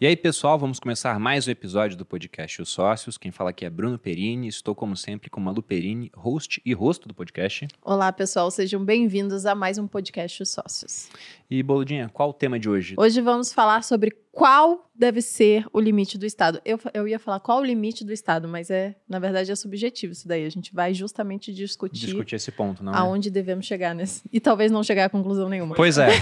E 0.00 0.06
aí, 0.06 0.14
pessoal, 0.14 0.56
vamos 0.56 0.78
começar 0.78 1.18
mais 1.18 1.48
um 1.48 1.50
episódio 1.50 1.96
do 1.96 2.06
podcast 2.06 2.62
Os 2.62 2.68
Sócios. 2.68 3.18
Quem 3.18 3.32
fala 3.32 3.50
aqui 3.50 3.64
é 3.64 3.70
Bruno 3.70 3.98
Perini. 3.98 4.46
Estou, 4.46 4.72
como 4.72 4.96
sempre, 4.96 5.28
com 5.28 5.40
Malu 5.40 5.60
Perini, 5.60 6.08
host 6.14 6.62
e 6.64 6.72
rosto 6.72 7.08
do 7.08 7.14
podcast. 7.14 7.66
Olá, 7.82 8.12
pessoal. 8.12 8.48
Sejam 8.48 8.84
bem-vindos 8.84 9.44
a 9.44 9.56
mais 9.56 9.76
um 9.76 9.88
podcast 9.88 10.40
Os 10.40 10.50
Sócios. 10.50 11.10
E, 11.50 11.64
Boludinha, 11.64 12.08
qual 12.08 12.30
o 12.30 12.32
tema 12.32 12.60
de 12.60 12.70
hoje? 12.70 12.94
Hoje 12.96 13.20
vamos 13.20 13.52
falar 13.52 13.82
sobre 13.82 14.16
qual 14.38 14.88
deve 14.94 15.20
ser 15.20 15.66
o 15.72 15.80
limite 15.80 16.16
do 16.16 16.24
Estado. 16.24 16.60
Eu, 16.64 16.78
eu 16.94 17.08
ia 17.08 17.18
falar 17.18 17.40
qual 17.40 17.58
o 17.60 17.64
limite 17.64 18.04
do 18.04 18.12
Estado, 18.12 18.46
mas 18.46 18.70
é, 18.70 18.94
na 19.08 19.18
verdade, 19.18 19.50
é 19.50 19.56
subjetivo 19.56 20.12
isso 20.12 20.28
daí. 20.28 20.46
A 20.46 20.48
gente 20.48 20.72
vai 20.72 20.94
justamente 20.94 21.52
discutir, 21.52 22.06
Discutir 22.06 22.36
esse 22.36 22.52
ponto, 22.52 22.84
não 22.84 22.94
é? 22.94 22.96
aonde 22.96 23.30
devemos 23.30 23.66
chegar 23.66 23.96
nesse. 23.96 24.22
E 24.32 24.38
talvez 24.38 24.70
não 24.70 24.84
chegar 24.84 25.06
a 25.06 25.08
conclusão 25.08 25.48
nenhuma. 25.48 25.74
Pois 25.74 25.98
é. 25.98 26.10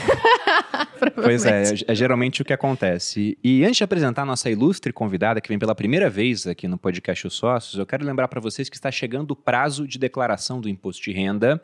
Pois 1.14 1.44
é, 1.44 1.50
Provavelmente. 1.50 1.84
é 1.88 1.94
geralmente 1.94 2.42
o 2.42 2.44
que 2.44 2.52
acontece. 2.54 3.36
E 3.44 3.64
antes 3.64 3.76
de 3.76 3.84
apresentar 3.84 4.22
a 4.22 4.24
nossa 4.24 4.50
ilustre 4.50 4.92
convidada, 4.94 5.42
que 5.42 5.48
vem 5.48 5.58
pela 5.58 5.74
primeira 5.74 6.08
vez 6.08 6.46
aqui 6.46 6.66
no 6.66 6.78
podcast 6.78 7.26
Os 7.26 7.34
Sócios, 7.34 7.78
eu 7.78 7.84
quero 7.84 8.04
lembrar 8.04 8.28
para 8.28 8.40
vocês 8.40 8.68
que 8.70 8.76
está 8.76 8.90
chegando 8.90 9.32
o 9.32 9.36
prazo 9.36 9.86
de 9.86 9.98
declaração 9.98 10.58
do 10.58 10.68
imposto 10.70 11.02
de 11.02 11.12
renda. 11.12 11.62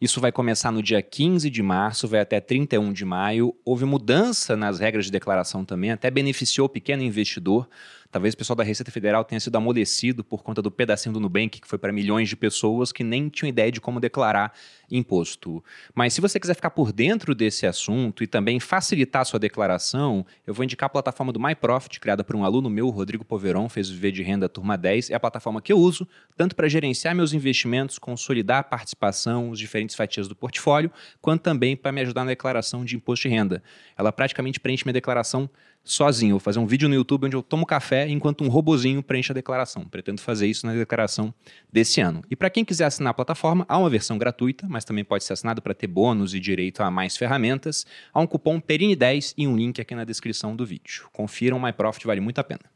Isso 0.00 0.20
vai 0.20 0.32
começar 0.32 0.72
no 0.72 0.82
dia 0.82 1.00
15 1.00 1.48
de 1.48 1.62
março, 1.62 2.08
vai 2.08 2.20
até 2.20 2.40
31 2.40 2.92
de 2.92 3.04
maio. 3.04 3.54
Houve 3.64 3.84
mudança 3.84 4.56
nas 4.56 4.80
regras 4.80 5.06
de 5.06 5.12
declaração 5.12 5.64
também, 5.64 5.92
até 5.92 6.10
beneficiou 6.10 6.66
o 6.66 6.68
pequeno 6.68 7.02
investidor. 7.02 7.68
Talvez 8.14 8.32
o 8.32 8.36
pessoal 8.36 8.54
da 8.54 8.62
Receita 8.62 8.92
Federal 8.92 9.24
tenha 9.24 9.40
sido 9.40 9.56
amolecido 9.56 10.22
por 10.22 10.44
conta 10.44 10.62
do 10.62 10.70
pedacinho 10.70 11.12
do 11.12 11.18
Nubank, 11.18 11.60
que 11.60 11.66
foi 11.66 11.76
para 11.76 11.92
milhões 11.92 12.28
de 12.28 12.36
pessoas 12.36 12.92
que 12.92 13.02
nem 13.02 13.28
tinham 13.28 13.48
ideia 13.48 13.72
de 13.72 13.80
como 13.80 13.98
declarar 13.98 14.52
imposto. 14.88 15.64
Mas 15.92 16.14
se 16.14 16.20
você 16.20 16.38
quiser 16.38 16.54
ficar 16.54 16.70
por 16.70 16.92
dentro 16.92 17.34
desse 17.34 17.66
assunto 17.66 18.22
e 18.22 18.28
também 18.28 18.60
facilitar 18.60 19.22
a 19.22 19.24
sua 19.24 19.40
declaração, 19.40 20.24
eu 20.46 20.54
vou 20.54 20.62
indicar 20.62 20.86
a 20.86 20.90
plataforma 20.90 21.32
do 21.32 21.40
MyProfit, 21.40 21.98
criada 21.98 22.22
por 22.22 22.36
um 22.36 22.44
aluno 22.44 22.70
meu, 22.70 22.88
Rodrigo 22.88 23.24
Poveron, 23.24 23.68
fez 23.68 23.90
o 23.90 23.94
Viver 23.94 24.12
de 24.12 24.22
Renda 24.22 24.48
Turma 24.48 24.78
10. 24.78 25.10
É 25.10 25.14
a 25.16 25.20
plataforma 25.20 25.60
que 25.60 25.72
eu 25.72 25.78
uso, 25.78 26.06
tanto 26.36 26.54
para 26.54 26.68
gerenciar 26.68 27.16
meus 27.16 27.32
investimentos, 27.32 27.98
consolidar 27.98 28.60
a 28.60 28.62
participação, 28.62 29.50
os 29.50 29.58
diferentes 29.58 29.96
fatias 29.96 30.28
do 30.28 30.36
portfólio, 30.36 30.88
quanto 31.20 31.42
também 31.42 31.76
para 31.76 31.90
me 31.90 32.02
ajudar 32.02 32.22
na 32.22 32.30
declaração 32.30 32.84
de 32.84 32.94
imposto 32.94 33.28
de 33.28 33.34
renda. 33.34 33.60
Ela 33.98 34.12
praticamente 34.12 34.60
preenche 34.60 34.84
minha 34.84 34.92
declaração 34.92 35.50
sozinho. 35.84 36.32
Vou 36.32 36.40
fazer 36.40 36.58
um 36.58 36.66
vídeo 36.66 36.88
no 36.88 36.94
YouTube 36.94 37.26
onde 37.26 37.36
eu 37.36 37.42
tomo 37.42 37.66
café 37.66 38.08
enquanto 38.08 38.42
um 38.42 38.48
robozinho 38.48 39.02
preenche 39.02 39.30
a 39.30 39.34
declaração. 39.34 39.84
Pretendo 39.84 40.20
fazer 40.20 40.46
isso 40.46 40.66
na 40.66 40.72
declaração 40.72 41.32
desse 41.72 42.00
ano. 42.00 42.22
E 42.30 42.34
para 42.34 42.50
quem 42.50 42.64
quiser 42.64 42.86
assinar 42.86 43.10
a 43.10 43.14
plataforma, 43.14 43.64
há 43.68 43.78
uma 43.78 43.90
versão 43.90 44.16
gratuita, 44.16 44.66
mas 44.68 44.84
também 44.84 45.04
pode 45.04 45.22
ser 45.24 45.34
assinado 45.34 45.60
para 45.60 45.74
ter 45.74 45.86
bônus 45.86 46.34
e 46.34 46.40
direito 46.40 46.82
a 46.82 46.90
mais 46.90 47.16
ferramentas. 47.16 47.86
Há 48.12 48.20
um 48.20 48.26
cupom 48.26 48.60
PERINE10 48.60 49.34
e 49.36 49.46
um 49.46 49.54
link 49.54 49.80
aqui 49.80 49.94
na 49.94 50.04
descrição 50.04 50.56
do 50.56 50.64
vídeo. 50.64 51.08
Confiram, 51.12 51.60
MyProfit 51.60 52.06
vale 52.06 52.20
muito 52.20 52.38
a 52.38 52.44
pena. 52.44 52.73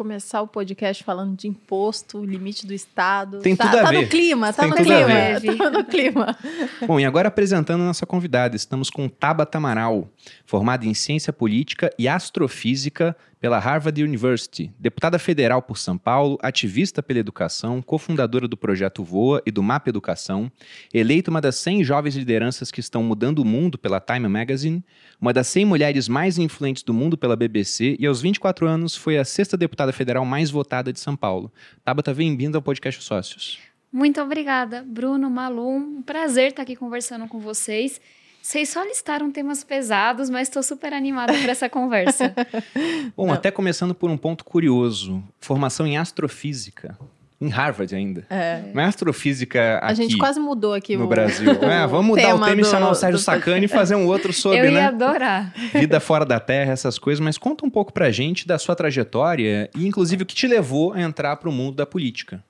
Começar 0.00 0.40
o 0.40 0.48
podcast 0.48 1.04
falando 1.04 1.36
de 1.36 1.46
imposto, 1.46 2.24
limite 2.24 2.66
do 2.66 2.72
Estado. 2.72 3.40
Tem 3.40 3.54
tá, 3.54 3.66
tudo 3.66 3.80
a 3.80 3.82
tá 3.82 3.90
ver. 3.90 4.00
no 4.00 4.08
clima, 4.08 4.50
tá 4.50 4.62
Tem 4.62 4.70
no 4.70 4.76
clima. 4.76 5.58
Tá 5.58 5.70
no 5.70 5.84
clima. 5.84 6.38
Bom, 6.86 6.98
e 6.98 7.04
agora 7.04 7.28
apresentando 7.28 7.82
a 7.82 7.84
nossa 7.84 8.06
convidada, 8.06 8.56
estamos 8.56 8.88
com 8.88 9.10
Tabata 9.10 9.58
Amaral, 9.58 10.08
formada 10.46 10.86
em 10.86 10.94
Ciência 10.94 11.34
Política 11.34 11.90
e 11.98 12.08
Astrofísica 12.08 13.14
pela 13.40 13.58
Harvard 13.58 14.04
University, 14.04 14.70
deputada 14.78 15.18
federal 15.18 15.62
por 15.62 15.78
São 15.78 15.96
Paulo, 15.96 16.38
ativista 16.42 17.02
pela 17.02 17.18
educação, 17.18 17.80
cofundadora 17.80 18.46
do 18.46 18.56
projeto 18.56 19.02
Voa 19.02 19.42
e 19.46 19.50
do 19.50 19.62
Mapa 19.62 19.88
Educação, 19.88 20.52
eleita 20.92 21.30
uma 21.30 21.40
das 21.40 21.56
100 21.56 21.82
jovens 21.82 22.16
lideranças 22.16 22.70
que 22.70 22.80
estão 22.80 23.02
mudando 23.02 23.38
o 23.38 23.44
mundo 23.44 23.78
pela 23.78 23.98
Time 23.98 24.28
Magazine, 24.28 24.84
uma 25.18 25.32
das 25.32 25.46
100 25.46 25.64
mulheres 25.64 26.06
mais 26.06 26.36
influentes 26.36 26.82
do 26.82 26.92
mundo 26.92 27.16
pela 27.16 27.34
BBC 27.34 27.96
e 27.98 28.06
aos 28.06 28.20
24 28.20 28.66
anos 28.66 28.94
foi 28.94 29.16
a 29.16 29.24
sexta 29.24 29.56
deputada 29.56 29.92
federal 29.92 30.26
mais 30.26 30.50
votada 30.50 30.92
de 30.92 31.00
São 31.00 31.16
Paulo. 31.16 31.50
Tabata, 31.82 32.12
bem-vinda 32.12 32.58
ao 32.58 32.62
podcast 32.62 33.02
Sócios. 33.02 33.58
Muito 33.90 34.20
obrigada, 34.20 34.84
Bruno, 34.86 35.28
Malu. 35.30 35.76
Um 35.76 36.02
prazer 36.02 36.50
estar 36.50 36.62
aqui 36.62 36.76
conversando 36.76 37.26
com 37.26 37.40
vocês. 37.40 38.00
Vocês 38.42 38.68
só 38.70 38.82
listaram 38.82 39.30
temas 39.30 39.62
pesados, 39.62 40.30
mas 40.30 40.48
estou 40.48 40.62
super 40.62 40.92
animada 40.92 41.32
para 41.34 41.52
essa 41.52 41.68
conversa. 41.68 42.34
Bom, 43.16 43.26
Não. 43.26 43.34
até 43.34 43.50
começando 43.50 43.94
por 43.94 44.10
um 44.10 44.16
ponto 44.16 44.44
curioso. 44.44 45.22
Formação 45.40 45.86
em 45.86 45.98
astrofísica. 45.98 46.98
Em 47.40 47.48
Harvard 47.48 47.94
ainda. 47.94 48.26
É. 48.28 48.62
Não 48.74 48.82
é 48.82 48.84
astrofísica 48.86 49.76
aqui 49.78 49.86
A 49.86 49.94
gente 49.94 50.18
quase 50.18 50.38
mudou 50.38 50.74
aqui 50.74 50.94
no 50.96 51.04
o, 51.04 51.08
Brasil. 51.08 51.50
É, 51.64 51.86
vamos 51.86 52.06
mudar 52.06 52.34
o 52.34 52.44
tema 52.44 52.60
e 52.60 52.64
chamar 52.64 52.90
o 52.90 52.94
Sérgio 52.94 53.18
do- 53.18 53.22
Sacani 53.22 53.64
e 53.64 53.68
fazer 53.68 53.94
um 53.94 54.06
outro 54.06 54.30
sobre, 54.32 54.58
Eu 54.58 54.64
ia 54.66 54.70
né? 54.72 54.86
adorar. 54.86 55.54
Vida 55.72 56.00
fora 56.00 56.26
da 56.26 56.38
Terra, 56.40 56.72
essas 56.72 56.98
coisas. 56.98 57.18
Mas 57.20 57.38
conta 57.38 57.64
um 57.64 57.70
pouco 57.70 57.92
pra 57.94 58.10
gente 58.10 58.46
da 58.46 58.58
sua 58.58 58.74
trajetória 58.76 59.70
e, 59.74 59.86
inclusive, 59.86 60.22
o 60.22 60.26
que 60.26 60.34
te 60.34 60.46
levou 60.46 60.92
a 60.92 61.00
entrar 61.00 61.36
pro 61.36 61.50
mundo 61.52 61.76
da 61.76 61.86
política. 61.86 62.42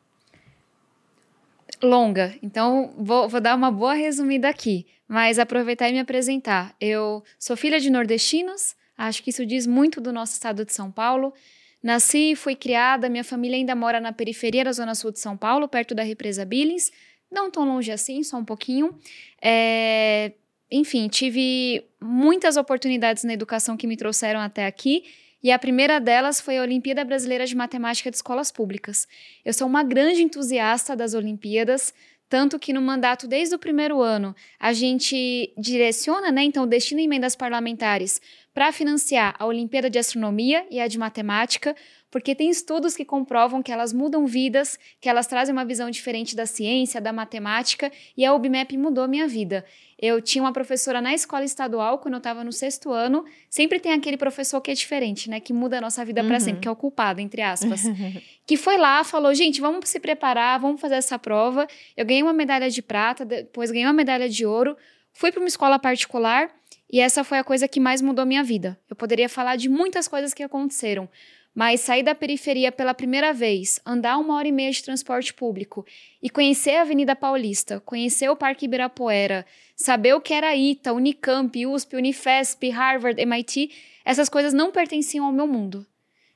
Longa, 1.83 2.34
então 2.43 2.93
vou, 2.99 3.28
vou 3.28 3.41
dar 3.41 3.55
uma 3.57 3.71
boa 3.71 3.95
resumida 3.95 4.49
aqui, 4.49 4.87
mas 5.10 5.41
aproveitar 5.41 5.88
e 5.88 5.93
me 5.93 5.98
apresentar. 5.98 6.72
Eu 6.81 7.25
sou 7.37 7.56
filha 7.56 7.81
de 7.81 7.91
nordestinos, 7.91 8.76
acho 8.97 9.25
que 9.25 9.31
isso 9.31 9.44
diz 9.44 9.66
muito 9.66 10.00
do 10.00 10.12
nosso 10.12 10.34
estado 10.34 10.65
de 10.65 10.72
São 10.72 10.88
Paulo. 10.88 11.34
Nasci 11.82 12.37
fui 12.37 12.54
criada, 12.54 13.09
minha 13.09 13.25
família 13.25 13.56
ainda 13.56 13.75
mora 13.75 13.98
na 13.98 14.12
periferia 14.12 14.62
da 14.62 14.71
Zona 14.71 14.94
Sul 14.94 15.10
de 15.10 15.19
São 15.19 15.37
Paulo, 15.37 15.66
perto 15.66 15.97
da 15.97 16.04
represa 16.04 16.44
Billings, 16.44 16.93
não 17.28 17.50
tão 17.50 17.65
longe 17.65 17.91
assim, 17.91 18.22
só 18.22 18.37
um 18.37 18.44
pouquinho. 18.44 18.97
É, 19.43 20.31
enfim, 20.71 21.09
tive 21.09 21.84
muitas 22.00 22.56
oportunidades 22.56 23.25
na 23.25 23.32
educação 23.32 23.77
que 23.77 23.88
me 23.88 23.97
trouxeram 23.97 24.38
até 24.38 24.65
aqui. 24.65 25.03
E 25.42 25.50
a 25.50 25.59
primeira 25.59 25.98
delas 25.98 26.41
foi 26.41 26.59
a 26.59 26.62
Olimpíada 26.62 27.04
Brasileira 27.04 27.47
de 27.47 27.56
Matemática 27.56 28.12
de 28.12 28.16
Escolas 28.16 28.53
Públicas. 28.53 29.09
Eu 29.44 29.53
sou 29.53 29.66
uma 29.66 29.82
grande 29.82 30.22
entusiasta 30.22 30.94
das 30.94 31.15
Olimpíadas, 31.15 31.92
tanto 32.31 32.61
que 32.61 32.73
no 32.73 32.81
mandato 32.81 33.27
desde 33.27 33.57
o 33.57 33.59
primeiro 33.59 34.01
ano 34.01 34.35
a 34.59 34.73
gente 34.73 35.53
direciona, 35.59 36.31
né, 36.31 36.45
então 36.45 36.65
destina 36.67 37.03
emendas 37.03 37.35
parlamentares 37.35 38.21
para 38.55 38.73
financiar 38.73 39.35
a 39.37 39.45
Olimpíada 39.45 39.91
de 39.91 39.99
Astronomia 39.99 40.65
e 40.71 40.81
a 40.81 40.87
de 40.87 40.97
Matemática, 40.97 41.75
porque 42.10 42.34
tem 42.34 42.50
estudos 42.50 42.97
que 42.97 43.04
comprovam 43.04 43.62
que 43.62 43.71
elas 43.71 43.93
mudam 43.93 44.26
vidas, 44.26 44.78
que 45.00 45.09
elas 45.09 45.26
trazem 45.26 45.53
uma 45.53 45.65
visão 45.65 45.91
diferente 45.91 46.34
da 46.34 46.47
ciência, 46.47 47.00
da 47.00 47.12
matemática, 47.12 47.93
e 48.16 48.25
a 48.25 48.34
UBMEP 48.34 48.76
mudou 48.76 49.06
minha 49.06 49.28
vida. 49.28 49.65
Eu 49.98 50.21
tinha 50.21 50.43
uma 50.43 50.53
professora 50.53 51.00
na 51.00 51.12
escola 51.12 51.44
estadual, 51.44 51.98
quando 51.98 52.15
eu 52.15 52.19
estava 52.19 52.43
no 52.43 52.53
sexto 52.53 52.91
ano, 52.91 53.25
sempre 53.48 53.78
tem 53.78 53.93
aquele 53.93 54.16
professor 54.16 54.60
que 54.60 54.71
é 54.71 54.75
diferente, 54.75 55.28
né, 55.28 55.41
que 55.41 55.53
muda 55.53 55.78
a 55.78 55.81
nossa 55.81 56.04
vida 56.04 56.25
para 56.25 56.34
Uhum. 56.34 56.41
sempre, 56.41 56.60
que 56.62 56.69
é 56.69 56.71
o 56.71 56.76
culpado, 56.76 57.21
entre 57.21 57.43
aspas 57.43 57.82
que 58.47 58.56
foi 58.56 58.77
lá, 58.77 59.04
falou: 59.04 59.32
gente, 59.32 59.60
vamos 59.60 59.88
se 59.88 60.00
preparar, 60.00 60.59
vamos 60.59 60.81
fazer 60.81 60.97
essa 60.97 61.19
prova. 61.19 61.69
Eu 61.97 62.04
ganhei 62.04 62.22
uma 62.22 62.32
medalha 62.32 62.69
de 62.69 62.82
prata, 62.82 63.25
depois 63.25 63.71
ganhei 63.71 63.87
uma 63.87 63.92
medalha 63.92 64.28
de 64.28 64.44
ouro, 64.44 64.77
fui 65.12 65.31
para 65.31 65.41
uma 65.41 65.47
escola 65.48 65.78
particular 65.78 66.50
e 66.92 66.98
essa 66.98 67.22
foi 67.22 67.38
a 67.38 67.44
coisa 67.44 67.69
que 67.69 67.78
mais 67.78 68.03
mudou 68.03 68.27
minha 68.27 68.42
vida. 68.42 68.77
Eu 68.88 68.97
poderia 68.97 69.28
falar 69.28 69.54
de 69.54 69.69
muitas 69.69 70.09
coisas 70.09 70.34
que 70.34 70.42
aconteceram, 70.42 71.09
mas 71.55 71.81
sair 71.81 72.03
da 72.03 72.15
periferia 72.15 72.71
pela 72.71 72.94
primeira 72.94 73.33
vez, 73.33 73.81
andar 73.84 74.19
uma 74.19 74.37
hora 74.37 74.49
e 74.49 74.53
meia 74.53 74.71
de 74.71 74.83
transporte 74.83 75.34
público 75.34 75.84
e 76.22 76.31
conhecer 76.31 76.77
a 76.77 76.83
Avenida 76.83 77.16
Paulista, 77.16 77.81
conhecer 77.81 78.28
o 78.28 78.37
Parque 78.37 78.66
Ibirapuera, 78.66 79.44
saber 79.75 80.15
o 80.15 80.21
que 80.21 80.33
era 80.33 80.55
ITA, 80.55 80.93
Unicamp, 80.93 81.66
USP, 81.66 81.97
Unifesp, 81.97 82.71
Harvard, 82.71 83.21
MIT, 83.21 83.71
essas 84.05 84.28
coisas 84.28 84.53
não 84.53 84.71
pertenciam 84.71 85.27
ao 85.27 85.33
meu 85.33 85.47
mundo. 85.47 85.87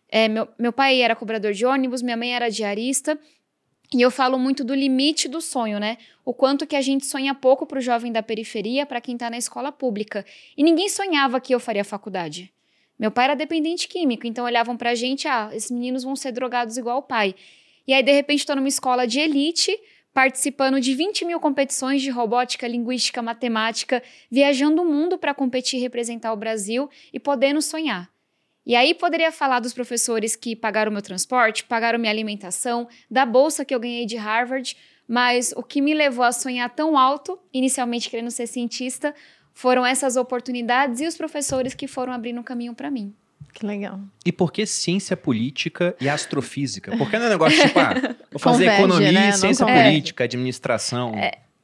É, 0.09 0.29
meu, 0.29 0.49
meu 0.59 0.73
pai 0.73 1.01
era 1.01 1.17
cobrador 1.17 1.53
de 1.53 1.67
ônibus, 1.67 2.03
minha 2.03 2.17
mãe 2.17 2.35
era 2.35 2.51
diarista. 2.51 3.19
E 3.93 4.01
eu 4.01 4.11
falo 4.11 4.39
muito 4.39 4.65
do 4.65 4.75
limite 4.75 5.29
do 5.29 5.41
sonho, 5.41 5.79
né? 5.79 5.99
O 6.25 6.33
quanto 6.33 6.67
que 6.67 6.77
a 6.77 6.81
gente 6.81 7.05
sonha 7.05 7.35
pouco 7.35 7.67
para 7.67 7.79
o 7.79 7.83
jovem 7.83 8.11
da 8.11 8.23
periferia, 8.23 8.87
para 8.87 9.01
quem 9.01 9.15
está 9.15 9.29
na 9.29 9.39
escola 9.39 9.71
pública. 9.71 10.25
E 10.57 10.63
ninguém 10.63 10.89
sonhava 10.89 11.41
que 11.41 11.55
eu 11.55 11.61
faria 11.61 11.85
faculdade. 11.85 12.54
Meu 12.99 13.11
pai 13.11 13.25
era 13.25 13.35
dependente 13.35 13.89
químico, 13.89 14.27
então 14.27 14.45
olhavam 14.45 14.77
pra 14.77 14.95
gente, 14.95 15.27
ah, 15.27 15.51
esses 15.53 15.71
meninos 15.71 16.05
vão 16.05 16.15
ser 16.15 16.33
drogados 16.33 16.77
igual 16.77 16.99
o 16.99 17.03
pai. 17.03 17.35
E 17.87 17.93
aí, 17.93 18.03
de 18.03 18.13
repente, 18.13 18.41
estou 18.41 18.57
numa 18.57 18.69
escola 18.69 19.07
de 19.07 19.21
elite, 19.21 19.77
participando 20.13 20.81
de 20.81 20.95
20 20.95 21.25
mil 21.25 21.41
competições 21.41 22.01
de 22.01 22.09
robótica, 22.09 22.69
linguística, 22.69 23.21
matemática, 23.21 24.03
viajando 24.31 24.81
o 24.83 24.85
mundo 24.85 25.19
para 25.19 25.35
competir 25.35 25.79
e 25.79 25.83
representar 25.83 26.33
o 26.33 26.37
Brasil 26.37 26.89
e 27.13 27.19
podendo 27.19 27.61
sonhar. 27.61 28.09
E 28.65 28.75
aí 28.75 28.95
poderia 28.95 29.31
falar 29.31 29.61
dos 29.61 29.75
professores 29.75 30.37
que 30.37 30.57
pagaram 30.57 30.91
meu 30.91 31.03
transporte, 31.03 31.65
pagaram 31.65 31.99
minha 31.99 32.13
alimentação, 32.13 32.89
da 33.11 33.27
bolsa 33.27 33.65
que 33.65 33.75
eu 33.75 33.81
ganhei 33.81 34.07
de 34.07 34.17
Harvard, 34.17 34.75
mas 35.07 35.53
o 35.55 35.63
que 35.63 35.83
me 35.83 35.93
levou 35.93 36.25
a 36.25 36.33
sonhar 36.33 36.71
tão 36.71 36.97
alto, 36.97 37.39
inicialmente 37.53 38.09
querendo 38.09 38.31
ser 38.31 38.47
cientista, 38.47 39.15
foram 39.55 39.87
essas 39.87 40.17
oportunidades 40.17 41.01
e 41.01 41.07
os 41.07 41.17
professores 41.17 41.73
que 41.73 41.87
foram 41.87 42.13
abrindo 42.13 42.41
um 42.41 42.43
caminho 42.43 42.75
para 42.75 42.91
mim. 42.91 43.15
Que 43.53 43.65
legal. 43.65 44.01
E 44.27 44.33
por 44.33 44.53
que 44.53 44.67
ciência 44.67 45.17
política 45.17 45.95
e 46.01 46.09
astrofísica? 46.09 46.97
Porque 46.99 47.17
não 47.17 47.27
é 47.27 47.29
negócio 47.29 47.59
tipo, 47.61 47.79
ah, 47.79 47.95
vou 48.33 48.41
fazer 48.41 48.65
Converge, 48.65 48.83
economia, 48.83 49.13
né? 49.13 49.33
Ciência 49.33 49.65
converge. 49.65 49.91
política, 49.91 50.25
administração. 50.25 51.15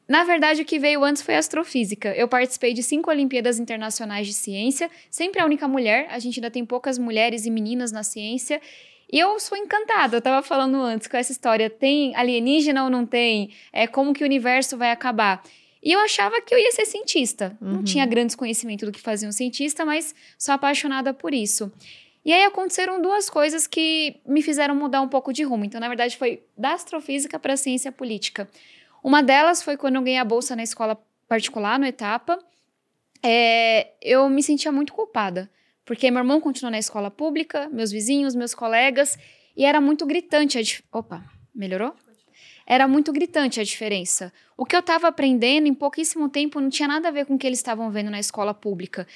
Na 0.08 0.24
verdade, 0.24 0.62
o 0.62 0.64
que 0.64 0.78
veio 0.78 1.04
antes 1.04 1.22
foi 1.22 1.36
astrofísica. 1.36 2.08
Eu 2.14 2.28
participei 2.28 2.72
de 2.72 2.82
cinco 2.82 3.10
Olimpíadas 3.10 3.58
Internacionais 3.58 4.26
de 4.26 4.34
Ciência, 4.34 4.90
sempre 5.08 5.40
a 5.40 5.44
única 5.44 5.66
mulher. 5.66 6.08
A 6.10 6.18
gente 6.18 6.38
ainda 6.38 6.50
tem 6.50 6.64
poucas 6.64 6.96
mulheres 6.98 7.44
e 7.44 7.50
meninas 7.50 7.92
na 7.92 8.02
ciência. 8.02 8.60
E 9.12 9.18
eu 9.18 9.38
sou 9.40 9.58
encantada, 9.58 10.16
eu 10.16 10.18
estava 10.18 10.42
falando 10.42 10.76
antes 10.76 11.08
com 11.08 11.16
essa 11.16 11.32
história. 11.32 11.68
Tem 11.68 12.14
alienígena 12.14 12.84
ou 12.84 12.90
não 12.90 13.04
tem? 13.04 13.50
É 13.72 13.86
como 13.86 14.12
que 14.12 14.22
o 14.22 14.26
universo 14.26 14.76
vai 14.76 14.92
acabar? 14.92 15.42
E 15.82 15.92
eu 15.92 16.00
achava 16.00 16.40
que 16.40 16.54
eu 16.54 16.58
ia 16.58 16.72
ser 16.72 16.84
cientista. 16.84 17.56
Uhum. 17.60 17.72
Não 17.72 17.84
tinha 17.84 18.04
grandes 18.04 18.36
conhecimentos 18.36 18.86
do 18.86 18.92
que 18.92 19.00
fazia 19.00 19.28
um 19.28 19.32
cientista, 19.32 19.84
mas 19.84 20.14
sou 20.38 20.54
apaixonada 20.54 21.14
por 21.14 21.32
isso. 21.32 21.72
E 22.24 22.32
aí 22.32 22.44
aconteceram 22.44 23.00
duas 23.00 23.30
coisas 23.30 23.66
que 23.66 24.20
me 24.26 24.42
fizeram 24.42 24.74
mudar 24.74 25.00
um 25.00 25.08
pouco 25.08 25.32
de 25.32 25.42
rumo. 25.42 25.64
Então, 25.64 25.80
na 25.80 25.88
verdade, 25.88 26.16
foi 26.16 26.42
da 26.56 26.74
astrofísica 26.74 27.38
para 27.38 27.54
a 27.54 27.56
ciência 27.56 27.90
política. 27.90 28.48
Uma 29.02 29.22
delas 29.22 29.62
foi 29.62 29.76
quando 29.76 29.96
eu 29.96 30.02
ganhei 30.02 30.18
a 30.18 30.24
bolsa 30.24 30.54
na 30.54 30.62
escola 30.62 31.02
particular, 31.26 31.78
no 31.78 31.86
Etapa. 31.86 32.38
É, 33.22 33.92
eu 34.02 34.28
me 34.28 34.42
sentia 34.42 34.70
muito 34.70 34.92
culpada, 34.92 35.50
porque 35.84 36.10
meu 36.10 36.20
irmão 36.20 36.40
continuou 36.40 36.70
na 36.70 36.78
escola 36.78 37.10
pública, 37.10 37.68
meus 37.70 37.90
vizinhos, 37.90 38.34
meus 38.34 38.54
colegas, 38.54 39.18
e 39.56 39.64
era 39.64 39.80
muito 39.80 40.04
gritante 40.04 40.58
a. 40.58 40.62
Opa, 40.92 41.24
melhorou? 41.54 41.94
Era 42.70 42.86
muito 42.86 43.12
gritante 43.12 43.58
a 43.58 43.64
diferença. 43.64 44.32
O 44.56 44.64
que 44.64 44.76
eu 44.76 44.78
estava 44.78 45.08
aprendendo 45.08 45.66
em 45.66 45.74
pouquíssimo 45.74 46.28
tempo 46.28 46.60
não 46.60 46.70
tinha 46.70 46.86
nada 46.86 47.08
a 47.08 47.10
ver 47.10 47.26
com 47.26 47.34
o 47.34 47.38
que 47.38 47.44
eles 47.44 47.58
estavam 47.58 47.90
vendo 47.90 48.12
na 48.12 48.20
escola 48.20 48.54
pública. 48.54 49.08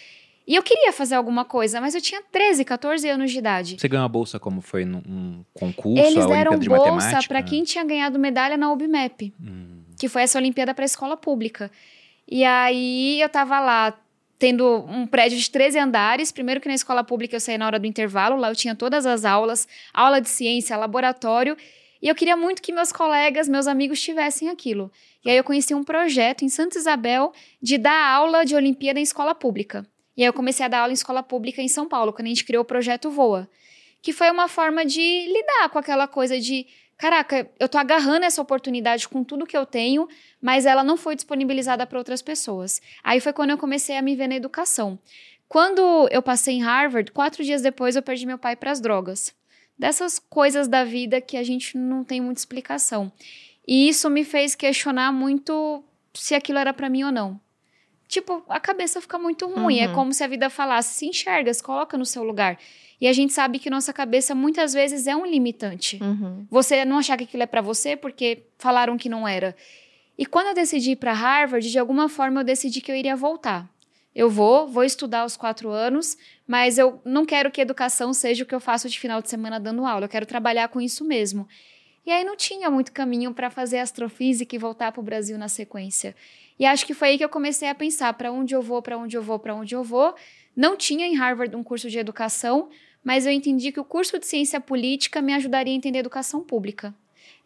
E 0.44 0.56
eu 0.56 0.62
queria 0.64 0.92
fazer 0.92 1.14
alguma 1.14 1.44
coisa, 1.44 1.80
mas 1.80 1.94
eu 1.94 2.00
tinha 2.00 2.20
13, 2.32 2.64
14 2.64 3.08
anos 3.08 3.30
de 3.30 3.38
idade. 3.38 3.76
Você 3.78 3.86
ganhou 3.86 4.04
a 4.04 4.08
bolsa 4.08 4.40
como 4.40 4.60
foi 4.60 4.84
num 4.84 5.44
concurso? 5.54 6.04
Eles 6.04 6.26
deram 6.26 6.58
de 6.58 6.68
bolsa 6.68 7.20
para 7.28 7.44
quem 7.44 7.62
tinha 7.62 7.84
ganhado 7.84 8.18
medalha 8.18 8.56
na 8.56 8.72
UBMAP, 8.72 9.32
hum. 9.40 9.84
que 10.00 10.08
foi 10.08 10.22
essa 10.22 10.36
Olimpíada 10.36 10.74
para 10.74 10.84
a 10.84 10.86
escola 10.86 11.16
pública. 11.16 11.70
E 12.28 12.42
aí 12.42 13.20
eu 13.20 13.28
tava 13.28 13.60
lá 13.60 13.96
tendo 14.36 14.84
um 14.88 15.06
prédio 15.06 15.38
de 15.38 15.48
13 15.48 15.78
andares. 15.78 16.32
Primeiro 16.32 16.60
que 16.60 16.66
na 16.66 16.74
escola 16.74 17.04
pública 17.04 17.36
eu 17.36 17.40
saí 17.40 17.56
na 17.56 17.66
hora 17.66 17.78
do 17.78 17.86
intervalo, 17.86 18.36
lá 18.36 18.48
eu 18.48 18.56
tinha 18.56 18.74
todas 18.74 19.06
as 19.06 19.24
aulas, 19.24 19.68
aula 19.92 20.20
de 20.20 20.28
ciência, 20.28 20.76
laboratório, 20.76 21.56
e 22.04 22.08
eu 22.08 22.14
queria 22.14 22.36
muito 22.36 22.60
que 22.60 22.70
meus 22.70 22.92
colegas, 22.92 23.48
meus 23.48 23.66
amigos 23.66 23.98
tivessem 23.98 24.50
aquilo. 24.50 24.92
E 25.24 25.30
aí 25.30 25.38
eu 25.38 25.42
conheci 25.42 25.74
um 25.74 25.82
projeto 25.82 26.44
em 26.44 26.50
Santa 26.50 26.76
Isabel 26.76 27.32
de 27.62 27.78
dar 27.78 28.10
aula 28.10 28.44
de 28.44 28.54
Olimpíada 28.54 29.00
em 29.00 29.02
escola 29.02 29.34
pública. 29.34 29.86
E 30.14 30.20
aí 30.20 30.26
eu 30.26 30.32
comecei 30.34 30.66
a 30.66 30.68
dar 30.68 30.80
aula 30.80 30.92
em 30.92 30.92
escola 30.92 31.22
pública 31.22 31.62
em 31.62 31.68
São 31.68 31.88
Paulo, 31.88 32.12
quando 32.12 32.26
a 32.26 32.28
gente 32.28 32.44
criou 32.44 32.60
o 32.60 32.66
projeto 32.66 33.10
Voa, 33.10 33.48
que 34.02 34.12
foi 34.12 34.30
uma 34.30 34.48
forma 34.48 34.84
de 34.84 35.00
lidar 35.00 35.70
com 35.70 35.78
aquela 35.78 36.06
coisa 36.06 36.38
de, 36.38 36.66
caraca, 36.98 37.50
eu 37.58 37.70
tô 37.70 37.78
agarrando 37.78 38.26
essa 38.26 38.42
oportunidade 38.42 39.08
com 39.08 39.24
tudo 39.24 39.46
que 39.46 39.56
eu 39.56 39.64
tenho, 39.64 40.06
mas 40.42 40.66
ela 40.66 40.84
não 40.84 40.98
foi 40.98 41.14
disponibilizada 41.14 41.86
para 41.86 41.96
outras 41.96 42.20
pessoas. 42.20 42.82
Aí 43.02 43.18
foi 43.18 43.32
quando 43.32 43.52
eu 43.52 43.58
comecei 43.58 43.96
a 43.96 44.02
me 44.02 44.14
ver 44.14 44.28
na 44.28 44.36
educação. 44.36 44.98
Quando 45.48 46.06
eu 46.10 46.20
passei 46.20 46.56
em 46.56 46.62
Harvard, 46.62 47.10
quatro 47.12 47.42
dias 47.42 47.62
depois 47.62 47.96
eu 47.96 48.02
perdi 48.02 48.26
meu 48.26 48.36
pai 48.36 48.56
para 48.56 48.70
as 48.70 48.78
drogas. 48.78 49.34
Dessas 49.78 50.18
coisas 50.18 50.68
da 50.68 50.84
vida 50.84 51.20
que 51.20 51.36
a 51.36 51.42
gente 51.42 51.76
não 51.76 52.04
tem 52.04 52.20
muita 52.20 52.40
explicação. 52.40 53.10
E 53.66 53.88
isso 53.88 54.08
me 54.08 54.24
fez 54.24 54.54
questionar 54.54 55.12
muito 55.12 55.82
se 56.14 56.34
aquilo 56.34 56.58
era 56.58 56.72
para 56.72 56.88
mim 56.88 57.04
ou 57.04 57.12
não 57.12 57.40
tipo, 58.14 58.44
a 58.48 58.60
cabeça 58.60 59.00
fica 59.00 59.18
muito 59.18 59.46
ruim. 59.46 59.78
É 59.78 59.86
uhum. 59.86 59.92
É 59.92 59.94
como 59.94 60.12
se 60.12 60.22
a 60.22 60.26
vida 60.26 60.48
falasse: 60.48 60.94
se 60.94 61.06
enxerga, 61.06 61.52
se 61.52 61.62
coloca 61.62 61.98
no 61.98 62.06
seu 62.06 62.22
lugar. 62.22 62.58
E 63.00 63.08
a 63.08 63.12
gente 63.12 63.32
sabe 63.32 63.58
que 63.58 63.68
nossa 63.68 63.92
cabeça 63.92 64.34
muitas 64.34 64.72
vezes 64.72 65.06
é 65.06 65.16
um 65.16 65.26
limitante. 65.26 65.98
Uhum. 66.02 66.46
Você 66.50 66.84
não 66.84 66.98
achar 66.98 67.16
que 67.16 67.24
aquilo 67.24 67.42
é 67.42 67.46
para 67.46 67.60
você 67.60 67.96
porque 67.96 68.44
falaram 68.58 68.96
que 68.96 69.08
não 69.08 69.26
era. 69.26 69.54
E 70.16 70.24
quando 70.24 70.46
eu 70.46 70.54
decidi 70.54 70.92
ir 70.92 70.96
para 70.96 71.12
Harvard, 71.12 71.68
de 71.68 71.78
alguma 71.78 72.08
forma 72.08 72.40
eu 72.40 72.44
decidi 72.44 72.80
que 72.80 72.90
eu 72.90 72.96
iria 72.96 73.16
voltar. 73.16 73.68
Eu 74.14 74.30
vou, 74.30 74.68
vou 74.68 74.84
estudar 74.84 75.24
os 75.24 75.36
quatro 75.36 75.70
anos, 75.70 76.16
mas 76.46 76.78
eu 76.78 77.00
não 77.04 77.26
quero 77.26 77.50
que 77.50 77.60
educação 77.60 78.12
seja 78.14 78.44
o 78.44 78.46
que 78.46 78.54
eu 78.54 78.60
faço 78.60 78.88
de 78.88 78.98
final 78.98 79.20
de 79.20 79.28
semana 79.28 79.58
dando 79.58 79.84
aula. 79.84 80.04
Eu 80.04 80.08
quero 80.08 80.24
trabalhar 80.24 80.68
com 80.68 80.80
isso 80.80 81.04
mesmo. 81.04 81.48
E 82.06 82.12
aí 82.12 82.22
não 82.22 82.36
tinha 82.36 82.70
muito 82.70 82.92
caminho 82.92 83.32
para 83.32 83.50
fazer 83.50 83.78
astrofísica 83.78 84.54
e 84.54 84.58
voltar 84.58 84.92
para 84.92 85.00
o 85.00 85.04
Brasil 85.04 85.38
na 85.38 85.48
sequência. 85.48 86.14
E 86.58 86.66
acho 86.66 86.86
que 86.86 86.94
foi 86.94 87.08
aí 87.08 87.18
que 87.18 87.24
eu 87.24 87.28
comecei 87.28 87.68
a 87.68 87.74
pensar 87.74 88.12
para 88.12 88.30
onde 88.30 88.54
eu 88.54 88.62
vou, 88.62 88.80
para 88.80 88.96
onde 88.96 89.16
eu 89.16 89.22
vou, 89.22 89.38
para 89.38 89.54
onde 89.54 89.74
eu 89.74 89.82
vou. 89.82 90.14
Não 90.54 90.76
tinha 90.76 91.06
em 91.06 91.16
Harvard 91.16 91.56
um 91.56 91.64
curso 91.64 91.90
de 91.90 91.98
educação, 91.98 92.68
mas 93.02 93.26
eu 93.26 93.32
entendi 93.32 93.72
que 93.72 93.80
o 93.80 93.84
curso 93.84 94.18
de 94.18 94.26
ciência 94.26 94.60
política 94.60 95.20
me 95.20 95.32
ajudaria 95.32 95.72
a 95.72 95.76
entender 95.76 95.98
educação 95.98 96.42
pública. 96.42 96.94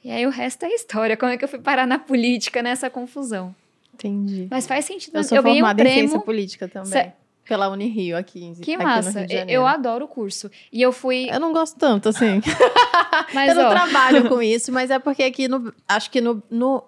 E 0.04 0.10
aí 0.10 0.26
o 0.26 0.30
resto 0.30 0.66
é 0.66 0.74
história. 0.74 1.16
Como 1.16 1.32
é 1.32 1.38
que 1.38 1.44
eu 1.44 1.48
fui 1.48 1.58
parar 1.60 1.86
na 1.86 1.98
política 1.98 2.62
nessa 2.62 2.90
confusão? 2.90 3.54
Entendi. 3.98 4.46
Mas 4.50 4.66
faz 4.66 4.84
sentido. 4.84 5.16
Eu 5.16 5.24
sou 5.24 5.38
eu 5.38 5.42
formada 5.42 5.82
um 5.82 5.84
prêmio... 5.84 6.04
em 6.04 6.08
ciência 6.08 6.20
política 6.20 6.68
também. 6.68 6.92
Cê... 6.92 7.12
Pela 7.44 7.70
Unirio 7.70 8.14
aqui, 8.18 8.52
que 8.56 8.74
aqui 8.74 8.76
massa. 8.76 9.26
Eu 9.48 9.66
adoro 9.66 10.04
o 10.04 10.08
curso. 10.08 10.50
E 10.70 10.82
eu 10.82 10.92
fui. 10.92 11.28
Eu 11.30 11.40
não 11.40 11.50
gosto 11.50 11.78
tanto, 11.78 12.10
assim. 12.10 12.42
mas, 13.32 13.48
eu 13.48 13.54
não 13.54 13.68
ó... 13.68 13.70
trabalho 13.70 14.28
com 14.28 14.42
isso, 14.42 14.70
mas 14.70 14.90
é 14.90 14.98
porque 14.98 15.22
aqui 15.22 15.48
no. 15.48 15.72
Acho 15.88 16.10
que 16.10 16.20
no, 16.20 16.42
no 16.50 16.84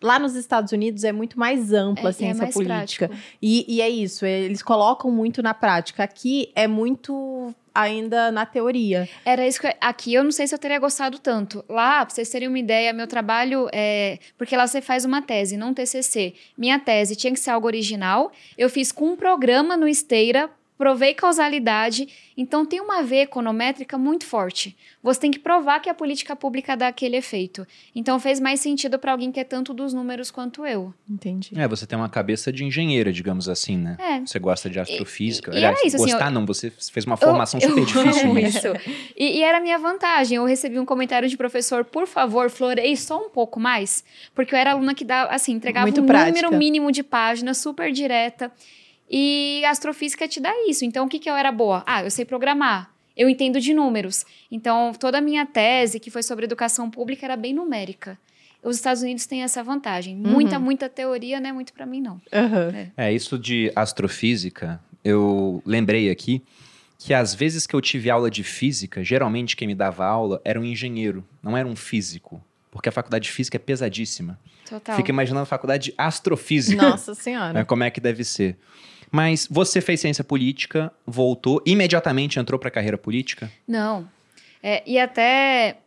Lá 0.00 0.18
nos 0.18 0.36
Estados 0.36 0.72
Unidos 0.72 1.04
é 1.04 1.12
muito 1.12 1.38
mais 1.38 1.72
ampla 1.72 2.08
é, 2.08 2.10
a 2.10 2.12
ciência 2.12 2.44
é 2.44 2.52
política. 2.52 3.10
E, 3.42 3.64
e, 3.68 3.80
é 3.80 3.88
isso, 3.88 4.24
eles 4.24 4.62
colocam 4.62 5.10
muito 5.10 5.42
na 5.42 5.52
prática. 5.52 6.04
Aqui 6.04 6.50
é 6.54 6.68
muito 6.68 7.54
ainda 7.74 8.32
na 8.32 8.44
teoria. 8.44 9.08
Era 9.24 9.46
isso 9.46 9.60
que 9.60 9.76
aqui 9.80 10.14
eu 10.14 10.24
não 10.24 10.32
sei 10.32 10.46
se 10.46 10.54
eu 10.54 10.58
teria 10.58 10.78
gostado 10.78 11.18
tanto. 11.18 11.64
Lá, 11.68 12.04
pra 12.04 12.14
vocês 12.14 12.28
terem 12.28 12.48
uma 12.48 12.58
ideia, 12.58 12.92
meu 12.92 13.06
trabalho 13.06 13.68
é. 13.72 14.18
Porque 14.36 14.56
lá 14.56 14.66
você 14.66 14.80
faz 14.80 15.04
uma 15.04 15.22
tese, 15.22 15.56
não 15.56 15.68
um 15.68 15.74
TCC. 15.74 16.34
Minha 16.56 16.78
tese 16.78 17.14
tinha 17.14 17.32
que 17.32 17.40
ser 17.40 17.50
algo 17.50 17.66
original. 17.66 18.32
Eu 18.56 18.68
fiz 18.68 18.90
com 18.90 19.12
um 19.12 19.16
programa 19.16 19.76
no 19.76 19.86
Esteira 19.86 20.50
provei 20.78 21.12
causalidade, 21.12 22.08
então 22.36 22.64
tem 22.64 22.80
uma 22.80 23.02
veia 23.02 23.22
econométrica 23.22 23.98
muito 23.98 24.24
forte. 24.24 24.76
Você 25.02 25.20
tem 25.20 25.30
que 25.32 25.40
provar 25.40 25.80
que 25.80 25.90
a 25.90 25.94
política 25.94 26.36
pública 26.36 26.76
dá 26.76 26.86
aquele 26.86 27.16
efeito. 27.16 27.66
Então 27.92 28.18
fez 28.20 28.38
mais 28.38 28.60
sentido 28.60 28.96
para 28.96 29.10
alguém 29.10 29.32
que 29.32 29.40
é 29.40 29.44
tanto 29.44 29.74
dos 29.74 29.92
números 29.92 30.30
quanto 30.30 30.64
eu. 30.64 30.94
Entendi. 31.10 31.50
É, 31.56 31.66
você 31.66 31.84
tem 31.84 31.98
uma 31.98 32.08
cabeça 32.08 32.52
de 32.52 32.64
engenheira, 32.64 33.12
digamos 33.12 33.48
assim, 33.48 33.76
né? 33.76 33.96
É. 33.98 34.20
Você 34.20 34.38
gosta 34.38 34.70
de 34.70 34.78
astrofísica. 34.78 35.50
E, 35.52 35.56
Aliás, 35.56 35.80
e 35.82 35.88
isso, 35.88 35.96
assim, 35.96 36.04
gostar 36.04 36.26
assim, 36.26 36.34
não, 36.34 36.46
você 36.46 36.70
fez 36.70 37.04
uma 37.04 37.16
formação 37.16 37.58
eu, 37.60 37.68
super 37.68 37.80
eu 37.80 37.84
difícil 37.84 38.34
nisso. 38.34 38.58
Isso. 38.58 39.12
E, 39.16 39.38
e 39.38 39.42
era 39.42 39.58
a 39.58 39.60
minha 39.60 39.78
vantagem. 39.78 40.36
Eu 40.36 40.44
recebi 40.44 40.78
um 40.78 40.86
comentário 40.86 41.28
de 41.28 41.36
professor, 41.36 41.84
por 41.84 42.06
favor, 42.06 42.48
floreie 42.50 42.96
só 42.96 43.18
um 43.26 43.30
pouco 43.30 43.58
mais, 43.58 44.04
porque 44.32 44.54
eu 44.54 44.58
era 44.58 44.70
aluna 44.72 44.94
que 44.94 45.04
dava, 45.04 45.32
assim, 45.32 45.52
entregava 45.52 45.86
Muito 45.86 46.02
um 46.02 46.06
prática. 46.06 46.30
número 46.30 46.56
mínimo 46.56 46.92
de 46.92 47.02
páginas, 47.02 47.58
super 47.58 47.90
direta. 47.90 48.52
E 49.10 49.62
a 49.64 49.70
astrofísica 49.70 50.28
te 50.28 50.40
dá 50.40 50.52
isso. 50.68 50.84
Então, 50.84 51.06
o 51.06 51.08
que, 51.08 51.18
que 51.18 51.30
eu 51.30 51.34
era 51.34 51.50
boa? 51.50 51.82
Ah, 51.86 52.04
eu 52.04 52.10
sei 52.10 52.24
programar. 52.24 52.90
Eu 53.16 53.28
entendo 53.28 53.60
de 53.60 53.74
números. 53.74 54.24
Então, 54.50 54.92
toda 54.92 55.18
a 55.18 55.20
minha 55.20 55.44
tese, 55.44 55.98
que 55.98 56.10
foi 56.10 56.22
sobre 56.22 56.44
educação 56.44 56.90
pública, 56.90 57.26
era 57.26 57.36
bem 57.36 57.52
numérica. 57.52 58.18
Os 58.62 58.76
Estados 58.76 59.02
Unidos 59.02 59.26
têm 59.26 59.42
essa 59.42 59.62
vantagem. 59.62 60.16
Uhum. 60.16 60.30
Muita, 60.32 60.58
muita 60.58 60.88
teoria 60.88 61.40
não 61.40 61.50
é 61.50 61.52
muito 61.52 61.72
para 61.72 61.86
mim, 61.86 62.00
não. 62.00 62.14
Uhum. 62.32 62.90
É. 62.96 63.08
é, 63.08 63.12
isso 63.12 63.38
de 63.38 63.72
astrofísica, 63.74 64.80
eu 65.04 65.62
lembrei 65.64 66.10
aqui 66.10 66.42
que 66.98 67.14
às 67.14 67.34
vezes 67.34 67.66
que 67.66 67.74
eu 67.74 67.80
tive 67.80 68.10
aula 68.10 68.28
de 68.28 68.42
física, 68.42 69.04
geralmente 69.04 69.56
quem 69.56 69.68
me 69.68 69.74
dava 69.74 70.04
aula 70.04 70.40
era 70.44 70.60
um 70.60 70.64
engenheiro, 70.64 71.24
não 71.42 71.56
era 71.56 71.66
um 71.66 71.76
físico. 71.76 72.42
Porque 72.70 72.88
a 72.88 72.92
faculdade 72.92 73.24
de 73.24 73.32
física 73.32 73.56
é 73.56 73.58
pesadíssima. 73.58 74.38
Total. 74.68 74.96
Fica 74.96 75.10
imaginando 75.10 75.42
a 75.42 75.46
faculdade 75.46 75.90
de 75.90 75.94
astrofísica. 75.96 76.82
Nossa 76.82 77.14
Senhora. 77.14 77.64
Como 77.66 77.82
é 77.82 77.90
que 77.90 78.00
deve 78.00 78.24
ser. 78.24 78.56
Mas 79.10 79.46
você 79.50 79.80
fez 79.80 80.00
ciência 80.00 80.22
política, 80.22 80.92
voltou, 81.06 81.62
imediatamente 81.64 82.38
entrou 82.38 82.58
para 82.58 82.68
a 82.68 82.72
carreira 82.72 82.98
política? 82.98 83.50
Não. 83.66 84.08
É, 84.62 84.82
e 84.86 84.98
até 84.98 85.78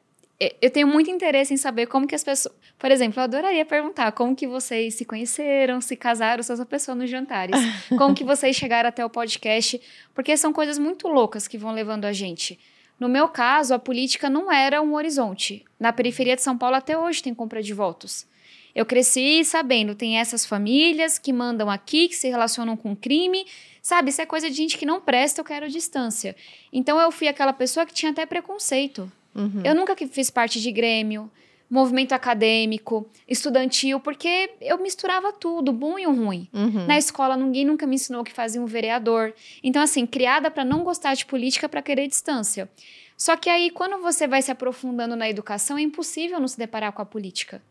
eu 0.60 0.72
tenho 0.72 0.88
muito 0.88 1.12
interesse 1.12 1.54
em 1.54 1.58
saber 1.58 1.86
como 1.86 2.08
que 2.08 2.16
as 2.16 2.24
pessoas. 2.24 2.56
Por 2.80 2.90
exemplo, 2.90 3.20
eu 3.20 3.24
adoraria 3.24 3.64
perguntar 3.64 4.12
como 4.12 4.36
que 4.36 4.48
vocês 4.48 4.96
se 4.96 5.06
conheceram, 5.06 5.80
se 5.80 5.96
casaram, 5.96 6.42
se 6.42 6.52
essa 6.52 6.66
pessoa 6.66 6.96
nos 6.96 7.10
jantares. 7.10 7.56
como 7.96 8.16
que 8.16 8.24
vocês 8.24 8.56
chegaram 8.56 8.90
até 8.90 9.06
o 9.06 9.10
podcast. 9.10 9.80
Porque 10.16 10.36
são 10.36 10.52
coisas 10.52 10.80
muito 10.80 11.08
loucas 11.08 11.48
que 11.48 11.60
vão 11.60 11.72
levando 11.72 12.06
a 12.06 12.14
gente. 12.14 12.60
No 13.00 13.08
meu 13.08 13.28
caso, 13.28 13.76
a 13.76 13.80
política 13.80 14.32
não 14.32 14.52
era 14.52 14.82
um 14.82 14.96
horizonte. 14.96 15.64
Na 15.80 15.94
periferia 15.94 16.36
de 16.36 16.42
São 16.42 16.58
Paulo 16.58 16.76
até 16.76 16.98
hoje 16.98 17.22
tem 17.22 17.36
compra 17.36 17.62
de 17.62 17.74
votos. 17.74 18.26
Eu 18.74 18.86
cresci 18.86 19.44
sabendo, 19.44 19.96
tem 19.96 20.18
essas 20.18 20.46
famílias 20.46 21.18
que 21.20 21.34
mandam 21.34 21.70
aqui, 21.70 22.08
que 22.08 22.16
se 22.16 22.30
relacionam 22.30 22.78
com 22.78 22.96
crime, 22.96 23.46
sabe? 23.82 24.10
Isso 24.10 24.22
é 24.22 24.26
coisa 24.26 24.50
de 24.50 24.56
gente 24.56 24.78
que 24.78 24.86
não 24.86 25.02
presta, 25.02 25.42
eu 25.42 25.46
quero 25.46 25.70
distância. 25.70 26.36
Então 26.72 27.00
eu 27.00 27.12
fui 27.12 27.28
aquela 27.28 27.54
pessoa 27.54 27.86
que 27.86 27.94
tinha 27.94 28.12
até 28.12 28.26
preconceito. 28.26 29.12
Uhum. 29.36 29.62
Eu 29.64 29.76
nunca 29.76 29.96
fiz 29.96 30.30
parte 30.30 30.62
de 30.62 30.72
grêmio, 30.72 31.30
movimento 31.70 32.12
acadêmico, 32.12 33.10
estudantil, 33.26 33.98
porque 33.98 34.52
eu 34.60 34.78
misturava 34.78 35.32
tudo, 35.32 35.72
bom 35.72 35.98
e 35.98 36.06
o 36.06 36.14
ruim. 36.14 36.50
Uhum. 36.52 36.86
Na 36.86 36.98
escola, 36.98 37.38
ninguém 37.38 37.64
nunca 37.64 37.88
me 37.88 37.96
ensinou 37.96 38.26
que 38.26 38.34
fazia 38.34 38.62
um 38.62 38.66
vereador. 38.66 39.34
Então, 39.64 39.82
assim, 39.82 40.06
criada 40.06 40.52
para 40.52 40.66
não 40.66 40.84
gostar 40.84 41.14
de 41.14 41.26
política, 41.26 41.70
para 41.70 41.82
querer 41.82 42.08
distância. 42.08 42.70
Só 43.16 43.38
que 43.38 43.50
aí, 43.50 43.70
quando 43.70 44.02
você 44.02 44.28
vai 44.28 44.42
se 44.42 44.52
aprofundando 44.52 45.16
na 45.16 45.30
educação, 45.30 45.78
é 45.78 45.82
impossível 45.82 46.42
não 46.42 46.48
se 46.48 46.58
deparar 46.58 46.92
com 46.92 47.02
a 47.02 47.06
política. 47.06 47.62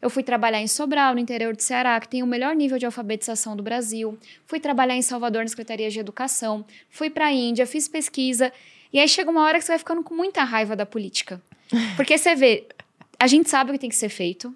Eu 0.00 0.08
fui 0.08 0.22
trabalhar 0.22 0.60
em 0.60 0.66
Sobral, 0.66 1.14
no 1.14 1.20
interior 1.20 1.54
do 1.54 1.62
Ceará, 1.62 2.00
que 2.00 2.08
tem 2.08 2.22
o 2.22 2.26
melhor 2.26 2.56
nível 2.56 2.78
de 2.78 2.86
alfabetização 2.86 3.54
do 3.54 3.62
Brasil. 3.62 4.18
Fui 4.46 4.58
trabalhar 4.58 4.96
em 4.96 5.02
Salvador, 5.02 5.42
na 5.42 5.48
Secretaria 5.48 5.90
de 5.90 5.98
Educação. 5.98 6.64
Fui 6.88 7.10
para 7.10 7.26
a 7.26 7.32
Índia, 7.32 7.66
fiz 7.66 7.86
pesquisa. 7.86 8.50
E 8.92 8.98
aí 8.98 9.06
chega 9.06 9.30
uma 9.30 9.42
hora 9.44 9.58
que 9.58 9.64
você 9.64 9.72
vai 9.72 9.78
ficando 9.78 10.02
com 10.02 10.14
muita 10.14 10.42
raiva 10.42 10.74
da 10.74 10.86
política. 10.86 11.40
Porque 11.96 12.16
você 12.16 12.34
vê, 12.34 12.66
a 13.18 13.26
gente 13.26 13.50
sabe 13.50 13.70
o 13.70 13.72
que 13.74 13.78
tem 13.78 13.90
que 13.90 13.96
ser 13.96 14.08
feito. 14.08 14.54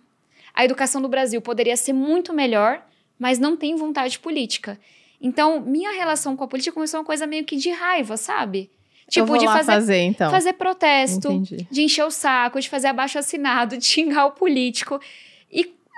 A 0.54 0.64
educação 0.64 1.02
do 1.02 1.08
Brasil 1.08 1.40
poderia 1.42 1.76
ser 1.76 1.92
muito 1.92 2.32
melhor, 2.32 2.82
mas 3.18 3.38
não 3.38 3.56
tem 3.56 3.76
vontade 3.76 4.18
política. 4.18 4.78
Então, 5.20 5.60
minha 5.60 5.92
relação 5.92 6.36
com 6.36 6.44
a 6.44 6.48
política 6.48 6.72
começou 6.74 7.00
uma 7.00 7.06
coisa 7.06 7.26
meio 7.26 7.44
que 7.44 7.56
de 7.56 7.70
raiva, 7.70 8.16
sabe? 8.16 8.70
Tipo, 9.08 9.36
de 9.36 9.44
fazer, 9.46 9.72
fazer, 9.72 9.98
então. 9.98 10.30
fazer 10.30 10.54
protesto, 10.54 11.30
Entendi. 11.30 11.66
de 11.70 11.82
encher 11.82 12.04
o 12.04 12.10
saco, 12.10 12.58
de 12.60 12.68
fazer 12.68 12.88
abaixo 12.88 13.18
assinado, 13.18 13.76
de 13.76 13.84
xingar 13.84 14.26
o 14.26 14.30
político. 14.32 15.00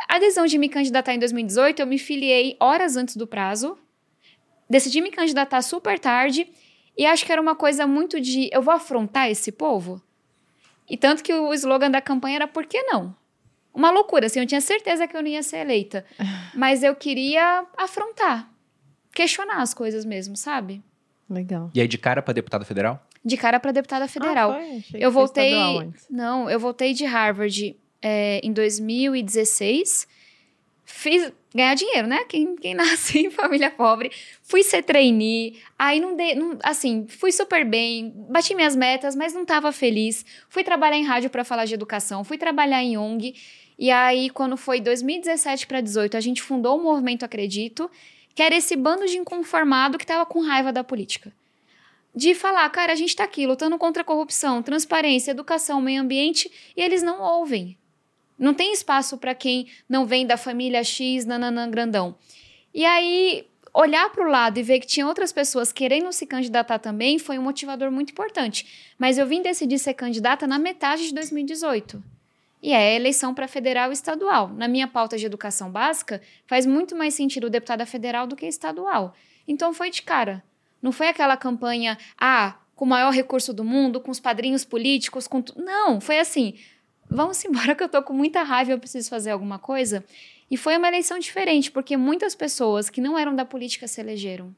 A 0.08 0.18
decisão 0.18 0.46
de 0.46 0.58
me 0.58 0.68
candidatar 0.68 1.14
em 1.14 1.18
2018, 1.18 1.80
eu 1.80 1.86
me 1.86 1.98
filiei 1.98 2.56
horas 2.60 2.96
antes 2.96 3.16
do 3.16 3.26
prazo. 3.26 3.78
Decidi 4.68 5.00
me 5.00 5.10
candidatar 5.10 5.62
super 5.62 5.98
tarde. 5.98 6.48
E 6.96 7.04
acho 7.04 7.24
que 7.26 7.32
era 7.32 7.40
uma 7.40 7.54
coisa 7.54 7.86
muito 7.86 8.20
de 8.20 8.48
eu 8.52 8.62
vou 8.62 8.72
afrontar 8.72 9.30
esse 9.30 9.52
povo. 9.52 10.00
E 10.88 10.96
tanto 10.96 11.22
que 11.22 11.32
o 11.32 11.52
slogan 11.52 11.90
da 11.90 12.00
campanha 12.00 12.36
era 12.36 12.48
por 12.48 12.66
que 12.66 12.82
não? 12.82 13.14
Uma 13.74 13.90
loucura, 13.90 14.26
assim, 14.26 14.40
eu 14.40 14.46
tinha 14.46 14.60
certeza 14.60 15.06
que 15.06 15.14
eu 15.14 15.20
não 15.20 15.28
ia 15.28 15.42
ser 15.42 15.58
eleita. 15.58 16.04
Mas 16.54 16.82
eu 16.82 16.94
queria 16.94 17.66
afrontar, 17.76 18.50
questionar 19.12 19.60
as 19.60 19.74
coisas 19.74 20.04
mesmo, 20.04 20.36
sabe? 20.36 20.82
Legal. 21.28 21.70
E 21.74 21.80
aí, 21.80 21.88
de 21.88 21.98
cara 21.98 22.22
para 22.22 22.32
deputada 22.32 22.64
federal? 22.64 23.04
De 23.24 23.36
cara 23.36 23.58
para 23.60 23.72
deputada 23.72 24.06
federal. 24.08 24.52
Ah, 24.52 24.80
foi? 24.90 25.00
eu 25.00 25.10
voltei. 25.10 25.52
Não, 26.08 26.48
eu 26.48 26.58
voltei 26.58 26.94
de 26.94 27.04
Harvard 27.04 27.76
é, 28.06 28.40
em 28.42 28.52
2016. 28.52 30.06
Fiz 30.84 31.32
ganhar 31.52 31.74
dinheiro, 31.74 32.06
né? 32.06 32.24
Quem, 32.28 32.54
quem 32.56 32.74
nasce 32.74 33.26
em 33.26 33.30
família 33.30 33.70
pobre. 33.70 34.12
Fui 34.42 34.62
ser 34.62 34.82
trainee. 34.82 35.60
Aí 35.78 35.98
não 35.98 36.14
dei. 36.14 36.34
Não, 36.34 36.56
assim, 36.62 37.06
fui 37.08 37.32
super 37.32 37.64
bem. 37.64 38.12
Bati 38.28 38.54
minhas 38.54 38.76
metas, 38.76 39.16
mas 39.16 39.34
não 39.34 39.42
estava 39.42 39.72
feliz. 39.72 40.24
Fui 40.48 40.62
trabalhar 40.62 40.96
em 40.96 41.04
rádio 41.04 41.30
para 41.30 41.44
falar 41.44 41.64
de 41.64 41.74
educação. 41.74 42.22
Fui 42.22 42.38
trabalhar 42.38 42.82
em 42.82 42.96
ONG. 42.96 43.34
E 43.78 43.90
aí, 43.90 44.30
quando 44.30 44.56
foi 44.56 44.80
2017 44.80 45.66
para 45.66 45.80
2018, 45.80 46.16
a 46.16 46.20
gente 46.20 46.42
fundou 46.42 46.78
o 46.78 46.82
Movimento 46.82 47.24
Acredito 47.24 47.90
que 48.36 48.42
era 48.42 48.54
esse 48.54 48.76
bando 48.76 49.06
de 49.06 49.16
inconformado 49.16 49.96
que 49.96 50.04
estava 50.04 50.26
com 50.26 50.42
raiva 50.42 50.70
da 50.70 50.84
política. 50.84 51.32
De 52.14 52.34
falar, 52.34 52.68
cara, 52.68 52.92
a 52.92 52.94
gente 52.94 53.08
está 53.08 53.24
aqui 53.24 53.46
lutando 53.46 53.78
contra 53.78 54.02
a 54.02 54.04
corrupção, 54.04 54.62
transparência, 54.62 55.30
educação, 55.30 55.80
meio 55.80 56.02
ambiente, 56.02 56.50
e 56.76 56.82
eles 56.82 57.02
não 57.02 57.20
ouvem. 57.22 57.78
Não 58.38 58.54
tem 58.54 58.72
espaço 58.72 59.16
para 59.18 59.34
quem 59.34 59.68
não 59.88 60.06
vem 60.06 60.26
da 60.26 60.36
família 60.36 60.82
X, 60.84 61.24
nananã, 61.24 61.70
grandão. 61.70 62.16
E 62.74 62.84
aí, 62.84 63.46
olhar 63.72 64.10
para 64.10 64.26
o 64.26 64.30
lado 64.30 64.58
e 64.58 64.62
ver 64.62 64.80
que 64.80 64.86
tinha 64.86 65.06
outras 65.06 65.32
pessoas 65.32 65.72
querendo 65.72 66.12
se 66.12 66.26
candidatar 66.26 66.78
também 66.78 67.18
foi 67.18 67.38
um 67.38 67.42
motivador 67.42 67.90
muito 67.90 68.10
importante. 68.10 68.94
Mas 68.98 69.18
eu 69.18 69.26
vim 69.26 69.42
decidir 69.42 69.78
ser 69.78 69.94
candidata 69.94 70.46
na 70.46 70.58
metade 70.58 71.06
de 71.06 71.14
2018 71.14 72.16
e 72.62 72.72
é 72.72 72.96
eleição 72.96 73.34
para 73.34 73.46
federal 73.46 73.90
e 73.90 73.92
estadual. 73.92 74.48
Na 74.48 74.66
minha 74.66 74.88
pauta 74.88 75.16
de 75.16 75.26
educação 75.26 75.70
básica, 75.70 76.20
faz 76.46 76.66
muito 76.66 76.96
mais 76.96 77.14
sentido 77.14 77.50
deputada 77.50 77.86
federal 77.86 78.26
do 78.26 78.34
que 78.34 78.46
estadual. 78.46 79.14
Então 79.46 79.72
foi 79.72 79.90
de 79.90 80.02
cara. 80.02 80.42
Não 80.82 80.90
foi 80.90 81.08
aquela 81.08 81.36
campanha, 81.36 81.96
ah, 82.18 82.56
com 82.74 82.84
o 82.84 82.88
maior 82.88 83.12
recurso 83.12 83.52
do 83.52 83.62
mundo, 83.62 84.00
com 84.00 84.10
os 84.10 84.20
padrinhos 84.20 84.64
políticos, 84.64 85.28
com. 85.28 85.44
Não, 85.56 86.00
foi 86.00 86.18
assim. 86.18 86.54
Vamos 87.08 87.44
embora 87.44 87.74
que 87.74 87.82
eu 87.82 87.88
tô 87.88 88.02
com 88.02 88.12
muita 88.12 88.42
raiva 88.42 88.70
e 88.70 88.74
eu 88.74 88.78
preciso 88.78 89.08
fazer 89.08 89.30
alguma 89.30 89.58
coisa. 89.58 90.04
E 90.50 90.56
foi 90.56 90.76
uma 90.76 90.88
eleição 90.88 91.18
diferente, 91.18 91.70
porque 91.70 91.96
muitas 91.96 92.34
pessoas 92.34 92.88
que 92.88 93.00
não 93.00 93.18
eram 93.18 93.34
da 93.34 93.44
política 93.44 93.88
se 93.88 94.00
elegeram. 94.00 94.54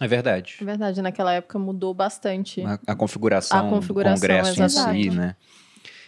É 0.00 0.08
verdade. 0.08 0.56
É 0.60 0.64
verdade, 0.64 1.00
naquela 1.02 1.32
época 1.34 1.58
mudou 1.58 1.94
bastante. 1.94 2.62
A, 2.62 2.78
a 2.86 2.94
configuração, 2.94 3.66
a 3.66 3.70
configuração 3.70 4.14
do 4.14 4.20
Congresso 4.20 4.62
exatamente. 4.62 5.08
em 5.08 5.10
si, 5.10 5.16
né? 5.16 5.36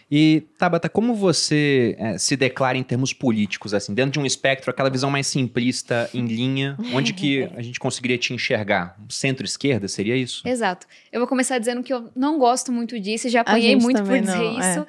E, 0.09 0.43
Tabata, 0.57 0.87
como 0.87 1.13
você 1.13 1.95
é, 1.99 2.17
se 2.17 2.37
declara 2.37 2.77
em 2.77 2.83
termos 2.83 3.11
políticos, 3.11 3.73
assim, 3.73 3.93
dentro 3.93 4.11
de 4.11 4.19
um 4.19 4.25
espectro, 4.25 4.71
aquela 4.71 4.89
visão 4.89 5.11
mais 5.11 5.27
simplista, 5.27 6.09
em 6.13 6.25
linha, 6.25 6.77
onde 6.93 7.11
que 7.11 7.43
a 7.55 7.61
gente 7.61 7.77
conseguiria 7.77 8.17
te 8.17 8.33
enxergar? 8.33 8.97
Centro-esquerda, 9.09 9.85
seria 9.89 10.15
isso? 10.15 10.47
Exato. 10.47 10.87
Eu 11.11 11.19
vou 11.19 11.27
começar 11.27 11.59
dizendo 11.59 11.83
que 11.83 11.93
eu 11.93 12.09
não 12.15 12.39
gosto 12.39 12.71
muito 12.71 12.97
disso, 12.97 13.27
já 13.27 13.41
apanhei 13.41 13.75
muito 13.75 14.01
por 14.01 14.17
dizer 14.17 14.37
não, 14.37 14.59
isso. 14.59 14.79
É. 14.79 14.85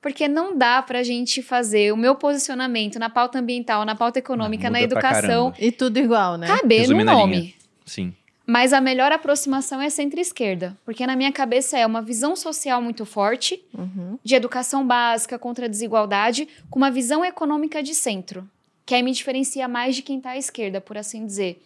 Porque 0.00 0.28
não 0.28 0.56
dá 0.56 0.80
pra 0.82 1.02
gente 1.02 1.42
fazer 1.42 1.92
o 1.92 1.96
meu 1.96 2.14
posicionamento 2.14 2.98
na 2.98 3.10
pauta 3.10 3.38
ambiental, 3.38 3.84
na 3.84 3.94
pauta 3.94 4.18
econômica, 4.18 4.70
na 4.70 4.80
educação. 4.80 5.52
E 5.58 5.72
tudo 5.72 5.98
igual, 5.98 6.36
né? 6.36 6.46
Caber 6.46 6.80
Resume 6.80 7.04
no 7.04 7.12
nome. 7.12 7.54
Sim. 7.84 8.14
Mas 8.46 8.72
a 8.72 8.80
melhor 8.80 9.10
aproximação 9.10 9.82
é 9.82 9.90
centro-esquerda, 9.90 10.76
porque 10.84 11.04
na 11.04 11.16
minha 11.16 11.32
cabeça 11.32 11.76
é 11.76 11.84
uma 11.84 12.00
visão 12.00 12.36
social 12.36 12.80
muito 12.80 13.04
forte, 13.04 13.60
uhum. 13.74 14.16
de 14.22 14.36
educação 14.36 14.86
básica 14.86 15.36
contra 15.36 15.66
a 15.66 15.68
desigualdade, 15.68 16.46
com 16.70 16.78
uma 16.78 16.90
visão 16.90 17.24
econômica 17.24 17.82
de 17.82 17.92
centro, 17.92 18.48
que 18.84 18.94
aí 18.94 19.02
me 19.02 19.10
diferencia 19.10 19.66
mais 19.66 19.96
de 19.96 20.02
quem 20.02 20.18
está 20.18 20.30
à 20.30 20.38
esquerda, 20.38 20.80
por 20.80 20.96
assim 20.96 21.26
dizer. 21.26 21.60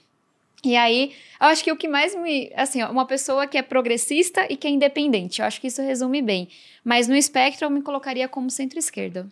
E 0.63 0.77
aí, 0.77 1.13
eu 1.41 1.47
acho 1.47 1.65
que 1.65 1.73
o 1.73 1.77
que 1.77 1.89
mais 1.89 2.15
me. 2.15 2.53
Assim, 2.55 2.83
uma 2.83 3.07
pessoa 3.07 3.47
que 3.47 3.57
é 3.57 3.63
progressista 3.63 4.47
e 4.51 4.57
que 4.57 4.67
é 4.67 4.71
independente, 4.71 5.41
eu 5.41 5.47
acho 5.47 5.61
que 5.61 5.69
isso 5.69 5.81
resume 5.81 6.21
bem. 6.21 6.49
Mas 6.85 7.09
no 7.09 7.17
espectro, 7.17 7.67
eu 7.67 7.71
me 7.71 7.83
colocaria 7.83 8.29
como 8.29 8.51
centro-esquerda. 8.51 9.27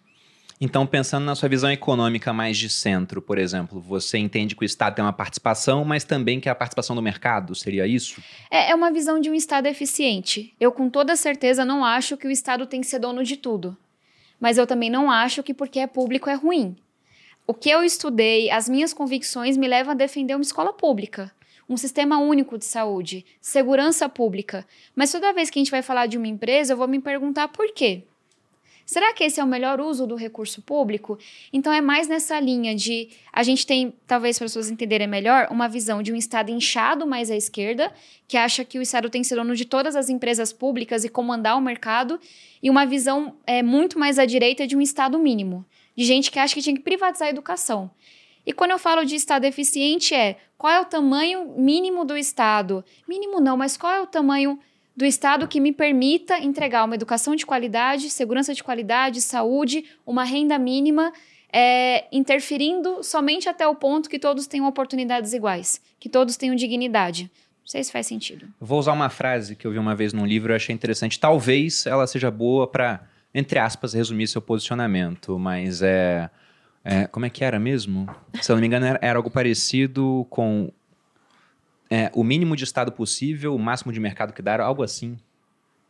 Então, 0.60 0.84
pensando 0.86 1.24
na 1.24 1.36
sua 1.36 1.48
visão 1.48 1.70
econômica 1.70 2.32
mais 2.32 2.58
de 2.58 2.68
centro, 2.68 3.22
por 3.22 3.38
exemplo, 3.38 3.80
você 3.80 4.18
entende 4.18 4.56
que 4.56 4.62
o 4.62 4.66
Estado 4.66 4.96
tem 4.96 5.04
uma 5.04 5.12
participação, 5.12 5.84
mas 5.84 6.02
também 6.02 6.40
que 6.40 6.48
a 6.48 6.54
participação 6.54 6.96
do 6.96 7.02
mercado 7.02 7.54
seria 7.54 7.86
isso? 7.86 8.20
É, 8.50 8.70
é 8.70 8.74
uma 8.74 8.90
visão 8.90 9.20
de 9.20 9.30
um 9.30 9.34
Estado 9.34 9.66
eficiente. 9.66 10.52
Eu, 10.58 10.72
com 10.72 10.90
toda 10.90 11.14
certeza, 11.14 11.64
não 11.64 11.84
acho 11.84 12.16
que 12.16 12.26
o 12.26 12.30
Estado 12.30 12.66
tem 12.66 12.80
que 12.80 12.88
ser 12.88 12.98
dono 12.98 13.22
de 13.22 13.36
tudo. 13.36 13.76
Mas 14.40 14.58
eu 14.58 14.66
também 14.66 14.90
não 14.90 15.10
acho 15.10 15.44
que 15.44 15.54
porque 15.54 15.78
é 15.78 15.86
público 15.86 16.28
é 16.28 16.34
ruim. 16.34 16.76
O 17.50 17.54
que 17.54 17.70
eu 17.70 17.82
estudei, 17.82 18.50
as 18.50 18.68
minhas 18.68 18.92
convicções 18.92 19.56
me 19.56 19.66
levam 19.66 19.92
a 19.92 19.96
defender 19.96 20.34
uma 20.34 20.42
escola 20.42 20.72
pública 20.72 21.32
um 21.68 21.76
sistema 21.76 22.18
único 22.18 22.56
de 22.56 22.64
saúde, 22.64 23.26
segurança 23.40 24.08
pública. 24.08 24.66
Mas 24.96 25.12
toda 25.12 25.34
vez 25.34 25.50
que 25.50 25.58
a 25.58 25.60
gente 25.60 25.70
vai 25.70 25.82
falar 25.82 26.06
de 26.06 26.16
uma 26.16 26.26
empresa, 26.26 26.72
eu 26.72 26.76
vou 26.76 26.88
me 26.88 26.98
perguntar 26.98 27.48
por 27.48 27.72
quê. 27.74 28.04
Será 28.86 29.12
que 29.12 29.22
esse 29.22 29.38
é 29.38 29.44
o 29.44 29.46
melhor 29.46 29.82
uso 29.82 30.06
do 30.06 30.14
recurso 30.14 30.62
público? 30.62 31.18
Então 31.52 31.70
é 31.70 31.78
mais 31.78 32.08
nessa 32.08 32.40
linha 32.40 32.74
de 32.74 33.10
a 33.30 33.42
gente 33.42 33.66
tem, 33.66 33.92
talvez 34.06 34.38
para 34.38 34.46
as 34.46 34.52
pessoas 34.52 34.70
entenderem 34.70 35.06
melhor, 35.06 35.48
uma 35.50 35.68
visão 35.68 36.02
de 36.02 36.10
um 36.10 36.16
Estado 36.16 36.50
inchado 36.50 37.06
mais 37.06 37.30
à 37.30 37.36
esquerda, 37.36 37.92
que 38.26 38.38
acha 38.38 38.64
que 38.64 38.78
o 38.78 38.82
Estado 38.82 39.10
tem 39.10 39.20
que 39.20 39.28
ser 39.28 39.34
dono 39.34 39.54
de 39.54 39.66
todas 39.66 39.94
as 39.94 40.08
empresas 40.08 40.54
públicas 40.54 41.04
e 41.04 41.10
comandar 41.10 41.58
o 41.58 41.60
mercado, 41.60 42.18
e 42.62 42.70
uma 42.70 42.86
visão 42.86 43.34
é, 43.46 43.62
muito 43.62 43.98
mais 43.98 44.18
à 44.18 44.24
direita 44.24 44.66
de 44.66 44.74
um 44.74 44.80
Estado 44.80 45.18
mínimo, 45.18 45.66
de 45.98 46.04
gente 46.04 46.30
que 46.30 46.38
acha 46.38 46.54
que 46.54 46.62
tinha 46.62 46.76
que 46.76 46.82
privatizar 46.82 47.26
a 47.26 47.30
educação. 47.32 47.90
E 48.46 48.52
quando 48.52 48.70
eu 48.70 48.78
falo 48.78 49.04
de 49.04 49.16
Estado 49.16 49.46
eficiente, 49.46 50.14
é 50.14 50.36
qual 50.56 50.72
é 50.72 50.80
o 50.80 50.84
tamanho 50.84 51.56
mínimo 51.58 52.04
do 52.04 52.16
Estado? 52.16 52.84
Mínimo 53.08 53.40
não, 53.40 53.56
mas 53.56 53.76
qual 53.76 53.92
é 53.92 54.00
o 54.00 54.06
tamanho 54.06 54.60
do 54.96 55.04
Estado 55.04 55.48
que 55.48 55.58
me 55.58 55.72
permita 55.72 56.38
entregar 56.38 56.84
uma 56.84 56.94
educação 56.94 57.34
de 57.34 57.44
qualidade, 57.44 58.10
segurança 58.10 58.54
de 58.54 58.62
qualidade, 58.62 59.20
saúde, 59.20 59.86
uma 60.06 60.22
renda 60.22 60.56
mínima, 60.56 61.12
é, 61.52 62.04
interferindo 62.12 63.02
somente 63.02 63.48
até 63.48 63.66
o 63.66 63.74
ponto 63.74 64.08
que 64.08 64.20
todos 64.20 64.46
tenham 64.46 64.68
oportunidades 64.68 65.32
iguais, 65.32 65.82
que 65.98 66.08
todos 66.08 66.36
tenham 66.36 66.54
dignidade. 66.54 67.24
Não 67.24 67.66
sei 67.66 67.82
se 67.82 67.90
faz 67.90 68.06
sentido. 68.06 68.46
Vou 68.60 68.78
usar 68.78 68.92
uma 68.92 69.10
frase 69.10 69.56
que 69.56 69.66
eu 69.66 69.72
vi 69.72 69.78
uma 69.78 69.96
vez 69.96 70.12
num 70.12 70.24
livro 70.24 70.52
e 70.52 70.54
achei 70.54 70.72
interessante. 70.72 71.18
Talvez 71.18 71.86
ela 71.86 72.06
seja 72.06 72.30
boa 72.30 72.68
para, 72.68 73.04
entre 73.34 73.58
aspas, 73.58 73.94
resumir 73.94 74.26
seu 74.26 74.40
posicionamento, 74.40 75.38
mas 75.38 75.82
é, 75.82 76.30
é, 76.84 77.06
Como 77.06 77.26
é 77.26 77.30
que 77.30 77.44
era 77.44 77.58
mesmo? 77.58 78.08
Se 78.40 78.50
eu 78.50 78.56
não 78.56 78.60
me 78.60 78.66
engano, 78.66 78.86
era, 78.86 78.98
era 79.02 79.18
algo 79.18 79.30
parecido 79.30 80.26
com 80.30 80.72
é, 81.90 82.10
o 82.14 82.24
mínimo 82.24 82.56
de 82.56 82.64
estado 82.64 82.92
possível, 82.92 83.54
o 83.54 83.58
máximo 83.58 83.92
de 83.92 84.00
mercado 84.00 84.32
que 84.32 84.40
dar, 84.40 84.60
algo 84.60 84.82
assim. 84.82 85.18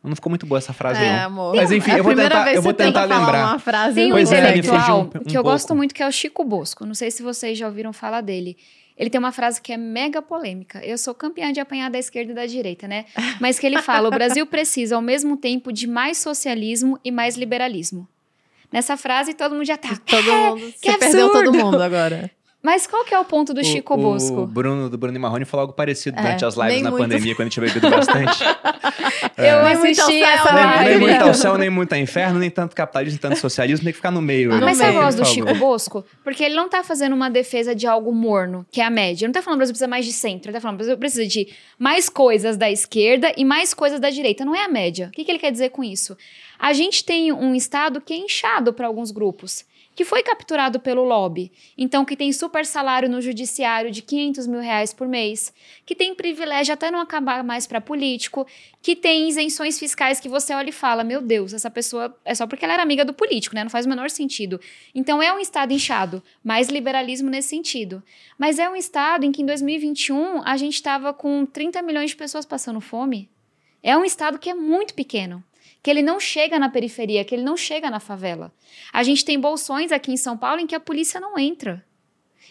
Não 0.03 0.15
ficou 0.15 0.29
muito 0.29 0.45
boa 0.45 0.57
essa 0.57 0.71
frase, 0.71 1.01
é, 1.01 1.11
não. 1.11 1.25
Amor. 1.25 1.55
Mas 1.55 1.71
enfim, 1.71 1.91
eu 1.91 2.03
vou 2.03 2.15
tentar, 2.15 2.53
eu 2.53 2.61
vou 2.61 2.73
tentar 2.73 3.03
lembrar. 3.03 3.47
Uma 3.47 3.59
frase 3.59 3.95
Tem 3.95 4.07
um 4.07 4.15
pois 4.15 4.31
intelectual 4.31 4.89
é, 4.89 4.93
um, 4.93 5.01
um 5.03 5.09
que 5.09 5.17
eu 5.17 5.23
pouco. 5.41 5.43
gosto 5.43 5.75
muito, 5.75 5.93
que 5.93 6.01
é 6.01 6.07
o 6.07 6.11
Chico 6.11 6.43
Bosco. 6.45 6.85
Não 6.85 6.93
sei 6.93 7.11
se 7.11 7.21
vocês 7.21 7.57
já 7.57 7.67
ouviram 7.67 7.91
falar 7.91 8.21
dele. 8.21 8.57
Ele 8.99 9.09
tem 9.09 9.17
uma 9.17 9.31
frase 9.31 9.61
que 9.61 9.71
é 9.71 9.77
mega 9.77 10.21
polêmica. 10.21 10.85
Eu 10.85 10.97
sou 10.97 11.15
campeã 11.15 11.53
de 11.53 11.61
apanhar 11.61 11.89
da 11.89 11.97
esquerda 11.97 12.33
e 12.33 12.35
da 12.35 12.45
direita, 12.45 12.85
né? 12.85 13.05
Mas 13.39 13.57
que 13.57 13.65
ele 13.65 13.79
fala: 13.81 14.09
o 14.09 14.11
Brasil 14.11 14.45
precisa, 14.45 14.97
ao 14.97 15.01
mesmo 15.01 15.37
tempo, 15.37 15.71
de 15.71 15.87
mais 15.87 16.17
socialismo 16.17 16.99
e 17.01 17.09
mais 17.09 17.37
liberalismo. 17.37 18.05
Nessa 18.71 18.97
frase, 18.97 19.33
todo 19.33 19.55
mundo 19.55 19.65
já 19.65 19.77
tá. 19.77 19.97
Todo 20.05 20.31
mundo. 20.31 20.73
Que 20.81 20.89
absurdo. 20.89 20.99
perdeu 20.99 21.31
todo 21.31 21.53
mundo 21.53 21.81
agora. 21.81 22.29
Mas 22.61 22.85
qual 22.85 23.05
que 23.05 23.13
é 23.13 23.19
o 23.19 23.23
ponto 23.23 23.53
do 23.53 23.61
o, 23.61 23.63
Chico 23.63 23.95
Bosco? 23.95 24.41
O 24.41 24.47
Bruno, 24.47 24.89
do 24.89 24.97
Bruno 24.97 25.15
e 25.15 25.19
Marrone, 25.19 25.45
falou 25.45 25.61
algo 25.61 25.73
parecido 25.73 26.19
é, 26.19 26.21
durante 26.21 26.43
as 26.43 26.55
lives 26.55 26.81
na 26.81 26.91
muito... 26.91 27.03
pandemia, 27.03 27.33
quando 27.33 27.41
a 27.41 27.45
gente 27.45 27.53
tinha 27.53 27.65
bebido 27.65 27.89
bastante. 27.89 28.43
é. 29.37 29.53
Eu 29.53 29.65
assisti 29.65 30.21
essa 30.21 30.53
live. 30.53 30.79
Nem, 30.79 30.89
nem 30.89 30.99
muito 30.99 31.23
ao 31.23 31.33
céu, 31.33 31.57
nem 31.57 31.69
muito 31.69 31.93
ao 31.93 31.99
inferno, 31.99 32.37
nem 32.37 32.49
tanto 32.49 32.75
capitalismo, 32.75 33.17
nem 33.21 33.29
tanto 33.29 33.39
socialismo, 33.39 33.85
tem 33.85 33.93
que 33.93 33.97
ficar 33.97 34.11
no 34.11 34.21
meio. 34.21 34.53
Ah, 34.53 34.59
mas 34.59 34.77
você 34.77 34.91
gosta 34.91 35.21
do 35.21 35.27
Chico 35.27 35.55
Bosco? 35.55 36.03
Porque 36.21 36.43
ele 36.43 36.55
não 36.55 36.67
tá 36.67 36.83
fazendo 36.83 37.13
uma 37.15 37.29
defesa 37.29 37.73
de 37.73 37.87
algo 37.87 38.13
morno, 38.13 38.65
que 38.69 38.81
é 38.81 38.85
a 38.85 38.89
média. 38.89 39.23
Ele 39.23 39.29
não 39.29 39.33
tá 39.33 39.41
falando 39.41 39.55
que 39.55 39.59
o 39.59 39.59
Brasil 39.59 39.73
precisa 39.73 39.87
mais 39.87 40.05
de 40.05 40.11
centro, 40.11 40.49
ele 40.49 40.57
tá 40.57 40.61
falando 40.61 40.77
que 40.77 40.83
o 40.83 40.85
Brasil 40.85 40.97
precisa 40.97 41.27
de 41.27 41.47
mais 41.77 42.09
coisas 42.09 42.57
da 42.57 42.69
esquerda 42.69 43.31
e 43.37 43.45
mais 43.45 43.73
coisas 43.73 44.01
da 44.01 44.09
direita. 44.09 44.43
Não 44.43 44.53
é 44.53 44.65
a 44.65 44.69
média. 44.69 45.07
O 45.07 45.11
que, 45.11 45.23
que 45.23 45.31
ele 45.31 45.39
quer 45.39 45.51
dizer 45.51 45.69
com 45.69 45.81
isso? 45.81 46.17
A 46.59 46.73
gente 46.73 47.05
tem 47.05 47.31
um 47.31 47.55
Estado 47.55 48.01
que 48.01 48.13
é 48.13 48.17
inchado 48.17 48.73
para 48.73 48.85
alguns 48.85 49.11
grupos 49.11 49.65
que 49.99 50.05
foi 50.05 50.23
capturado 50.23 50.79
pelo 50.79 51.03
lobby, 51.03 51.51
então 51.77 52.05
que 52.05 52.15
tem 52.15 52.31
super 52.31 52.65
salário 52.65 53.09
no 53.09 53.19
judiciário 53.19 53.91
de 53.91 54.01
500 54.01 54.47
mil 54.47 54.61
reais 54.61 54.93
por 54.93 55.09
mês, 55.09 55.53
que 55.85 55.93
tem 55.93 56.15
privilégio 56.15 56.73
até 56.73 56.89
não 56.89 57.01
acabar 57.01 57.43
mais 57.43 57.67
para 57.67 57.81
político, 57.81 58.47
que 58.81 58.95
tem 58.95 59.27
isenções 59.27 59.77
fiscais 59.77 60.17
que 60.21 60.29
você 60.29 60.53
olha 60.53 60.69
e 60.69 60.71
fala, 60.71 61.03
meu 61.03 61.21
Deus, 61.21 61.53
essa 61.53 61.69
pessoa 61.69 62.17
é 62.23 62.33
só 62.33 62.47
porque 62.47 62.63
ela 62.63 62.75
era 62.75 62.81
amiga 62.81 63.03
do 63.03 63.13
político, 63.13 63.53
né? 63.53 63.61
Não 63.61 63.69
faz 63.69 63.85
o 63.85 63.89
menor 63.89 64.09
sentido. 64.09 64.57
Então 64.95 65.21
é 65.21 65.33
um 65.33 65.39
estado 65.39 65.73
inchado, 65.73 66.23
mais 66.41 66.69
liberalismo 66.69 67.29
nesse 67.29 67.49
sentido. 67.49 68.01
Mas 68.37 68.57
é 68.57 68.69
um 68.69 68.77
estado 68.77 69.25
em 69.25 69.33
que 69.33 69.41
em 69.41 69.45
2021 69.45 70.43
a 70.45 70.55
gente 70.55 70.75
estava 70.75 71.13
com 71.13 71.45
30 71.45 71.81
milhões 71.81 72.11
de 72.11 72.15
pessoas 72.15 72.45
passando 72.45 72.79
fome. 72.79 73.29
É 73.83 73.97
um 73.97 74.05
estado 74.05 74.39
que 74.39 74.49
é 74.49 74.53
muito 74.53 74.93
pequeno 74.93 75.43
que 75.81 75.89
ele 75.89 76.01
não 76.01 76.19
chega 76.19 76.59
na 76.59 76.69
periferia, 76.69 77.23
que 77.23 77.33
ele 77.33 77.43
não 77.43 77.55
chega 77.55 77.89
na 77.89 77.99
favela. 77.99 78.51
A 78.91 79.03
gente 79.03 79.23
tem 79.23 79.39
bolsões 79.39 79.91
aqui 79.91 80.11
em 80.11 80.17
São 80.17 80.37
Paulo 80.37 80.59
em 80.59 80.67
que 80.67 80.75
a 80.75 80.79
polícia 80.79 81.19
não 81.19 81.37
entra. 81.37 81.85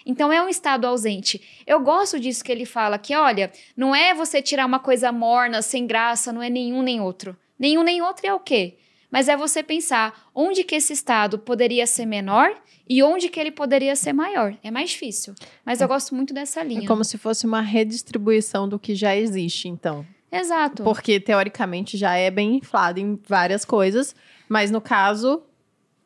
Então 0.06 0.32
é 0.32 0.42
um 0.42 0.48
estado 0.48 0.86
ausente. 0.86 1.62
Eu 1.66 1.80
gosto 1.80 2.18
disso 2.18 2.42
que 2.42 2.50
ele 2.50 2.64
fala, 2.64 2.98
que 2.98 3.14
olha, 3.14 3.52
não 3.76 3.94
é 3.94 4.14
você 4.14 4.40
tirar 4.40 4.64
uma 4.64 4.78
coisa 4.78 5.12
morna, 5.12 5.60
sem 5.60 5.86
graça, 5.86 6.32
não 6.32 6.42
é 6.42 6.48
nenhum 6.48 6.82
nem 6.82 7.00
outro. 7.00 7.36
Nenhum 7.58 7.82
nem 7.82 8.00
outro 8.00 8.26
é 8.26 8.32
o 8.32 8.40
quê? 8.40 8.78
Mas 9.10 9.28
é 9.28 9.36
você 9.36 9.62
pensar 9.62 10.30
onde 10.34 10.64
que 10.64 10.74
esse 10.74 10.92
estado 10.92 11.38
poderia 11.38 11.86
ser 11.86 12.06
menor 12.06 12.54
e 12.88 13.02
onde 13.02 13.28
que 13.28 13.40
ele 13.40 13.50
poderia 13.50 13.96
ser 13.96 14.12
maior. 14.12 14.56
É 14.62 14.70
mais 14.70 14.90
difícil. 14.90 15.34
Mas 15.64 15.80
é. 15.80 15.84
eu 15.84 15.88
gosto 15.88 16.14
muito 16.14 16.32
dessa 16.32 16.62
linha. 16.62 16.84
É 16.84 16.86
como 16.86 17.04
se 17.04 17.18
fosse 17.18 17.46
uma 17.46 17.60
redistribuição 17.60 18.68
do 18.68 18.78
que 18.78 18.94
já 18.94 19.16
existe, 19.16 19.68
então. 19.68 20.06
Exato. 20.30 20.84
Porque 20.84 21.18
teoricamente 21.18 21.96
já 21.96 22.14
é 22.14 22.30
bem 22.30 22.56
inflado 22.56 23.00
em 23.00 23.18
várias 23.26 23.64
coisas, 23.64 24.14
mas 24.48 24.70
no 24.70 24.80
caso 24.80 25.42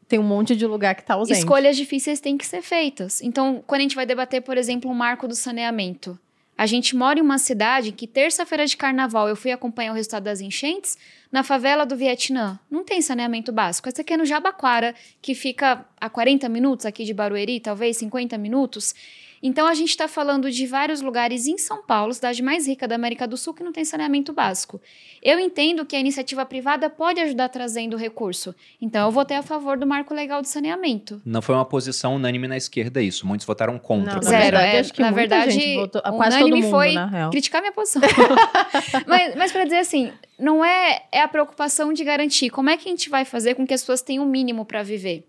tem 0.09 0.19
um 0.19 0.23
monte 0.23 0.55
de 0.55 0.67
lugar 0.67 0.95
que 0.95 1.01
está 1.01 1.15
ausente. 1.15 1.39
Escolhas 1.39 1.77
difíceis 1.77 2.21
têm 2.21 2.37
que 2.37 2.47
ser 2.47 2.63
feitas. 2.63 3.23
Então, 3.23 3.63
quando 3.67 3.81
a 3.81 3.83
gente 3.83 3.97
vai 3.97 4.05
debater, 4.05 4.43
por 4.43 4.59
exemplo, 4.59 4.91
o 4.91 4.93
um 4.93 4.97
marco 4.97 5.27
do 5.27 5.35
saneamento, 5.35 6.19
a 6.57 6.67
gente 6.67 6.95
mora 6.95 7.19
em 7.19 7.23
uma 7.23 7.39
cidade 7.39 7.93
que 7.93 8.07
terça-feira 8.07 8.67
de 8.67 8.77
carnaval 8.77 9.29
eu 9.29 9.35
fui 9.35 9.51
acompanhar 9.51 9.93
o 9.93 9.95
resultado 9.95 10.25
das 10.25 10.41
enchentes 10.41 10.99
na 11.31 11.43
favela 11.43 11.87
do 11.87 11.97
Vietnã. 11.97 12.61
Não 12.71 12.85
tem 12.85 13.01
saneamento 13.01 13.51
básico. 13.51 13.89
Essa 13.89 14.03
aqui 14.03 14.13
é 14.13 14.17
no 14.17 14.25
Jabaquara, 14.27 14.95
que 15.21 15.35
fica 15.35 15.85
a 15.99 16.11
40 16.11 16.49
minutos 16.49 16.85
aqui 16.85 17.05
de 17.05 17.15
Barueri, 17.15 17.59
talvez 17.59 17.97
50 17.97 18.37
minutos. 18.37 18.95
Então 19.43 19.67
a 19.67 19.75
gente 19.75 19.91
está 19.91 20.07
falando 20.07 20.51
de 20.51 20.67
vários 20.67 21.01
lugares 21.01 21.47
em 21.47 21.59
São 21.59 21.83
Paulo, 21.83 22.15
cidade 22.15 22.43
mais 22.43 22.67
rica 22.67 22.87
da 22.87 22.95
América 22.95 23.27
do 23.27 23.37
Sul, 23.37 23.53
que 23.53 23.65
não 23.65 23.73
tem 23.73 23.85
saneamento 23.85 24.33
básico. 24.33 24.81
Eu 25.21 25.41
entendo 25.41 25.85
que 25.85 25.97
a 25.97 26.01
iniciativa 26.01 26.47
privada 26.47 26.89
pode 26.89 27.21
ajudar 27.21 27.49
trazendo 27.49 27.97
recurso. 27.97 28.55
Então 28.81 29.07
eu 29.07 29.11
votei 29.11 29.37
a 29.37 29.43
favor 29.43 29.77
do 29.77 29.87
marco 29.87 30.15
legal 30.15 30.41
de 30.41 30.49
saneamento. 30.49 31.21
Não 31.25 31.43
foi 31.43 31.55
uma 31.55 31.65
posição 31.65 32.15
unânime 32.15 32.47
na 32.47 32.57
esquerda 32.57 33.03
isso. 33.03 33.27
Muitos 33.27 33.47
votaram 33.47 33.79
contra. 33.79 34.15
Não, 34.15 34.23
Zero. 34.23 34.57
É, 34.57 34.79
acho 34.79 34.93
que 34.93 35.01
na 35.01 35.11
verdade, 35.11 35.75
votou, 35.77 36.01
quase 36.03 36.37
unânime 36.37 36.63
todo 36.63 36.71
mundo, 36.71 37.11
foi 37.11 37.31
criticar 37.31 37.61
minha 37.61 37.73
posição. 37.73 38.03
mas 39.07 39.35
mas 39.35 39.51
para 39.51 39.65
dizer 39.65 39.79
assim, 39.79 40.13
não 40.39 40.65
é, 40.65 41.03
é 41.11 41.21
a 41.21 41.29
preocupação 41.29 41.93
de 41.93 42.05
garantir 42.05 42.51
como 42.51 42.71
é 42.71 42.77
que 42.77 42.89
a 42.89 42.91
gente 42.91 43.09
vai 43.09 43.25
fazer 43.25 43.55
com 43.55 43.67
que 43.67 43.75
as 43.75 43.81
pessoas 43.81 44.03
tenham 44.03 44.25
o 44.25 44.29
mínimo 44.29 44.65
para 44.65 44.83
viver. 44.83 45.25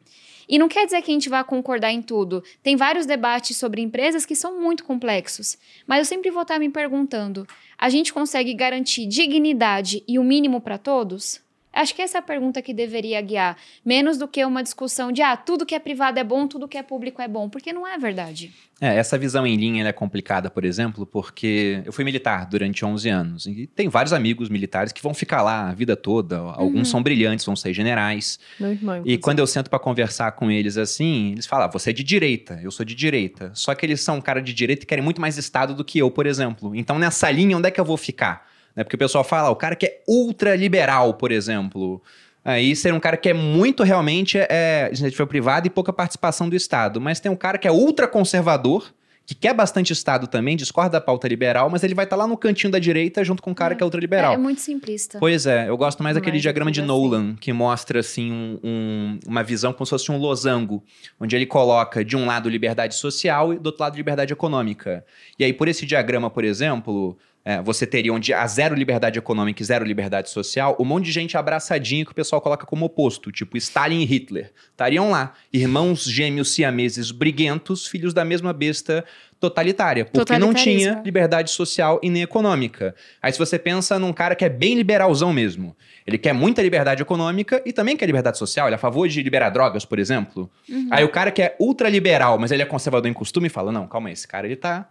E 0.53 0.60
não 0.60 0.67
quer 0.67 0.86
dizer 0.86 1.01
que 1.01 1.10
a 1.10 1.13
gente 1.15 1.29
vá 1.29 1.43
concordar 1.43 1.91
em 1.91 2.00
tudo. 2.00 2.43
Tem 2.62 2.75
vários 2.75 3.07
debates 3.07 3.57
sobre 3.57 3.81
empresas 3.81 4.24
que 4.24 4.36
são 4.36 4.62
muito 4.62 4.83
complexos. 4.83 5.57
Mas 5.88 5.98
eu 5.98 6.05
sempre 6.05 6.29
vou 6.29 6.43
estar 6.43 6.60
me 6.60 6.69
perguntando: 6.69 7.48
a 7.75 7.89
gente 7.89 8.13
consegue 8.13 8.53
garantir 8.53 9.07
dignidade 9.07 10.03
e 10.07 10.20
o 10.20 10.24
mínimo 10.24 10.61
para 10.61 10.77
todos? 10.77 11.42
Acho 11.74 11.96
que 11.96 12.01
essa 12.01 12.18
é 12.18 12.20
a 12.20 12.22
pergunta 12.22 12.62
que 12.62 12.74
deveria 12.74 13.20
guiar, 13.22 13.57
menos 13.83 14.18
do 14.18 14.27
que 14.27 14.46
uma 14.46 14.62
discussão 14.62 15.12
de 15.12 15.24
ah, 15.24 15.36
tudo 15.36 15.66
que 15.66 15.74
é 15.74 15.79
privado 15.79 16.20
é 16.20 16.24
bom, 16.24 16.48
tudo 16.48 16.68
que 16.68 16.77
é 16.77 16.83
público 16.83 17.22
é 17.22 17.27
bom, 17.27 17.50
porque 17.50 17.74
não 17.74 17.88
é 17.88 17.98
verdade. 17.98 18.53
É, 18.79 18.98
essa 18.98 19.18
visão 19.18 19.48
em 19.48 19.55
linha 19.55 19.88
é 19.88 19.94
complicada, 19.94 20.50
por 20.50 20.66
exemplo, 20.66 21.05
porque 21.05 21.81
eu 21.86 21.94
fui 21.94 22.03
militar 22.03 22.46
durante 22.46 22.83
11 22.83 23.09
anos 23.09 23.46
e 23.46 23.66
tem 23.66 23.88
vários 23.88 24.14
amigos 24.14 24.50
militares 24.50 24.92
que 24.92 25.01
vão 25.01 25.14
ficar 25.14 25.42
lá 25.42 25.70
a 25.70 25.74
vida 25.74 25.96
toda, 25.96 26.38
alguns 26.38 26.79
uhum. 26.79 26.86
são 26.86 27.03
brilhantes, 27.03 27.46
vão 27.46 27.55
ser 27.55 27.74
generais. 27.74 28.40
Meu 28.59 28.72
irmão, 28.72 29.01
e 29.05 29.18
quando 29.18 29.40
eu 29.40 29.48
sento 29.48 29.70
para 29.70 29.79
conversar 29.79 30.33
com 30.33 30.51
eles 30.51 30.77
assim, 30.77 31.31
eles 31.31 31.46
falam: 31.46 31.66
ah, 31.66 31.70
"Você 31.72 31.90
é 31.90 31.94
de 31.94 32.03
direita, 32.03 32.59
eu 32.62 32.72
sou 32.72 32.86
de 32.86 32.94
direita". 32.94 33.51
Só 33.55 33.74
que 33.74 33.86
eles 33.86 34.01
são 34.01 34.18
um 34.18 34.22
cara 34.22 34.42
de 34.42 34.53
direita 34.53 34.83
e 34.83 34.86
querem 34.86 35.03
muito 35.03 35.22
mais 35.22 35.38
estado 35.38 35.74
do 35.74 35.83
que 35.83 35.98
eu, 36.00 36.12
por 36.12 36.25
exemplo. 36.25 36.75
Então 36.75 37.00
nessa 37.00 37.31
linha 37.31 37.57
onde 37.57 37.68
é 37.68 37.72
que 37.72 37.79
eu 37.79 37.86
vou 37.86 37.98
ficar? 37.98 38.52
Né? 38.75 38.83
Porque 38.83 38.96
o 38.96 39.00
pessoal 39.00 39.24
fala, 39.24 39.50
o 39.50 39.55
cara 39.55 39.75
que 39.75 39.86
é 39.86 40.01
ultraliberal, 40.07 41.14
por 41.14 41.31
exemplo. 41.31 42.01
Aí 42.46 42.75
ser 42.75 42.94
um 42.94 43.00
cara 43.00 43.16
que 43.16 43.29
é 43.29 43.33
muito 43.33 43.83
realmente 43.83 44.38
é, 44.38 44.88
iniciativa 44.90 45.25
privada 45.25 45.66
e 45.66 45.70
pouca 45.70 45.94
participação 45.94 46.50
do 46.50 46.55
Estado. 46.55 47.00
Mas 47.00 47.20
tem 47.20 47.31
um 47.31 47.36
cara 47.36 47.57
que 47.57 47.68
é 47.68 47.72
ultraconservador, 47.72 48.92
que 49.25 49.33
quer 49.33 49.53
bastante 49.53 49.94
Estado 49.94 50.27
também, 50.27 50.57
discorda 50.57 50.92
da 50.92 51.01
pauta 51.01 51.25
liberal, 51.29 51.70
mas 51.70 51.81
ele 51.81 51.96
vai 51.96 52.03
estar 52.03 52.18
tá 52.18 52.24
lá 52.24 52.27
no 52.27 52.36
cantinho 52.36 52.70
da 52.70 52.79
direita 52.79 53.24
junto 53.24 53.42
com 53.42 53.51
um 53.51 53.53
cara 53.53 53.74
é. 53.74 53.77
que 53.77 53.81
é 53.81 53.86
ultraliberal. 53.86 54.33
É, 54.33 54.36
é 54.36 54.38
muito 54.38 54.59
simplista. 54.59 55.18
Pois 55.20 55.46
é, 55.46 55.70
eu 55.70 55.77
gosto 55.77 56.03
mais 56.03 56.16
daquele 56.16 56.40
diagrama 56.40 56.70
de 56.70 56.81
assim. 56.81 56.88
Nolan, 56.88 57.36
que 57.36 57.53
mostra 57.53 58.01
assim 58.01 58.29
um, 58.29 58.59
um, 58.62 59.20
uma 59.25 59.42
visão 59.42 59.72
como 59.72 59.86
se 59.86 59.92
fosse 59.92 60.12
um 60.12 60.18
losango, 60.18 60.83
onde 61.18 61.38
ele 61.38 61.46
coloca 61.46 62.03
de 62.03 62.18
um 62.18 62.25
lado 62.25 62.50
liberdade 62.50 62.96
social 62.96 63.53
e 63.53 63.57
do 63.57 63.68
outro 63.68 63.81
lado 63.81 63.96
liberdade 63.96 64.33
econômica. 64.33 65.05
E 65.40 65.46
aí, 65.46 65.53
por 65.53 65.70
esse 65.70 65.86
diagrama, 65.86 66.29
por 66.29 66.44
exemplo, 66.44 67.18
é, 67.46 67.62
você 67.62 67.86
teria 67.86 68.14
onde 68.14 68.34
há 68.34 68.48
zero 68.48 68.74
liberdade 68.74 69.20
econômica 69.20 69.62
e 69.62 69.66
zero 69.66 69.84
liberdade 69.84 70.29
social, 70.29 70.77
um 70.79 70.86
monte 70.86 71.06
de 71.06 71.12
gente 71.12 71.38
abraçadinha 71.38 72.06
que 72.06 72.12
o 72.12 72.16
pessoal 72.16 72.42
coloca 72.42 72.66
como 72.66 72.86
oposto, 72.86 73.32
tipo 73.32 73.58
Stalin 73.58 74.01
e 74.01 74.06
Hitler. 74.06 74.51
Estariam 74.72 75.10
lá, 75.10 75.34
irmãos 75.51 76.06
gêmeos 76.06 76.53
siameses 76.53 77.12
briguentos, 77.12 77.86
filhos 77.86 78.14
da 78.14 78.24
mesma 78.24 78.53
besta 78.53 79.03
totalitária, 79.42 80.06
porque 80.06 80.40
não 80.40 80.53
tinha 80.53 81.01
liberdade 81.03 81.51
social 81.51 82.00
e 82.01 82.10
nem 82.10 82.22
econômica. 82.22 82.96
Aí 83.22 83.34
se 83.34 83.38
você 83.38 83.60
pensa 83.60 84.00
num 84.00 84.14
cara 84.14 84.36
que 84.36 84.46
é 84.46 84.50
bem 84.50 84.74
liberalzão 84.75 85.34
mesmo, 85.34 85.75
ele 86.08 86.18
quer 86.18 86.32
muita 86.32 86.62
liberdade 86.62 87.01
econômica 87.01 87.62
e 87.66 87.74
também 87.74 87.98
quer 87.98 88.06
liberdade 88.06 88.38
social, 88.38 88.68
ele 88.68 88.75
é 88.75 88.77
a 88.77 88.79
favor 88.79 89.06
de 89.06 89.22
liberar 89.22 89.50
drogas, 89.50 89.84
por 89.84 90.00
exemplo. 90.00 90.50
Uhum. 90.70 90.88
Aí 90.90 91.03
o 91.03 91.10
cara 91.10 91.29
que 91.29 91.42
é 91.42 91.58
ultraliberal, 91.60 92.40
mas 92.40 92.51
ele 92.51 92.62
é 92.62 92.66
conservador 92.66 93.10
em 93.12 93.14
costume, 93.14 93.50
fala, 93.50 93.70
não, 93.70 93.86
calma 93.86 94.08
aí, 94.08 94.14
esse 94.14 94.27
cara 94.27 94.48
ele 94.48 94.56
tá 94.56 94.90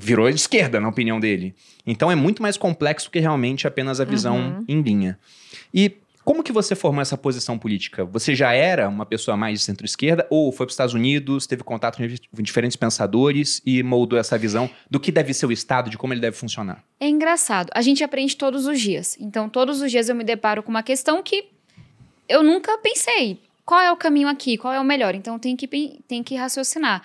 virou 0.00 0.28
de 0.28 0.36
esquerda, 0.36 0.80
na 0.80 0.88
opinião 0.88 1.20
dele. 1.20 1.54
Então 1.86 2.10
é 2.10 2.14
muito 2.14 2.42
mais 2.42 2.56
complexo 2.56 3.10
que 3.10 3.18
realmente 3.18 3.66
apenas 3.66 4.00
a 4.00 4.04
visão 4.04 4.36
uhum. 4.36 4.64
em 4.66 4.80
linha. 4.80 5.18
E 5.72 5.96
como 6.24 6.42
que 6.42 6.52
você 6.52 6.74
formou 6.74 7.00
essa 7.00 7.16
posição 7.16 7.58
política? 7.58 8.04
Você 8.04 8.34
já 8.34 8.52
era 8.52 8.88
uma 8.88 9.06
pessoa 9.06 9.36
mais 9.36 9.58
de 9.58 9.64
centro-esquerda 9.64 10.26
ou 10.30 10.52
foi 10.52 10.66
para 10.66 10.70
os 10.70 10.74
Estados 10.74 10.94
Unidos, 10.94 11.46
teve 11.46 11.62
contato 11.62 11.98
com 11.98 12.42
diferentes 12.42 12.76
pensadores 12.76 13.62
e 13.64 13.82
moldou 13.82 14.18
essa 14.18 14.36
visão 14.38 14.70
do 14.88 15.00
que 15.00 15.10
deve 15.10 15.32
ser 15.34 15.46
o 15.46 15.52
Estado, 15.52 15.90
de 15.90 15.96
como 15.96 16.12
ele 16.12 16.20
deve 16.20 16.36
funcionar? 16.36 16.84
É 16.98 17.08
engraçado. 17.08 17.70
A 17.74 17.82
gente 17.82 18.04
aprende 18.04 18.36
todos 18.36 18.66
os 18.66 18.80
dias. 18.80 19.16
Então, 19.18 19.48
todos 19.48 19.80
os 19.80 19.90
dias 19.90 20.08
eu 20.08 20.14
me 20.14 20.24
deparo 20.24 20.62
com 20.62 20.70
uma 20.70 20.82
questão 20.82 21.22
que 21.22 21.48
eu 22.28 22.42
nunca 22.42 22.76
pensei. 22.78 23.40
Qual 23.64 23.80
é 23.80 23.90
o 23.90 23.96
caminho 23.96 24.28
aqui? 24.28 24.56
Qual 24.56 24.72
é 24.72 24.80
o 24.80 24.84
melhor? 24.84 25.14
Então, 25.14 25.38
tem 25.38 25.56
que, 25.56 25.66
tem 26.06 26.22
que 26.22 26.36
raciocinar. 26.36 27.02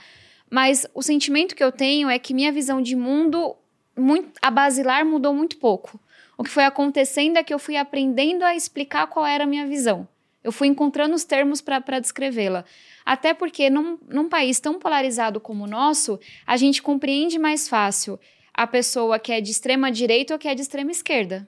Mas 0.50 0.86
o 0.94 1.02
sentimento 1.02 1.56
que 1.56 1.64
eu 1.64 1.72
tenho 1.72 2.10
é 2.10 2.20
que 2.20 2.34
minha 2.34 2.52
visão 2.52 2.82
de 2.82 2.96
mundo, 2.96 3.56
muito, 3.98 4.32
a 4.42 4.52
basilar, 4.52 5.06
mudou 5.06 5.34
muito 5.34 5.58
pouco. 5.58 6.00
O 6.38 6.44
que 6.44 6.50
foi 6.50 6.64
acontecendo 6.64 7.38
é 7.38 7.44
que 7.44 7.54
eu 7.54 7.60
fui 7.60 7.78
aprendendo 7.78 8.44
a 8.44 8.56
explicar 8.56 9.08
qual 9.08 9.26
era 9.26 9.46
a 9.46 9.48
minha 9.48 9.66
visão. 9.66 10.08
Eu 10.44 10.52
fui 10.52 10.68
encontrando 10.68 11.16
os 11.16 11.24
termos 11.24 11.60
para 11.60 12.00
descrevê-la. 12.00 12.66
Até 13.06 13.34
porque, 13.34 13.70
num, 13.70 13.98
num 14.08 14.30
país 14.30 14.60
tão 14.60 14.78
polarizado 14.78 15.40
como 15.40 15.64
o 15.64 15.68
nosso, 15.68 16.20
a 16.46 16.56
gente 16.58 16.84
compreende 16.84 17.40
mais 17.40 17.68
fácil 17.68 18.20
a 18.54 18.68
pessoa 18.68 19.20
que 19.20 19.32
é 19.32 19.42
de 19.42 19.52
extrema 19.52 19.92
direita 19.92 20.34
ou 20.34 20.40
que 20.40 20.48
é 20.48 20.56
de 20.56 20.62
extrema 20.62 20.92
esquerda. 20.92 21.48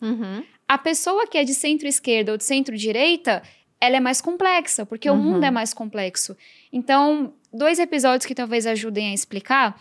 Uhum. 0.00 0.44
A 0.68 0.78
pessoa 0.78 1.26
que 1.26 1.36
é 1.36 1.44
de 1.44 1.54
centro-esquerda 1.54 2.32
ou 2.32 2.38
de 2.38 2.44
centro-direita, 2.44 3.42
ela 3.84 3.96
é 3.96 4.00
mais 4.00 4.20
complexa, 4.20 4.84
porque 4.86 5.08
uhum. 5.08 5.16
o 5.16 5.22
mundo 5.22 5.44
é 5.44 5.50
mais 5.50 5.74
complexo. 5.74 6.36
Então, 6.72 7.32
dois 7.52 7.78
episódios 7.78 8.26
que 8.26 8.34
talvez 8.34 8.66
ajudem 8.66 9.10
a 9.10 9.14
explicar. 9.14 9.80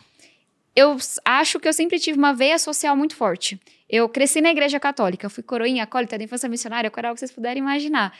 Eu 0.75 0.97
acho 1.23 1.59
que 1.59 1.67
eu 1.67 1.73
sempre 1.73 1.99
tive 1.99 2.17
uma 2.17 2.33
veia 2.33 2.57
social 2.57 2.95
muito 2.95 3.15
forte. 3.15 3.59
Eu 3.89 4.09
cresci 4.09 4.41
na 4.41 4.49
igreja 4.49 4.79
católica, 4.79 5.29
fui 5.29 5.43
coroinha 5.43 5.83
acólita 5.83 6.17
da 6.17 6.23
infância 6.23 6.49
missionária, 6.49 6.91
era 6.95 7.07
algo 7.09 7.15
que 7.15 7.19
vocês 7.19 7.31
puderem 7.31 7.61
imaginar. 7.61 8.17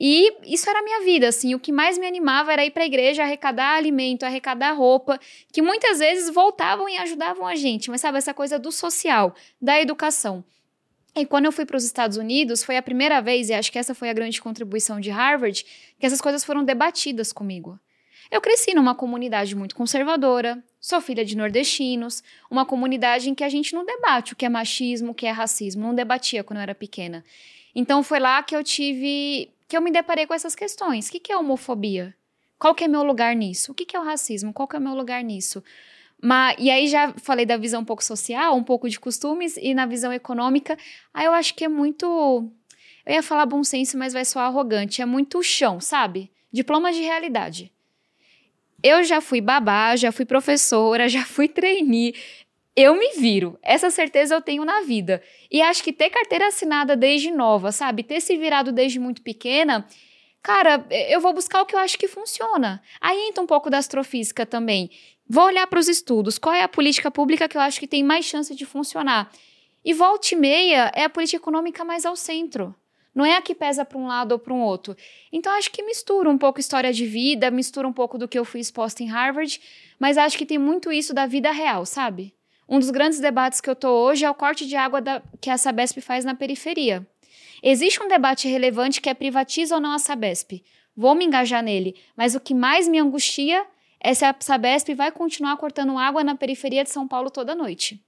E 0.00 0.32
isso 0.44 0.68
era 0.68 0.80
a 0.80 0.82
minha 0.82 1.04
vida, 1.04 1.28
assim, 1.28 1.54
o 1.54 1.60
que 1.60 1.70
mais 1.70 1.96
me 1.96 2.06
animava 2.06 2.52
era 2.52 2.64
ir 2.64 2.70
para 2.70 2.82
a 2.82 2.86
igreja 2.86 3.22
arrecadar 3.22 3.76
alimento, 3.76 4.24
arrecadar 4.24 4.72
roupa, 4.72 5.20
que 5.52 5.62
muitas 5.62 5.98
vezes 6.00 6.32
voltavam 6.32 6.88
e 6.88 6.96
ajudavam 6.96 7.46
a 7.46 7.54
gente, 7.54 7.88
mas 7.90 8.00
sabe, 8.00 8.18
essa 8.18 8.34
coisa 8.34 8.58
do 8.58 8.72
social, 8.72 9.34
da 9.60 9.80
educação. 9.80 10.42
E 11.14 11.26
quando 11.26 11.44
eu 11.44 11.52
fui 11.52 11.66
para 11.66 11.76
os 11.76 11.84
Estados 11.84 12.16
Unidos, 12.16 12.64
foi 12.64 12.76
a 12.76 12.82
primeira 12.82 13.20
vez, 13.20 13.50
e 13.50 13.54
acho 13.54 13.70
que 13.70 13.78
essa 13.78 13.94
foi 13.94 14.08
a 14.08 14.14
grande 14.14 14.40
contribuição 14.40 14.98
de 14.98 15.10
Harvard, 15.10 15.64
que 15.98 16.06
essas 16.06 16.20
coisas 16.20 16.42
foram 16.42 16.64
debatidas 16.64 17.32
comigo. 17.32 17.78
Eu 18.30 18.40
cresci 18.40 18.72
numa 18.72 18.94
comunidade 18.94 19.54
muito 19.54 19.74
conservadora, 19.74 20.62
sou 20.80 21.02
filha 21.02 21.22
de 21.22 21.36
nordestinos, 21.36 22.22
uma 22.50 22.64
comunidade 22.64 23.28
em 23.28 23.34
que 23.34 23.44
a 23.44 23.48
gente 23.48 23.74
não 23.74 23.84
debate 23.84 24.32
o 24.32 24.36
que 24.36 24.46
é 24.46 24.48
machismo, 24.48 25.10
o 25.10 25.14
que 25.14 25.26
é 25.26 25.30
racismo, 25.30 25.82
não 25.82 25.94
debatia 25.94 26.42
quando 26.42 26.56
eu 26.56 26.62
era 26.62 26.74
pequena. 26.74 27.22
Então 27.74 28.02
foi 28.02 28.18
lá 28.18 28.42
que 28.42 28.56
eu 28.56 28.64
tive, 28.64 29.50
que 29.68 29.76
eu 29.76 29.82
me 29.82 29.90
deparei 29.90 30.26
com 30.26 30.32
essas 30.32 30.54
questões. 30.54 31.08
O 31.08 31.12
que 31.12 31.30
é 31.30 31.36
homofobia? 31.36 32.14
Qual 32.58 32.74
que 32.74 32.84
é 32.84 32.88
meu 32.88 33.02
lugar 33.02 33.36
nisso? 33.36 33.72
O 33.72 33.74
que 33.74 33.94
é 33.94 34.00
o 34.00 34.04
racismo? 34.04 34.52
Qual 34.52 34.66
que 34.66 34.76
é 34.76 34.78
o 34.78 34.82
meu 34.82 34.94
lugar 34.94 35.22
nisso? 35.22 35.62
Mas, 36.24 36.54
e 36.60 36.70
aí 36.70 36.86
já 36.86 37.12
falei 37.16 37.44
da 37.44 37.56
visão 37.56 37.80
um 37.80 37.84
pouco 37.84 38.04
social, 38.04 38.54
um 38.56 38.62
pouco 38.62 38.88
de 38.88 39.00
costumes, 39.00 39.56
e 39.56 39.74
na 39.74 39.86
visão 39.86 40.12
econômica, 40.12 40.78
aí 41.12 41.26
eu 41.26 41.32
acho 41.32 41.52
que 41.52 41.64
é 41.64 41.68
muito. 41.68 42.48
Eu 43.04 43.14
ia 43.14 43.22
falar 43.24 43.44
bom 43.44 43.64
senso, 43.64 43.98
mas 43.98 44.12
vai 44.12 44.24
soar 44.24 44.46
arrogante. 44.46 45.02
É 45.02 45.04
muito 45.04 45.42
chão, 45.42 45.80
sabe? 45.80 46.30
Diploma 46.52 46.92
de 46.92 47.00
realidade. 47.00 47.72
Eu 48.80 49.02
já 49.02 49.20
fui 49.20 49.40
babá, 49.40 49.96
já 49.96 50.12
fui 50.12 50.24
professora, 50.24 51.08
já 51.10 51.24
fui 51.24 51.48
trainee. 51.48 52.14
Eu 52.76 52.94
me 52.94 53.14
viro. 53.16 53.58
Essa 53.60 53.90
certeza 53.90 54.36
eu 54.36 54.40
tenho 54.40 54.64
na 54.64 54.82
vida. 54.82 55.20
E 55.50 55.60
acho 55.60 55.82
que 55.82 55.92
ter 55.92 56.08
carteira 56.08 56.46
assinada 56.46 56.96
desde 56.96 57.32
nova, 57.32 57.72
sabe? 57.72 58.04
Ter 58.04 58.20
se 58.20 58.36
virado 58.36 58.70
desde 58.70 59.00
muito 59.00 59.22
pequena, 59.22 59.84
cara, 60.40 60.86
eu 60.88 61.20
vou 61.20 61.34
buscar 61.34 61.62
o 61.62 61.66
que 61.66 61.74
eu 61.74 61.80
acho 61.80 61.98
que 61.98 62.06
funciona. 62.06 62.80
Aí 63.00 63.28
entra 63.28 63.42
um 63.42 63.46
pouco 63.46 63.68
da 63.68 63.78
astrofísica 63.78 64.46
também. 64.46 64.88
Vou 65.34 65.44
olhar 65.44 65.66
para 65.66 65.78
os 65.78 65.88
estudos. 65.88 66.36
Qual 66.36 66.54
é 66.54 66.62
a 66.62 66.68
política 66.68 67.10
pública 67.10 67.48
que 67.48 67.56
eu 67.56 67.60
acho 67.62 67.80
que 67.80 67.86
tem 67.86 68.04
mais 68.04 68.26
chance 68.26 68.54
de 68.54 68.66
funcionar? 68.66 69.32
E 69.82 69.94
volta 69.94 70.34
e 70.34 70.36
meia 70.36 70.92
é 70.94 71.04
a 71.04 71.08
política 71.08 71.38
econômica 71.38 71.86
mais 71.86 72.04
ao 72.04 72.14
centro. 72.14 72.74
Não 73.14 73.24
é 73.24 73.36
a 73.36 73.40
que 73.40 73.54
pesa 73.54 73.82
para 73.82 73.96
um 73.96 74.06
lado 74.06 74.32
ou 74.32 74.38
para 74.38 74.52
um 74.52 74.60
outro. 74.60 74.94
Então 75.32 75.50
acho 75.54 75.70
que 75.70 75.82
mistura 75.84 76.28
um 76.28 76.36
pouco 76.36 76.60
história 76.60 76.92
de 76.92 77.06
vida, 77.06 77.50
mistura 77.50 77.88
um 77.88 77.94
pouco 77.94 78.18
do 78.18 78.28
que 78.28 78.38
eu 78.38 78.44
fui 78.44 78.60
exposta 78.60 79.02
em 79.02 79.06
Harvard, 79.06 79.58
mas 79.98 80.18
acho 80.18 80.36
que 80.36 80.44
tem 80.44 80.58
muito 80.58 80.92
isso 80.92 81.14
da 81.14 81.24
vida 81.24 81.50
real, 81.50 81.86
sabe? 81.86 82.34
Um 82.68 82.78
dos 82.78 82.90
grandes 82.90 83.18
debates 83.18 83.58
que 83.58 83.70
eu 83.70 83.74
tô 83.74 83.88
hoje 83.88 84.26
é 84.26 84.30
o 84.30 84.34
corte 84.34 84.66
de 84.66 84.76
água 84.76 85.00
da, 85.00 85.22
que 85.40 85.48
a 85.48 85.56
Sabesp 85.56 85.98
faz 86.02 86.26
na 86.26 86.34
periferia. 86.34 87.06
Existe 87.62 88.02
um 88.02 88.06
debate 88.06 88.48
relevante 88.48 89.00
que 89.00 89.08
é 89.08 89.14
privatiza 89.14 89.76
ou 89.76 89.80
não 89.80 89.92
a 89.92 89.98
Sabesp. 89.98 90.62
Vou 90.94 91.14
me 91.14 91.24
engajar 91.24 91.62
nele, 91.62 91.96
mas 92.14 92.34
o 92.34 92.40
que 92.40 92.52
mais 92.52 92.86
me 92.86 92.98
angustia 92.98 93.66
é 94.02 94.12
se 94.12 94.24
a 94.24 94.34
Sabesp 94.38 94.94
vai 94.94 95.12
continuar 95.12 95.56
cortando 95.56 95.96
água 95.96 96.24
na 96.24 96.34
periferia 96.34 96.82
de 96.82 96.90
São 96.90 97.06
Paulo 97.06 97.30
toda 97.30 97.54
noite. 97.54 98.02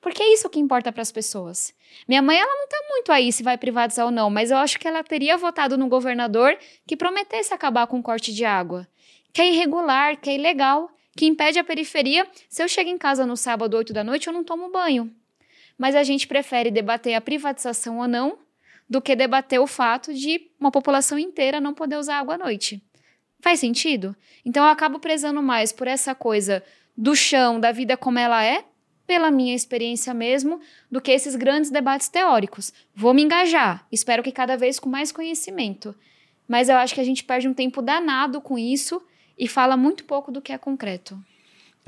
Porque 0.00 0.22
é 0.22 0.32
isso 0.32 0.48
que 0.48 0.60
importa 0.60 0.92
para 0.92 1.02
as 1.02 1.10
pessoas. 1.10 1.74
Minha 2.06 2.22
mãe, 2.22 2.38
ela 2.38 2.54
não 2.54 2.64
está 2.64 2.78
muito 2.88 3.12
aí 3.12 3.32
se 3.32 3.42
vai 3.42 3.56
privatizar 3.56 4.06
ou 4.06 4.12
não, 4.12 4.30
mas 4.30 4.50
eu 4.50 4.58
acho 4.58 4.78
que 4.78 4.86
ela 4.86 5.02
teria 5.02 5.36
votado 5.36 5.76
no 5.76 5.88
governador 5.88 6.56
que 6.86 6.96
prometesse 6.96 7.52
acabar 7.52 7.86
com 7.86 7.98
o 7.98 8.02
corte 8.02 8.32
de 8.32 8.44
água. 8.44 8.86
Que 9.32 9.42
é 9.42 9.50
irregular, 9.50 10.16
que 10.18 10.30
é 10.30 10.34
ilegal, 10.34 10.90
que 11.16 11.26
impede 11.26 11.58
a 11.58 11.64
periferia. 11.64 12.26
Se 12.48 12.62
eu 12.62 12.68
chego 12.68 12.90
em 12.90 12.98
casa 12.98 13.26
no 13.26 13.36
sábado, 13.36 13.76
8 13.76 13.92
da 13.92 14.04
noite, 14.04 14.26
eu 14.26 14.32
não 14.32 14.44
tomo 14.44 14.70
banho. 14.70 15.14
Mas 15.76 15.94
a 15.94 16.02
gente 16.02 16.26
prefere 16.26 16.70
debater 16.70 17.14
a 17.14 17.20
privatização 17.20 17.98
ou 17.98 18.08
não 18.08 18.38
do 18.88 19.00
que 19.00 19.14
debater 19.14 19.60
o 19.60 19.66
fato 19.66 20.12
de 20.12 20.50
uma 20.58 20.70
população 20.70 21.18
inteira 21.18 21.60
não 21.60 21.72
poder 21.72 21.96
usar 21.96 22.18
água 22.18 22.34
à 22.34 22.38
noite. 22.38 22.82
Faz 23.40 23.60
sentido? 23.60 24.14
Então 24.44 24.64
eu 24.64 24.70
acabo 24.70 24.98
prezando 24.98 25.42
mais 25.42 25.72
por 25.72 25.86
essa 25.86 26.14
coisa 26.14 26.62
do 26.96 27.14
chão, 27.16 27.58
da 27.58 27.72
vida 27.72 27.96
como 27.96 28.18
ela 28.18 28.44
é, 28.44 28.64
pela 29.06 29.30
minha 29.30 29.54
experiência 29.54 30.14
mesmo, 30.14 30.60
do 30.90 31.00
que 31.00 31.10
esses 31.10 31.34
grandes 31.34 31.70
debates 31.70 32.08
teóricos. 32.08 32.72
Vou 32.94 33.12
me 33.12 33.22
engajar, 33.22 33.86
espero 33.90 34.22
que 34.22 34.30
cada 34.30 34.56
vez 34.56 34.78
com 34.78 34.88
mais 34.88 35.10
conhecimento. 35.10 35.94
Mas 36.46 36.68
eu 36.68 36.76
acho 36.76 36.94
que 36.94 37.00
a 37.00 37.04
gente 37.04 37.24
perde 37.24 37.48
um 37.48 37.54
tempo 37.54 37.82
danado 37.82 38.40
com 38.40 38.58
isso 38.58 39.02
e 39.38 39.48
fala 39.48 39.76
muito 39.76 40.04
pouco 40.04 40.30
do 40.30 40.42
que 40.42 40.52
é 40.52 40.58
concreto. 40.58 41.18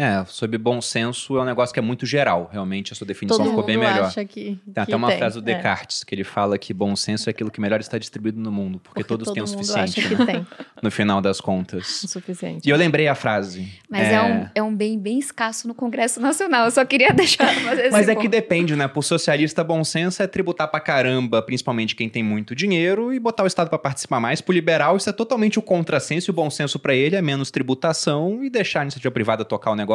É, 0.02 0.24
sobre 0.26 0.58
bom 0.58 0.80
senso 0.80 1.38
é 1.38 1.42
um 1.42 1.44
negócio 1.44 1.72
que 1.72 1.78
é 1.78 1.82
muito 1.82 2.04
geral. 2.04 2.50
Realmente, 2.52 2.92
a 2.92 2.96
sua 2.96 3.06
definição 3.06 3.38
Todo 3.38 3.50
ficou 3.50 3.64
bem 3.64 3.76
melhor. 3.76 4.06
Acha 4.06 4.24
que, 4.24 4.58
tem 4.74 4.82
até 4.82 4.96
uma 4.96 5.06
tem, 5.06 5.18
frase 5.18 5.40
do 5.40 5.48
é. 5.48 5.54
Descartes 5.54 6.02
é. 6.02 6.04
que 6.04 6.12
ele 6.12 6.24
fala 6.24 6.58
que 6.58 6.74
bom 6.74 6.96
senso 6.96 7.28
é 7.28 7.30
aquilo 7.30 7.52
que 7.52 7.60
melhor 7.60 7.78
está 7.78 7.98
distribuído 7.98 8.40
no 8.40 8.50
mundo, 8.50 8.80
porque, 8.80 9.04
porque 9.04 9.08
todos 9.08 9.32
têm 9.32 9.40
o 9.40 9.46
suficiente. 9.46 10.12
Né? 10.16 10.44
No 10.82 10.90
final 10.90 11.20
das 11.20 11.40
contas. 11.40 12.02
O 12.02 12.08
suficiente. 12.08 12.68
E 12.68 12.70
eu 12.70 12.76
lembrei 12.76 13.06
a 13.06 13.14
frase. 13.14 13.68
Mas 13.88 14.08
é, 14.08 14.14
é 14.14 14.22
um, 14.22 14.48
é 14.56 14.62
um 14.64 14.74
bem 14.74 14.98
bem 14.98 15.16
escasso 15.16 15.68
no 15.68 15.74
Congresso 15.74 16.20
Nacional. 16.20 16.64
Eu 16.64 16.72
só 16.72 16.84
queria 16.84 17.10
deixar 17.14 17.54
fazer 17.54 17.88
Mas 17.92 18.08
é 18.08 18.14
ponto. 18.14 18.22
que 18.22 18.28
depende, 18.28 18.74
né? 18.74 18.88
Por 18.88 19.04
socialista, 19.04 19.62
bom 19.62 19.84
senso 19.84 20.20
é 20.20 20.26
tributar 20.26 20.66
pra 20.66 20.80
caramba, 20.80 21.40
principalmente 21.40 21.94
quem 21.94 22.08
tem 22.08 22.20
muito 22.20 22.52
dinheiro, 22.56 23.14
e 23.14 23.20
botar 23.20 23.44
o 23.44 23.46
Estado 23.46 23.68
para 23.68 23.78
participar 23.78 24.18
mais. 24.18 24.40
Pro 24.40 24.52
liberal, 24.52 24.96
isso 24.96 25.08
é 25.08 25.12
totalmente 25.12 25.56
o 25.60 25.62
contrassenso 25.62 26.28
e 26.28 26.32
o 26.32 26.34
bom 26.34 26.50
senso 26.50 26.80
para 26.80 26.96
ele 26.96 27.14
é 27.14 27.22
menos 27.22 27.52
tributação 27.52 28.42
e 28.42 28.50
deixar 28.50 28.80
a 28.80 28.82
iniciativa 28.82 29.12
privada 29.12 29.44
tocar 29.44 29.70
o 29.70 29.76
negócio. 29.76 29.91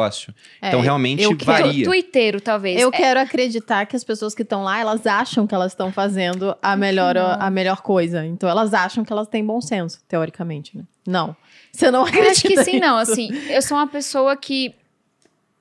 É, 0.60 0.68
então, 0.68 0.80
realmente 0.80 1.22
eu 1.22 1.36
varia. 1.36 1.84
Tuiteiro, 1.84 2.40
talvez. 2.40 2.80
Eu 2.80 2.88
é. 2.88 2.92
quero 2.92 3.20
acreditar 3.20 3.86
que 3.86 3.96
as 3.96 4.04
pessoas 4.04 4.34
que 4.34 4.42
estão 4.42 4.62
lá, 4.62 4.78
elas 4.78 5.06
acham 5.06 5.46
que 5.46 5.54
elas 5.54 5.72
estão 5.72 5.92
fazendo 5.92 6.56
a 6.62 6.76
melhor, 6.76 7.16
a 7.16 7.50
melhor 7.50 7.82
coisa. 7.82 8.24
Então, 8.24 8.48
elas 8.48 8.74
acham 8.74 9.04
que 9.04 9.12
elas 9.12 9.28
têm 9.28 9.44
bom 9.44 9.60
senso, 9.60 10.00
teoricamente, 10.08 10.76
né? 10.76 10.84
Não. 11.06 11.36
Você 11.72 11.90
não 11.90 12.02
acredita 12.02 12.26
Eu 12.26 12.30
acho 12.30 12.42
que 12.42 12.64
sim, 12.64 12.72
nisso. 12.72 12.86
não. 12.86 12.96
Assim, 12.96 13.30
eu 13.48 13.62
sou 13.62 13.76
uma 13.76 13.86
pessoa 13.86 14.36
que... 14.36 14.74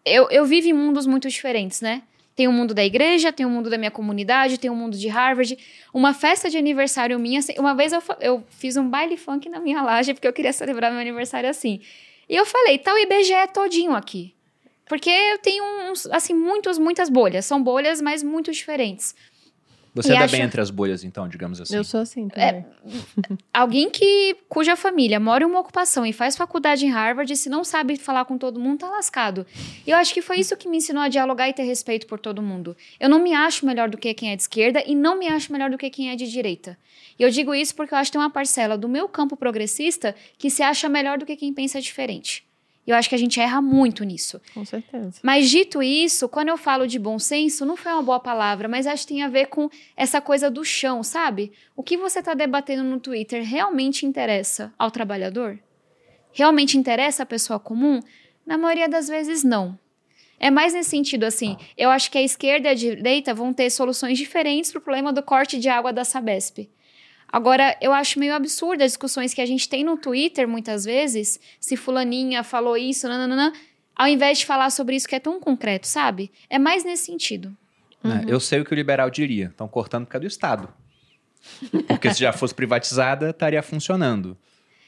Eu, 0.05 0.29
eu 0.29 0.45
vivo 0.45 0.67
em 0.67 0.73
mundos 0.73 1.05
muito 1.05 1.27
diferentes, 1.27 1.81
né? 1.81 2.01
Tem 2.35 2.47
o 2.47 2.51
um 2.51 2.53
mundo 2.53 2.73
da 2.73 2.85
igreja, 2.85 3.33
tem 3.33 3.45
o 3.45 3.49
um 3.49 3.51
mundo 3.51 3.69
da 3.69 3.77
minha 3.77 3.91
comunidade, 3.91 4.57
tem 4.57 4.69
o 4.69 4.73
um 4.73 4.75
mundo 4.75 4.97
de 4.97 5.07
Harvard. 5.07 5.57
Uma 5.93 6.13
festa 6.13 6.49
de 6.49 6.57
aniversário 6.57 7.19
minha... 7.19 7.39
Assim, 7.39 7.53
uma 7.57 7.73
vez 7.73 7.91
eu, 7.91 8.01
eu 8.21 8.43
fiz 8.49 8.77
um 8.77 8.87
baile 8.87 9.17
funk 9.17 9.49
na 9.49 9.59
minha 9.59 9.81
laje, 9.81 10.13
porque 10.13 10.27
eu 10.27 10.33
queria 10.33 10.53
celebrar 10.53 10.91
meu 10.91 11.01
aniversário 11.01 11.49
assim. 11.49 11.81
E 12.29 12.35
eu 12.35 12.45
falei, 12.45 12.77
tá 12.77 12.93
o 12.93 12.97
IBGE 12.97 13.47
todinho 13.53 13.93
aqui. 13.93 14.33
Porque 14.85 15.09
eu 15.09 15.37
tenho, 15.39 15.63
uns, 15.91 16.05
assim, 16.07 16.33
muitas, 16.33 16.77
muitas 16.77 17.09
bolhas. 17.09 17.45
São 17.45 17.61
bolhas, 17.61 18.01
mas 18.01 18.23
muito 18.23 18.51
diferentes. 18.51 19.15
Você 20.03 20.13
anda 20.13 20.25
acho... 20.25 20.31
bem 20.31 20.41
entre 20.41 20.61
as 20.61 20.69
bolhas, 20.69 21.03
então, 21.03 21.27
digamos 21.27 21.59
assim. 21.59 21.75
Eu 21.75 21.83
sou 21.83 21.99
assim 21.99 22.27
também. 22.27 22.47
É, 22.47 22.65
alguém 23.53 23.89
que, 23.89 24.37
cuja 24.47 24.75
família 24.75 25.19
mora 25.19 25.43
em 25.43 25.47
uma 25.47 25.59
ocupação 25.59 26.05
e 26.05 26.13
faz 26.13 26.37
faculdade 26.37 26.85
em 26.85 26.89
Harvard, 26.89 27.35
se 27.35 27.49
não 27.49 27.63
sabe 27.63 27.97
falar 27.97 28.25
com 28.25 28.37
todo 28.37 28.59
mundo, 28.59 28.79
tá 28.79 28.89
lascado. 28.89 29.45
E 29.85 29.91
eu 29.91 29.97
acho 29.97 30.13
que 30.13 30.21
foi 30.21 30.39
isso 30.39 30.55
que 30.55 30.69
me 30.69 30.77
ensinou 30.77 31.03
a 31.03 31.09
dialogar 31.09 31.49
e 31.49 31.53
ter 31.53 31.63
respeito 31.63 32.07
por 32.07 32.19
todo 32.19 32.41
mundo. 32.41 32.75
Eu 32.99 33.09
não 33.09 33.19
me 33.19 33.33
acho 33.33 33.65
melhor 33.65 33.89
do 33.89 33.97
que 33.97 34.13
quem 34.13 34.31
é 34.31 34.35
de 34.35 34.43
esquerda 34.43 34.83
e 34.85 34.95
não 34.95 35.17
me 35.17 35.27
acho 35.27 35.51
melhor 35.51 35.69
do 35.69 35.77
que 35.77 35.89
quem 35.89 36.09
é 36.09 36.15
de 36.15 36.29
direita. 36.29 36.77
E 37.19 37.23
eu 37.23 37.29
digo 37.29 37.53
isso 37.53 37.75
porque 37.75 37.93
eu 37.93 37.97
acho 37.97 38.11
que 38.11 38.17
tem 38.17 38.21
uma 38.21 38.29
parcela 38.29 38.77
do 38.77 38.87
meu 38.87 39.09
campo 39.09 39.35
progressista 39.35 40.15
que 40.37 40.49
se 40.49 40.61
acha 40.63 40.87
melhor 40.87 41.17
do 41.17 41.25
que 41.25 41.35
quem 41.35 41.53
pensa 41.53 41.81
diferente. 41.81 42.46
E 42.87 42.91
eu 42.91 42.95
acho 42.95 43.09
que 43.09 43.15
a 43.15 43.17
gente 43.17 43.37
erra 43.37 43.61
muito 43.61 44.05
nisso. 44.05 44.39
Com 44.53 44.63
certeza. 44.63 45.19
Mas 45.21 45.49
dito 45.49 45.83
isso, 45.83 46.29
quando 46.29 46.47
eu 46.47 46.57
falo 46.57 46.87
de 46.87 46.97
bom 46.97 47.19
senso, 47.19 47.65
não 47.65 47.75
foi 47.75 47.91
uma 47.91 48.01
boa 48.01 48.19
palavra, 48.19 48.69
mas 48.69 48.87
acho 48.87 49.05
que 49.05 49.13
tem 49.13 49.23
a 49.23 49.27
ver 49.27 49.47
com 49.47 49.69
essa 49.97 50.21
coisa 50.21 50.49
do 50.49 50.63
chão, 50.63 51.03
sabe? 51.03 51.51
O 51.75 51.83
que 51.83 51.97
você 51.97 52.19
está 52.19 52.33
debatendo 52.33 52.83
no 52.83 52.97
Twitter 52.97 53.43
realmente 53.43 54.05
interessa 54.05 54.73
ao 54.79 54.89
trabalhador? 54.89 55.59
Realmente 56.31 56.77
interessa 56.77 57.23
à 57.23 57.25
pessoa 57.25 57.59
comum? 57.59 57.99
Na 58.45 58.57
maioria 58.57 58.87
das 58.87 59.09
vezes, 59.09 59.43
não. 59.43 59.77
É 60.39 60.49
mais 60.49 60.73
nesse 60.73 60.91
sentido, 60.91 61.25
assim, 61.25 61.57
eu 61.75 61.89
acho 61.89 62.09
que 62.09 62.17
a 62.17 62.21
esquerda 62.21 62.69
e 62.69 62.71
a 62.71 62.75
direita 62.75 63.33
vão 63.33 63.51
ter 63.51 63.69
soluções 63.69 64.17
diferentes 64.17 64.71
para 64.71 64.79
o 64.79 64.81
problema 64.81 65.11
do 65.11 65.21
corte 65.21 65.59
de 65.59 65.67
água 65.67 65.91
da 65.91 66.05
Sabesp. 66.05 66.69
Agora, 67.31 67.77
eu 67.81 67.91
acho 67.91 68.19
meio 68.19 68.33
absurdo 68.33 68.83
as 68.83 68.91
discussões 68.91 69.33
que 69.33 69.41
a 69.41 69.45
gente 69.45 69.67
tem 69.67 69.83
no 69.83 69.97
Twitter, 69.97 70.47
muitas 70.47 70.85
vezes, 70.85 71.39
se 71.59 71.75
fulaninha 71.75 72.43
falou 72.43 72.77
isso, 72.77 73.07
nananana, 73.07 73.51
ao 73.95 74.07
invés 74.07 74.39
de 74.39 74.45
falar 74.45 74.69
sobre 74.69 74.95
isso 74.95 75.07
que 75.07 75.15
é 75.15 75.19
tão 75.19 75.39
concreto, 75.39 75.87
sabe? 75.87 76.31
É 76.49 76.57
mais 76.57 76.85
nesse 76.85 77.05
sentido. 77.05 77.55
É, 78.03 78.07
uhum. 78.07 78.29
eu 78.29 78.39
sei 78.39 78.61
o 78.61 78.65
que 78.65 78.71
o 78.71 78.75
liberal 78.75 79.09
diria. 79.09 79.47
Estão 79.47 79.67
cortando 79.67 80.05
por 80.05 80.11
causa 80.11 80.21
do 80.21 80.27
Estado. 80.27 80.69
Porque 81.87 82.13
se 82.13 82.19
já 82.19 82.31
fosse 82.31 82.53
privatizada, 82.53 83.29
estaria 83.29 83.61
funcionando. 83.61 84.37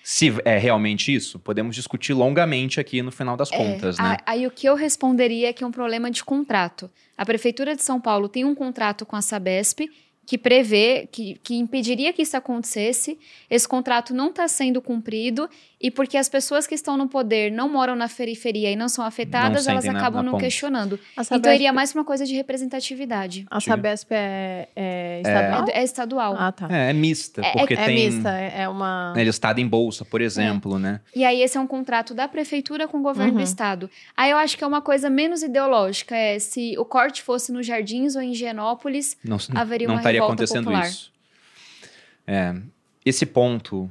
Se 0.04 0.34
é 0.46 0.58
realmente 0.58 1.14
isso, 1.14 1.38
podemos 1.38 1.76
discutir 1.76 2.14
longamente 2.14 2.80
aqui 2.80 3.02
no 3.02 3.12
final 3.12 3.36
das 3.36 3.52
é, 3.52 3.58
contas, 3.58 3.98
né? 3.98 4.18
Aí 4.26 4.48
o 4.48 4.52
que 4.52 4.68
eu 4.68 4.76
responderia 4.76 5.50
é 5.50 5.54
que 5.54 5.64
é 5.64 5.68
um 5.68 5.72
problema 5.72 6.10
de 6.10 6.24
contrato. 6.24 6.90
A 7.18 7.26
Prefeitura 7.26 7.76
de 7.76 7.84
São 7.84 8.00
Paulo 8.00 8.30
tem 8.30 8.46
um 8.46 8.56
contrato 8.56 9.06
com 9.06 9.16
a 9.16 9.22
Sabesp 9.22 9.90
que 10.30 10.38
prevê, 10.38 11.10
que, 11.12 11.40
que 11.42 11.56
impediria 11.56 12.14
que 12.14 12.22
isso 12.22 12.38
acontecesse. 12.38 13.18
Esse 13.50 13.68
contrato 13.68 14.14
não 14.14 14.30
está 14.30 14.48
sendo 14.48 14.80
cumprido 14.80 15.50
e 15.82 15.90
porque 15.90 16.18
as 16.18 16.28
pessoas 16.28 16.68
que 16.68 16.76
estão 16.76 16.98
no 16.98 17.08
poder 17.08 17.52
não 17.52 17.70
moram 17.70 17.96
na 17.96 18.10
periferia 18.10 18.70
e 18.70 18.76
não 18.76 18.90
são 18.90 19.06
afetadas, 19.06 19.66
não 19.66 19.72
elas 19.72 19.88
acabam 19.88 20.22
não 20.22 20.38
questionando. 20.38 21.00
Sabesp... 21.16 21.36
Então 21.36 21.54
iria 21.54 21.72
mais 21.72 21.94
uma 21.96 22.04
coisa 22.04 22.26
de 22.26 22.36
representatividade. 22.36 23.46
A 23.50 23.62
Sabesp 23.62 24.12
é, 24.12 24.68
é 24.76 25.22
estadual? 25.22 25.66
É, 25.70 25.80
é 25.80 25.84
estadual. 25.84 26.36
Ah, 26.38 26.52
tá. 26.52 26.68
É, 26.70 26.90
é 26.90 26.94
mista, 26.94 27.42
é, 27.42 27.52
porque 27.54 27.74
é, 27.76 27.86
tem... 27.86 28.08
É 28.08 28.10
mista, 28.10 28.30
é 28.30 28.68
uma... 28.68 29.14
Ele 29.16 29.30
está 29.30 29.54
em 29.58 29.68
bolsa, 29.68 30.04
por 30.04 30.20
exemplo, 30.20 30.78
né? 30.78 31.00
E 31.16 31.24
aí 31.24 31.42
esse 31.42 31.58
é 31.58 31.62
um 31.62 31.68
contrato 31.68 32.14
da 32.14 32.28
prefeitura 32.28 32.88
com 32.88 33.00
o 33.00 33.02
governo 33.02 33.32
uhum. 33.32 33.38
do 33.38 33.44
estado. 33.44 33.90
Aí 34.18 34.32
eu 34.32 34.38
acho 34.38 34.58
que 34.58 34.64
é 34.64 34.68
uma 34.68 34.82
coisa 34.82 35.10
menos 35.10 35.44
ideológica, 35.44 36.16
é 36.16 36.38
se 36.40 36.78
o 36.78 36.84
corte 36.84 37.22
fosse 37.22 37.54
nos 37.54 37.66
Jardins 37.66 38.16
ou 38.16 38.22
em 38.22 38.32
Higienópolis, 38.32 39.18
não, 39.24 39.38
haveria 39.56 39.88
não 39.88 39.96
uma 39.96 40.02
estaria 40.02 40.22
acontecendo 40.22 40.66
popular. 40.66 40.88
isso. 40.88 41.12
É, 42.28 42.54
esse 43.06 43.26
ponto 43.26 43.90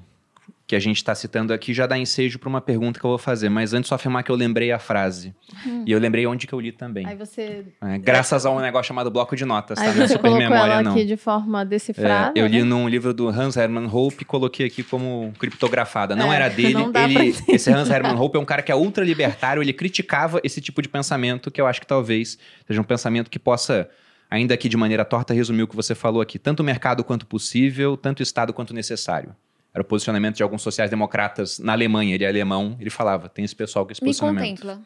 que 0.69 0.77
a 0.77 0.79
gente 0.79 0.99
está 0.99 1.15
citando 1.15 1.55
aqui 1.55 1.73
já 1.73 1.87
dá 1.87 1.97
ensejo 1.97 2.39
para 2.39 2.47
uma 2.47 2.61
pergunta 2.61 3.01
que 3.01 3.07
eu 3.07 3.09
vou 3.09 3.17
fazer, 3.17 3.49
mas 3.49 3.73
antes 3.73 3.89
só 3.89 3.95
afirmar 3.95 4.23
que 4.23 4.31
eu 4.31 4.37
lembrei 4.37 4.71
a 4.71 4.79
frase. 4.79 5.35
Hum. 5.67 5.83
E 5.87 5.91
eu 5.91 5.99
lembrei 5.99 6.27
onde 6.27 6.47
que 6.47 6.53
eu 6.53 6.61
li 6.61 6.73
também. 6.73 7.07
Aí 7.07 7.17
você... 7.17 7.65
É, 7.81 7.97
graças 7.97 8.45
a 8.45 8.51
um 8.51 8.61
negócio 8.61 8.89
chamado 8.89 9.11
bloco 9.11 9.35
de 9.35 9.47
notas, 9.47 9.79
Aí 9.79 9.89
tá? 9.89 9.95
Não 9.95 10.05
é 10.05 10.09
super 10.09 10.31
memória, 10.31 10.73
ela 10.73 10.83
não. 10.83 10.93
aqui 10.93 11.07
de 11.07 11.17
forma 11.17 11.65
decifrada. 11.65 12.39
É, 12.39 12.43
eu 12.43 12.47
li 12.47 12.59
né? 12.59 12.65
num 12.65 12.87
livro 12.87 13.15
do 13.15 13.29
Hans 13.29 13.57
Hermann 13.57 13.89
Hope 13.91 14.19
e 14.21 14.25
coloquei 14.27 14.67
aqui 14.67 14.83
como 14.83 15.33
criptografada. 15.39 16.15
Não 16.15 16.31
é, 16.31 16.37
era 16.37 16.49
dele. 16.51 16.75
Não 16.75 16.93
ele, 16.95 17.35
esse 17.49 17.73
Hans 17.73 17.89
Hermann 17.89 18.21
Hope 18.21 18.37
é 18.37 18.41
um 18.41 18.45
cara 18.45 18.61
que 18.61 18.71
é 18.71 18.77
ultra 18.77 19.03
libertário, 19.03 19.63
ele 19.63 19.73
criticava 19.73 20.39
esse 20.45 20.61
tipo 20.61 20.83
de 20.83 20.89
pensamento 20.91 21.51
que 21.51 21.63
eu 21.63 21.67
acho 21.67 21.81
que 21.81 21.87
talvez 21.87 22.39
seja 22.67 22.79
um 22.79 22.85
pensamento 22.85 23.31
que 23.31 23.39
possa 23.39 23.89
ainda 24.31 24.53
aqui 24.53 24.69
de 24.69 24.77
maneira 24.77 25.03
torta 25.03 25.33
resumir 25.33 25.63
o 25.63 25.67
que 25.67 25.75
você 25.75 25.95
falou 25.95 26.21
aqui, 26.21 26.39
tanto 26.39 26.61
o 26.61 26.65
mercado 26.65 27.03
quanto 27.03 27.25
possível, 27.25 27.97
tanto 27.97 28.21
o 28.21 28.23
Estado 28.23 28.53
quanto 28.53 28.75
necessário. 28.75 29.35
Era 29.79 29.83
o 29.83 29.85
posicionamento 29.85 30.35
de 30.35 30.43
alguns 30.43 30.61
sociais-democratas 30.63 31.61
na 31.61 31.73
Alemanha. 31.73 32.13
Ele 32.13 32.25
é 32.25 32.29
alemão, 32.29 32.77
ele 32.81 32.91
falava: 32.91 33.29
tem 33.29 33.45
esse 33.45 33.55
pessoal 33.55 33.87
com 33.87 33.93
esse 33.93 34.03
Me 34.03 34.09
posicionamento. 34.09 34.61
contempla. 34.61 34.83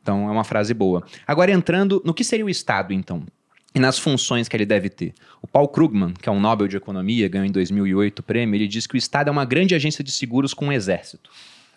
Então, 0.00 0.28
é 0.28 0.30
uma 0.30 0.44
frase 0.44 0.72
boa. 0.72 1.04
Agora, 1.26 1.50
entrando 1.50 2.00
no 2.04 2.14
que 2.14 2.22
seria 2.22 2.46
o 2.46 2.48
Estado, 2.48 2.92
então, 2.92 3.26
e 3.74 3.80
nas 3.80 3.98
funções 3.98 4.48
que 4.48 4.56
ele 4.56 4.64
deve 4.64 4.88
ter. 4.88 5.12
O 5.42 5.46
Paul 5.48 5.66
Krugman, 5.66 6.14
que 6.14 6.28
é 6.28 6.32
um 6.32 6.38
Nobel 6.38 6.68
de 6.68 6.76
Economia, 6.76 7.28
ganhou 7.28 7.44
em 7.44 7.50
2008 7.50 8.20
o 8.20 8.22
prêmio, 8.22 8.56
ele 8.56 8.68
diz 8.68 8.86
que 8.86 8.94
o 8.94 8.96
Estado 8.96 9.26
é 9.26 9.30
uma 9.32 9.44
grande 9.44 9.74
agência 9.74 10.04
de 10.04 10.12
seguros 10.12 10.54
com 10.54 10.66
um 10.66 10.72
exército. 10.72 11.28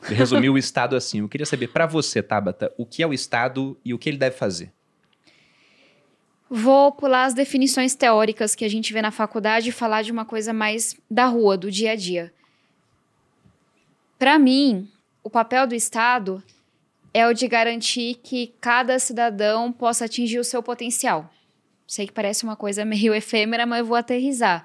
Ele 0.06 0.14
resumiu 0.14 0.54
o 0.54 0.58
Estado 0.58 0.96
assim. 0.96 1.20
Eu 1.20 1.28
queria 1.30 1.48
saber, 1.48 1.70
para 1.70 1.88
você, 1.88 2.22
Tabata, 2.22 2.72
o 2.78 2.86
que 2.86 3.02
é 3.02 3.08
o 3.08 3.14
Estado 3.14 3.76
e 3.84 3.92
o 3.92 3.98
que 3.98 4.08
ele 4.08 4.18
deve 4.18 4.36
fazer? 4.36 4.72
Vou 6.56 6.92
pular 6.92 7.26
as 7.26 7.34
definições 7.34 7.96
teóricas 7.96 8.54
que 8.54 8.64
a 8.64 8.70
gente 8.70 8.94
vê 8.94 9.02
na 9.02 9.10
faculdade 9.10 9.70
e 9.70 9.72
falar 9.72 10.04
de 10.04 10.12
uma 10.12 10.24
coisa 10.24 10.54
mais 10.54 10.96
da 11.10 11.26
rua, 11.26 11.58
do 11.58 11.72
dia 11.72 11.94
a 11.94 11.96
dia. 11.96 12.32
Para 14.20 14.38
mim, 14.38 14.88
o 15.24 15.32
papel 15.32 15.66
do 15.66 15.74
Estado 15.74 16.44
é 17.12 17.28
o 17.28 17.34
de 17.34 17.48
garantir 17.48 18.20
que 18.22 18.54
cada 18.62 19.00
cidadão 19.00 19.72
possa 19.72 20.06
atingir 20.06 20.38
o 20.38 20.44
seu 20.44 20.62
potencial. 20.62 21.28
Sei 21.88 22.06
que 22.06 22.14
parece 22.14 22.44
uma 22.44 22.56
coisa 22.56 22.86
meio 22.86 23.16
efêmera, 23.16 23.66
mas 23.66 23.80
eu 23.80 23.86
vou 23.86 23.98
aterrizar. 23.98 24.64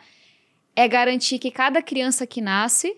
É 0.77 0.87
garantir 0.87 1.39
que 1.39 1.51
cada 1.51 1.81
criança 1.81 2.27
que 2.27 2.43
nasce 2.43 2.95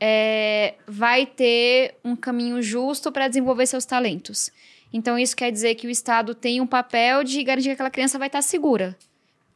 é, 0.00 0.74
vai 0.88 1.24
ter 1.24 1.94
um 2.04 2.16
caminho 2.16 2.60
justo 2.60 3.12
para 3.12 3.28
desenvolver 3.28 3.66
seus 3.66 3.84
talentos. 3.84 4.50
Então, 4.96 5.18
isso 5.18 5.34
quer 5.34 5.50
dizer 5.50 5.74
que 5.74 5.88
o 5.88 5.90
Estado 5.90 6.36
tem 6.36 6.60
um 6.60 6.66
papel 6.68 7.24
de 7.24 7.42
garantir 7.42 7.66
que 7.66 7.72
aquela 7.72 7.90
criança 7.90 8.16
vai 8.16 8.28
estar 8.28 8.40
segura. 8.40 8.96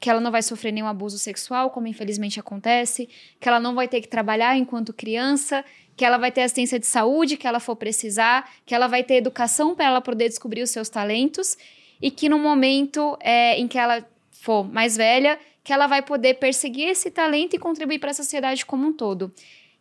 Que 0.01 0.11
ela 0.11 0.21
não 0.21 0.33
vai 0.33 0.43
sofrer 0.43 0.73
nenhum 0.73 0.89
abuso 0.89 1.17
sexual, 1.17 1.71
como 1.71 1.87
infelizmente 1.87 2.41
acontece, 2.41 3.09
que 3.39 3.49
ela 3.49 3.61
não 3.61 3.73
vai 3.73 3.87
ter 3.87 4.01
que 4.01 4.09
trabalhar 4.09 4.57
enquanto 4.57 4.93
criança, 4.93 5.65
que 5.97 6.05
ela 6.05 6.19
vai 6.19 6.33
ter 6.33 6.43
assistência 6.43 6.77
de 6.77 6.87
saúde 6.87 7.37
que 7.37 7.47
ela 7.47 7.61
for 7.61 7.77
precisar, 7.77 8.51
que 8.67 8.75
ela 8.75 8.89
vai 8.89 9.05
ter 9.05 9.15
educação 9.15 9.77
para 9.77 9.85
ela 9.85 10.01
poder 10.01 10.29
descobrir 10.29 10.61
os 10.61 10.71
seus 10.71 10.89
talentos 10.89 11.57
e 12.03 12.11
que 12.11 12.29
no 12.29 12.39
momento 12.39 13.17
é, 13.21 13.61
em 13.61 13.69
que 13.69 13.79
ela 13.79 14.05
for 14.33 14.65
mais 14.65 14.97
velha, 14.97 15.39
que 15.63 15.73
ela 15.73 15.87
vai 15.87 16.03
poder 16.03 16.35
perseguir 16.35 16.89
esse 16.89 17.13
talento 17.13 17.55
e 17.55 17.61
contribuir 17.61 18.01
para 18.01 18.11
a 18.11 18.15
sociedade 18.15 18.67
como 18.67 18.89
um 18.89 18.93
todo. 18.93 19.33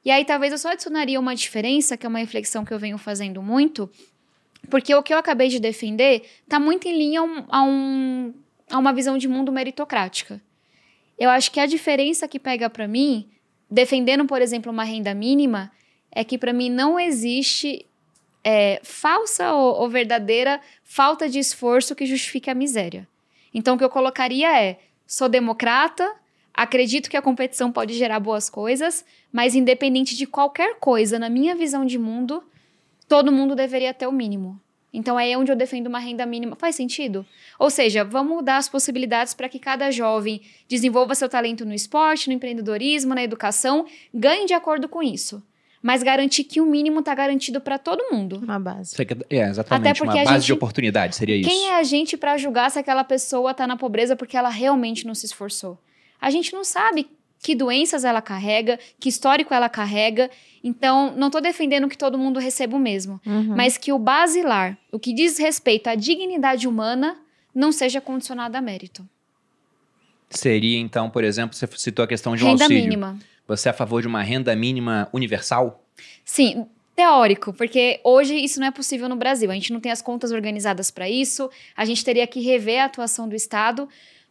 E 0.06 0.12
aí 0.12 0.24
talvez 0.24 0.52
eu 0.52 0.60
só 0.60 0.70
adicionaria 0.70 1.20
uma 1.20 1.36
diferença, 1.36 1.98
que 1.98 2.06
é 2.06 2.10
uma 2.10 2.20
reflexão 2.20 2.64
que 2.64 2.74
eu 2.74 2.78
venho 2.78 2.98
fazendo 3.00 3.42
muito, 3.42 3.90
porque 4.70 4.94
o 4.94 5.04
que 5.04 5.14
eu 5.14 5.18
acabei 5.18 5.50
de 5.50 5.60
defender 5.60 6.24
está 6.44 6.60
muito 6.60 6.88
em 6.88 6.98
linha 6.98 7.22
a, 7.50 7.64
um, 7.64 8.34
a 8.70 8.78
uma 8.78 8.94
visão 8.94 9.18
de 9.18 9.28
mundo 9.28 9.52
meritocrática. 9.52 10.42
Eu 11.18 11.30
acho 11.30 11.52
que 11.52 11.60
a 11.60 11.66
diferença 11.66 12.28
que 12.28 12.40
pega 12.40 12.70
para 12.70 12.88
mim, 12.88 13.28
defendendo, 13.70 14.26
por 14.26 14.42
exemplo, 14.42 14.72
uma 14.72 14.84
renda 14.84 15.14
mínima, 15.14 15.72
é 16.12 16.24
que 16.24 16.38
para 16.38 16.54
mim 16.54 16.70
não 16.70 17.00
existe 17.00 17.86
é, 18.44 18.80
falsa 18.84 19.54
ou, 19.54 19.82
ou 19.82 19.90
verdadeira 19.90 20.62
falta 20.84 21.28
de 21.28 21.40
esforço 21.40 21.96
que 21.96 22.06
justifique 22.06 22.50
a 22.50 22.56
miséria. 22.56 23.08
Então, 23.54 23.76
o 23.76 23.78
que 23.78 23.84
eu 23.84 23.90
colocaria 23.90 24.62
é: 24.62 24.80
sou 25.06 25.28
democrata, 25.28 26.16
acredito 26.54 27.10
que 27.10 27.18
a 27.18 27.22
competição 27.22 27.72
pode 27.72 27.94
gerar 27.94 28.20
boas 28.20 28.50
coisas, 28.50 29.04
mas 29.32 29.56
independente 29.56 30.16
de 30.16 30.28
qualquer 30.28 30.76
coisa, 30.80 31.18
na 31.18 31.30
minha 31.30 31.56
visão 31.56 31.86
de 31.86 31.98
mundo, 31.98 32.44
todo 33.08 33.32
mundo 33.32 33.56
deveria 33.56 33.94
ter 33.94 34.08
o 34.08 34.12
mínimo. 34.12 34.60
Então 34.94 35.20
é 35.20 35.38
onde 35.38 35.52
eu 35.52 35.56
defendo 35.56 35.88
uma 35.88 36.00
renda 36.00 36.26
mínima. 36.26 36.56
Faz 36.56 36.76
sentido? 36.76 37.26
Ou 37.60 37.70
seja, 37.70 38.04
vamos 38.04 38.44
dar 38.44 38.58
as 38.58 38.70
possibilidades 38.70 39.34
para 39.34 39.50
que 39.50 39.60
cada 39.60 39.92
jovem 39.92 40.42
desenvolva 40.68 41.14
seu 41.14 41.30
talento 41.30 41.66
no 41.66 41.74
esporte, 41.74 42.28
no 42.28 42.34
empreendedorismo, 42.34 43.14
na 43.14 43.24
educação, 43.24 43.86
ganhe 44.14 44.46
de 44.46 44.54
acordo 44.54 44.88
com 44.88 45.04
isso. 45.04 45.44
Mas 45.84 46.02
garantir 46.02 46.44
que 46.44 46.60
o 46.60 46.66
mínimo 46.66 47.00
está 47.00 47.14
garantido 47.14 47.62
para 47.62 47.78
todo 47.78 48.12
mundo. 48.12 48.40
Uma 48.44 48.60
base. 48.60 48.96
É, 49.30 49.48
exatamente. 49.48 49.88
Até 49.88 49.98
porque 49.98 50.18
uma 50.18 50.24
base 50.24 50.38
gente, 50.38 50.46
de 50.46 50.54
oportunidade 50.54 51.16
seria 51.16 51.36
isso. 51.36 51.48
Quem 51.48 51.68
é 51.68 51.76
a 51.76 51.84
gente 51.84 52.18
para 52.18 52.36
julgar 52.38 52.72
se 52.72 52.80
aquela 52.80 53.04
pessoa 53.04 53.52
está 53.52 53.68
na 53.68 53.78
pobreza 53.78 54.16
porque 54.16 54.36
ela 54.36 54.50
realmente 54.50 55.06
não 55.06 55.14
se 55.14 55.28
esforçou? 55.28 55.78
A 56.20 56.32
gente 56.32 56.52
não 56.52 56.64
sabe 56.64 57.08
que 57.42 57.56
doenças 57.56 58.04
ela 58.04 58.22
carrega, 58.22 58.80
que 59.00 59.10
histórico 59.10 59.54
ela 59.54 59.70
carrega. 59.70 60.30
Então, 60.64 61.14
não 61.16 61.28
estou 61.28 61.42
defendendo 61.42 61.88
que 61.88 61.98
todo 61.98 62.18
mundo 62.18 62.40
receba 62.40 62.76
o 62.76 62.80
mesmo, 62.80 63.22
uhum. 63.26 63.56
mas 63.56 63.78
que 63.78 63.92
o 63.92 64.00
basilar, 64.00 64.78
o 64.92 65.00
que 65.00 65.14
diz 65.14 65.38
respeito 65.38 65.88
à 65.88 65.96
dignidade 65.96 66.68
humana, 66.68 67.18
não 67.54 67.72
seja 67.72 68.02
condicionado 68.02 68.58
a 68.58 68.62
mérito. 68.62 69.08
Seria, 70.30 70.78
então, 70.78 71.10
por 71.10 71.24
exemplo, 71.24 71.56
você 71.56 71.68
citou 71.78 72.04
a 72.04 72.08
questão 72.08 72.36
de 72.36 72.44
um 72.44 72.50
renda 72.50 72.66
auxílio. 72.66 72.84
mínima. 72.84 73.18
Você 73.48 73.70
é 73.70 73.72
a 73.72 73.74
favor 73.74 74.02
de 74.02 74.08
uma 74.08 74.22
renda 74.22 74.54
mínima 74.56 75.08
universal? 75.14 75.84
Sim, 76.26 76.66
teórico, 76.98 77.54
porque 77.54 78.02
hoje 78.04 78.36
isso 78.36 78.60
não 78.60 78.68
é 78.68 78.72
possível 78.72 79.08
no 79.08 79.16
Brasil. 79.16 79.50
A 79.50 79.54
gente 79.54 79.72
não 79.72 79.80
tem 79.80 79.92
as 79.92 80.02
contas 80.02 80.32
organizadas 80.32 80.92
para 80.92 81.10
isso, 81.10 81.50
a 81.76 81.86
gente 81.86 82.04
teria 82.04 82.28
que 82.28 82.42
rever 82.42 82.82
a 82.82 82.86
atuação 82.86 83.30
do 83.30 83.36
Estado, 83.36 83.88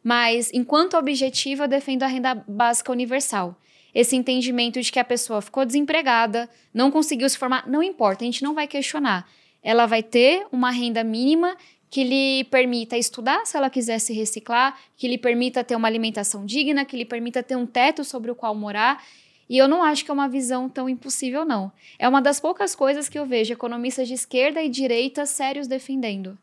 mas, 0.07 0.53
enquanto 0.55 0.97
objetivo, 0.97 1.65
eu 1.65 1.69
defendo 1.69 2.05
a 2.05 2.07
renda 2.07 2.33
básica 2.47 2.93
universal. 2.93 3.61
Esse 3.93 4.15
entendimento 4.15 4.81
de 4.81 4.93
que 4.93 5.01
a 5.01 5.05
pessoa 5.05 5.43
ficou 5.43 5.67
desempregada, 5.67 6.49
não 6.73 6.93
conseguiu 6.93 7.29
se 7.29 7.37
formar, 7.37 7.69
não 7.69 7.83
importa, 7.83 8.23
a 8.23 8.27
gente 8.27 8.41
não 8.41 8.55
vai 8.55 8.69
questionar. 8.69 9.29
Ela 9.61 9.85
vai 9.85 10.05
ter 10.05 10.47
uma 10.53 10.71
renda 10.71 11.03
mínima 11.03 11.57
que 11.91 12.05
lhe 12.05 12.45
permita 12.45 12.97
estudar 12.97 13.45
se 13.47 13.57
ela 13.57 13.69
quiser 13.69 13.99
se 13.99 14.13
reciclar, 14.13 14.79
que 14.97 15.09
lhe 15.09 15.19
permita 15.19 15.65
ter 15.65 15.75
uma 15.75 15.89
alimentação 15.89 16.47
digna, 16.47 16.85
que 16.85 16.97
lhe 16.97 17.05
permita 17.05 17.43
ter 17.43 17.57
um 17.57 17.67
teto 17.67 18.05
sobre 18.05 18.31
o 18.31 18.35
qual 18.37 18.55
morar. 18.55 19.03
E 19.51 19.59
eu 19.59 19.67
não 19.67 19.83
acho 19.83 20.05
que 20.05 20.11
é 20.13 20.15
uma 20.15 20.29
visão 20.29 20.69
tão 20.69 20.89
impossível, 20.89 21.45
não. 21.45 21.73
É 21.99 22.09
uma 22.09 22.23
das 22.23 22.39
poucas 22.39 22.77
coisas 22.77 23.09
que 23.09 23.19
eu 23.19 23.27
vejo 23.27 23.53
economistas 23.53 24.07
de 24.07 24.15
esquerda 24.15 24.63
e 24.63 24.69
direita 24.69 25.27
sérios 25.27 25.67
defendendo. 25.67 26.39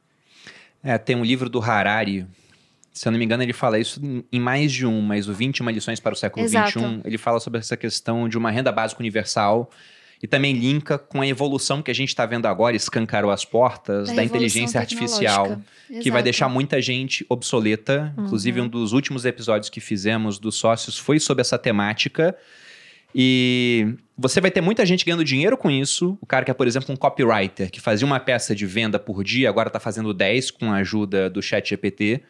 É, 0.83 0.97
tem 0.97 1.15
um 1.15 1.23
livro 1.23 1.49
do 1.49 1.61
Harari, 1.61 2.27
se 2.93 3.07
eu 3.07 3.11
não 3.11 3.17
me 3.17 3.25
engano, 3.25 3.41
ele 3.41 3.53
fala 3.53 3.79
isso 3.79 3.99
em 4.31 4.39
mais 4.39 4.71
de 4.71 4.85
um, 4.85 5.01
mas 5.01 5.27
o 5.27 5.33
21 5.33 5.67
lições 5.71 5.99
para 5.99 6.13
o 6.13 6.15
século 6.15 6.47
XXI, 6.47 7.01
ele 7.03 7.17
fala 7.17 7.39
sobre 7.39 7.59
essa 7.59 7.75
questão 7.75 8.29
de 8.29 8.37
uma 8.37 8.51
renda 8.51 8.71
básica 8.71 9.01
universal 9.01 9.69
e 10.21 10.27
também 10.27 10.53
linka 10.53 10.97
com 10.97 11.19
a 11.19 11.27
evolução 11.27 11.81
que 11.81 11.89
a 11.89 11.93
gente 11.93 12.09
está 12.09 12.23
vendo 12.25 12.45
agora, 12.45 12.75
escancarou 12.75 13.31
as 13.31 13.43
portas 13.43 14.09
da, 14.09 14.15
da 14.15 14.23
inteligência 14.23 14.79
artificial, 14.79 15.59
que 16.01 16.11
vai 16.11 16.21
deixar 16.21 16.47
muita 16.47 16.79
gente 16.81 17.25
obsoleta. 17.27 18.13
Uhum. 18.15 18.25
Inclusive, 18.25 18.61
um 18.61 18.67
dos 18.67 18.93
últimos 18.93 19.25
episódios 19.25 19.69
que 19.69 19.81
fizemos 19.81 20.37
dos 20.37 20.55
sócios 20.55 20.97
foi 20.97 21.19
sobre 21.19 21.41
essa 21.41 21.57
temática. 21.57 22.37
E 23.13 23.95
você 24.17 24.39
vai 24.39 24.49
ter 24.49 24.61
muita 24.61 24.85
gente 24.85 25.03
ganhando 25.03 25.25
dinheiro 25.25 25.57
com 25.57 25.69
isso. 25.69 26.17
O 26.21 26.25
cara 26.25 26.45
que 26.45 26.51
é, 26.51 26.53
por 26.53 26.67
exemplo, 26.67 26.93
um 26.93 26.95
copywriter, 26.95 27.69
que 27.69 27.81
fazia 27.81 28.05
uma 28.05 28.19
peça 28.19 28.55
de 28.55 28.65
venda 28.65 28.97
por 28.97 29.23
dia, 29.23 29.49
agora 29.49 29.67
está 29.67 29.79
fazendo 29.79 30.13
10 30.13 30.51
com 30.51 30.71
a 30.71 30.77
ajuda 30.77 31.29
do 31.29 31.41
chat 31.41 31.69
GPT 31.69 32.21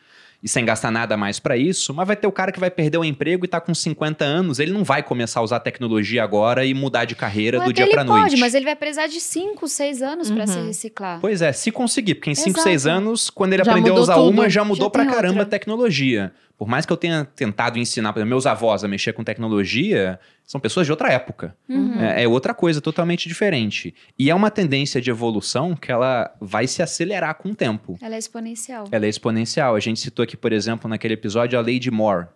e 0.43 0.49
sem 0.49 0.65
gastar 0.65 0.91
nada 0.91 1.15
mais 1.15 1.39
para 1.39 1.55
isso, 1.55 1.93
mas 1.93 2.05
vai 2.05 2.17
ter 2.17 2.27
o 2.27 2.31
cara 2.31 2.51
que 2.51 2.59
vai 2.59 2.69
perder 2.69 2.97
o 2.97 3.05
emprego 3.05 3.45
e 3.45 3.47
tá 3.47 3.61
com 3.61 3.73
50 3.73 4.25
anos, 4.25 4.59
ele 4.59 4.73
não 4.73 4.83
vai 4.83 5.01
começar 5.01 5.39
a 5.39 5.43
usar 5.43 5.61
tecnologia 5.61 6.21
agora 6.21 6.65
e 6.65 6.73
mudar 6.73 7.05
de 7.05 7.15
carreira 7.15 7.59
mas 7.59 7.67
do 7.67 7.73
dia 7.73 7.89
para 7.89 8.03
noite. 8.03 8.23
Pode, 8.23 8.37
mas 8.37 8.53
ele 8.53 8.65
vai 8.65 8.75
precisar 8.75 9.07
de 9.07 9.21
5, 9.21 9.65
6 9.65 10.01
anos 10.01 10.29
uhum. 10.29 10.35
para 10.35 10.47
se 10.47 10.59
reciclar. 10.59 11.19
Pois 11.21 11.41
é, 11.41 11.53
se 11.53 11.71
conseguir, 11.71 12.15
porque 12.15 12.29
em 12.29 12.35
5, 12.35 12.59
6 12.59 12.85
anos, 12.85 13.29
quando 13.29 13.53
ele 13.53 13.63
já 13.63 13.71
aprendeu 13.71 13.95
a 13.95 13.99
usar 14.01 14.15
tudo. 14.15 14.29
uma, 14.29 14.49
já 14.49 14.65
mudou 14.65 14.87
já 14.87 14.89
pra 14.89 15.05
caramba 15.05 15.39
outra. 15.39 15.43
a 15.43 15.45
tecnologia. 15.45 16.33
Por 16.63 16.69
mais 16.69 16.85
que 16.85 16.93
eu 16.93 16.95
tenha 16.95 17.25
tentado 17.25 17.77
ensinar, 17.77 18.13
por 18.13 18.19
exemplo, 18.19 18.29
meus 18.29 18.45
avós 18.45 18.85
a 18.85 18.87
mexer 18.87 19.11
com 19.11 19.21
tecnologia, 19.21 20.17
são 20.45 20.61
pessoas 20.61 20.85
de 20.85 20.93
outra 20.93 21.11
época. 21.11 21.53
Uhum. 21.67 21.99
É, 21.99 22.23
é, 22.23 22.27
outra 22.27 22.53
coisa 22.53 22.79
totalmente 22.79 23.27
diferente. 23.27 23.93
E 24.17 24.29
é 24.29 24.33
uma 24.33 24.49
tendência 24.49 25.01
de 25.01 25.09
evolução 25.09 25.75
que 25.75 25.91
ela 25.91 26.33
vai 26.39 26.65
se 26.65 26.81
acelerar 26.81 27.35
com 27.35 27.49
o 27.49 27.53
tempo. 27.53 27.97
Ela 28.01 28.15
é 28.15 28.17
exponencial. 28.17 28.87
Ela 28.89 29.05
é 29.05 29.09
exponencial. 29.09 29.75
A 29.75 29.79
gente 29.81 29.99
citou 29.99 30.23
aqui, 30.23 30.37
por 30.37 30.53
exemplo, 30.53 30.89
naquele 30.89 31.15
episódio, 31.15 31.59
a 31.59 31.61
lei 31.61 31.79
de 31.79 31.91
Moore, 31.91 32.27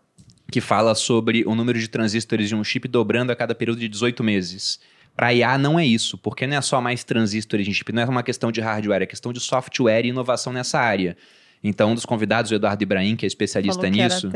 que 0.51 0.59
fala 0.59 0.93
sobre 0.93 1.45
o 1.47 1.55
número 1.55 1.79
de 1.79 1.87
transistores 1.87 2.49
de 2.49 2.55
um 2.55 2.65
chip 2.65 2.85
dobrando 2.85 3.31
a 3.31 3.35
cada 3.35 3.55
período 3.55 3.79
de 3.79 3.87
18 3.87 4.25
meses. 4.25 4.77
Para 5.15 5.33
IA 5.33 5.57
não 5.57 5.79
é 5.79 5.85
isso, 5.85 6.17
porque 6.17 6.45
não 6.45 6.57
é 6.57 6.61
só 6.61 6.81
mais 6.81 7.01
transistores 7.05 7.65
de 7.65 7.73
chip, 7.73 7.93
não 7.93 8.01
é 8.01 8.05
uma 8.05 8.23
questão 8.23 8.51
de 8.51 8.59
hardware, 8.59 9.03
é 9.03 9.05
questão 9.05 9.31
de 9.31 9.39
software 9.39 10.03
e 10.03 10.09
inovação 10.09 10.51
nessa 10.51 10.81
área. 10.81 11.15
Então, 11.63 11.91
um 11.91 11.95
dos 11.95 12.05
convidados, 12.05 12.51
o 12.51 12.55
Eduardo 12.55 12.83
Ibrahim, 12.83 13.15
que 13.15 13.25
é 13.25 13.27
especialista 13.27 13.81
falou 13.81 13.91
nisso, 13.91 14.31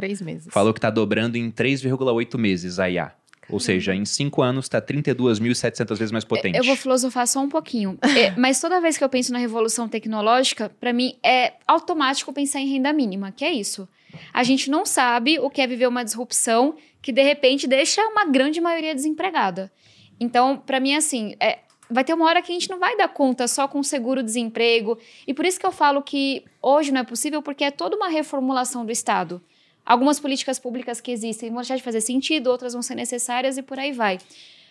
falou 0.50 0.74
que 0.74 0.80
está 0.80 0.90
dobrando 0.90 1.38
em 1.38 1.52
3,8 1.52 2.38
meses 2.38 2.80
a 2.80 2.90
IA. 2.90 3.14
Ou 3.50 3.60
seja, 3.60 3.94
em 3.94 4.06
cinco 4.06 4.42
anos 4.42 4.66
está 4.66 4.82
32.700 4.82 5.98
vezes 5.98 6.12
mais 6.12 6.24
potente. 6.24 6.58
Eu 6.58 6.64
vou 6.64 6.76
filosofar 6.76 7.28
só 7.28 7.42
um 7.42 7.50
pouquinho. 7.50 7.98
é, 8.18 8.32
mas 8.38 8.62
toda 8.62 8.80
vez 8.80 8.98
que 8.98 9.04
eu 9.04 9.10
penso 9.10 9.34
na 9.34 9.40
revolução 9.40 9.90
tecnológica, 9.90 10.72
para 10.80 10.94
mim 10.94 11.16
é 11.24 11.54
automático 11.68 12.32
pensar 12.32 12.62
em 12.62 12.72
renda 12.72 12.94
mínima, 12.94 13.32
que 13.32 13.44
é 13.44 13.52
isso. 13.52 13.88
A 14.34 14.44
gente 14.44 14.70
não 14.70 14.86
sabe 14.86 15.38
o 15.40 15.50
que 15.50 15.62
é 15.62 15.68
viver 15.68 15.88
uma 15.88 16.04
disrupção 16.04 16.76
que 17.02 17.12
de 17.12 17.24
repente 17.24 17.68
deixa 17.68 18.02
uma 18.08 18.26
grande 18.26 18.62
maioria 18.62 18.96
desempregada. 18.96 19.72
Então, 20.20 20.56
para 20.58 20.80
mim, 20.80 20.96
assim, 20.96 21.36
é, 21.40 21.60
vai 21.92 22.04
ter 22.04 22.14
uma 22.14 22.26
hora 22.26 22.42
que 22.42 22.52
a 22.52 22.56
gente 22.56 22.70
não 22.70 22.80
vai 22.80 22.96
dar 22.96 23.10
conta 23.10 23.48
só 23.48 23.68
com 23.68 23.84
seguro-desemprego. 23.84 24.98
E 25.28 25.34
por 25.34 25.46
isso 25.46 25.60
que 25.60 25.66
eu 25.66 25.72
falo 25.72 26.02
que 26.02 26.44
hoje 26.62 26.92
não 26.92 27.02
é 27.02 27.04
possível, 27.04 27.42
porque 27.42 27.64
é 27.64 27.72
toda 27.72 27.96
uma 27.96 28.08
reformulação 28.08 28.86
do 28.86 28.92
Estado. 28.92 29.42
Algumas 29.86 30.20
políticas 30.20 30.58
públicas 30.58 31.02
que 31.02 31.12
existem 31.12 31.50
vão 31.50 31.60
deixar 31.60 31.76
de 31.76 31.84
fazer 31.84 32.02
sentido, 32.02 32.48
outras 32.48 32.74
vão 32.74 32.82
ser 32.82 32.96
necessárias 32.96 33.58
e 33.58 33.62
por 33.62 33.78
aí 33.78 33.92
vai. 33.92 34.20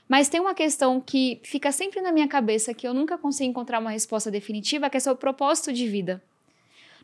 Mas 0.09 0.29
tem 0.29 0.41
uma 0.41 0.55
questão 0.55 1.01
que 1.01 1.39
fica 1.43 1.71
sempre 1.71 2.01
na 2.01 2.11
minha 2.11 2.27
cabeça, 2.27 2.75
que 2.75 2.87
eu 2.87 2.95
nunca 2.95 3.17
consigo 3.19 3.51
encontrar 3.51 3.79
uma 3.79 3.91
resposta 3.91 4.31
definitiva, 4.31 4.91
que 4.91 4.97
é 4.97 5.13
o 5.13 5.17
propósito 5.17 5.73
de 5.73 5.87
vida. 5.87 6.23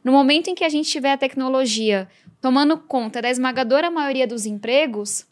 No 0.03 0.13
momento 0.13 0.49
em 0.49 0.55
que 0.55 0.65
a 0.65 0.69
gente 0.69 0.91
tiver 0.91 1.13
a 1.13 1.17
tecnologia 1.17 2.09
tomando 2.41 2.79
conta 2.79 3.21
da 3.21 3.31
esmagadora 3.31 3.91
maioria 3.91 4.27
dos 4.27 4.47
empregos, 4.47 5.27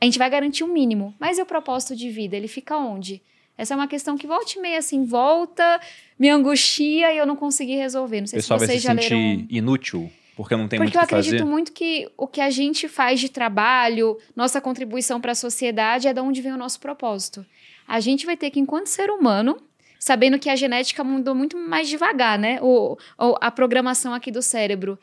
a 0.00 0.04
gente 0.04 0.18
vai 0.18 0.28
garantir 0.28 0.64
um 0.64 0.72
mínimo. 0.72 1.14
Mas 1.18 1.38
e 1.38 1.42
o 1.42 1.46
propósito 1.46 1.94
de 1.94 2.10
vida? 2.10 2.36
Ele 2.36 2.48
fica 2.48 2.76
onde? 2.76 3.22
Essa 3.62 3.74
é 3.74 3.76
uma 3.76 3.88
questão 3.88 4.16
que 4.18 4.26
volta 4.26 4.52
e 4.56 4.60
meia, 4.60 4.78
assim, 4.78 5.04
volta, 5.04 5.80
me 6.18 6.28
angustia 6.28 7.12
e 7.12 7.18
eu 7.18 7.26
não 7.26 7.36
consegui 7.36 7.76
resolver. 7.76 8.20
Não 8.20 8.26
sei 8.26 8.40
o 8.40 8.42
se 8.42 8.48
vocês 8.48 8.68
vai 8.68 8.76
se 8.76 8.82
já 8.82 8.92
leram... 8.92 9.08
sentir 9.08 9.46
inútil 9.48 10.10
porque 10.36 10.56
não 10.56 10.66
tem 10.66 10.78
Porque 10.78 10.96
muito 10.96 11.10
fazer? 11.10 11.14
Eu 11.14 11.18
acredito 11.18 11.46
muito 11.46 11.72
que 11.72 12.10
o 12.16 12.26
que 12.26 12.40
a 12.40 12.50
gente 12.50 12.88
faz 12.88 13.20
de 13.20 13.28
trabalho, 13.28 14.18
nossa 14.34 14.60
contribuição 14.60 15.20
para 15.20 15.32
a 15.32 15.34
sociedade 15.34 16.08
é 16.08 16.12
de 16.12 16.20
onde 16.20 16.40
vem 16.40 16.52
o 16.52 16.56
nosso 16.56 16.80
propósito. 16.80 17.44
A 17.86 18.00
gente 18.00 18.24
vai 18.24 18.36
ter 18.36 18.50
que, 18.50 18.58
enquanto 18.58 18.86
ser 18.86 19.10
humano, 19.10 19.58
sabendo 19.98 20.38
que 20.38 20.48
a 20.48 20.56
genética 20.56 21.04
mudou 21.04 21.34
muito 21.34 21.56
mais 21.56 21.88
devagar, 21.88 22.38
né? 22.38 22.58
O, 22.62 22.96
a 23.40 23.50
programação 23.50 24.14
aqui 24.14 24.30
do 24.30 24.42
cérebro 24.42 24.98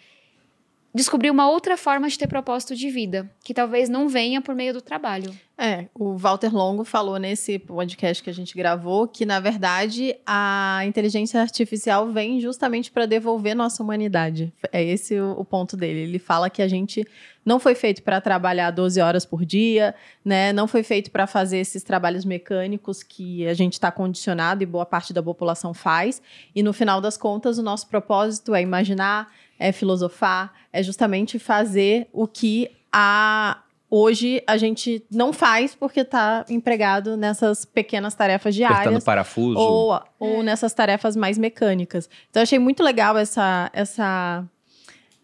descobrir 1.00 1.32
uma 1.32 1.50
outra 1.50 1.78
forma 1.78 2.10
de 2.10 2.18
ter 2.18 2.28
propósito 2.28 2.76
de 2.76 2.90
vida, 2.90 3.32
que 3.42 3.54
talvez 3.54 3.88
não 3.88 4.10
venha 4.10 4.42
por 4.42 4.54
meio 4.54 4.74
do 4.74 4.82
trabalho. 4.82 5.34
É, 5.58 5.88
o 5.94 6.18
Walter 6.18 6.54
Longo 6.54 6.84
falou 6.84 7.18
nesse 7.18 7.58
podcast 7.58 8.22
que 8.22 8.30
a 8.30 8.34
gente 8.34 8.56
gravou 8.56 9.08
que, 9.08 9.26
na 9.26 9.40
verdade, 9.40 10.16
a 10.26 10.82
inteligência 10.86 11.40
artificial 11.42 12.08
vem 12.10 12.40
justamente 12.42 12.92
para 12.92 13.06
devolver 13.06 13.56
nossa 13.56 13.82
humanidade. 13.82 14.54
É 14.74 14.84
esse 14.84 15.20
o, 15.20 15.32
o, 15.40 15.46
ponto 15.46 15.78
dele. 15.78 16.02
Ele 16.02 16.20
fala 16.20 16.50
que 16.50 16.62
a 16.62 16.68
gente 16.68 17.06
não 17.46 17.60
foi 17.60 17.76
feito 17.76 18.04
para 18.04 18.20
trabalhar 18.20 18.72
12 18.72 19.00
horas 19.02 19.26
por 19.26 19.46
dia, 19.46 19.96
né? 20.24 20.52
Não 20.54 20.68
foi 20.68 20.84
feito 20.84 21.12
para 21.12 21.26
fazer 21.28 21.60
esses 21.60 21.82
trabalhos 21.82 22.26
mecânicos 22.26 23.04
que 23.04 23.48
a 23.48 23.54
gente 23.54 23.74
está 23.74 23.92
condicionado 23.92 24.64
e 24.64 24.66
boa 24.66 24.86
parte 24.86 25.14
da 25.14 25.24
população 25.24 25.74
faz. 25.74 26.22
E 26.54 26.62
no 26.62 26.74
final 26.74 27.02
das 27.02 27.18
contas, 27.18 27.58
o 27.58 27.64
nosso 27.64 27.88
propósito 27.88 28.54
é 28.54 28.62
imaginar, 28.62 29.30
é 29.60 29.72
filosofar, 29.72 30.54
é 30.72 30.82
justamente 30.82 31.38
fazer 31.38 32.08
o 32.14 32.26
que 32.26 32.72
a 32.92 33.62
hoje 33.90 34.42
a 34.46 34.56
gente 34.56 35.04
não 35.12 35.34
faz 35.34 35.74
porque 35.74 36.02
está 36.02 36.46
empregado 36.50 37.18
nessas 37.18 37.66
pequenas 37.66 38.14
tarefas 38.14 38.54
diárias. 38.54 38.82
Apertando 38.82 39.04
parafuso. 39.04 39.60
Ou, 39.60 40.00
ou 40.20 40.44
nessas 40.44 40.74
tarefas 40.74 41.16
mais 41.16 41.38
mecânicas. 41.38 42.08
Então, 42.30 42.42
eu 42.42 42.44
achei 42.44 42.60
muito 42.60 42.84
legal 42.84 43.18
essa, 43.18 43.70
essa, 43.74 44.44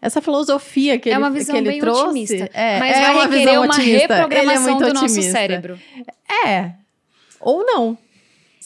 essa 0.02 0.20
filosofia 0.20 0.98
que 0.98 1.08
é 1.08 1.12
ele, 1.12 1.18
uma 1.18 1.30
visão 1.30 1.54
que 1.54 1.60
ele 1.60 1.70
bem 1.70 1.80
trouxe. 1.80 2.02
Otimista, 2.02 2.50
é, 2.52 2.78
mas 2.80 2.96
é 2.96 3.00
vai 3.00 3.14
uma 3.14 3.28
visão 3.28 3.54
uma 3.54 3.66
otimista. 3.66 3.92
É 3.92 3.98
reprogramação 3.98 4.76
é 4.76 4.78
do 4.78 4.86
otimista. 4.88 5.20
nosso 5.20 5.22
cérebro. 5.30 5.78
É. 6.44 6.72
Ou 7.40 7.64
não. 7.64 7.96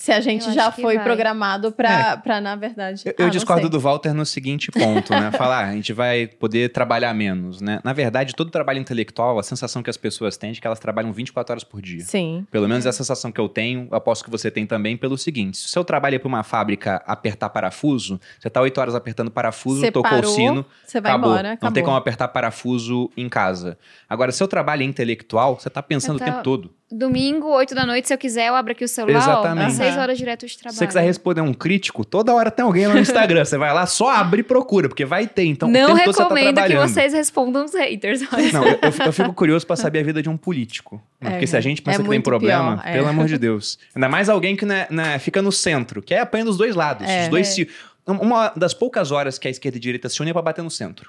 Se 0.01 0.13
a 0.13 0.21
gente 0.23 0.51
já 0.55 0.73
foi 0.73 0.95
vai. 0.95 1.05
programado 1.05 1.71
para, 1.73 2.23
é. 2.25 2.41
na 2.41 2.57
verdade. 2.57 3.03
Eu, 3.05 3.15
eu 3.19 3.27
ah, 3.27 3.29
discordo 3.29 3.69
do 3.69 3.79
Walter 3.79 4.15
no 4.15 4.25
seguinte 4.25 4.73
ponto, 4.73 5.13
né? 5.13 5.31
Falar, 5.37 5.67
ah, 5.67 5.69
a 5.69 5.73
gente 5.75 5.93
vai 5.93 6.27
poder 6.27 6.73
trabalhar 6.73 7.13
menos, 7.13 7.61
né? 7.61 7.81
Na 7.85 7.93
verdade, 7.93 8.35
todo 8.35 8.51
trabalho 8.51 8.79
intelectual, 8.79 9.39
a 9.39 9.43
sensação 9.43 9.83
que 9.83 9.91
as 9.91 9.99
pessoas 9.99 10.39
têm 10.39 10.49
é 10.49 10.53
de 10.55 10.61
que 10.63 10.67
elas 10.67 10.79
trabalham 10.79 11.13
24 11.13 11.53
horas 11.53 11.65
por 11.65 11.83
dia. 11.83 12.01
Sim. 12.01 12.47
Pelo 12.51 12.67
menos 12.67 12.87
é 12.87 12.89
a 12.89 12.93
sensação 12.93 13.31
que 13.31 13.39
eu 13.39 13.47
tenho, 13.47 13.89
eu 13.91 13.95
aposto 13.95 14.25
que 14.25 14.31
você 14.31 14.51
tem 14.51 14.65
também, 14.65 14.97
pelo 14.97 15.19
seguinte: 15.19 15.59
se 15.59 15.67
o 15.67 15.69
seu 15.69 15.85
trabalho 15.85 16.15
é 16.15 16.19
para 16.19 16.29
uma 16.29 16.43
fábrica 16.43 17.03
apertar 17.07 17.51
parafuso, 17.51 18.19
você 18.39 18.49
tá 18.49 18.63
8 18.63 18.81
horas 18.81 18.95
apertando 18.95 19.31
parafuso, 19.31 19.81
você 19.81 19.93
tocou 19.93 20.11
parou, 20.11 20.33
o 20.33 20.35
sino, 20.35 20.67
você 20.83 20.99
vai 20.99 21.13
acabou. 21.13 21.33
embora. 21.33 21.53
Acabou. 21.53 21.69
Não 21.69 21.75
tem 21.75 21.85
como 21.85 21.97
apertar 21.97 22.29
parafuso 22.29 23.11
em 23.19 23.29
casa. 23.29 23.77
Agora, 24.09 24.33
seu 24.33 24.49
trabalho 24.49 24.81
é 24.81 24.87
intelectual, 24.87 25.61
você 25.61 25.69
tá 25.69 25.83
pensando 25.83 26.17
tô... 26.19 26.25
o 26.25 26.27
tempo 26.27 26.43
todo 26.43 26.80
domingo, 26.91 27.49
8 27.49 27.75
da 27.75 27.87
noite, 27.87 28.09
se 28.09 28.15
eu 28.15 28.19
quiser, 28.19 28.49
eu 28.49 28.55
abro 28.55 28.73
aqui 28.73 28.85
o 28.85 28.89
celular, 28.89 29.19
Exatamente. 29.19 29.73
ó, 29.73 29.77
6 29.77 29.97
horas 29.97 30.19
direto 30.19 30.47
de 30.47 30.59
trabalho. 30.59 30.75
Se 30.75 30.79
você 30.79 30.87
quiser 30.87 31.03
responder 31.03 31.41
um 31.41 31.55
crítico, 31.55 32.05
toda 32.05 32.35
hora 32.35 32.51
tem 32.51 32.65
alguém 32.65 32.87
lá 32.87 32.95
no 32.95 33.01
Instagram. 33.01 33.45
você 33.45 33.57
vai 33.57 33.73
lá, 33.73 33.87
só 33.87 34.11
abre 34.11 34.41
e 34.41 34.43
procura, 34.43 34.89
porque 34.89 35.05
vai 35.05 35.27
ter. 35.27 35.45
Então, 35.45 35.69
Não 35.71 35.97
tá 35.97 36.05
recomendo 36.05 36.57
tá 36.57 36.67
que 36.67 36.77
vocês 36.77 37.13
respondam 37.13 37.65
os 37.65 37.75
haters. 37.75 38.23
Mas... 38.31 38.53
Não, 38.53 38.67
eu, 38.67 38.79
eu, 39.07 39.13
fico 39.13 39.33
curioso 39.33 39.67
para 39.67 39.77
saber 39.77 40.01
a 40.01 40.03
vida 40.03 40.23
de 40.23 40.29
um 40.29 40.37
político. 40.37 41.01
Né? 41.21 41.29
É, 41.29 41.31
porque 41.33 41.47
se 41.47 41.57
a 41.57 41.61
gente 41.61 41.81
pensa 41.81 42.01
é 42.01 42.03
que 42.03 42.09
tem 42.09 42.21
problema, 42.21 42.79
pior, 42.79 42.89
é. 42.89 42.93
pelo 42.95 43.09
amor 43.09 43.27
de 43.27 43.39
Deus. 43.39 43.79
Ainda 43.95 44.09
mais 44.09 44.29
alguém 44.29 44.57
que 44.57 44.67
né, 44.67 44.87
né, 44.91 45.19
fica 45.19 45.41
no 45.41 45.53
centro, 45.53 46.03
que 46.03 46.13
é 46.13 46.21
apanha 46.21 46.45
dos 46.45 46.57
dois 46.57 46.75
lados. 46.75 47.09
É. 47.09 47.25
os 47.25 47.29
dois 47.29 47.49
se... 47.49 47.69
Uma 48.07 48.53
das 48.57 48.75
poucas 48.75 49.13
horas 49.13 49.39
que 49.39 49.47
a 49.47 49.51
esquerda 49.51 49.77
e 49.77 49.79
a 49.79 49.81
direita 49.81 50.09
se 50.09 50.21
unem 50.21 50.31
é 50.31 50.33
pra 50.33 50.43
bater 50.43 50.63
no 50.63 50.71
centro. 50.71 51.09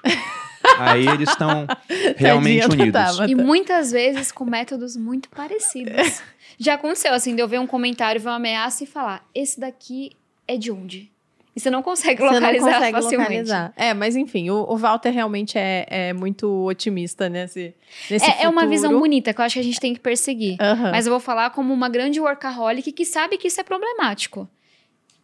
Aí 0.78 1.06
eles 1.06 1.28
estão 1.28 1.66
realmente 2.16 2.66
unidos. 2.66 3.18
E 3.28 3.34
muitas 3.34 3.90
vezes 3.90 4.30
com 4.32 4.44
métodos 4.44 4.96
muito 4.96 5.28
parecidos. 5.28 6.22
Já 6.58 6.74
aconteceu, 6.74 7.12
assim, 7.12 7.34
de 7.34 7.42
eu 7.42 7.48
ver 7.48 7.58
um 7.58 7.66
comentário, 7.66 8.20
ver 8.20 8.28
uma 8.28 8.36
ameaça 8.36 8.84
e 8.84 8.86
falar: 8.86 9.24
esse 9.34 9.58
daqui 9.58 10.12
é 10.46 10.56
de 10.56 10.70
onde? 10.70 11.10
E 11.54 11.60
você 11.60 11.68
não 11.68 11.82
consegue 11.82 12.22
localizar 12.22 12.50
você 12.50 12.58
não 12.60 12.72
consegue 12.72 12.92
facilmente. 12.92 13.30
Localizar. 13.30 13.72
É, 13.76 13.92
mas 13.92 14.16
enfim, 14.16 14.48
o, 14.48 14.64
o 14.70 14.76
Walter 14.76 15.10
realmente 15.10 15.58
é, 15.58 15.86
é, 15.88 16.12
muito 16.14 16.48
otimista 16.64 17.28
nesse, 17.28 17.74
nesse 18.10 18.24
é, 18.24 18.44
é, 18.44 18.48
uma 18.48 18.66
visão 18.66 18.98
bonita 18.98 19.34
que 19.34 19.40
eu 19.40 19.44
acho 19.44 19.54
que 19.54 19.60
a 19.60 19.64
gente 19.64 19.78
tem 19.78 19.92
que 19.92 20.00
perseguir. 20.00 20.56
Uhum. 20.60 20.90
Mas 20.90 21.06
eu 21.06 21.10
vou 21.12 21.20
falar 21.20 21.50
como 21.50 21.72
uma 21.74 21.90
grande 21.90 22.18
workaholic 22.20 22.90
que 22.92 23.04
sabe 23.04 23.36
que 23.36 23.48
isso 23.48 23.60
é 23.60 23.64
problemático. 23.64 24.48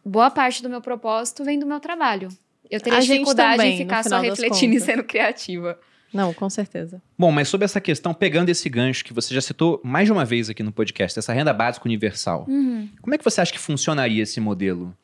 Boa 0.05 0.29
parte 0.29 0.61
do 0.61 0.69
meu 0.69 0.81
propósito 0.81 1.43
vem 1.43 1.57
do 1.57 1.65
meu 1.65 1.79
trabalho. 1.79 2.29
Eu 2.69 2.79
teria 2.79 2.99
a 2.99 3.01
dificuldade 3.01 3.57
também, 3.57 3.73
em 3.73 3.77
ficar 3.77 4.03
só 4.03 4.19
refletindo 4.19 4.75
e 4.75 4.79
sendo 4.79 5.03
criativa. 5.03 5.79
Não, 6.13 6.33
com 6.33 6.49
certeza. 6.49 7.01
Bom, 7.17 7.31
mas 7.31 7.47
sobre 7.47 7.65
essa 7.65 7.79
questão, 7.79 8.13
pegando 8.13 8.49
esse 8.49 8.67
gancho 8.67 9.05
que 9.05 9.13
você 9.13 9.33
já 9.33 9.41
citou 9.41 9.79
mais 9.83 10.07
de 10.07 10.11
uma 10.11 10.25
vez 10.25 10.49
aqui 10.49 10.63
no 10.63 10.71
podcast, 10.71 11.17
essa 11.17 11.33
renda 11.33 11.53
básica 11.53 11.87
universal, 11.87 12.45
uhum. 12.47 12.89
como 13.01 13.13
é 13.13 13.17
que 13.17 13.23
você 13.23 13.41
acha 13.41 13.51
que 13.51 13.59
funcionaria 13.59 14.23
esse 14.23 14.39
modelo? 14.39 14.95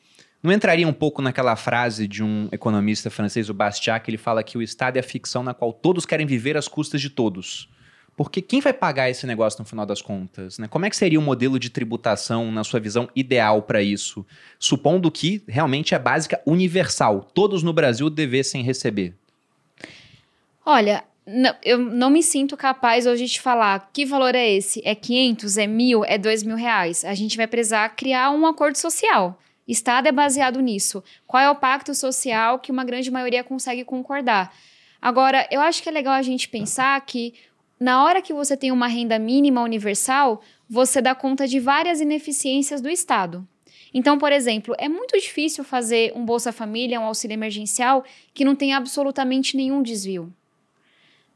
Não 0.41 0.51
entraria 0.51 0.87
um 0.87 0.93
pouco 0.93 1.21
naquela 1.21 1.55
frase 1.55 2.07
de 2.07 2.23
um 2.23 2.47
economista 2.51 3.09
francês, 3.09 3.49
o 3.49 3.53
Bastiat, 3.53 4.03
que 4.03 4.11
ele 4.11 4.17
fala 4.17 4.43
que 4.43 4.57
o 4.57 4.61
Estado 4.61 4.97
é 4.97 4.99
a 4.99 5.03
ficção 5.03 5.41
na 5.41 5.53
qual 5.53 5.73
todos 5.73 6.05
querem 6.05 6.25
viver 6.25 6.55
às 6.55 6.67
custas 6.67 7.01
de 7.01 7.09
todos? 7.09 7.67
Porque 8.15 8.41
quem 8.41 8.61
vai 8.61 8.71
pagar 8.71 9.09
esse 9.09 9.27
negócio 9.27 9.59
no 9.59 9.65
final 9.65 9.85
das 9.85 10.01
contas? 10.01 10.57
Né? 10.57 10.67
Como 10.67 10.85
é 10.85 10.89
que 10.89 10.95
seria 10.95 11.19
o 11.19 11.21
modelo 11.21 11.59
de 11.59 11.69
tributação, 11.69 12.49
na 12.51 12.63
sua 12.63 12.79
visão, 12.79 13.09
ideal 13.13 13.61
para 13.61 13.81
isso? 13.81 14.25
Supondo 14.57 15.11
que 15.11 15.43
realmente 15.47 15.93
é 15.93 15.99
básica 15.99 16.41
universal, 16.45 17.29
todos 17.33 17.61
no 17.61 17.73
Brasil 17.73 18.09
devessem 18.09 18.63
receber. 18.63 19.13
Olha, 20.65 21.03
eu 21.63 21.77
não 21.77 22.09
me 22.09 22.23
sinto 22.23 22.55
capaz 22.55 23.05
hoje 23.05 23.25
de 23.25 23.41
falar 23.41 23.89
que 23.91 24.05
valor 24.05 24.33
é 24.33 24.49
esse. 24.49 24.81
É 24.85 24.95
500, 24.95 25.57
é 25.57 25.67
mil, 25.67 26.05
é 26.05 26.17
dois 26.17 26.41
mil 26.43 26.55
reais. 26.55 27.03
A 27.03 27.13
gente 27.13 27.35
vai 27.35 27.47
precisar 27.47 27.89
criar 27.89 28.31
um 28.31 28.45
acordo 28.45 28.77
social. 28.77 29.39
Estado 29.67 30.07
é 30.07 30.11
baseado 30.11 30.61
nisso. 30.61 31.03
Qual 31.25 31.41
é 31.41 31.49
o 31.49 31.55
pacto 31.55 31.93
social 31.93 32.59
que 32.59 32.71
uma 32.71 32.85
grande 32.85 33.09
maioria 33.09 33.43
consegue 33.43 33.83
concordar? 33.83 34.55
Agora, 35.01 35.47
eu 35.51 35.59
acho 35.61 35.83
que 35.83 35.89
é 35.89 35.91
legal 35.91 36.13
a 36.13 36.21
gente 36.21 36.47
pensar 36.47 36.99
que 37.01 37.33
na 37.79 38.03
hora 38.03 38.21
que 38.21 38.33
você 38.33 38.55
tem 38.55 38.71
uma 38.71 38.87
renda 38.87 39.19
mínima 39.19 39.61
universal, 39.61 40.41
você 40.69 41.01
dá 41.01 41.13
conta 41.13 41.47
de 41.47 41.59
várias 41.59 41.99
ineficiências 41.99 42.81
do 42.81 42.89
Estado. 42.89 43.47
Então, 43.93 44.17
por 44.17 44.31
exemplo, 44.31 44.75
é 44.77 44.89
muito 44.89 45.17
difícil 45.17 45.63
fazer 45.63 46.11
um 46.15 46.25
Bolsa 46.25 46.51
Família, 46.51 46.99
um 46.99 47.05
auxílio 47.05 47.33
emergencial 47.33 48.03
que 48.33 48.43
não 48.43 48.55
tem 48.55 48.73
absolutamente 48.73 49.55
nenhum 49.55 49.81
desvio. 49.81 50.33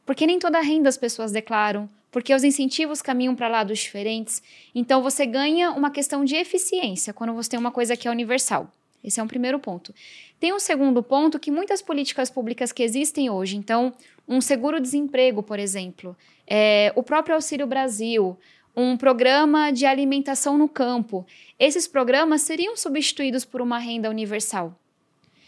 Porque 0.06 0.26
nem 0.26 0.40
toda 0.40 0.60
renda 0.60 0.90
as 0.90 0.98
pessoas 0.98 1.32
declaram, 1.32 1.90
porque 2.12 2.34
os 2.34 2.44
incentivos 2.44 3.02
caminham 3.02 3.36
para 3.36 3.48
lados 3.48 3.80
diferentes. 3.80 4.42
Então 4.74 5.02
você 5.02 5.26
ganha 5.26 5.72
uma 5.72 5.92
questão 5.92 6.26
de 6.26 6.36
eficiência 6.36 7.14
quando 7.14 7.34
você 7.34 7.52
tem 7.52 7.60
uma 7.60 7.72
coisa 7.72 7.96
que 7.96 8.08
é 8.08 8.12
universal. 8.12 8.72
Esse 9.04 9.20
é 9.20 9.24
um 9.24 9.28
primeiro 9.28 9.60
ponto. 9.60 9.94
Tem 10.40 10.54
um 10.54 10.60
segundo 10.60 11.02
ponto 11.02 11.40
que 11.40 11.52
muitas 11.52 11.82
políticas 11.82 12.30
públicas 12.30 12.72
que 12.72 12.84
existem 12.84 13.30
hoje, 13.30 13.56
então, 13.56 13.94
um 14.30 14.40
seguro-desemprego, 14.40 15.42
por 15.42 15.58
exemplo, 15.58 16.16
é, 16.46 16.94
o 16.96 17.02
próprio 17.02 17.34
Auxílio 17.34 17.66
Brasil, 17.66 18.38
um 18.76 18.96
programa 18.96 19.72
de 19.72 19.88
alimentação 19.88 20.56
no 20.56 20.70
campo, 20.70 21.26
esses 21.58 21.88
programas 21.88 22.44
seriam 22.44 22.78
substituídos 22.78 23.44
por 23.44 23.60
uma 23.60 23.80
renda 23.80 24.08
universal. 24.08 24.78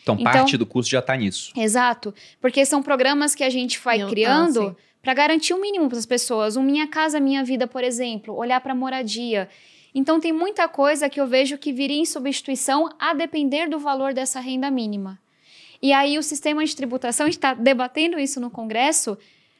Então, 0.01 0.15
então 0.15 0.31
parte 0.31 0.57
do 0.57 0.65
custo 0.65 0.89
já 0.89 0.99
está 0.99 1.15
nisso. 1.15 1.53
Exato, 1.55 2.13
porque 2.41 2.65
são 2.65 2.81
programas 2.81 3.35
que 3.35 3.43
a 3.43 3.49
gente 3.51 3.79
vai 3.79 4.01
Eu, 4.01 4.09
criando 4.09 4.69
ah, 4.69 4.75
para 4.99 5.13
garantir 5.13 5.53
o 5.53 5.57
um 5.57 5.61
mínimo 5.61 5.87
para 5.87 5.99
as 5.99 6.05
pessoas. 6.07 6.57
Um 6.57 6.63
Minha 6.63 6.87
Casa 6.87 7.19
Minha 7.19 7.43
Vida, 7.43 7.67
por 7.67 7.83
exemplo, 7.83 8.35
olhar 8.35 8.59
para 8.61 8.71
a 8.71 8.75
moradia. 8.75 9.47
Então, 9.93 10.19
tem 10.19 10.31
muita 10.31 10.67
coisa 10.67 11.07
que 11.07 11.21
eu 11.21 11.27
vejo 11.27 11.57
que 11.57 11.71
viria 11.71 11.99
em 11.99 12.05
substituição 12.05 12.89
a 12.97 13.13
depender 13.13 13.69
do 13.69 13.77
valor 13.77 14.13
dessa 14.13 14.39
renda 14.39 14.71
mínima. 14.71 15.19
E 15.81 15.91
aí, 15.93 16.17
o 16.17 16.23
sistema 16.23 16.63
de 16.63 16.75
tributação, 16.75 17.25
a 17.25 17.29
gente 17.29 17.37
está 17.37 17.53
debatendo 17.53 18.19
isso 18.19 18.39
no 18.39 18.51
Congresso, 18.51 19.17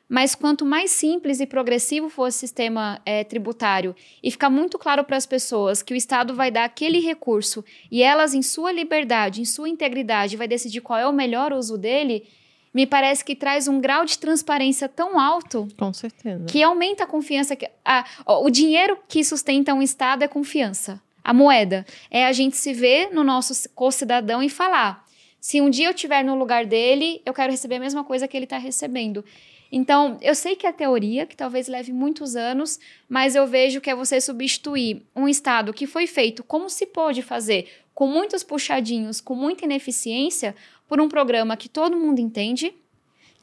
mas 0.08 0.36
quanto 0.36 0.66
mais 0.66 0.92
simples 0.92 1.40
e 1.40 1.48
progressivo 1.48 2.10
for 2.10 2.28
o 2.28 2.32
sistema 2.32 3.02
é, 3.06 3.24
tributário 3.24 3.96
e 4.22 4.30
ficar 4.30 4.50
muito 4.50 4.78
claro 4.78 5.06
para 5.06 5.16
as 5.16 5.26
pessoas 5.26 5.82
que 5.82 5.94
o 5.94 5.96
Estado 5.96 6.36
vai 6.36 6.52
dar 6.52 6.66
aquele 6.66 7.00
recurso 7.00 7.64
e 7.90 8.04
elas, 8.04 8.34
em 8.34 8.42
sua 8.42 8.74
liberdade, 8.74 9.40
em 9.40 9.46
sua 9.46 9.70
integridade, 9.70 10.36
vai 10.36 10.50
decidir 10.50 10.82
qual 10.82 11.00
é 11.00 11.08
o 11.08 11.14
melhor 11.14 11.54
uso 11.54 11.78
dele, 11.78 12.28
me 12.74 12.86
parece 12.86 13.24
que 13.24 13.36
traz 13.36 13.68
um 13.68 13.80
grau 13.80 14.06
de 14.06 14.18
transparência 14.18 14.90
tão 14.90 15.20
alto. 15.20 15.68
Com 15.78 15.94
certeza. 15.94 16.46
Que 16.46 16.64
aumenta 16.64 17.04
a 17.04 17.08
confiança. 17.08 17.56
Que, 17.56 17.70
a, 17.84 18.06
o 18.28 18.50
dinheiro 18.50 18.98
que 19.08 19.24
sustenta 19.24 19.74
um 19.74 19.82
Estado 19.82 20.24
é 20.24 20.28
confiança. 20.28 21.02
A 21.24 21.34
moeda. 21.34 21.86
É 22.10 22.26
a 22.26 22.32
gente 22.32 22.58
se 22.58 22.74
ver 22.74 23.14
no 23.14 23.24
nosso 23.24 23.70
co-cidadão 23.76 24.42
e 24.42 24.50
falar: 24.50 25.06
se 25.42 25.60
um 25.60 25.72
dia 25.72 25.88
eu 25.88 25.92
estiver 25.92 26.24
no 26.24 26.36
lugar 26.36 26.68
dele, 26.68 27.20
eu 27.26 27.34
quero 27.34 27.52
receber 27.52 27.78
a 27.78 27.80
mesma 27.80 28.04
coisa 28.04 28.28
que 28.28 28.38
ele 28.38 28.46
está 28.46 28.60
recebendo. 28.60 29.26
Então, 29.72 30.20
eu 30.22 30.36
sei 30.36 30.56
que 30.56 30.68
é 30.68 30.72
teoria, 30.72 31.26
que 31.26 31.36
talvez 31.36 31.68
leve 31.68 31.92
muitos 31.92 32.36
anos, 32.36 32.80
mas 33.10 33.36
eu 33.36 33.48
vejo 33.48 33.82
que 33.82 33.90
é 33.90 33.96
você 33.96 34.22
substituir 34.22 35.02
um 35.16 35.28
Estado 35.28 35.74
que 35.74 35.88
foi 35.88 36.06
feito 36.06 36.44
como 36.44 36.70
se 36.70 36.86
pôde 36.86 37.24
fazer, 37.24 37.68
com 37.92 38.06
muitos 38.06 38.44
puxadinhos, 38.44 39.20
com 39.20 39.34
muita 39.34 39.66
ineficiência, 39.66 40.56
por 40.88 41.02
um 41.02 41.10
programa 41.10 41.58
que 41.58 41.68
todo 41.68 41.98
mundo 41.98 42.20
entende, 42.20 42.72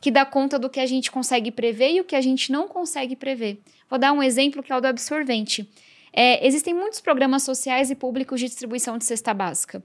que 0.00 0.12
dá 0.12 0.24
conta 0.24 0.56
do 0.56 0.70
que 0.70 0.78
a 0.78 0.86
gente 0.86 1.10
consegue 1.10 1.50
prever 1.50 1.94
e 1.94 2.00
o 2.00 2.04
que 2.04 2.14
a 2.14 2.20
gente 2.20 2.52
não 2.52 2.68
consegue 2.68 3.16
prever. 3.16 3.58
Vou 3.90 3.98
dar 3.98 4.12
um 4.12 4.22
exemplo 4.22 4.62
que 4.62 4.70
é 4.70 4.76
o 4.76 4.80
do 4.80 4.86
absorvente. 4.86 5.68
É, 6.12 6.46
existem 6.46 6.74
muitos 6.74 7.00
programas 7.00 7.42
sociais 7.42 7.90
e 7.90 7.96
públicos 7.96 8.38
de 8.38 8.46
distribuição 8.46 8.96
de 8.98 9.04
cesta 9.04 9.34
básica, 9.34 9.82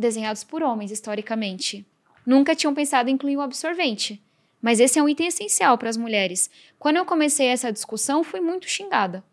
desenhados 0.00 0.42
por 0.42 0.62
homens, 0.62 0.90
historicamente. 0.90 1.86
Nunca 2.26 2.54
tinham 2.54 2.74
pensado 2.74 3.08
em 3.08 3.14
incluir 3.14 3.36
o 3.36 3.40
absorvente. 3.40 4.22
Mas 4.60 4.78
esse 4.78 4.98
é 4.98 5.02
um 5.02 5.08
item 5.08 5.28
essencial 5.28 5.78
para 5.78 5.88
as 5.88 5.96
mulheres. 5.96 6.50
Quando 6.78 6.96
eu 6.96 7.04
comecei 7.04 7.46
essa 7.46 7.72
discussão, 7.72 8.22
fui 8.22 8.40
muito 8.40 8.68
xingada. 8.68 9.24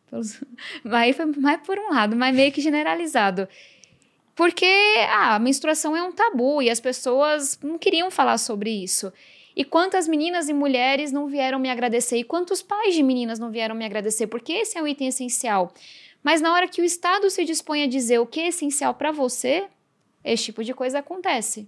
Aí 0.92 1.12
foi 1.14 1.26
mais 1.26 1.62
por 1.62 1.78
um 1.78 1.90
lado, 1.90 2.16
mas 2.16 2.36
meio 2.36 2.52
que 2.52 2.62
generalizado. 2.62 3.48
Porque 4.36 4.72
ah, 5.10 5.36
a 5.36 5.40
menstruação 5.40 5.98
é 5.98 6.04
um 6.04 6.12
tabu 6.12 6.62
e 6.62 6.70
as 6.70 6.80
pessoas 6.80 7.60
não 7.62 7.78
queriam 7.78 8.10
falar 8.10 8.38
sobre 8.38 8.70
isso. 8.70 9.12
E 9.56 9.66
quantas 9.66 10.08
meninas 10.08 10.48
e 10.48 10.54
mulheres 10.54 11.12
não 11.12 11.28
vieram 11.28 11.58
me 11.58 11.70
agradecer? 11.70 12.18
E 12.18 12.24
quantos 12.24 12.62
pais 12.62 12.94
de 12.94 13.02
meninas 13.02 13.40
não 13.40 13.50
vieram 13.50 13.74
me 13.74 13.84
agradecer? 13.84 14.28
Porque 14.28 14.54
esse 14.54 14.78
é 14.78 14.82
um 14.82 14.88
item 14.88 15.08
essencial. 15.08 15.74
Mas 16.24 16.42
na 16.42 16.54
hora 16.54 16.68
que 16.68 16.82
o 16.82 16.86
Estado 16.86 17.30
se 17.30 17.44
dispõe 17.44 17.84
a 17.84 17.88
dizer 17.88 18.20
o 18.20 18.28
que 18.28 18.40
é 18.40 18.50
essencial 18.50 18.94
para 18.94 19.12
você, 19.12 19.66
esse 20.34 20.46
tipo 20.46 20.64
de 20.64 20.74
coisa 20.74 21.00
acontece. 21.00 21.68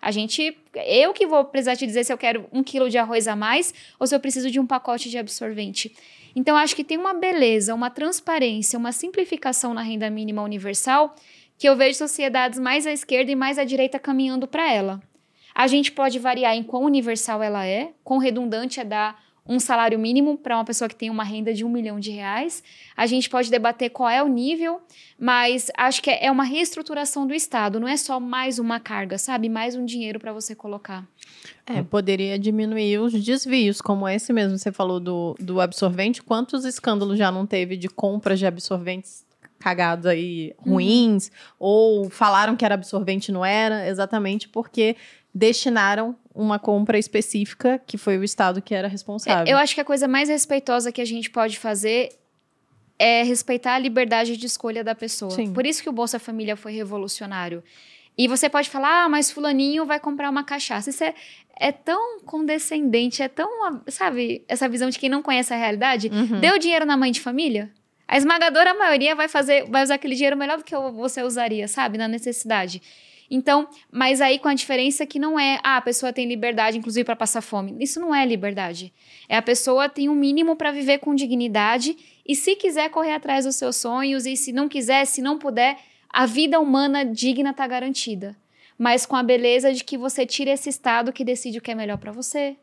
A 0.00 0.10
gente, 0.10 0.56
eu 0.86 1.12
que 1.12 1.26
vou 1.26 1.44
precisar 1.44 1.76
te 1.76 1.86
dizer 1.86 2.04
se 2.04 2.12
eu 2.12 2.18
quero 2.18 2.46
um 2.52 2.62
quilo 2.62 2.88
de 2.88 2.98
arroz 2.98 3.26
a 3.26 3.34
mais 3.34 3.74
ou 3.98 4.06
se 4.06 4.14
eu 4.14 4.20
preciso 4.20 4.50
de 4.50 4.60
um 4.60 4.66
pacote 4.66 5.10
de 5.10 5.18
absorvente. 5.18 5.94
Então, 6.36 6.56
acho 6.56 6.76
que 6.76 6.84
tem 6.84 6.96
uma 6.96 7.14
beleza, 7.14 7.74
uma 7.74 7.90
transparência, 7.90 8.78
uma 8.78 8.92
simplificação 8.92 9.74
na 9.74 9.82
renda 9.82 10.08
mínima 10.08 10.42
universal 10.42 11.16
que 11.58 11.68
eu 11.68 11.74
vejo 11.74 11.98
sociedades 11.98 12.58
mais 12.58 12.86
à 12.86 12.92
esquerda 12.92 13.32
e 13.32 13.34
mais 13.34 13.58
à 13.58 13.64
direita 13.64 13.98
caminhando 13.98 14.46
para 14.46 14.72
ela. 14.72 15.02
A 15.52 15.66
gente 15.66 15.90
pode 15.90 16.20
variar 16.20 16.54
em 16.54 16.62
quão 16.62 16.84
universal 16.84 17.42
ela 17.42 17.66
é, 17.66 17.90
quão 18.04 18.20
redundante 18.20 18.78
é 18.78 18.84
dar 18.84 19.20
um 19.48 19.58
salário 19.58 19.98
mínimo 19.98 20.36
para 20.36 20.56
uma 20.56 20.64
pessoa 20.64 20.88
que 20.88 20.94
tem 20.94 21.08
uma 21.08 21.24
renda 21.24 21.54
de 21.54 21.64
um 21.64 21.70
milhão 21.70 21.98
de 21.98 22.10
reais. 22.10 22.62
A 22.96 23.06
gente 23.06 23.30
pode 23.30 23.50
debater 23.50 23.90
qual 23.90 24.08
é 24.08 24.22
o 24.22 24.28
nível, 24.28 24.80
mas 25.18 25.70
acho 25.76 26.02
que 26.02 26.10
é 26.10 26.30
uma 26.30 26.44
reestruturação 26.44 27.26
do 27.26 27.32
Estado, 27.32 27.80
não 27.80 27.88
é 27.88 27.96
só 27.96 28.20
mais 28.20 28.58
uma 28.58 28.78
carga, 28.78 29.16
sabe? 29.16 29.48
Mais 29.48 29.74
um 29.74 29.84
dinheiro 29.84 30.20
para 30.20 30.32
você 30.32 30.54
colocar. 30.54 31.06
É, 31.66 31.82
poderia 31.82 32.38
diminuir 32.38 32.98
os 32.98 33.12
desvios, 33.12 33.80
como 33.80 34.08
esse 34.08 34.32
mesmo, 34.32 34.58
você 34.58 34.70
falou 34.70 35.00
do, 35.00 35.34
do 35.40 35.60
absorvente. 35.60 36.22
Quantos 36.22 36.64
escândalos 36.64 37.18
já 37.18 37.32
não 37.32 37.46
teve 37.46 37.76
de 37.76 37.88
compras 37.88 38.38
de 38.38 38.46
absorventes 38.46 39.26
cagados 39.58 40.06
aí 40.06 40.54
ruins, 40.58 41.28
uhum. 41.28 41.32
ou 41.58 42.10
falaram 42.10 42.56
que 42.56 42.64
era 42.64 42.74
absorvente 42.74 43.32
não 43.32 43.44
era, 43.44 43.88
exatamente 43.88 44.48
porque 44.48 44.96
destinaram 45.38 46.16
uma 46.34 46.58
compra 46.58 46.98
específica 46.98 47.80
que 47.86 47.96
foi 47.96 48.18
o 48.18 48.24
estado 48.24 48.60
que 48.60 48.74
era 48.74 48.88
responsável. 48.88 49.46
É, 49.46 49.52
eu 49.52 49.56
acho 49.56 49.74
que 49.74 49.80
a 49.80 49.84
coisa 49.84 50.08
mais 50.08 50.28
respeitosa 50.28 50.90
que 50.90 51.00
a 51.00 51.04
gente 51.04 51.30
pode 51.30 51.58
fazer 51.58 52.10
é 52.98 53.22
respeitar 53.22 53.74
a 53.74 53.78
liberdade 53.78 54.36
de 54.36 54.46
escolha 54.46 54.82
da 54.82 54.94
pessoa. 54.94 55.30
Sim. 55.30 55.52
Por 55.52 55.64
isso 55.64 55.80
que 55.80 55.88
o 55.88 55.92
Bolsa 55.92 56.18
Família 56.18 56.56
foi 56.56 56.72
revolucionário. 56.72 57.62
E 58.16 58.26
você 58.26 58.48
pode 58.48 58.68
falar, 58.68 59.04
ah, 59.04 59.08
mas 59.08 59.30
fulaninho 59.30 59.86
vai 59.86 60.00
comprar 60.00 60.28
uma 60.28 60.42
cachaça. 60.42 60.90
Isso 60.90 61.04
é, 61.04 61.14
é 61.56 61.70
tão 61.70 62.18
condescendente, 62.22 63.22
é 63.22 63.28
tão, 63.28 63.80
sabe, 63.86 64.44
essa 64.48 64.68
visão 64.68 64.90
de 64.90 64.98
quem 64.98 65.08
não 65.08 65.22
conhece 65.22 65.54
a 65.54 65.56
realidade. 65.56 66.08
Uhum. 66.08 66.40
Deu 66.40 66.58
dinheiro 66.58 66.84
na 66.84 66.96
mãe 66.96 67.12
de 67.12 67.20
família? 67.20 67.70
A 68.08 68.16
esmagadora 68.16 68.74
maioria 68.74 69.14
vai 69.14 69.28
fazer, 69.28 69.70
vai 69.70 69.84
usar 69.84 69.94
aquele 69.94 70.16
dinheiro 70.16 70.36
melhor 70.36 70.58
do 70.58 70.64
que 70.64 70.74
você 70.74 71.22
usaria, 71.22 71.68
sabe? 71.68 71.96
Na 71.96 72.08
necessidade. 72.08 72.82
Então, 73.30 73.68
mas 73.90 74.20
aí 74.20 74.38
com 74.38 74.48
a 74.48 74.54
diferença 74.54 75.04
que 75.04 75.18
não 75.18 75.38
é, 75.38 75.58
ah, 75.62 75.76
a 75.76 75.82
pessoa 75.82 76.12
tem 76.12 76.26
liberdade, 76.26 76.78
inclusive, 76.78 77.04
para 77.04 77.16
passar 77.16 77.42
fome. 77.42 77.76
Isso 77.78 78.00
não 78.00 78.14
é 78.14 78.24
liberdade. 78.24 78.92
É 79.28 79.36
a 79.36 79.42
pessoa 79.42 79.88
tem 79.88 80.08
um 80.08 80.14
mínimo 80.14 80.56
para 80.56 80.72
viver 80.72 80.98
com 80.98 81.14
dignidade 81.14 81.96
e 82.26 82.34
se 82.34 82.56
quiser 82.56 82.88
correr 82.90 83.12
atrás 83.12 83.44
dos 83.44 83.56
seus 83.56 83.76
sonhos 83.76 84.24
e 84.26 84.36
se 84.36 84.52
não 84.52 84.68
quiser, 84.68 85.04
se 85.04 85.20
não 85.20 85.38
puder, 85.38 85.78
a 86.08 86.24
vida 86.24 86.58
humana 86.58 87.04
digna 87.04 87.50
está 87.50 87.66
garantida. 87.66 88.36
Mas 88.78 89.04
com 89.04 89.16
a 89.16 89.22
beleza 89.22 89.72
de 89.72 89.84
que 89.84 89.98
você 89.98 90.24
tira 90.24 90.52
esse 90.52 90.68
estado 90.68 91.12
que 91.12 91.24
decide 91.24 91.58
o 91.58 91.60
que 91.60 91.70
é 91.70 91.74
melhor 91.74 91.98
para 91.98 92.12
você, 92.12 92.56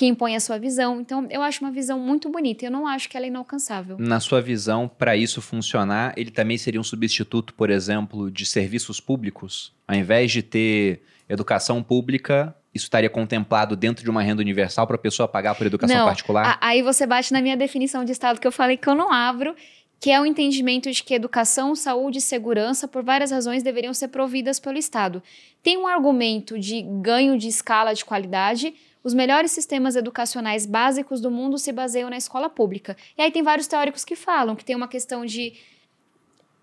que 0.00 0.06
impõe 0.06 0.34
a 0.34 0.40
sua 0.40 0.58
visão. 0.58 0.98
Então, 0.98 1.26
eu 1.28 1.42
acho 1.42 1.62
uma 1.62 1.70
visão 1.70 2.00
muito 2.00 2.30
bonita. 2.30 2.64
Eu 2.64 2.70
não 2.70 2.86
acho 2.86 3.06
que 3.06 3.18
ela 3.18 3.26
é 3.26 3.28
inalcançável. 3.28 3.98
Na 3.98 4.18
sua 4.18 4.40
visão, 4.40 4.88
para 4.88 5.14
isso 5.14 5.42
funcionar, 5.42 6.14
ele 6.16 6.30
também 6.30 6.56
seria 6.56 6.80
um 6.80 6.82
substituto, 6.82 7.52
por 7.52 7.68
exemplo, 7.68 8.30
de 8.30 8.46
serviços 8.46 8.98
públicos? 8.98 9.74
Ao 9.86 9.94
invés 9.94 10.32
de 10.32 10.42
ter 10.42 11.02
educação 11.28 11.82
pública, 11.82 12.56
isso 12.74 12.86
estaria 12.86 13.10
contemplado 13.10 13.76
dentro 13.76 14.02
de 14.02 14.08
uma 14.08 14.22
renda 14.22 14.40
universal 14.40 14.86
para 14.86 14.96
a 14.96 14.98
pessoa 14.98 15.28
pagar 15.28 15.54
por 15.54 15.66
educação 15.66 15.98
não, 15.98 16.06
particular? 16.06 16.46
A, 16.46 16.68
aí 16.68 16.80
você 16.80 17.06
bate 17.06 17.30
na 17.30 17.42
minha 17.42 17.54
definição 17.54 18.02
de 18.02 18.12
Estado 18.12 18.40
que 18.40 18.46
eu 18.46 18.52
falei 18.52 18.78
que 18.78 18.88
eu 18.88 18.94
não 18.94 19.12
abro, 19.12 19.54
que 20.00 20.10
é 20.10 20.18
o 20.18 20.24
entendimento 20.24 20.90
de 20.90 21.04
que 21.04 21.12
educação, 21.12 21.76
saúde 21.76 22.20
e 22.20 22.22
segurança, 22.22 22.88
por 22.88 23.04
várias 23.04 23.30
razões, 23.30 23.62
deveriam 23.62 23.92
ser 23.92 24.08
providas 24.08 24.58
pelo 24.58 24.78
Estado. 24.78 25.22
Tem 25.62 25.76
um 25.76 25.86
argumento 25.86 26.58
de 26.58 26.80
ganho 26.80 27.36
de 27.36 27.48
escala 27.48 27.92
de 27.92 28.02
qualidade, 28.02 28.72
os 29.02 29.14
melhores 29.14 29.50
sistemas 29.50 29.96
educacionais 29.96 30.66
básicos 30.66 31.20
do 31.20 31.30
mundo 31.30 31.58
se 31.58 31.72
baseiam 31.72 32.10
na 32.10 32.18
escola 32.18 32.50
pública. 32.50 32.96
E 33.16 33.22
aí 33.22 33.30
tem 33.30 33.42
vários 33.42 33.66
teóricos 33.66 34.04
que 34.04 34.14
falam 34.14 34.54
que 34.54 34.64
tem 34.64 34.76
uma 34.76 34.88
questão 34.88 35.24
de. 35.24 35.54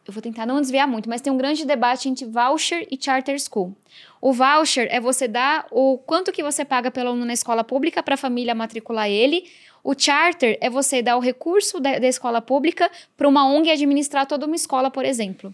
Eu 0.06 0.14
vou 0.14 0.22
tentar 0.22 0.46
não 0.46 0.62
desviar 0.62 0.88
muito, 0.88 1.10
mas 1.10 1.20
tem 1.20 1.34
um 1.34 1.38
grande 1.38 1.66
debate 1.66 2.08
entre 2.08 2.26
voucher 2.26 2.88
e 2.90 2.98
charter 3.02 3.38
school. 3.40 3.76
O 4.22 4.32
voucher 4.32 4.88
é 4.90 5.02
você 5.02 5.28
dar 5.28 5.68
o 5.70 5.98
quanto 5.98 6.32
que 6.32 6.42
você 6.42 6.64
paga 6.64 6.90
pelo 6.90 7.10
aluno 7.10 7.26
na 7.26 7.34
escola 7.34 7.64
pública 7.64 8.02
para 8.02 8.14
a 8.14 8.18
família 8.18 8.56
matricular 8.56 9.10
ele. 9.10 9.50
O 9.84 9.94
charter 9.98 10.58
é 10.62 10.70
você 10.70 11.02
dar 11.02 11.18
o 11.18 11.20
recurso 11.20 11.80
da, 11.80 12.00
da 12.00 12.08
escola 12.08 12.42
pública 12.42 12.90
para 13.18 13.28
uma 13.28 13.46
ONG 13.48 13.70
administrar 13.70 14.26
toda 14.26 14.46
uma 14.46 14.56
escola, 14.56 14.90
por 14.90 15.04
exemplo. 15.04 15.54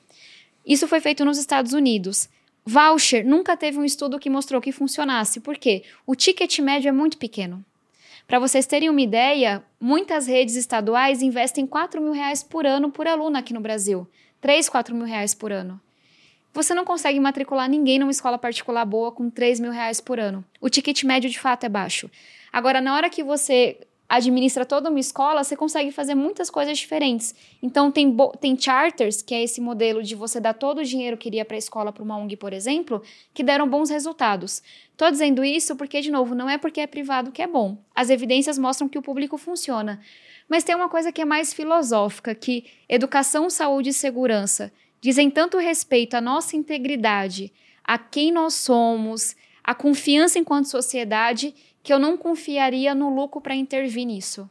Isso 0.65 0.87
foi 0.87 0.99
feito 0.99 1.25
nos 1.25 1.37
Estados 1.37 1.73
Unidos. 1.73 2.29
Voucher 2.65 3.25
nunca 3.25 3.57
teve 3.57 3.77
um 3.77 3.83
estudo 3.83 4.19
que 4.19 4.29
mostrou 4.29 4.61
que 4.61 4.71
funcionasse. 4.71 5.39
Por 5.39 5.57
quê? 5.57 5.83
O 6.05 6.15
ticket 6.15 6.59
médio 6.59 6.89
é 6.89 6.91
muito 6.91 7.17
pequeno. 7.17 7.63
Para 8.25 8.39
vocês 8.39 8.65
terem 8.65 8.89
uma 8.89 9.01
ideia, 9.01 9.63
muitas 9.79 10.27
redes 10.27 10.55
estaduais 10.55 11.21
investem 11.21 11.67
4 11.67 12.01
mil 12.01 12.13
reais 12.13 12.41
por 12.41 12.65
ano 12.65 12.89
por 12.89 13.05
aluno 13.05 13.37
aqui 13.37 13.53
no 13.53 13.59
Brasil. 13.59 14.07
3, 14.39 14.69
4 14.69 14.95
mil 14.95 15.05
reais 15.05 15.33
por 15.33 15.51
ano. 15.51 15.79
você 16.53 16.73
não 16.73 16.85
consegue 16.85 17.19
matricular 17.19 17.67
ninguém 17.67 17.97
numa 17.97 18.11
escola 18.11 18.37
particular 18.37 18.85
boa 18.85 19.11
com 19.11 19.29
3 19.29 19.59
mil 19.59 19.71
reais 19.71 19.99
por 19.99 20.19
ano. 20.19 20.45
O 20.61 20.69
ticket 20.69 21.03
médio 21.03 21.29
de 21.29 21.39
fato 21.39 21.65
é 21.65 21.69
baixo. 21.69 22.09
Agora, 22.51 22.79
na 22.79 22.95
hora 22.95 23.09
que 23.09 23.23
você 23.23 23.77
administra 24.07 24.65
toda 24.65 24.89
uma 24.89 24.99
escola, 24.99 25.43
você 25.43 25.55
consegue 25.55 25.91
fazer 25.91 26.13
muitas 26.13 26.49
coisas 26.49 26.77
diferentes. 26.77 27.33
Então, 27.61 27.91
tem, 27.91 28.15
tem 28.39 28.57
charters, 28.57 29.21
que 29.21 29.33
é 29.33 29.43
esse 29.43 29.59
modelo 29.59 30.03
de 30.03 30.13
você 30.15 30.39
dar 30.39 30.53
todo 30.53 30.79
o 30.79 30.83
dinheiro 30.83 31.17
que 31.17 31.29
iria 31.29 31.45
para 31.45 31.55
a 31.55 31.57
escola 31.57 31.91
para 31.91 32.03
uma 32.03 32.17
ONG, 32.17 32.35
por 32.37 32.53
exemplo, 32.53 33.01
que 33.33 33.43
deram 33.43 33.67
bons 33.67 33.89
resultados. 33.89 34.61
Estou 34.91 35.09
dizendo 35.09 35.43
isso 35.43 35.75
porque, 35.75 36.01
de 36.01 36.11
novo, 36.11 36.35
não 36.35 36.49
é 36.49 36.57
porque 36.57 36.81
é 36.81 36.87
privado 36.87 37.31
que 37.31 37.41
é 37.41 37.47
bom. 37.47 37.77
As 37.95 38.09
evidências 38.09 38.57
mostram 38.57 38.87
que 38.87 38.97
o 38.97 39.01
público 39.01 39.37
funciona. 39.37 39.99
Mas 40.47 40.63
tem 40.63 40.75
uma 40.75 40.89
coisa 40.89 41.11
que 41.11 41.21
é 41.21 41.25
mais 41.25 41.53
filosófica, 41.53 42.35
que 42.35 42.65
educação, 42.87 43.49
saúde 43.49 43.89
e 43.89 43.93
segurança 43.93 44.71
dizem 45.01 45.29
tanto 45.29 45.57
respeito 45.57 46.13
à 46.13 46.21
nossa 46.21 46.55
integridade, 46.55 47.51
a 47.83 47.97
quem 47.97 48.31
nós 48.31 48.53
somos, 48.53 49.35
a 49.61 49.75
confiança 49.75 50.39
enquanto 50.39 50.69
sociedade, 50.69 51.53
que 51.83 51.93
eu 51.93 51.99
não 51.99 52.17
confiaria 52.17 52.95
no 52.95 53.13
lucro 53.13 53.41
para 53.41 53.53
intervir 53.53 54.05
nisso. 54.05 54.49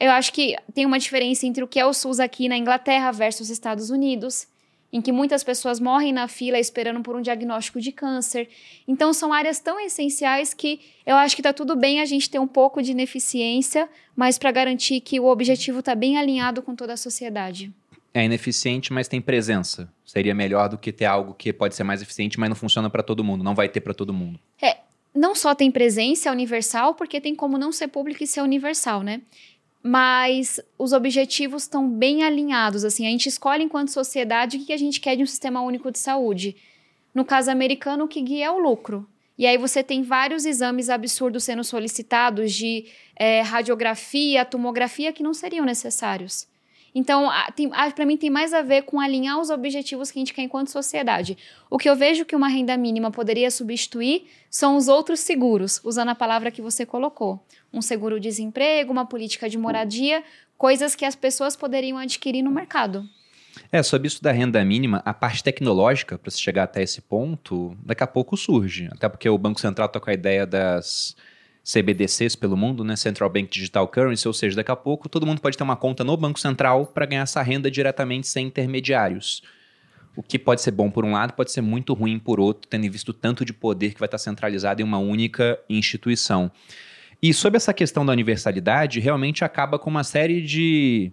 Eu 0.00 0.10
acho 0.12 0.32
que 0.32 0.56
tem 0.72 0.86
uma 0.86 0.98
diferença 0.98 1.46
entre 1.46 1.62
o 1.62 1.68
que 1.68 1.78
é 1.78 1.84
o 1.84 1.92
SUS 1.92 2.20
aqui 2.20 2.48
na 2.48 2.56
Inglaterra 2.56 3.10
versus 3.12 3.50
Estados 3.50 3.90
Unidos, 3.90 4.46
em 4.92 5.00
que 5.00 5.10
muitas 5.10 5.42
pessoas 5.42 5.80
morrem 5.80 6.12
na 6.12 6.28
fila 6.28 6.58
esperando 6.58 7.02
por 7.02 7.16
um 7.16 7.20
diagnóstico 7.20 7.80
de 7.80 7.90
câncer. 7.92 8.48
Então, 8.86 9.12
são 9.12 9.32
áreas 9.32 9.58
tão 9.58 9.80
essenciais 9.80 10.54
que 10.54 10.80
eu 11.04 11.16
acho 11.16 11.34
que 11.34 11.40
está 11.40 11.52
tudo 11.52 11.74
bem 11.74 12.00
a 12.00 12.04
gente 12.04 12.30
ter 12.30 12.38
um 12.38 12.46
pouco 12.46 12.82
de 12.82 12.92
ineficiência, 12.92 13.88
mas 14.14 14.38
para 14.38 14.52
garantir 14.52 15.00
que 15.00 15.18
o 15.18 15.26
objetivo 15.26 15.80
está 15.80 15.94
bem 15.94 16.16
alinhado 16.16 16.62
com 16.62 16.74
toda 16.74 16.92
a 16.92 16.96
sociedade 16.96 17.72
é 18.14 18.24
ineficiente, 18.24 18.92
mas 18.92 19.08
tem 19.08 19.20
presença. 19.20 19.90
Seria 20.04 20.34
melhor 20.34 20.68
do 20.68 20.76
que 20.76 20.92
ter 20.92 21.06
algo 21.06 21.34
que 21.34 21.52
pode 21.52 21.74
ser 21.74 21.84
mais 21.84 22.02
eficiente, 22.02 22.38
mas 22.38 22.48
não 22.48 22.56
funciona 22.56 22.90
para 22.90 23.02
todo 23.02 23.24
mundo, 23.24 23.42
não 23.42 23.54
vai 23.54 23.68
ter 23.68 23.80
para 23.80 23.94
todo 23.94 24.12
mundo. 24.12 24.38
É, 24.60 24.76
não 25.14 25.34
só 25.34 25.54
tem 25.54 25.70
presença 25.70 26.30
universal, 26.30 26.94
porque 26.94 27.20
tem 27.20 27.34
como 27.34 27.58
não 27.58 27.70
ser 27.72 27.88
público 27.88 28.22
e 28.22 28.26
ser 28.26 28.40
universal, 28.40 29.02
né? 29.02 29.20
Mas 29.82 30.60
os 30.78 30.92
objetivos 30.92 31.62
estão 31.62 31.88
bem 31.88 32.22
alinhados, 32.22 32.84
assim, 32.84 33.06
a 33.06 33.10
gente 33.10 33.28
escolhe 33.28 33.64
enquanto 33.64 33.90
sociedade 33.90 34.56
o 34.56 34.64
que 34.64 34.72
a 34.72 34.76
gente 34.76 35.00
quer 35.00 35.16
de 35.16 35.22
um 35.22 35.26
sistema 35.26 35.60
único 35.60 35.90
de 35.90 35.98
saúde. 35.98 36.56
No 37.14 37.24
caso 37.24 37.50
americano, 37.50 38.04
o 38.04 38.08
que 38.08 38.22
guia 38.22 38.46
é 38.46 38.50
o 38.50 38.58
lucro. 38.58 39.06
E 39.36 39.46
aí 39.46 39.58
você 39.58 39.82
tem 39.82 40.02
vários 40.02 40.44
exames 40.44 40.88
absurdos 40.88 41.44
sendo 41.44 41.64
solicitados 41.64 42.52
de 42.52 42.86
é, 43.16 43.40
radiografia, 43.40 44.44
tomografia 44.44 45.12
que 45.12 45.22
não 45.22 45.34
seriam 45.34 45.64
necessários. 45.64 46.46
Então, 46.94 47.30
para 47.94 48.04
mim, 48.04 48.16
tem 48.16 48.28
mais 48.28 48.52
a 48.52 48.60
ver 48.60 48.82
com 48.82 49.00
alinhar 49.00 49.40
os 49.40 49.48
objetivos 49.48 50.10
que 50.10 50.18
a 50.18 50.20
gente 50.20 50.34
quer 50.34 50.42
enquanto 50.42 50.68
sociedade. 50.68 51.38
O 51.70 51.78
que 51.78 51.88
eu 51.88 51.96
vejo 51.96 52.24
que 52.24 52.36
uma 52.36 52.48
renda 52.48 52.76
mínima 52.76 53.10
poderia 53.10 53.50
substituir 53.50 54.26
são 54.50 54.76
os 54.76 54.88
outros 54.88 55.20
seguros, 55.20 55.80
usando 55.82 56.10
a 56.10 56.14
palavra 56.14 56.50
que 56.50 56.60
você 56.60 56.84
colocou. 56.84 57.42
Um 57.72 57.80
seguro-desemprego, 57.80 58.92
uma 58.92 59.06
política 59.06 59.48
de 59.48 59.56
moradia, 59.56 60.22
coisas 60.58 60.94
que 60.94 61.04
as 61.04 61.16
pessoas 61.16 61.56
poderiam 61.56 61.96
adquirir 61.96 62.42
no 62.42 62.50
mercado. 62.50 63.08
É, 63.70 63.82
sobre 63.82 64.08
isso 64.08 64.22
da 64.22 64.32
renda 64.32 64.62
mínima, 64.64 65.02
a 65.04 65.14
parte 65.14 65.42
tecnológica, 65.42 66.18
para 66.18 66.30
se 66.30 66.40
chegar 66.40 66.64
até 66.64 66.82
esse 66.82 67.00
ponto, 67.00 67.76
daqui 67.82 68.02
a 68.02 68.06
pouco 68.06 68.36
surge. 68.36 68.88
Até 68.92 69.08
porque 69.08 69.28
o 69.28 69.38
Banco 69.38 69.60
Central 69.60 69.86
está 69.86 69.98
com 69.98 70.10
a 70.10 70.14
ideia 70.14 70.46
das 70.46 71.16
CBDCs 71.64 72.34
pelo 72.34 72.56
mundo, 72.56 72.82
né? 72.82 72.96
Central 72.96 73.30
Bank 73.30 73.48
Digital 73.50 73.86
Currency, 73.86 74.26
ou 74.26 74.34
seja, 74.34 74.56
daqui 74.56 74.70
a 74.70 74.76
pouco 74.76 75.08
todo 75.08 75.26
mundo 75.26 75.40
pode 75.40 75.56
ter 75.56 75.62
uma 75.62 75.76
conta 75.76 76.02
no 76.02 76.16
Banco 76.16 76.40
Central 76.40 76.86
para 76.86 77.06
ganhar 77.06 77.22
essa 77.22 77.40
renda 77.42 77.70
diretamente 77.70 78.26
sem 78.26 78.46
intermediários. 78.46 79.42
O 80.16 80.22
que 80.22 80.38
pode 80.38 80.60
ser 80.60 80.72
bom 80.72 80.90
por 80.90 81.04
um 81.04 81.12
lado, 81.12 81.32
pode 81.32 81.52
ser 81.52 81.62
muito 81.62 81.94
ruim 81.94 82.18
por 82.18 82.38
outro, 82.38 82.68
tendo 82.68 82.90
visto 82.90 83.12
tanto 83.12 83.44
de 83.44 83.52
poder 83.52 83.94
que 83.94 84.00
vai 84.00 84.06
estar 84.06 84.18
centralizado 84.18 84.82
em 84.82 84.84
uma 84.84 84.98
única 84.98 85.58
instituição. 85.68 86.50
E 87.22 87.32
sobre 87.32 87.56
essa 87.56 87.72
questão 87.72 88.04
da 88.04 88.12
universalidade, 88.12 88.98
realmente 88.98 89.44
acaba 89.44 89.78
com 89.78 89.88
uma 89.88 90.04
série 90.04 90.42
de 90.42 91.12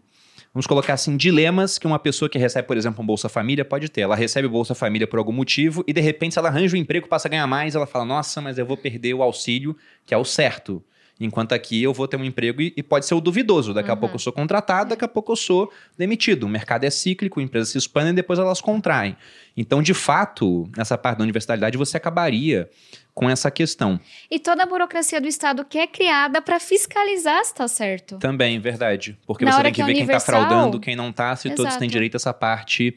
vamos 0.53 0.67
colocar 0.67 0.93
assim, 0.93 1.15
dilemas 1.15 1.77
que 1.77 1.87
uma 1.87 1.99
pessoa 1.99 2.29
que 2.29 2.37
recebe, 2.37 2.67
por 2.67 2.77
exemplo, 2.77 3.03
um 3.03 3.05
Bolsa 3.05 3.29
Família 3.29 3.63
pode 3.63 3.89
ter. 3.89 4.01
Ela 4.01 4.15
recebe 4.15 4.47
o 4.47 4.49
Bolsa 4.49 4.73
Família 4.73 5.07
por 5.07 5.19
algum 5.19 5.31
motivo 5.31 5.83
e, 5.87 5.93
de 5.93 6.01
repente, 6.01 6.33
se 6.33 6.39
ela 6.39 6.49
arranja 6.49 6.75
um 6.75 6.79
emprego, 6.79 7.07
passa 7.07 7.27
a 7.27 7.31
ganhar 7.31 7.47
mais, 7.47 7.75
ela 7.75 7.87
fala, 7.87 8.05
nossa, 8.05 8.41
mas 8.41 8.57
eu 8.57 8.65
vou 8.65 8.77
perder 8.77 9.13
o 9.13 9.21
auxílio, 9.23 9.75
que 10.05 10.13
é 10.13 10.17
o 10.17 10.25
certo. 10.25 10.83
Enquanto 11.19 11.51
aqui 11.51 11.83
eu 11.83 11.93
vou 11.93 12.07
ter 12.07 12.15
um 12.15 12.23
emprego 12.23 12.61
e, 12.61 12.73
e 12.77 12.81
pode 12.81 13.05
ser 13.05 13.13
o 13.13 13.19
duvidoso. 13.19 13.73
Daqui 13.73 13.89
uhum. 13.89 13.95
a 13.95 13.97
pouco 13.97 14.15
eu 14.15 14.19
sou 14.19 14.31
contratado, 14.31 14.91
daqui 14.91 15.03
a 15.03 15.07
pouco 15.07 15.33
eu 15.33 15.35
sou 15.35 15.71
demitido. 15.97 16.43
O 16.43 16.49
mercado 16.49 16.85
é 16.85 16.89
cíclico, 16.89 17.41
empresas 17.41 17.69
se 17.69 17.77
expandem 17.77 18.11
e 18.11 18.15
depois 18.15 18.39
elas 18.39 18.61
contraem. 18.61 19.17
Então, 19.57 19.81
de 19.81 19.93
fato, 19.93 20.69
nessa 20.77 20.97
parte 20.97 21.17
da 21.17 21.23
universalidade, 21.23 21.77
você 21.77 21.97
acabaria 21.97 22.69
com 23.13 23.29
essa 23.29 23.51
questão. 23.51 23.99
E 24.31 24.39
toda 24.39 24.63
a 24.63 24.65
burocracia 24.65 25.19
do 25.19 25.27
Estado 25.27 25.65
que 25.65 25.77
é 25.77 25.85
criada 25.85 26.41
para 26.41 26.57
fiscalizar 26.57 27.43
se 27.43 27.51
está 27.51 27.67
certo. 27.67 28.17
Também, 28.17 28.57
verdade. 28.61 29.17
Porque 29.27 29.43
Na 29.43 29.51
você 29.51 29.63
tem 29.63 29.73
que, 29.73 29.81
que 29.81 29.85
ver 29.85 29.91
é 29.91 29.95
quem 29.95 30.03
está 30.05 30.19
fraudando, 30.21 30.79
quem 30.79 30.95
não 30.95 31.09
está, 31.09 31.35
se 31.35 31.49
Exato. 31.49 31.63
todos 31.63 31.75
têm 31.75 31.89
direito 31.89 32.15
a 32.15 32.17
essa 32.17 32.33
parte, 32.33 32.95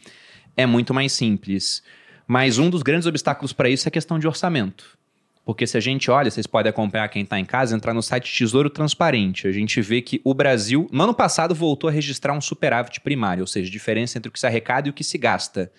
é 0.57 0.65
muito 0.65 0.95
mais 0.95 1.11
simples. 1.13 1.83
Mas 2.25 2.57
um 2.59 2.71
dos 2.71 2.85
grandes 2.85 3.07
obstáculos 3.07 3.53
para 3.53 3.69
isso 3.69 3.89
é 3.89 3.91
a 3.91 3.93
questão 3.93 4.17
de 4.17 4.29
orçamento. 4.29 4.97
Porque 5.45 5.67
se 5.67 5.77
a 5.77 5.81
gente 5.81 6.11
olha, 6.11 6.31
vocês 6.31 6.47
podem 6.47 6.71
acompanhar 6.71 7.09
quem 7.09 7.23
está 7.23 7.39
em 7.39 7.45
casa, 7.45 7.75
entrar 7.75 7.93
no 7.93 8.03
site 8.03 8.33
Tesouro 8.33 8.71
Transparente, 8.71 9.49
a 9.49 9.53
gente 9.53 9.81
vê 9.81 10.01
que 10.01 10.21
o 10.25 10.33
Brasil, 10.33 10.89
no 10.93 11.03
ano 11.03 11.15
passado, 11.15 11.55
voltou 11.55 11.89
a 11.89 11.93
registrar 11.93 12.33
um 12.33 12.41
superávit 12.41 13.01
primário, 13.01 13.43
ou 13.43 13.47
seja, 13.47 13.71
diferença 13.71 14.19
entre 14.19 14.29
o 14.29 14.33
que 14.33 14.39
se 14.39 14.47
arrecada 14.47 14.87
e 14.87 14.91
o 14.91 14.95
que 14.95 15.03
se 15.03 15.19
gasta. 15.19 15.73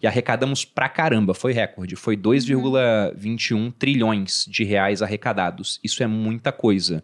E 0.00 0.06
arrecadamos 0.06 0.64
pra 0.64 0.88
caramba, 0.88 1.34
foi 1.34 1.52
recorde. 1.52 1.96
Foi 1.96 2.16
2,21 2.16 3.54
uhum. 3.54 3.70
trilhões 3.72 4.46
de 4.48 4.62
reais 4.62 5.02
arrecadados. 5.02 5.80
Isso 5.82 6.00
é 6.04 6.06
muita 6.06 6.52
coisa. 6.52 7.02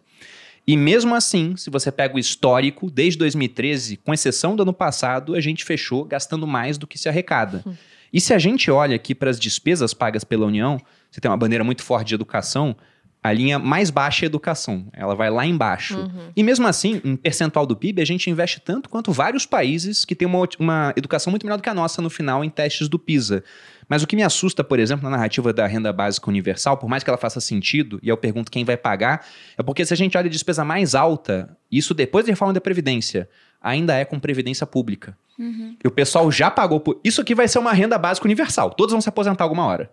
E 0.65 0.77
mesmo 0.77 1.13
assim, 1.13 1.55
se 1.57 1.69
você 1.69 1.91
pega 1.91 2.15
o 2.15 2.19
histórico, 2.19 2.89
desde 2.89 3.19
2013, 3.19 3.97
com 3.97 4.13
exceção 4.13 4.55
do 4.55 4.63
ano 4.63 4.73
passado, 4.73 5.35
a 5.35 5.41
gente 5.41 5.65
fechou 5.65 6.05
gastando 6.05 6.47
mais 6.47 6.77
do 6.77 6.87
que 6.87 6.97
se 6.97 7.09
arrecada. 7.09 7.61
Uhum. 7.65 7.75
E 8.11 8.21
se 8.21 8.33
a 8.33 8.39
gente 8.39 8.71
olha 8.71 8.95
aqui 8.95 9.13
para 9.13 9.29
as 9.29 9.39
despesas 9.39 9.93
pagas 9.93 10.23
pela 10.23 10.45
União, 10.45 10.79
você 11.15 11.21
tem 11.21 11.31
uma 11.31 11.37
bandeira 11.37 11.63
muito 11.63 11.81
forte 11.81 12.09
de 12.09 12.15
educação, 12.15 12.75
a 13.23 13.31
linha 13.31 13.57
mais 13.57 13.89
baixa 13.89 14.25
é 14.25 14.27
educação. 14.27 14.85
Ela 14.91 15.15
vai 15.15 15.29
lá 15.29 15.45
embaixo. 15.45 15.97
Uhum. 15.97 16.29
E 16.35 16.43
mesmo 16.43 16.67
assim, 16.67 17.01
em 17.05 17.15
percentual 17.15 17.65
do 17.65 17.73
PIB, 17.73 18.01
a 18.01 18.05
gente 18.05 18.29
investe 18.29 18.59
tanto 18.59 18.89
quanto 18.89 19.13
vários 19.13 19.45
países 19.45 20.03
que 20.03 20.13
têm 20.13 20.27
uma, 20.27 20.45
uma 20.59 20.93
educação 20.97 21.31
muito 21.31 21.45
melhor 21.45 21.55
do 21.55 21.63
que 21.63 21.69
a 21.69 21.73
nossa 21.73 22.01
no 22.01 22.09
final 22.09 22.43
em 22.43 22.49
testes 22.49 22.89
do 22.89 22.99
PISA. 22.99 23.45
Mas 23.87 24.03
o 24.03 24.07
que 24.07 24.15
me 24.17 24.23
assusta, 24.23 24.61
por 24.61 24.77
exemplo, 24.77 25.05
na 25.05 25.09
narrativa 25.11 25.53
da 25.53 25.65
renda 25.65 25.93
básica 25.93 26.29
universal, 26.29 26.75
por 26.75 26.89
mais 26.89 27.01
que 27.01 27.09
ela 27.09 27.17
faça 27.17 27.39
sentido, 27.39 27.97
e 28.03 28.09
eu 28.09 28.17
pergunto 28.17 28.51
quem 28.51 28.65
vai 28.65 28.75
pagar, 28.75 29.25
é 29.57 29.63
porque 29.63 29.85
se 29.85 29.93
a 29.93 29.97
gente 29.97 30.17
olha 30.17 30.27
a 30.27 30.29
despesa 30.29 30.65
mais 30.65 30.95
alta, 30.95 31.57
isso 31.71 31.93
depois 31.93 32.25
da 32.25 32.31
reforma 32.31 32.53
da 32.53 32.59
Previdência, 32.59 33.29
ainda 33.61 33.95
é 33.95 34.03
com 34.03 34.19
Previdência 34.19 34.67
Pública. 34.67 35.17
Uhum. 35.39 35.77
E 35.81 35.87
o 35.87 35.91
pessoal 35.91 36.29
já 36.29 36.51
pagou 36.51 36.81
por. 36.81 36.99
Isso 37.03 37.21
aqui 37.21 37.33
vai 37.33 37.47
ser 37.47 37.59
uma 37.59 37.71
renda 37.73 37.97
básica 37.97 38.27
universal. 38.27 38.71
Todos 38.71 38.91
vão 38.91 39.01
se 39.01 39.09
aposentar 39.09 39.45
alguma 39.45 39.65
hora. 39.65 39.89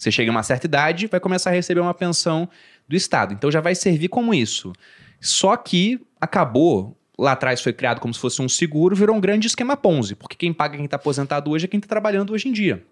Você 0.00 0.10
chega 0.10 0.30
a 0.30 0.32
uma 0.32 0.42
certa 0.42 0.66
idade, 0.66 1.06
vai 1.08 1.20
começar 1.20 1.50
a 1.50 1.52
receber 1.52 1.78
uma 1.78 1.92
pensão 1.92 2.48
do 2.88 2.96
Estado. 2.96 3.34
Então 3.34 3.50
já 3.50 3.60
vai 3.60 3.74
servir 3.74 4.08
como 4.08 4.32
isso. 4.32 4.72
Só 5.20 5.54
que 5.58 6.00
acabou 6.18 6.96
lá 7.18 7.32
atrás 7.32 7.60
foi 7.60 7.74
criado 7.74 8.00
como 8.00 8.14
se 8.14 8.18
fosse 8.18 8.40
um 8.40 8.48
seguro, 8.48 8.96
virou 8.96 9.14
um 9.14 9.20
grande 9.20 9.46
esquema 9.46 9.76
Ponzi, 9.76 10.14
porque 10.14 10.34
quem 10.36 10.54
paga 10.54 10.76
quem 10.76 10.86
está 10.86 10.96
aposentado 10.96 11.50
hoje 11.50 11.66
é 11.66 11.68
quem 11.68 11.76
está 11.76 11.86
trabalhando 11.86 12.32
hoje 12.32 12.48
em 12.48 12.52
dia. 12.52 12.82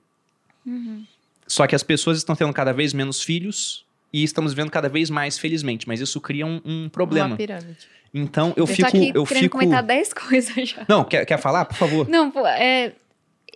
Uhum. 0.66 1.02
Só 1.46 1.66
que 1.66 1.74
as 1.74 1.82
pessoas 1.82 2.18
estão 2.18 2.36
tendo 2.36 2.52
cada 2.52 2.74
vez 2.74 2.92
menos 2.92 3.22
filhos 3.22 3.86
e 4.12 4.22
estamos 4.22 4.52
vendo 4.52 4.70
cada 4.70 4.90
vez 4.90 5.08
mais, 5.08 5.38
felizmente, 5.38 5.88
mas 5.88 6.00
isso 6.00 6.20
cria 6.20 6.44
um, 6.44 6.60
um 6.62 6.88
problema. 6.90 7.28
Uma 7.28 7.36
pirâmide. 7.38 7.88
Então 8.12 8.48
eu, 8.54 8.64
eu 8.64 8.66
fico. 8.66 8.86
Aqui 8.86 9.12
eu 9.14 9.24
fico. 9.24 9.58
comentar 9.58 9.82
10 9.82 10.12
coisas 10.12 10.68
já. 10.68 10.84
Não, 10.86 11.04
quer, 11.04 11.24
quer 11.24 11.38
falar? 11.38 11.64
Por 11.64 11.76
favor. 11.78 12.06
Não, 12.06 12.30
pô, 12.30 12.46
é. 12.46 12.92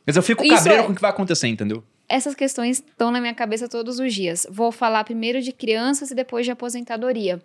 Mas 0.06 0.16
eu 0.16 0.22
fico 0.22 0.42
cabreiro 0.48 0.84
é... 0.84 0.86
com 0.86 0.92
o 0.92 0.94
que 0.94 1.02
vai 1.02 1.10
acontecer, 1.10 1.48
entendeu? 1.48 1.84
Essas 2.12 2.34
questões 2.34 2.84
estão 2.86 3.10
na 3.10 3.18
minha 3.20 3.32
cabeça 3.32 3.66
todos 3.66 3.98
os 3.98 4.12
dias. 4.12 4.46
Vou 4.50 4.70
falar 4.70 5.02
primeiro 5.02 5.40
de 5.40 5.50
crianças 5.50 6.10
e 6.10 6.14
depois 6.14 6.44
de 6.44 6.52
aposentadoria. 6.52 7.42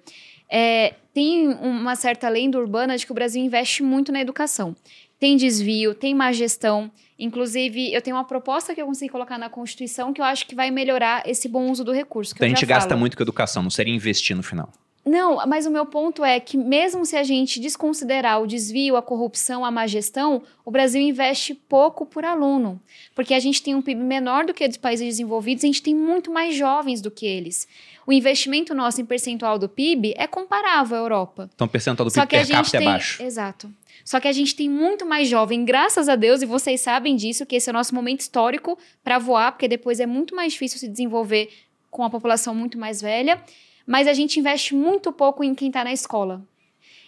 É, 0.50 0.94
tem 1.14 1.48
uma 1.48 1.96
certa 1.96 2.28
lenda 2.28 2.60
urbana 2.60 2.98
de 2.98 3.06
que 3.06 3.12
o 3.12 3.16
Brasil 3.16 3.42
investe 3.42 3.82
muito 3.82 4.12
na 4.12 4.20
educação. 4.20 4.76
Tem 5.18 5.38
desvio, 5.38 5.96
tem 5.96 6.14
má 6.14 6.34
gestão. 6.34 6.92
Inclusive, 7.18 7.94
eu 7.94 8.02
tenho 8.02 8.18
uma 8.18 8.26
proposta 8.26 8.76
que 8.76 8.82
eu 8.82 8.86
consegui 8.86 9.10
colocar 9.10 9.38
na 9.38 9.50
Constituição 9.50 10.12
que 10.12 10.20
eu 10.20 10.26
acho 10.26 10.46
que 10.46 10.54
vai 10.54 10.70
melhorar 10.70 11.24
esse 11.26 11.48
bom 11.48 11.72
uso 11.72 11.86
do 11.86 11.94
recurso. 11.94 12.34
Então, 12.36 12.46
a 12.46 12.50
gente 12.50 12.66
gasta 12.66 12.96
muito 12.96 13.16
com 13.16 13.24
educação, 13.24 13.64
não 13.64 13.70
seria 13.70 13.96
investir 13.96 14.36
no 14.36 14.44
final. 14.44 14.70
Não, 15.08 15.38
mas 15.48 15.66
o 15.66 15.72
meu 15.72 15.86
ponto 15.86 16.24
é 16.24 16.40
que, 16.40 16.58
mesmo 16.58 17.06
se 17.06 17.16
a 17.16 17.24
gente 17.24 17.60
desconsiderar 17.60 18.42
o 18.42 18.48
desvio, 18.48 18.98
a 18.98 19.02
corrupção, 19.02 19.64
a 19.64 19.72
má 19.72 19.88
gestão, 19.88 20.44
o 20.66 20.72
Brasil 20.72 21.02
investe 21.02 21.54
pouco 21.54 22.06
por 22.06 22.26
aluno. 22.26 22.82
Porque 23.16 23.34
a 23.34 23.40
gente 23.40 23.64
tem 23.64 23.74
um 23.74 23.82
PIB 23.82 24.04
menor 24.04 24.46
do 24.46 24.54
que 24.54 24.68
dos 24.68 24.78
países 24.78 25.08
desenvolvidos, 25.08 25.64
a 25.64 25.68
gente 25.68 25.82
tem 25.82 25.96
muito 25.96 26.32
mais 26.32 26.56
jovens 26.56 27.02
do 27.02 27.10
que 27.10 27.26
eles. 27.26 27.68
O 28.06 28.12
investimento 28.12 28.76
nosso 28.76 29.02
em 29.02 29.06
percentual 29.06 29.58
do 29.58 29.70
PIB 29.70 30.14
é 30.18 30.28
comparável 30.28 30.98
à 30.98 31.02
Europa. 31.02 31.50
Então, 31.56 31.68
percentual 31.68 32.08
do 32.08 32.14
PIB 32.14 32.28
per 32.28 32.48
capita 32.48 32.78
é 32.78 32.82
baixo. 32.82 33.24
Exato. 33.24 33.72
Só 34.04 34.20
que 34.20 34.28
a 34.28 34.32
gente 34.32 34.56
tem 34.56 34.70
muito 34.70 35.06
mais 35.06 35.28
jovem, 35.28 35.66
graças 35.66 36.08
a 36.08 36.16
Deus, 36.16 36.42
e 36.42 36.46
vocês 36.46 36.80
sabem 36.82 37.16
disso, 37.16 37.46
que 37.46 37.56
esse 37.56 37.70
é 37.70 37.72
o 37.72 37.74
nosso 37.74 37.94
momento 37.94 38.22
histórico 38.22 38.78
para 39.04 39.20
voar, 39.20 39.52
porque 39.52 39.68
depois 39.68 40.00
é 40.00 40.06
muito 40.06 40.36
mais 40.36 40.54
difícil 40.54 40.80
se 40.80 40.88
desenvolver 40.88 41.50
com 41.90 42.04
a 42.04 42.10
população 42.10 42.54
muito 42.54 42.78
mais 42.78 43.02
velha 43.02 43.42
mas 43.88 44.06
a 44.06 44.14
gente 44.14 44.38
investe 44.38 44.76
muito 44.76 45.14
pouco 45.14 45.44
em 45.44 45.56
quem 45.56 45.70
está 45.70 45.86
na 45.86 45.94
escola. 45.94 46.46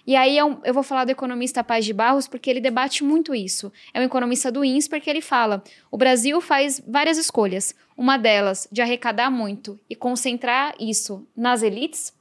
E 0.08 0.16
aí 0.16 0.36
eu, 0.36 0.60
eu, 0.64 0.74
vou 0.74 0.82
falar 0.82 1.06
do 1.06 1.12
economista 1.12 1.64
Paz 1.64 1.86
de 1.86 1.94
Barros, 1.94 2.28
porque 2.28 2.50
ele 2.50 2.62
debate 2.62 3.04
muito 3.04 3.36
isso. 3.36 3.72
É 3.94 4.00
um 4.00 4.04
economista 4.04 4.52
do 4.52 4.64
INSPER 4.64 5.02
que 5.02 5.10
ele 5.10 5.22
fala: 5.22 5.62
o 5.92 5.98
Brasil 5.98 6.42
faz 6.42 6.82
várias 6.88 7.18
escolhas. 7.18 7.76
Uma 7.96 8.18
delas, 8.18 8.68
de 8.72 8.82
arrecadar 8.82 9.30
muito 9.30 9.78
e 9.90 9.96
concentrar 9.96 10.74
isso 10.80 11.28
nas 11.36 11.62
elites. 11.62 12.14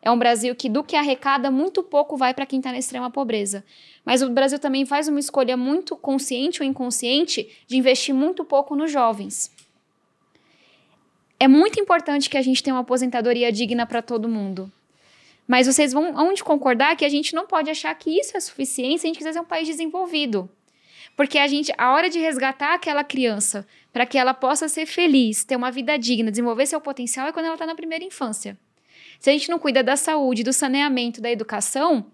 É 0.00 0.10
um 0.10 0.18
Brasil 0.18 0.54
que, 0.54 0.68
do 0.68 0.84
que 0.84 0.96
arrecada, 0.96 1.50
muito 1.50 1.82
pouco 1.82 2.16
vai 2.16 2.32
para 2.32 2.46
quem 2.46 2.60
está 2.60 2.70
na 2.70 2.78
extrema 2.78 3.10
pobreza. 3.10 3.64
Mas 4.04 4.22
o 4.22 4.30
Brasil 4.30 4.58
também 4.58 4.86
faz 4.86 5.08
uma 5.08 5.18
escolha 5.18 5.56
muito 5.56 5.96
consciente 5.96 6.62
ou 6.62 6.68
inconsciente 6.68 7.48
de 7.66 7.76
investir 7.76 8.14
muito 8.14 8.44
pouco 8.44 8.76
nos 8.76 8.92
jovens. 8.92 9.50
É 11.38 11.48
muito 11.48 11.80
importante 11.80 12.30
que 12.30 12.38
a 12.38 12.42
gente 12.42 12.62
tenha 12.62 12.74
uma 12.74 12.82
aposentadoria 12.82 13.50
digna 13.50 13.86
para 13.86 14.00
todo 14.00 14.28
mundo. 14.28 14.70
Mas 15.46 15.66
vocês 15.66 15.92
vão 15.92 16.14
onde 16.16 16.42
concordar 16.42 16.96
que 16.96 17.04
a 17.04 17.08
gente 17.08 17.34
não 17.34 17.46
pode 17.46 17.70
achar 17.70 17.94
que 17.94 18.18
isso 18.18 18.36
é 18.36 18.40
suficiente 18.40 19.00
se 19.00 19.06
a 19.06 19.08
gente 19.08 19.18
quiser 19.18 19.32
ser 19.32 19.40
um 19.40 19.44
país 19.44 19.66
desenvolvido. 19.66 20.48
Porque 21.16 21.38
a 21.38 21.46
gente, 21.46 21.72
a 21.76 21.92
hora 21.92 22.08
de 22.08 22.18
resgatar 22.18 22.74
aquela 22.74 23.04
criança 23.04 23.66
para 23.92 24.06
que 24.06 24.18
ela 24.18 24.34
possa 24.34 24.68
ser 24.68 24.86
feliz, 24.86 25.44
ter 25.44 25.54
uma 25.54 25.70
vida 25.70 25.96
digna, 25.96 26.30
desenvolver 26.30 26.66
seu 26.66 26.80
potencial 26.80 27.28
é 27.28 27.32
quando 27.32 27.46
ela 27.46 27.54
está 27.54 27.66
na 27.66 27.74
primeira 27.74 28.04
infância. 28.04 28.58
Se 29.20 29.30
a 29.30 29.32
gente 29.32 29.50
não 29.50 29.58
cuida 29.58 29.82
da 29.82 29.96
saúde, 29.96 30.42
do 30.42 30.52
saneamento, 30.52 31.20
da 31.20 31.30
educação, 31.30 32.06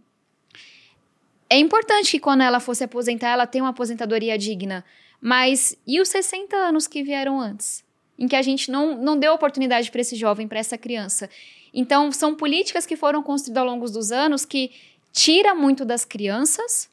é 1.48 1.58
importante 1.58 2.12
que 2.12 2.20
quando 2.20 2.42
ela 2.42 2.60
fosse 2.60 2.84
aposentar, 2.84 3.30
ela 3.30 3.46
tenha 3.46 3.64
uma 3.64 3.70
aposentadoria 3.70 4.36
digna. 4.36 4.84
Mas 5.20 5.76
e 5.86 6.00
os 6.00 6.08
60 6.08 6.54
anos 6.56 6.86
que 6.86 7.02
vieram 7.02 7.40
antes? 7.40 7.84
Em 8.20 8.28
que 8.28 8.36
a 8.36 8.42
gente 8.42 8.70
não, 8.70 8.94
não 8.96 9.18
deu 9.18 9.32
oportunidade 9.32 9.90
para 9.90 10.02
esse 10.02 10.14
jovem, 10.14 10.46
para 10.46 10.58
essa 10.58 10.76
criança. 10.76 11.30
Então, 11.72 12.12
são 12.12 12.34
políticas 12.34 12.84
que 12.84 12.94
foram 12.94 13.22
construídas 13.22 13.62
ao 13.62 13.66
longo 13.66 13.88
dos 13.90 14.12
anos 14.12 14.44
que 14.44 14.70
tira 15.10 15.54
muito 15.54 15.86
das 15.86 16.04
crianças 16.04 16.90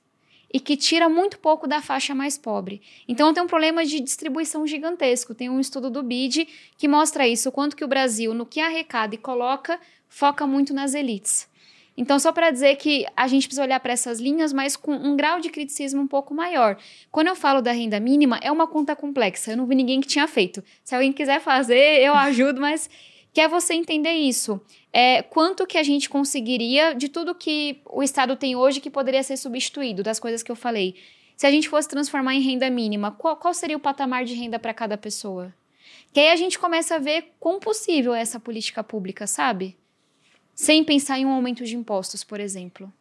e 0.52 0.62
que 0.62 0.78
tira 0.78 1.10
muito 1.10 1.38
pouco 1.40 1.68
da 1.68 1.82
faixa 1.82 2.16
mais 2.16 2.38
pobre. 2.38 2.82
Então, 3.06 3.34
tem 3.34 3.44
um 3.44 3.48
problema 3.48 3.86
de 3.86 4.00
distribuição 4.00 4.66
gigantesco. 4.66 5.36
Tem 5.36 5.50
um 5.50 5.60
estudo 5.60 5.90
do 5.90 6.02
BID 6.02 6.48
que 6.78 6.88
mostra 6.88 7.28
isso, 7.28 7.50
o 7.50 7.52
quanto 7.52 7.76
que 7.76 7.84
o 7.84 7.88
Brasil, 7.88 8.34
no 8.34 8.46
que 8.46 8.62
arrecada 8.62 9.14
e 9.14 9.18
coloca, 9.18 9.78
foca 10.08 10.48
muito 10.48 10.74
nas 10.74 10.94
elites. 10.94 11.50
Então, 11.98 12.20
só 12.20 12.32
para 12.32 12.52
dizer 12.52 12.76
que 12.76 13.08
a 13.16 13.28
gente 13.28 13.48
precisa 13.48 13.64
olhar 13.64 13.80
para 13.80 13.92
essas 13.92 14.20
linhas, 14.20 14.54
mas 14.54 14.76
com 14.76 14.94
um 14.94 15.18
grau 15.18 15.40
de 15.40 15.50
criticismo 15.50 16.00
um 16.00 16.08
pouco 16.08 16.32
maior. 16.32 16.78
Quando 17.12 17.28
eu 17.28 17.36
falo 17.36 17.60
da 17.60 17.72
renda 17.72 18.00
mínima, 18.00 18.40
é 18.44 18.52
uma 18.52 18.68
conta 18.68 18.96
complexa. 18.96 19.52
Eu 19.52 19.58
não 19.58 19.66
vi 19.66 19.74
ninguém 19.74 20.00
que 20.00 20.08
tinha 20.08 20.28
feito. 20.28 20.64
Se 20.84 20.94
alguém 20.94 21.12
quiser 21.12 21.42
fazer, 21.42 22.00
eu 22.00 22.14
ajudo, 22.16 22.62
mas 22.62 22.88
quer 23.34 23.50
você 23.50 23.74
entender 23.74 24.12
isso. 24.12 24.62
É, 24.94 25.24
quanto 25.24 25.66
que 25.66 25.76
a 25.78 25.82
gente 25.82 26.08
conseguiria 26.08 26.94
de 26.94 27.10
tudo 27.10 27.34
que 27.34 27.82
o 27.88 28.04
Estado 28.04 28.36
tem 28.36 28.56
hoje 28.56 28.80
que 28.80 28.92
poderia 28.92 29.24
ser 29.24 29.36
substituído, 29.36 30.04
das 30.04 30.20
coisas 30.20 30.44
que 30.44 30.52
eu 30.52 30.56
falei. 30.56 30.96
Se 31.36 31.48
a 31.48 31.52
gente 31.52 31.68
fosse 31.68 31.90
transformar 31.90 32.36
em 32.36 32.42
renda 32.42 32.70
mínima, 32.70 33.12
qual, 33.12 33.36
qual 33.38 33.56
seria 33.56 33.78
o 33.78 33.80
patamar 33.80 34.24
de 34.24 34.36
renda 34.36 34.60
para 34.60 34.74
cada 34.74 34.98
pessoa? 34.98 35.52
Que 36.14 36.20
aí 36.20 36.30
a 36.30 36.36
gente 36.36 36.60
começa 36.60 36.96
a 36.96 37.00
ver 37.00 37.34
quão 37.40 37.60
possível 37.60 38.14
é 38.14 38.22
essa 38.22 38.40
política 38.40 38.84
pública, 38.84 39.26
sabe? 39.26 39.76
Sem 40.58 40.84
pensar 40.84 41.20
em 41.20 41.26
um 41.26 41.30
aumento 41.30 41.64
de 41.64 41.76
impostos, 41.76 42.24
por 42.24 42.40
exemplo? 42.40 42.92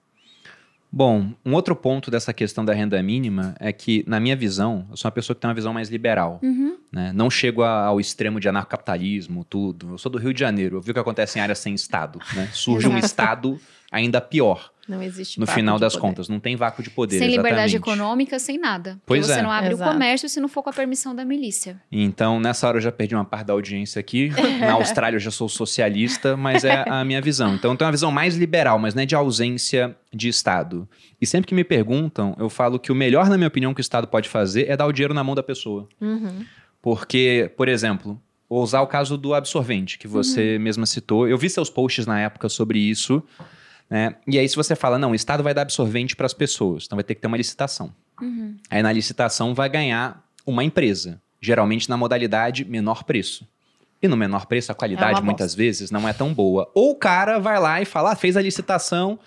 Bom, 0.92 1.32
um 1.44 1.54
outro 1.54 1.74
ponto 1.74 2.10
dessa 2.10 2.32
questão 2.32 2.64
da 2.64 2.74
renda 2.74 3.02
mínima 3.02 3.56
é 3.58 3.72
que, 3.72 4.04
na 4.06 4.20
minha 4.20 4.36
visão, 4.36 4.86
eu 4.90 4.96
sou 4.96 5.08
uma 5.08 5.12
pessoa 5.12 5.34
que 5.34 5.40
tem 5.40 5.48
uma 5.48 5.54
visão 5.54 5.72
mais 5.72 5.88
liberal. 5.88 6.38
Uhum. 6.42 6.76
Né? 6.96 7.12
Não 7.14 7.28
chego 7.28 7.62
a, 7.62 7.84
ao 7.84 8.00
extremo 8.00 8.40
de 8.40 8.48
anarcapitalismo, 8.48 9.44
tudo. 9.44 9.90
Eu 9.90 9.98
sou 9.98 10.10
do 10.10 10.16
Rio 10.16 10.32
de 10.32 10.40
Janeiro, 10.40 10.78
eu 10.78 10.80
vi 10.80 10.92
o 10.92 10.94
que 10.94 11.00
acontece 11.00 11.38
em 11.38 11.42
áreas 11.42 11.58
sem 11.58 11.74
Estado. 11.74 12.18
Né? 12.34 12.48
Surge 12.54 12.88
um 12.88 12.96
Estado 12.96 13.60
ainda 13.92 14.18
pior. 14.18 14.70
Não 14.88 15.02
existe 15.02 15.38
No 15.38 15.46
final 15.48 15.78
das 15.80 15.94
poder. 15.94 16.06
contas, 16.06 16.28
não 16.28 16.38
tem 16.38 16.54
vácuo 16.54 16.80
de 16.82 16.88
poder. 16.90 17.18
Sem 17.18 17.26
exatamente. 17.26 17.42
liberdade 17.50 17.76
econômica, 17.76 18.38
sem 18.38 18.56
nada. 18.56 18.98
Pois 19.04 19.20
Porque 19.20 19.32
é. 19.32 19.36
você 19.36 19.42
não 19.42 19.50
abre 19.50 19.72
Exato. 19.72 19.90
o 19.90 19.92
comércio 19.92 20.28
se 20.28 20.40
não 20.40 20.48
for 20.48 20.62
com 20.62 20.70
a 20.70 20.72
permissão 20.72 21.14
da 21.14 21.24
milícia. 21.24 21.82
Então, 21.90 22.38
nessa 22.38 22.68
hora 22.68 22.76
eu 22.78 22.80
já 22.80 22.92
perdi 22.92 23.14
uma 23.14 23.24
parte 23.24 23.46
da 23.46 23.52
audiência 23.52 23.98
aqui. 23.98 24.30
Na 24.60 24.74
Austrália 24.74 25.16
eu 25.16 25.20
já 25.20 25.32
sou 25.32 25.48
socialista, 25.48 26.36
mas 26.36 26.64
é 26.64 26.88
a 26.88 27.04
minha 27.04 27.20
visão. 27.20 27.56
Então, 27.56 27.72
eu 27.72 27.76
tenho 27.76 27.86
uma 27.86 27.92
visão 27.92 28.12
mais 28.12 28.36
liberal, 28.36 28.78
mas 28.78 28.94
não 28.94 29.02
é 29.02 29.06
de 29.06 29.14
ausência 29.16 29.94
de 30.14 30.28
Estado. 30.28 30.88
E 31.20 31.26
sempre 31.26 31.48
que 31.48 31.54
me 31.54 31.64
perguntam, 31.64 32.36
eu 32.38 32.48
falo 32.48 32.78
que 32.78 32.92
o 32.92 32.94
melhor, 32.94 33.28
na 33.28 33.36
minha 33.36 33.48
opinião, 33.48 33.74
que 33.74 33.80
o 33.80 33.82
Estado 33.82 34.06
pode 34.06 34.28
fazer 34.28 34.68
é 34.70 34.76
dar 34.76 34.86
o 34.86 34.92
dinheiro 34.92 35.12
na 35.12 35.24
mão 35.24 35.34
da 35.34 35.42
pessoa. 35.42 35.88
Uhum. 36.00 36.44
Porque, 36.86 37.50
por 37.56 37.66
exemplo, 37.66 38.16
vou 38.48 38.62
usar 38.62 38.80
o 38.80 38.86
caso 38.86 39.16
do 39.16 39.34
absorvente, 39.34 39.98
que 39.98 40.06
você 40.06 40.54
uhum. 40.54 40.62
mesma 40.62 40.86
citou. 40.86 41.26
Eu 41.26 41.36
vi 41.36 41.50
seus 41.50 41.68
posts 41.68 42.06
na 42.06 42.20
época 42.20 42.48
sobre 42.48 42.78
isso. 42.78 43.20
Né? 43.90 44.14
E 44.24 44.38
aí, 44.38 44.48
se 44.48 44.54
você 44.54 44.76
fala, 44.76 44.96
não, 44.96 45.10
o 45.10 45.14
Estado 45.16 45.42
vai 45.42 45.52
dar 45.52 45.62
absorvente 45.62 46.14
para 46.14 46.26
as 46.26 46.32
pessoas, 46.32 46.84
então 46.86 46.94
vai 46.94 47.02
ter 47.02 47.16
que 47.16 47.20
ter 47.20 47.26
uma 47.26 47.36
licitação. 47.36 47.92
Uhum. 48.22 48.54
Aí 48.70 48.84
na 48.84 48.92
licitação 48.92 49.52
vai 49.52 49.68
ganhar 49.68 50.24
uma 50.46 50.62
empresa, 50.62 51.20
geralmente 51.40 51.90
na 51.90 51.96
modalidade 51.96 52.64
menor 52.64 53.02
preço. 53.02 53.44
E 54.00 54.06
no 54.06 54.16
menor 54.16 54.46
preço, 54.46 54.70
a 54.70 54.74
qualidade 54.76 55.18
é 55.18 55.22
muitas 55.22 55.56
vezes 55.56 55.90
não 55.90 56.08
é 56.08 56.12
tão 56.12 56.32
boa. 56.32 56.70
Ou 56.72 56.92
o 56.92 56.94
cara 56.94 57.40
vai 57.40 57.58
lá 57.58 57.82
e 57.82 57.84
fala, 57.84 58.12
ah, 58.12 58.16
fez 58.16 58.36
a 58.36 58.40
licitação, 58.40 59.18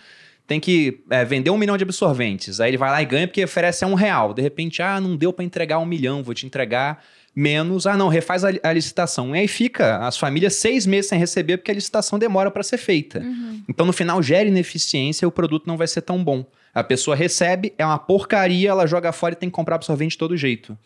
tem 0.48 0.62
que 0.62 1.04
é, 1.10 1.26
vender 1.26 1.50
um 1.50 1.58
milhão 1.58 1.76
de 1.76 1.84
absorventes. 1.84 2.62
Aí 2.62 2.70
ele 2.70 2.78
vai 2.78 2.90
lá 2.90 3.02
e 3.02 3.06
ganha 3.06 3.28
porque 3.28 3.44
oferece 3.44 3.84
a 3.84 3.88
um 3.88 3.96
real. 3.96 4.34
De 4.34 4.42
repente, 4.42 4.82
ah, 4.82 5.02
não 5.02 5.18
deu 5.18 5.34
para 5.34 5.44
entregar 5.44 5.78
um 5.80 5.86
milhão, 5.86 6.24
vou 6.24 6.34
te 6.34 6.46
entregar 6.46 7.04
menos, 7.36 7.88
ah, 7.88 7.96
não, 7.96 8.08
refaz 8.08 8.44
a, 8.44 8.50
a, 8.64 8.74
licitação. 8.74 9.36
E 9.36 9.40
aí 9.40 9.48
fica 9.48 9.98
as 10.06 10.18
famílias 10.18 10.56
seis 10.56 10.86
meses 10.86 11.10
sem 11.10 11.20
receber 11.20 11.58
porque 11.58 11.72
a 11.72 11.74
licitação 11.74 12.20
demora 12.20 12.52
para 12.52 12.64
ser 12.64 12.78
feita. 12.78 13.20
Uhum. 13.20 13.64
Então, 13.68 13.86
no 13.86 13.94
final, 13.94 14.22
gera 14.22 14.48
ineficiência 14.48 15.26
e 15.26 15.28
o 15.28 15.32
produto 15.32 15.68
não 15.68 15.78
vai 15.78 15.88
ser 15.88 16.02
tão 16.02 16.24
bom. 16.24 16.46
A 16.74 16.84
pessoa 16.84 17.16
recebe, 17.16 17.74
é 17.78 17.86
uma 17.86 17.98
porcaria, 17.98 18.70
ela 18.70 18.86
joga 18.86 19.12
fora 19.12 19.34
e 19.34 19.36
tem 19.36 19.50
que 19.50 19.56
comprar 19.56 19.76
absorvente 19.76 20.12
de 20.12 20.18
todo 20.18 20.38
jeito. 20.38 20.78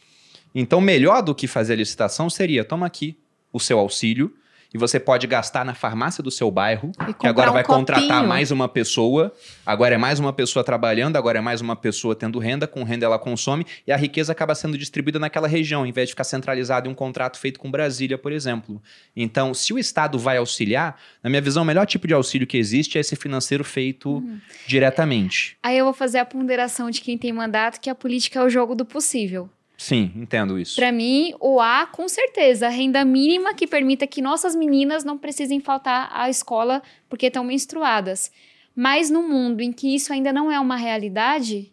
Então, 0.53 0.79
melhor 0.79 1.21
do 1.21 1.33
que 1.33 1.47
fazer 1.47 1.73
a 1.73 1.77
licitação 1.77 2.29
seria: 2.29 2.63
toma 2.63 2.85
aqui 2.85 3.17
o 3.51 3.59
seu 3.59 3.79
auxílio, 3.79 4.33
e 4.73 4.77
você 4.77 4.99
pode 4.99 5.27
gastar 5.27 5.63
na 5.63 5.73
farmácia 5.73 6.23
do 6.23 6.31
seu 6.31 6.49
bairro, 6.49 6.91
que 7.19 7.27
agora 7.27 7.51
um 7.51 7.53
vai 7.53 7.63
copinho. 7.63 7.79
contratar 7.79 8.25
mais 8.25 8.49
uma 8.49 8.67
pessoa, 8.67 9.31
agora 9.65 9.95
é 9.95 9.97
mais 9.97 10.19
uma 10.19 10.33
pessoa 10.33 10.63
trabalhando, 10.63 11.15
agora 11.15 11.37
é 11.37 11.41
mais 11.41 11.61
uma 11.61 11.75
pessoa 11.75 12.15
tendo 12.15 12.39
renda, 12.39 12.65
com 12.65 12.83
renda 12.83 13.05
ela 13.05 13.19
consome, 13.19 13.65
e 13.85 13.91
a 13.91 13.97
riqueza 13.97 14.31
acaba 14.31 14.55
sendo 14.55 14.77
distribuída 14.77 15.19
naquela 15.19 15.47
região, 15.47 15.85
em 15.85 15.91
vez 15.91 16.07
de 16.07 16.13
ficar 16.13 16.23
centralizado 16.23 16.89
em 16.89 16.91
um 16.91 16.95
contrato 16.95 17.37
feito 17.37 17.59
com 17.59 17.69
Brasília, 17.69 18.17
por 18.17 18.31
exemplo. 18.31 18.81
Então, 19.15 19.53
se 19.53 19.73
o 19.73 19.77
Estado 19.77 20.17
vai 20.17 20.37
auxiliar, 20.37 20.99
na 21.21 21.29
minha 21.29 21.41
visão, 21.41 21.63
o 21.63 21.65
melhor 21.65 21.85
tipo 21.85 22.07
de 22.07 22.13
auxílio 22.13 22.47
que 22.47 22.57
existe 22.57 22.97
é 22.97 23.01
esse 23.01 23.15
financeiro 23.15 23.63
feito 23.63 24.09
uhum. 24.09 24.39
diretamente. 24.65 25.57
Aí 25.61 25.77
eu 25.77 25.85
vou 25.85 25.93
fazer 25.93 26.17
a 26.17 26.25
ponderação 26.25 26.89
de 26.89 27.01
quem 27.01 27.17
tem 27.17 27.31
mandato, 27.31 27.79
que 27.79 27.89
a 27.89 27.95
política 27.95 28.39
é 28.39 28.43
o 28.43 28.49
jogo 28.49 28.73
do 28.73 28.85
possível. 28.85 29.49
Sim, 29.83 30.13
entendo 30.15 30.57
isso. 30.57 30.77
Para 30.77 30.93
mim, 30.93 31.33
o 31.41 31.59
A, 31.59 31.85
com 31.85 32.07
certeza, 32.07 32.67
a 32.67 32.69
renda 32.69 33.03
mínima 33.03 33.53
que 33.53 33.67
permita 33.67 34.07
que 34.07 34.21
nossas 34.21 34.55
meninas 34.55 35.03
não 35.03 35.17
precisem 35.17 35.59
faltar 35.59 36.09
à 36.13 36.29
escola 36.29 36.81
porque 37.09 37.25
estão 37.25 37.43
menstruadas. 37.43 38.31
Mas 38.73 39.09
no 39.09 39.21
mundo 39.21 39.59
em 39.59 39.73
que 39.73 39.93
isso 39.93 40.13
ainda 40.13 40.31
não 40.31 40.49
é 40.49 40.57
uma 40.57 40.77
realidade, 40.77 41.69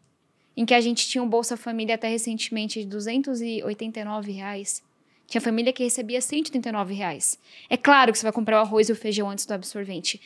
em 0.57 0.67
que 0.67 0.75
a 0.75 0.81
gente 0.81 1.09
tinha 1.09 1.23
um 1.23 1.29
Bolsa 1.29 1.57
Família 1.57 1.95
até 1.95 2.09
recentemente 2.09 2.81
de 2.81 2.87
289 2.87 4.33
reais, 4.33 4.83
tinha 5.29 5.41
família 5.41 5.73
que 5.73 5.85
recebia 5.85 6.21
139 6.21 6.93
reais. 6.93 7.39
É 7.69 7.77
claro 7.77 8.11
que 8.11 8.19
você 8.19 8.25
vai 8.25 8.33
comprar 8.33 8.59
o 8.59 8.63
arroz 8.63 8.89
e 8.89 8.93
o 8.93 8.97
feijão 8.97 9.31
antes 9.31 9.47
do 9.47 9.55
absorvente 9.55 10.21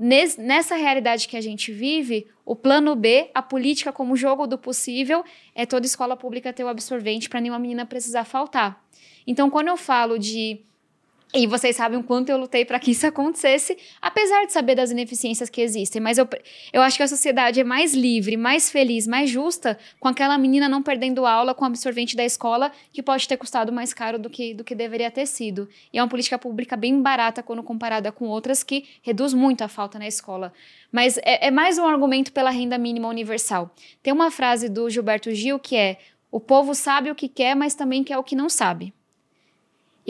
nessa 0.00 0.76
realidade 0.76 1.28
que 1.28 1.36
a 1.36 1.40
gente 1.42 1.70
vive, 1.70 2.26
o 2.44 2.56
plano 2.56 2.96
B, 2.96 3.30
a 3.34 3.42
política 3.42 3.92
como 3.92 4.16
jogo 4.16 4.46
do 4.46 4.56
possível, 4.56 5.22
é 5.54 5.66
toda 5.66 5.84
escola 5.84 6.16
pública 6.16 6.52
ter 6.54 6.64
o 6.64 6.68
absorvente 6.68 7.28
para 7.28 7.40
nenhuma 7.40 7.58
menina 7.58 7.84
precisar 7.84 8.24
faltar. 8.24 8.82
Então, 9.26 9.50
quando 9.50 9.68
eu 9.68 9.76
falo 9.76 10.18
de 10.18 10.62
E 11.32 11.46
vocês 11.46 11.76
sabem 11.76 11.96
o 11.96 12.02
quanto 12.02 12.28
eu 12.28 12.36
lutei 12.36 12.64
para 12.64 12.80
que 12.80 12.90
isso 12.90 13.06
acontecesse, 13.06 13.78
apesar 14.02 14.46
de 14.46 14.52
saber 14.52 14.74
das 14.74 14.90
ineficiências 14.90 15.48
que 15.48 15.60
existem. 15.60 16.02
Mas 16.02 16.18
eu, 16.18 16.28
eu 16.72 16.82
acho 16.82 16.96
que 16.96 17.04
a 17.04 17.08
sociedade 17.08 17.60
é 17.60 17.64
mais 17.64 17.94
livre, 17.94 18.36
mais 18.36 18.68
feliz, 18.68 19.06
mais 19.06 19.30
justa 19.30 19.78
com 20.00 20.08
aquela 20.08 20.36
menina 20.36 20.68
não 20.68 20.82
perdendo 20.82 21.24
aula 21.24 21.54
com 21.54 21.62
o 21.62 21.68
absorvente 21.68 22.16
da 22.16 22.24
escola, 22.24 22.72
que 22.92 23.00
pode 23.00 23.28
ter 23.28 23.36
custado 23.36 23.70
mais 23.70 23.94
caro 23.94 24.18
do 24.18 24.28
que, 24.28 24.54
do 24.54 24.64
que 24.64 24.74
deveria 24.74 25.08
ter 25.08 25.24
sido. 25.24 25.68
E 25.92 25.98
é 25.98 26.02
uma 26.02 26.08
política 26.08 26.36
pública 26.36 26.76
bem 26.76 27.00
barata 27.00 27.44
quando 27.44 27.62
comparada 27.62 28.10
com 28.10 28.26
outras 28.26 28.64
que 28.64 28.86
reduz 29.00 29.32
muito 29.32 29.62
a 29.62 29.68
falta 29.68 30.00
na 30.00 30.08
escola. 30.08 30.52
Mas 30.90 31.16
é, 31.18 31.46
é 31.46 31.50
mais 31.52 31.78
um 31.78 31.86
argumento 31.86 32.32
pela 32.32 32.50
renda 32.50 32.76
mínima 32.76 33.06
universal. 33.06 33.72
Tem 34.02 34.12
uma 34.12 34.32
frase 34.32 34.68
do 34.68 34.90
Gilberto 34.90 35.32
Gil 35.32 35.60
que 35.60 35.76
é: 35.76 35.98
o 36.28 36.40
povo 36.40 36.74
sabe 36.74 37.08
o 37.08 37.14
que 37.14 37.28
quer, 37.28 37.54
mas 37.54 37.76
também 37.76 38.02
quer 38.02 38.18
o 38.18 38.24
que 38.24 38.34
não 38.34 38.48
sabe. 38.48 38.92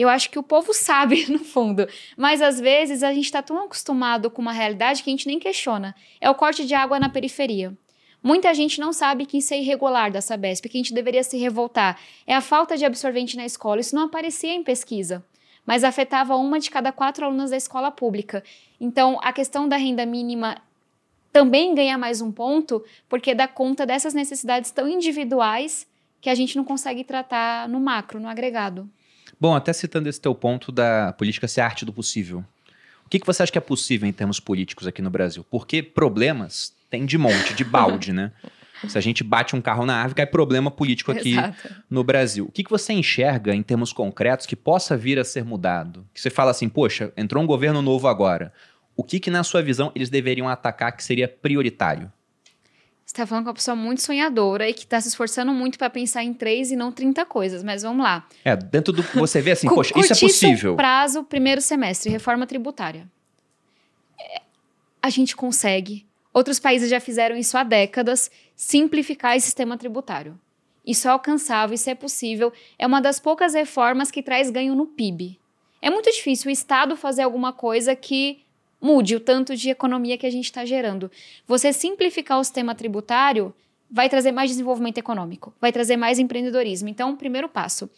Eu 0.01 0.09
acho 0.09 0.31
que 0.31 0.39
o 0.39 0.43
povo 0.43 0.73
sabe, 0.73 1.27
no 1.31 1.37
fundo. 1.39 1.87
Mas 2.17 2.41
às 2.41 2.59
vezes 2.59 3.03
a 3.03 3.13
gente 3.13 3.25
está 3.25 3.41
tão 3.41 3.63
acostumado 3.63 4.31
com 4.31 4.41
uma 4.41 4.51
realidade 4.51 5.03
que 5.03 5.09
a 5.09 5.13
gente 5.13 5.27
nem 5.27 5.37
questiona. 5.37 5.95
É 6.19 6.27
o 6.27 6.33
corte 6.33 6.65
de 6.65 6.73
água 6.73 6.99
na 6.99 7.07
periferia. 7.07 7.77
Muita 8.23 8.51
gente 8.53 8.79
não 8.79 8.91
sabe 8.91 9.27
que 9.27 9.37
isso 9.37 9.53
é 9.53 9.59
irregular 9.59 10.11
da 10.11 10.19
Sabesp, 10.19 10.67
que 10.67 10.77
a 10.77 10.79
gente 10.79 10.93
deveria 10.93 11.23
se 11.23 11.37
revoltar. 11.37 11.99
É 12.25 12.33
a 12.33 12.41
falta 12.41 12.75
de 12.75 12.83
absorvente 12.83 13.37
na 13.37 13.45
escola. 13.45 13.79
Isso 13.79 13.95
não 13.95 14.05
aparecia 14.05 14.53
em 14.53 14.63
pesquisa, 14.63 15.23
mas 15.65 15.83
afetava 15.83 16.35
uma 16.35 16.59
de 16.59 16.71
cada 16.71 16.91
quatro 16.91 17.25
alunas 17.25 17.51
da 17.51 17.57
escola 17.57 17.91
pública. 17.91 18.43
Então, 18.79 19.19
a 19.21 19.31
questão 19.31 19.67
da 19.67 19.75
renda 19.75 20.05
mínima 20.05 20.57
também 21.31 21.75
ganha 21.75 21.97
mais 21.97 22.21
um 22.21 22.31
ponto, 22.31 22.83
porque 23.07 23.35
dá 23.35 23.47
conta 23.47 23.85
dessas 23.85 24.15
necessidades 24.15 24.71
tão 24.71 24.87
individuais 24.87 25.87
que 26.19 26.29
a 26.29 26.35
gente 26.35 26.55
não 26.55 26.63
consegue 26.63 27.03
tratar 27.03 27.69
no 27.69 27.79
macro, 27.79 28.19
no 28.19 28.27
agregado. 28.27 28.89
Bom, 29.41 29.55
até 29.55 29.73
citando 29.73 30.07
esse 30.07 30.21
teu 30.21 30.35
ponto 30.35 30.71
da 30.71 31.13
política 31.13 31.47
ser 31.47 31.61
arte 31.61 31.83
do 31.83 31.91
possível. 31.91 32.45
O 33.03 33.09
que, 33.09 33.19
que 33.19 33.25
você 33.25 33.41
acha 33.41 33.51
que 33.51 33.57
é 33.57 33.61
possível 33.61 34.07
em 34.07 34.13
termos 34.13 34.39
políticos 34.39 34.85
aqui 34.85 35.01
no 35.01 35.09
Brasil? 35.09 35.43
Porque 35.49 35.81
problemas 35.81 36.71
tem 36.91 37.07
de 37.07 37.17
monte, 37.17 37.55
de 37.55 37.63
balde, 37.63 38.13
né? 38.13 38.31
Se 38.87 38.99
a 38.99 39.01
gente 39.01 39.23
bate 39.23 39.55
um 39.55 39.61
carro 39.61 39.83
na 39.83 39.95
árvore, 39.95 40.15
cai 40.15 40.25
problema 40.27 40.69
político 40.69 41.11
aqui 41.11 41.33
Exato. 41.33 41.75
no 41.89 42.03
Brasil. 42.03 42.45
O 42.45 42.51
que, 42.51 42.63
que 42.63 42.69
você 42.69 42.93
enxerga 42.93 43.55
em 43.55 43.63
termos 43.63 43.91
concretos 43.91 44.45
que 44.45 44.55
possa 44.55 44.95
vir 44.95 45.17
a 45.17 45.23
ser 45.23 45.43
mudado? 45.43 46.05
Que 46.13 46.21
você 46.21 46.29
fala 46.29 46.51
assim, 46.51 46.69
poxa, 46.69 47.11
entrou 47.17 47.43
um 47.43 47.47
governo 47.47 47.81
novo 47.81 48.07
agora. 48.07 48.53
O 48.95 49.03
que, 49.03 49.19
que 49.19 49.31
na 49.31 49.43
sua 49.43 49.63
visão, 49.63 49.91
eles 49.95 50.09
deveriam 50.09 50.47
atacar 50.47 50.95
que 50.95 51.03
seria 51.03 51.27
prioritário? 51.27 52.11
Você 53.11 53.15
está 53.15 53.27
falando 53.27 53.43
com 53.43 53.49
uma 53.49 53.55
pessoa 53.55 53.75
muito 53.75 54.01
sonhadora 54.01 54.69
e 54.69 54.73
que 54.73 54.85
está 54.85 55.01
se 55.01 55.09
esforçando 55.09 55.51
muito 55.51 55.77
para 55.77 55.89
pensar 55.89 56.23
em 56.23 56.33
três 56.33 56.71
e 56.71 56.77
não 56.77 56.93
30 56.93 57.25
coisas, 57.25 57.61
mas 57.61 57.83
vamos 57.83 58.01
lá. 58.05 58.25
É, 58.45 58.55
dentro 58.55 58.93
do 58.93 59.03
que 59.03 59.17
você 59.19 59.41
vê 59.41 59.51
assim, 59.51 59.67
poxa, 59.67 59.91
isso 59.99 60.13
é 60.13 60.15
possível. 60.15 60.77
prazo, 60.77 61.21
primeiro 61.25 61.59
semestre, 61.59 62.09
reforma 62.09 62.47
tributária. 62.47 63.05
É, 64.17 64.41
a 65.01 65.09
gente 65.09 65.35
consegue. 65.35 66.05
Outros 66.33 66.57
países 66.57 66.89
já 66.89 67.01
fizeram 67.01 67.35
isso 67.35 67.57
há 67.57 67.63
décadas, 67.63 68.31
simplificar 68.55 69.35
o 69.35 69.41
sistema 69.41 69.77
tributário. 69.77 70.39
Isso 70.87 71.05
é 71.09 71.11
alcançável, 71.11 71.75
isso 71.75 71.89
é 71.89 71.95
possível. 71.95 72.53
É 72.79 72.87
uma 72.87 73.01
das 73.01 73.19
poucas 73.19 73.53
reformas 73.53 74.09
que 74.09 74.23
traz 74.23 74.49
ganho 74.49 74.73
no 74.73 74.85
PIB. 74.85 75.37
É 75.81 75.89
muito 75.89 76.09
difícil 76.09 76.47
o 76.47 76.53
Estado 76.53 76.95
fazer 76.95 77.23
alguma 77.23 77.51
coisa 77.51 77.93
que 77.93 78.40
mude 78.81 79.15
o 79.15 79.19
tanto 79.19 79.55
de 79.55 79.69
economia 79.69 80.17
que 80.17 80.25
a 80.25 80.31
gente 80.31 80.45
está 80.45 80.65
gerando. 80.65 81.11
Você 81.47 81.71
simplificar 81.71 82.39
o 82.39 82.43
sistema 82.43 82.73
tributário 82.73 83.53
vai 83.89 84.09
trazer 84.09 84.31
mais 84.31 84.49
desenvolvimento 84.49 84.97
econômico, 84.97 85.53
vai 85.59 85.71
trazer 85.71 85.97
mais 85.97 86.17
empreendedorismo. 86.17 86.89
Então, 86.89 87.15
primeiro 87.15 87.47
passo. 87.47 87.89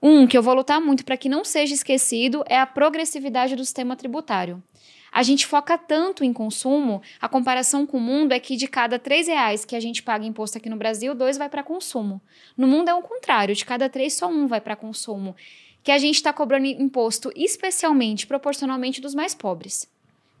Um, 0.00 0.26
que 0.26 0.38
eu 0.38 0.42
vou 0.42 0.54
lutar 0.54 0.80
muito 0.80 1.04
para 1.04 1.16
que 1.16 1.28
não 1.28 1.44
seja 1.44 1.74
esquecido, 1.74 2.44
é 2.46 2.58
a 2.58 2.66
progressividade 2.66 3.56
do 3.56 3.64
sistema 3.64 3.96
tributário. 3.96 4.62
A 5.10 5.22
gente 5.22 5.46
foca 5.46 5.78
tanto 5.78 6.22
em 6.22 6.32
consumo, 6.32 7.00
a 7.18 7.28
comparação 7.28 7.86
com 7.86 7.96
o 7.96 8.00
mundo 8.00 8.32
é 8.32 8.38
que 8.38 8.54
de 8.54 8.68
cada 8.68 8.98
três 8.98 9.26
reais 9.26 9.64
que 9.64 9.74
a 9.74 9.80
gente 9.80 10.02
paga 10.02 10.26
imposto 10.26 10.58
aqui 10.58 10.68
no 10.68 10.76
Brasil, 10.76 11.14
dois 11.14 11.38
vai 11.38 11.48
para 11.48 11.62
consumo. 11.62 12.20
No 12.56 12.66
mundo 12.66 12.90
é 12.90 12.94
o 12.94 13.00
contrário, 13.00 13.54
de 13.54 13.64
cada 13.64 13.88
três, 13.88 14.12
só 14.12 14.28
um 14.28 14.46
vai 14.46 14.60
para 14.60 14.76
consumo. 14.76 15.34
Que 15.82 15.90
a 15.90 15.98
gente 15.98 16.16
está 16.16 16.32
cobrando 16.32 16.66
imposto 16.66 17.32
especialmente, 17.34 18.26
proporcionalmente 18.26 19.00
dos 19.00 19.14
mais 19.14 19.34
pobres. 19.34 19.88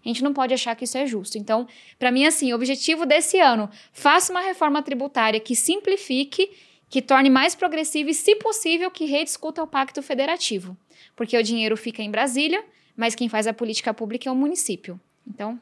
A 0.06 0.08
gente 0.08 0.22
não 0.22 0.32
pode 0.32 0.54
achar 0.54 0.76
que 0.76 0.84
isso 0.84 0.96
é 0.96 1.04
justo. 1.04 1.36
Então, 1.36 1.66
para 1.98 2.12
mim, 2.12 2.24
assim, 2.24 2.52
o 2.52 2.54
objetivo 2.54 3.04
desse 3.04 3.40
ano, 3.40 3.68
faça 3.92 4.32
uma 4.32 4.40
reforma 4.40 4.80
tributária 4.80 5.40
que 5.40 5.56
simplifique, 5.56 6.48
que 6.88 7.02
torne 7.02 7.28
mais 7.28 7.56
progressiva 7.56 8.10
e, 8.10 8.14
se 8.14 8.36
possível, 8.36 8.88
que 8.88 9.04
rediscuta 9.04 9.60
o 9.60 9.66
pacto 9.66 10.00
federativo. 10.00 10.76
Porque 11.16 11.36
o 11.36 11.42
dinheiro 11.42 11.76
fica 11.76 12.04
em 12.04 12.10
Brasília, 12.10 12.64
mas 12.96 13.16
quem 13.16 13.28
faz 13.28 13.48
a 13.48 13.52
política 13.52 13.92
pública 13.92 14.28
é 14.28 14.32
o 14.32 14.36
município. 14.36 15.00
Então, 15.26 15.60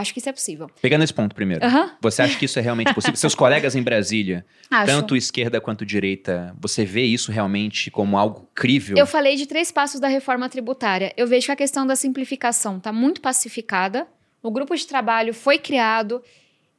Acho 0.00 0.12
que 0.12 0.18
isso 0.18 0.28
é 0.28 0.32
possível. 0.32 0.68
Pegando 0.82 1.04
esse 1.04 1.14
ponto 1.14 1.36
primeiro. 1.36 1.64
Uhum. 1.64 1.88
Você 2.00 2.20
acha 2.20 2.36
que 2.36 2.46
isso 2.46 2.58
é 2.58 2.62
realmente 2.62 2.92
possível? 2.92 3.16
Seus 3.16 3.34
colegas 3.36 3.76
em 3.76 3.82
Brasília, 3.82 4.44
Acho. 4.68 4.86
tanto 4.86 5.14
esquerda 5.14 5.60
quanto 5.60 5.86
direita, 5.86 6.52
você 6.60 6.84
vê 6.84 7.04
isso 7.04 7.30
realmente 7.30 7.92
como 7.92 8.18
algo 8.18 8.48
crível? 8.52 8.96
Eu 8.98 9.06
falei 9.06 9.36
de 9.36 9.46
três 9.46 9.70
passos 9.70 10.00
da 10.00 10.08
reforma 10.08 10.48
tributária. 10.48 11.12
Eu 11.16 11.28
vejo 11.28 11.46
que 11.46 11.52
a 11.52 11.56
questão 11.56 11.86
da 11.86 11.94
simplificação 11.94 12.78
está 12.78 12.92
muito 12.92 13.20
pacificada. 13.20 14.08
O 14.42 14.50
grupo 14.50 14.74
de 14.74 14.84
trabalho 14.84 15.32
foi 15.32 15.58
criado. 15.58 16.20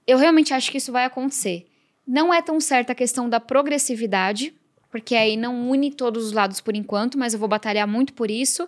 Eu 0.05 0.17
realmente 0.17 0.53
acho 0.53 0.69
que 0.69 0.77
isso 0.77 0.91
vai 0.91 1.05
acontecer. 1.05 1.67
Não 2.05 2.33
é 2.33 2.41
tão 2.41 2.59
certa 2.59 2.91
a 2.91 2.95
questão 2.95 3.29
da 3.29 3.39
progressividade, 3.39 4.53
porque 4.91 5.15
aí 5.15 5.37
não 5.37 5.69
une 5.69 5.89
todos 5.89 6.25
os 6.25 6.31
lados 6.33 6.59
por 6.59 6.75
enquanto, 6.75 7.17
mas 7.17 7.33
eu 7.33 7.39
vou 7.39 7.47
batalhar 7.47 7.87
muito 7.87 8.11
por 8.11 8.29
isso. 8.29 8.67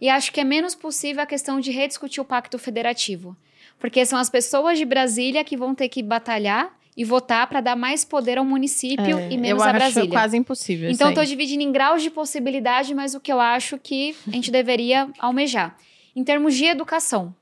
E 0.00 0.08
acho 0.08 0.32
que 0.32 0.40
é 0.40 0.44
menos 0.44 0.76
possível 0.76 1.20
a 1.20 1.26
questão 1.26 1.58
de 1.58 1.72
rediscutir 1.72 2.22
o 2.22 2.24
pacto 2.24 2.56
federativo. 2.60 3.36
Porque 3.78 4.04
são 4.04 4.18
as 4.18 4.28
pessoas 4.28 4.78
de 4.78 4.84
Brasília 4.84 5.44
que 5.44 5.56
vão 5.56 5.74
ter 5.74 5.88
que 5.88 6.02
batalhar 6.02 6.76
e 6.96 7.04
votar 7.04 7.46
para 7.46 7.60
dar 7.60 7.76
mais 7.76 8.04
poder 8.04 8.38
ao 8.38 8.44
município 8.44 9.18
é, 9.18 9.30
e 9.30 9.36
menos 9.38 9.62
a 9.62 9.72
Brasília. 9.72 10.00
Eu 10.00 10.02
acho 10.02 10.10
quase 10.10 10.36
impossível. 10.36 10.90
Então, 10.90 11.10
estou 11.10 11.24
dividindo 11.24 11.62
em 11.62 11.70
graus 11.70 12.02
de 12.02 12.10
possibilidade, 12.10 12.92
mas 12.92 13.14
o 13.14 13.20
que 13.20 13.32
eu 13.32 13.38
acho 13.38 13.78
que 13.78 14.16
a 14.26 14.32
gente 14.32 14.50
deveria 14.50 15.08
almejar. 15.18 15.76
Em 16.16 16.24
termos 16.24 16.56
de 16.56 16.64
educação, 16.64 17.32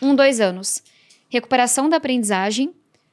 um, 0.00 0.14
dois 0.14 0.40
anos. 0.40 0.82
Recuperação 1.28 1.90
da 1.90 1.98
aprendizagem. 1.98 2.72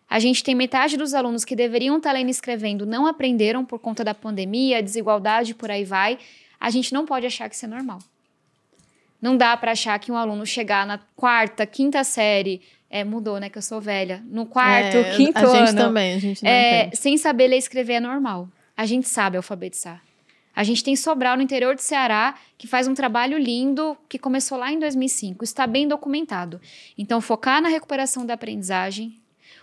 A 0.09 0.20
gente 0.20 0.43
tem 0.43 0.55
metade 0.55 0.95
dos 0.95 1.14
alunos 1.14 1.43
que 1.43 1.55
deveriam 1.55 1.97
estar 1.97 2.14
lendo 2.14 2.28
e 2.28 2.32
escrevendo 2.32 2.86
não 2.86 3.05
aprenderam 3.05 3.66
por 3.66 3.80
conta 3.80 4.03
da 4.03 4.14
pandemia, 4.14 4.82
desigualdade, 4.82 5.53
por 5.53 5.70
aí 5.70 5.84
vai. 5.84 6.18
A 6.59 6.70
gente 6.70 6.93
não 6.93 7.05
pode 7.05 7.26
achar 7.26 7.49
que 7.49 7.55
isso 7.55 7.66
é 7.66 7.68
normal. 7.68 7.99
Não 9.24 9.38
dá 9.38 9.55
para 9.55 9.71
achar 9.71 9.97
que 9.99 10.11
um 10.11 10.17
aluno 10.17 10.45
chegar 10.45 10.86
na 10.86 10.99
quarta, 11.15 11.65
quinta 11.65 12.03
série, 12.03 12.61
é, 12.89 13.05
mudou, 13.05 13.39
né? 13.39 13.49
Que 13.49 13.57
eu 13.57 13.61
sou 13.61 13.80
velha. 13.80 14.21
No 14.26 14.45
quarto, 14.45 14.97
é, 14.97 15.15
quinto 15.15 15.39
ano. 15.39 15.49
A 15.49 15.65
gente 15.65 15.78
também, 15.78 16.13
a 16.13 16.19
gente 16.19 16.43
não 16.43 16.51
é, 16.51 16.89
Sem 16.93 17.17
saber 17.17 17.47
ler 17.47 17.55
e 17.55 17.59
escrever 17.59 17.93
é 17.93 17.99
normal. 18.01 18.49
A 18.76 18.86
gente 18.86 19.07
sabe 19.07 19.38
alfabetizar. 19.38 20.01
A 20.53 20.61
gente 20.65 20.84
tem 20.84 20.93
Sobral 20.97 21.38
no 21.38 21.41
interior 21.41 21.74
do 21.74 21.80
Ceará, 21.80 22.36
que 22.57 22.67
faz 22.67 22.86
um 22.86 22.93
trabalho 22.93 23.38
lindo, 23.38 23.97
que 24.09 24.19
começou 24.19 24.57
lá 24.57 24.74
em 24.74 24.78
2005. 24.78 25.41
Está 25.41 25.65
bem 25.65 25.88
documentado. 25.88 26.59
Então, 26.97 27.21
focar 27.21 27.61
na 27.61 27.69
recuperação 27.69 28.26
da 28.26 28.34
aprendizagem, 28.34 29.17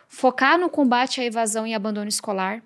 focar 0.09 0.59
no 0.59 0.71
combate 0.71 1.21
à 1.21 1.25
evasão 1.27 1.67
e 1.67 1.75
abandono 1.75 2.09
escolar. 2.09 2.63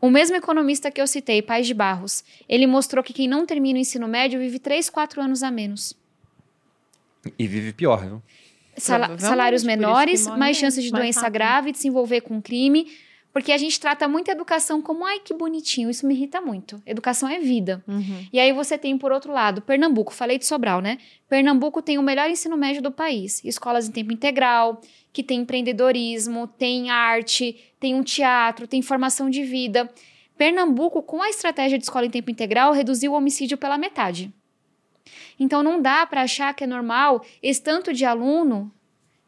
O 0.00 0.10
mesmo 0.10 0.34
economista 0.34 0.90
que 0.90 1.00
eu 1.00 1.06
citei, 1.06 1.40
Paz 1.40 1.68
de 1.68 1.72
Barros, 1.72 2.24
ele 2.48 2.66
mostrou 2.66 3.04
que 3.04 3.12
quem 3.12 3.28
não 3.28 3.46
termina 3.46 3.78
o 3.78 3.82
ensino 3.82 4.08
médio 4.08 4.40
vive 4.40 4.58
3, 4.58 4.90
4 4.90 5.22
anos 5.22 5.44
a 5.44 5.52
menos. 5.52 5.94
E 7.38 7.46
vive 7.46 7.72
pior, 7.72 8.04
viu? 8.04 8.22
Sal 8.76 9.18
salários 9.18 9.64
menores, 9.64 10.26
mais 10.26 10.56
chances 10.56 10.84
de 10.84 10.90
doença 10.90 11.20
rápido. 11.20 11.32
grave, 11.34 11.72
de 11.72 11.78
se 11.78 11.88
envolver 11.88 12.20
com 12.20 12.40
crime. 12.42 12.86
Porque 13.36 13.52
a 13.52 13.58
gente 13.58 13.78
trata 13.78 14.08
muito 14.08 14.30
a 14.30 14.32
educação 14.32 14.80
como, 14.80 15.04
ai, 15.04 15.18
que 15.18 15.34
bonitinho, 15.34 15.90
isso 15.90 16.06
me 16.06 16.14
irrita 16.14 16.40
muito. 16.40 16.82
Educação 16.86 17.28
é 17.28 17.38
vida. 17.38 17.84
Uhum. 17.86 18.26
E 18.32 18.40
aí 18.40 18.50
você 18.50 18.78
tem, 18.78 18.96
por 18.96 19.12
outro 19.12 19.30
lado, 19.30 19.60
Pernambuco, 19.60 20.14
falei 20.14 20.38
de 20.38 20.46
Sobral, 20.46 20.80
né? 20.80 20.96
Pernambuco 21.28 21.82
tem 21.82 21.98
o 21.98 22.02
melhor 22.02 22.30
ensino 22.30 22.56
médio 22.56 22.80
do 22.80 22.90
país. 22.90 23.44
Escolas 23.44 23.90
em 23.90 23.92
tempo 23.92 24.10
integral, 24.10 24.80
que 25.12 25.22
tem 25.22 25.40
empreendedorismo, 25.40 26.46
tem 26.46 26.88
arte, 26.88 27.60
tem 27.78 27.94
um 27.94 28.02
teatro, 28.02 28.66
tem 28.66 28.80
formação 28.80 29.28
de 29.28 29.42
vida. 29.42 29.86
Pernambuco, 30.38 31.02
com 31.02 31.20
a 31.20 31.28
estratégia 31.28 31.76
de 31.76 31.84
escola 31.84 32.06
em 32.06 32.10
tempo 32.10 32.30
integral, 32.30 32.72
reduziu 32.72 33.12
o 33.12 33.14
homicídio 33.16 33.58
pela 33.58 33.76
metade. 33.76 34.32
Então 35.38 35.62
não 35.62 35.80
dá 35.80 36.06
para 36.06 36.22
achar 36.22 36.54
que 36.54 36.64
é 36.64 36.66
normal 36.66 37.24
esse 37.42 37.62
tanto 37.62 37.92
de 37.92 38.04
aluno, 38.04 38.72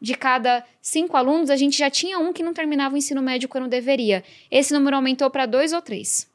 de 0.01 0.15
cada 0.15 0.65
cinco 0.81 1.17
alunos, 1.17 1.49
a 1.49 1.57
gente 1.57 1.77
já 1.77 1.89
tinha 1.89 2.17
um 2.19 2.31
que 2.31 2.43
não 2.43 2.53
terminava 2.53 2.95
o 2.95 2.97
ensino 2.97 3.21
médio 3.21 3.49
quando 3.49 3.67
deveria. 3.67 4.23
Esse 4.49 4.73
número 4.73 4.95
aumentou 4.95 5.29
para 5.29 5.45
dois 5.45 5.73
ou 5.73 5.81
três. 5.81 6.29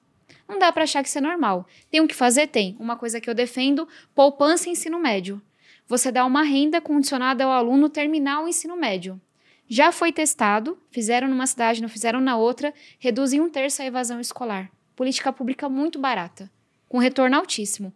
Não 0.46 0.58
dá 0.58 0.70
para 0.70 0.84
achar 0.84 1.02
que 1.02 1.08
isso 1.08 1.18
é 1.18 1.22
normal. 1.22 1.66
Tem 1.90 2.00
o 2.00 2.06
que 2.06 2.14
fazer? 2.14 2.48
Tem. 2.48 2.76
Uma 2.78 2.96
coisa 2.96 3.20
que 3.20 3.28
eu 3.28 3.34
defendo: 3.34 3.88
poupança 4.14 4.68
em 4.68 4.72
ensino 4.72 4.98
médio. 4.98 5.40
Você 5.86 6.12
dá 6.12 6.24
uma 6.24 6.42
renda 6.42 6.80
condicionada 6.80 7.44
ao 7.44 7.50
aluno 7.50 7.88
terminar 7.88 8.42
o 8.42 8.48
ensino 8.48 8.76
médio. 8.76 9.20
Já 9.66 9.90
foi 9.90 10.12
testado, 10.12 10.78
fizeram 10.90 11.26
numa 11.26 11.46
cidade, 11.46 11.80
não 11.80 11.88
fizeram 11.88 12.20
na 12.20 12.36
outra, 12.36 12.72
reduzem 12.98 13.40
um 13.40 13.48
terço 13.48 13.80
a 13.80 13.86
evasão 13.86 14.20
escolar. 14.20 14.70
Política 14.94 15.32
pública 15.32 15.68
muito 15.68 15.98
barata, 15.98 16.50
com 16.88 16.98
retorno 16.98 17.36
altíssimo. 17.36 17.92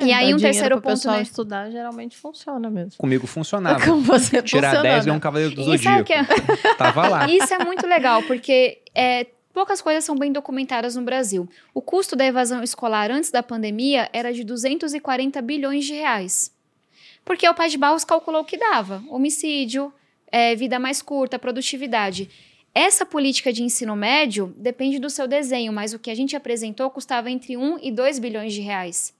E 0.00 0.12
aí 0.12 0.32
um 0.32 0.36
terceiro 0.36 0.76
ponto, 0.80 0.94
pessoal 0.94 1.16
né? 1.16 1.22
estudar 1.22 1.70
geralmente 1.70 2.16
funciona 2.16 2.70
mesmo. 2.70 2.92
Comigo 2.96 3.26
funcionava. 3.26 3.84
Com 3.84 4.00
você 4.00 4.40
Tirar 4.42 4.80
10 4.80 5.06
é 5.06 5.12
um 5.12 5.18
cavaleiro 5.20 5.54
do 5.54 5.64
zodíaco. 5.64 6.12
É... 6.12 6.24
Tava 6.78 7.08
lá. 7.08 7.28
Isso 7.28 7.52
é 7.52 7.64
muito 7.64 7.86
legal, 7.86 8.22
porque 8.22 8.78
é, 8.94 9.26
poucas 9.52 9.80
coisas 9.80 10.04
são 10.04 10.16
bem 10.16 10.30
documentadas 10.32 10.94
no 10.94 11.02
Brasil. 11.02 11.48
O 11.74 11.82
custo 11.82 12.14
da 12.14 12.24
evasão 12.24 12.62
escolar 12.62 13.10
antes 13.10 13.30
da 13.30 13.42
pandemia 13.42 14.08
era 14.12 14.32
de 14.32 14.44
240 14.44 15.42
bilhões 15.42 15.84
de 15.84 15.94
reais. 15.94 16.52
Porque 17.24 17.48
o 17.48 17.54
Pai 17.54 17.68
de 17.68 17.76
Barros 17.76 18.04
calculou 18.04 18.42
o 18.42 18.44
que 18.44 18.56
dava. 18.56 19.02
Homicídio, 19.08 19.92
é, 20.30 20.54
vida 20.54 20.78
mais 20.78 21.02
curta, 21.02 21.38
produtividade. 21.38 22.30
Essa 22.74 23.04
política 23.04 23.52
de 23.52 23.62
ensino 23.64 23.96
médio 23.96 24.54
depende 24.56 25.00
do 25.00 25.10
seu 25.10 25.26
desenho, 25.26 25.72
mas 25.72 25.92
o 25.92 25.98
que 25.98 26.10
a 26.10 26.14
gente 26.14 26.36
apresentou 26.36 26.88
custava 26.90 27.28
entre 27.30 27.56
1 27.56 27.80
e 27.82 27.90
2 27.90 28.18
bilhões 28.20 28.52
de 28.52 28.60
reais. 28.60 29.17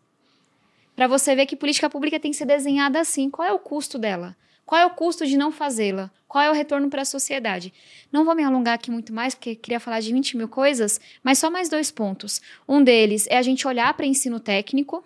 Para 0.98 1.06
você 1.06 1.32
ver 1.36 1.46
que 1.46 1.54
política 1.54 1.88
pública 1.88 2.18
tem 2.18 2.32
que 2.32 2.36
ser 2.36 2.44
desenhada 2.44 2.98
assim. 2.98 3.30
Qual 3.30 3.46
é 3.46 3.52
o 3.52 3.58
custo 3.60 4.00
dela? 4.00 4.36
Qual 4.66 4.80
é 4.80 4.84
o 4.84 4.90
custo 4.90 5.24
de 5.24 5.36
não 5.36 5.52
fazê-la? 5.52 6.10
Qual 6.26 6.42
é 6.42 6.50
o 6.50 6.52
retorno 6.52 6.90
para 6.90 7.02
a 7.02 7.04
sociedade? 7.04 7.72
Não 8.10 8.24
vou 8.24 8.34
me 8.34 8.42
alongar 8.42 8.74
aqui 8.74 8.90
muito 8.90 9.12
mais, 9.12 9.32
porque 9.32 9.54
queria 9.54 9.78
falar 9.78 10.00
de 10.00 10.12
20 10.12 10.36
mil 10.36 10.48
coisas, 10.48 11.00
mas 11.22 11.38
só 11.38 11.52
mais 11.52 11.68
dois 11.68 11.92
pontos. 11.92 12.42
Um 12.68 12.82
deles 12.82 13.28
é 13.30 13.38
a 13.38 13.42
gente 13.42 13.64
olhar 13.64 13.94
para 13.94 14.06
ensino 14.06 14.40
técnico, 14.40 15.04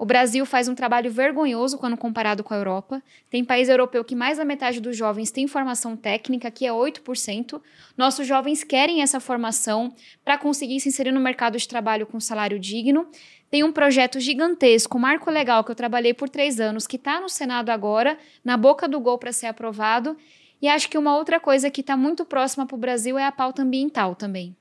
o 0.00 0.06
Brasil 0.06 0.46
faz 0.46 0.66
um 0.66 0.74
trabalho 0.74 1.10
vergonhoso 1.10 1.76
quando 1.76 1.94
comparado 1.94 2.42
com 2.42 2.54
a 2.54 2.56
Europa. 2.56 3.02
Tem 3.28 3.44
país 3.44 3.68
europeu 3.68 4.02
que 4.02 4.16
mais 4.16 4.38
da 4.38 4.46
metade 4.46 4.80
dos 4.80 4.96
jovens 4.96 5.30
tem 5.30 5.46
formação 5.46 5.94
técnica, 5.94 6.50
que 6.50 6.64
é 6.64 6.70
8%. 6.70 7.60
Nossos 7.98 8.26
jovens 8.26 8.64
querem 8.64 9.02
essa 9.02 9.20
formação 9.20 9.94
para 10.24 10.38
conseguir 10.38 10.80
se 10.80 10.88
inserir 10.88 11.12
no 11.12 11.20
mercado 11.20 11.58
de 11.58 11.68
trabalho 11.68 12.06
com 12.06 12.18
salário 12.18 12.58
digno. 12.58 13.08
Tem 13.50 13.64
um 13.64 13.72
projeto 13.72 14.20
gigantesco, 14.20 14.96
um 14.96 15.00
marco 15.00 15.30
legal, 15.30 15.64
que 15.64 15.70
eu 15.70 15.74
trabalhei 15.74 16.14
por 16.14 16.28
três 16.28 16.60
anos, 16.60 16.86
que 16.86 16.96
está 16.96 17.20
no 17.20 17.28
Senado 17.28 17.70
agora, 17.70 18.16
na 18.44 18.56
boca 18.56 18.86
do 18.86 19.00
gol 19.00 19.18
para 19.18 19.32
ser 19.32 19.46
aprovado. 19.46 20.16
E 20.62 20.68
acho 20.68 20.88
que 20.88 20.98
uma 20.98 21.16
outra 21.16 21.40
coisa 21.40 21.70
que 21.70 21.80
está 21.80 21.96
muito 21.96 22.24
próxima 22.24 22.66
para 22.66 22.76
o 22.76 22.78
Brasil 22.78 23.18
é 23.18 23.24
a 23.24 23.32
pauta 23.32 23.62
ambiental 23.62 24.14
também. 24.14 24.54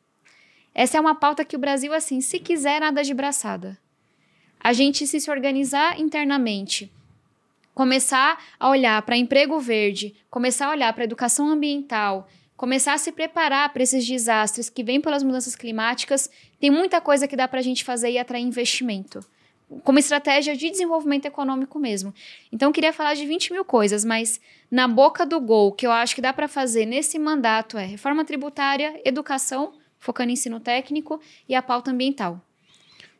Essa 0.74 0.98
é 0.98 1.02
uma 1.02 1.14
pauta 1.14 1.46
que 1.46 1.56
o 1.56 1.60
Brasil, 1.60 1.94
assim, 1.94 2.22
se 2.22 2.40
quiser, 2.40 2.80
nada 2.80 3.04
de 3.04 3.14
braçada 3.14 3.78
a 4.60 4.74
gente 4.74 5.08
se, 5.08 5.20
se 5.20 5.32
organizar 5.32 6.00
internamente, 6.00 6.92
começar 7.74 8.44
a 8.60 8.70
olhar 8.70 9.02
para 9.04 9.16
emprego 9.16 9.60
verde, 9.60 10.14
começar 10.30 10.68
a 10.68 10.72
olhar 10.72 10.92
para 10.94 11.06
educação 11.06 11.48
ambiental, 11.48 12.28
começar 12.58 12.94
a 12.94 12.98
se 12.98 13.12
preparar 13.12 13.72
para 13.72 13.84
esses 13.84 14.06
desastres 14.06 14.70
que 14.70 14.84
vêm 14.84 15.00
pelas 15.00 15.24
mudanças 15.24 15.56
climáticas, 15.56 16.30
tem 16.60 16.70
muita 16.70 17.00
coisa 17.00 17.28
que 17.28 17.36
dá 17.36 17.48
para 17.48 17.60
a 17.60 17.64
gente 17.64 17.84
fazer 17.84 18.12
e 18.12 18.18
atrair 18.18 18.44
investimento. 18.44 19.24
Como 19.84 20.00
estratégia 20.00 20.56
de 20.56 20.70
desenvolvimento 20.70 21.26
econômico 21.26 21.78
mesmo. 21.78 22.14
Então, 22.52 22.72
queria 22.72 22.92
falar 22.92 23.14
de 23.14 23.26
20 23.26 23.54
mil 23.54 23.64
coisas, 23.64 24.04
mas 24.04 24.42
na 24.70 24.88
boca 24.88 25.26
do 25.26 25.40
gol, 25.40 25.72
que 25.72 25.86
eu 25.86 25.92
acho 25.92 26.16
que 26.16 26.22
dá 26.22 26.34
para 26.34 26.48
fazer 26.48 26.86
nesse 26.86 27.20
mandato 27.20 27.78
é 27.78 27.86
reforma 27.86 28.26
tributária, 28.26 29.00
educação, 29.06 29.74
focando 30.00 30.32
em 30.32 30.34
ensino 30.34 30.60
técnico, 30.60 31.22
e 31.48 31.54
a 31.54 31.62
pauta 31.62 31.92
ambiental. 31.92 32.42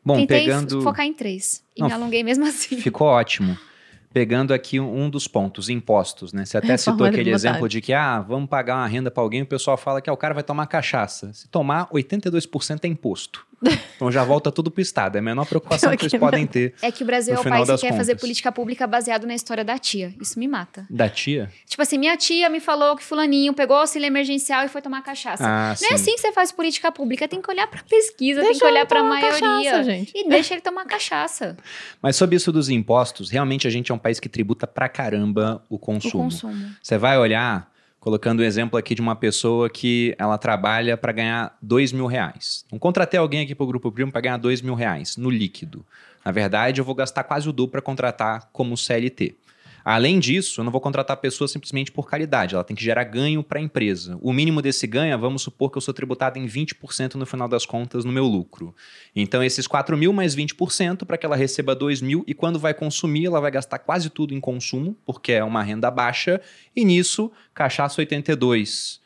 Bom, 0.04 0.16
Tentei 0.16 0.46
pegando... 0.46 0.82
focar 0.82 1.06
em 1.06 1.14
três 1.14 1.64
e 1.76 1.82
Não, 1.82 1.88
me 1.88 1.94
alonguei 1.94 2.24
mesmo 2.24 2.46
assim. 2.48 2.78
Ficou 2.78 3.08
ótimo. 3.08 3.58
Pegando 4.12 4.54
aqui 4.54 4.80
um 4.80 5.10
dos 5.10 5.28
pontos, 5.28 5.70
impostos, 5.70 6.34
né? 6.34 6.46
Você 6.46 6.58
até 6.58 6.76
citou 6.78 7.06
aquele 7.06 7.30
exemplo 7.32 7.70
de 7.70 7.82
que, 7.82 7.94
ah, 7.94 8.20
vamos 8.20 8.50
pagar 8.50 8.76
uma 8.76 8.88
renda 8.88 9.12
para 9.12 9.22
alguém, 9.22 9.42
o 9.42 9.46
pessoal 9.46 9.78
fala 9.78 10.02
que 10.02 10.10
ah, 10.10 10.14
o 10.14 10.18
cara 10.18 10.34
vai 10.34 10.44
tomar 10.44 10.66
cachaça. 10.68 11.32
Se 11.34 11.48
tomar, 11.48 11.88
82% 11.90 12.80
é 12.84 12.88
imposto. 12.88 13.46
Então 13.96 14.12
já 14.12 14.24
volta 14.24 14.52
tudo 14.52 14.72
pro 14.72 14.82
Estado. 14.82 15.16
É 15.18 15.20
a 15.20 15.22
menor 15.22 15.46
preocupação 15.46 15.96
que 15.96 16.04
eles 16.06 16.14
podem 16.20 16.48
ter. 16.48 16.74
É 16.82 16.92
que 16.92 17.04
o 17.04 17.06
Brasil 17.06 17.34
é 17.36 17.40
o 17.40 17.44
país 17.44 17.70
que 17.70 17.78
quer 17.78 17.82
contas. 17.90 17.98
fazer 17.98 18.16
política 18.16 18.52
pública 18.52 18.88
baseado 18.88 19.28
na 19.28 19.36
história 19.36 19.64
da 19.64 19.78
tia. 19.78 20.14
Isso 20.22 20.40
me 20.40 20.48
mata. 20.48 20.88
Da 20.90 21.10
tia? 21.10 21.52
Tipo 21.68 21.82
assim, 21.82 21.98
minha 21.98 22.16
tia 22.16 22.50
me 22.50 22.60
falou 22.60 22.96
que 22.96 23.04
fulaninho 23.04 23.54
pegou 23.54 23.76
auxílio 23.78 24.06
emergencial 24.08 24.66
e 24.66 24.68
foi 24.70 24.82
tomar 24.82 25.02
cachaça. 25.02 25.44
Ah, 25.46 25.66
Não 25.68 25.72
é 25.74 25.76
sim. 25.76 25.86
é 25.92 25.94
assim 25.94 26.16
que 26.16 26.22
você 26.22 26.32
faz 26.32 26.52
política 26.52 26.92
pública. 26.92 27.28
Tem 27.28 27.42
que 27.42 27.52
olhar 27.52 27.68
pra 27.68 27.82
pesquisa, 27.84 28.42
deixa 28.42 28.60
tem 28.60 28.60
que 28.60 28.66
olhar 28.74 28.86
pra 28.86 29.04
maioria. 29.04 29.32
Cachaça, 29.40 29.84
gente. 29.84 30.12
E 30.16 30.30
deixa 30.30 30.54
ele 30.54 30.62
tomar 30.62 30.86
cachaça. 30.86 31.58
Mas 32.02 32.16
sobre 32.16 32.36
isso 32.36 32.52
dos 32.52 32.70
impostos, 32.70 33.30
realmente 33.30 33.68
a 33.68 33.70
gente 33.70 33.92
é 33.92 33.96
um 33.96 34.00
país 34.00 34.20
que 34.20 34.30
tributa 34.30 34.66
pra 34.66 34.88
caramba 34.88 35.64
o 35.70 35.78
consumo. 35.78 36.24
O 36.24 36.26
consumo. 36.26 36.70
Você 36.82 36.98
vai 36.98 37.18
olhar 37.18 37.70
colocando 38.00 38.40
o 38.40 38.44
exemplo 38.44 38.78
aqui 38.78 38.96
de 38.96 39.02
uma 39.02 39.16
pessoa 39.16 39.70
que 39.70 40.16
ela 40.18 40.38
trabalha 40.38 40.96
para 40.96 41.12
ganhar 41.12 41.58
dois 41.62 41.92
mil 41.92 42.06
reais. 42.06 42.64
Então, 42.68 42.80
contratei 42.80 43.20
alguém 43.20 43.42
aqui 43.42 43.54
para 43.54 43.64
o 43.64 43.68
Grupo 43.68 43.92
Primo 43.92 44.12
para 44.12 44.22
ganhar 44.22 44.38
dois 44.38 44.62
mil 44.62 44.76
reais 44.76 45.18
no 45.18 45.30
líquido. 45.30 45.86
Na 46.24 46.32
verdade, 46.32 46.80
eu 46.82 46.86
vou 46.86 46.96
gastar 46.96 47.24
quase 47.24 47.48
o 47.48 47.54
dobro 47.54 47.72
para 47.72 47.82
contratar 47.82 48.50
como 48.52 48.78
CLT. 48.78 49.36
Além 49.84 50.20
disso, 50.20 50.60
eu 50.62 50.66
não 50.66 50.72
vou 50.72 50.82
contratar 50.82 51.16
a 51.16 51.20
pessoa 51.20 51.48
simplesmente 51.48 51.92
por 51.92 52.10
caridade, 52.10 52.56
ela 52.56 52.64
tem 52.64 52.76
que 52.76 52.84
gerar 52.84 53.04
ganho 53.04 53.44
para 53.44 53.60
a 53.60 53.62
empresa. 53.62 54.18
O 54.22 54.34
mínimo 54.34 54.62
desse 54.62 54.86
ganho, 54.86 55.18
vamos 55.18 55.42
supor 55.42 55.72
que 55.72 55.78
eu 55.78 55.82
sou 55.82 55.94
tributado 55.94 56.38
em 56.38 56.46
20% 56.46 57.16
no 57.16 57.26
final 57.26 57.48
das 57.48 57.66
contas 57.66 58.06
no 58.06 58.12
meu 58.12 58.26
lucro. 58.26 58.76
Então, 59.16 59.44
esses 59.44 59.68
4 59.68 59.98
mil 59.98 60.14
mais 60.14 60.36
20% 60.36 61.06
para 61.06 61.18
que 61.18 61.26
ela 61.26 61.36
receba 61.36 61.76
2 61.76 62.02
mil 62.02 62.24
e 62.28 62.34
quando 62.34 62.60
vai 62.60 62.74
consumir, 62.74 63.26
ela 63.26 63.40
vai 63.40 63.52
gastar 63.52 63.80
quase 63.80 64.10
tudo 64.10 64.34
em 64.34 64.40
consumo, 64.40 64.98
porque 65.06 65.34
é 65.34 65.44
uma 65.44 65.64
renda 65.64 65.90
baixa, 65.90 66.42
e 66.76 66.86
nisso, 66.86 67.32
cachaça 67.54 68.02
82. 68.02 69.00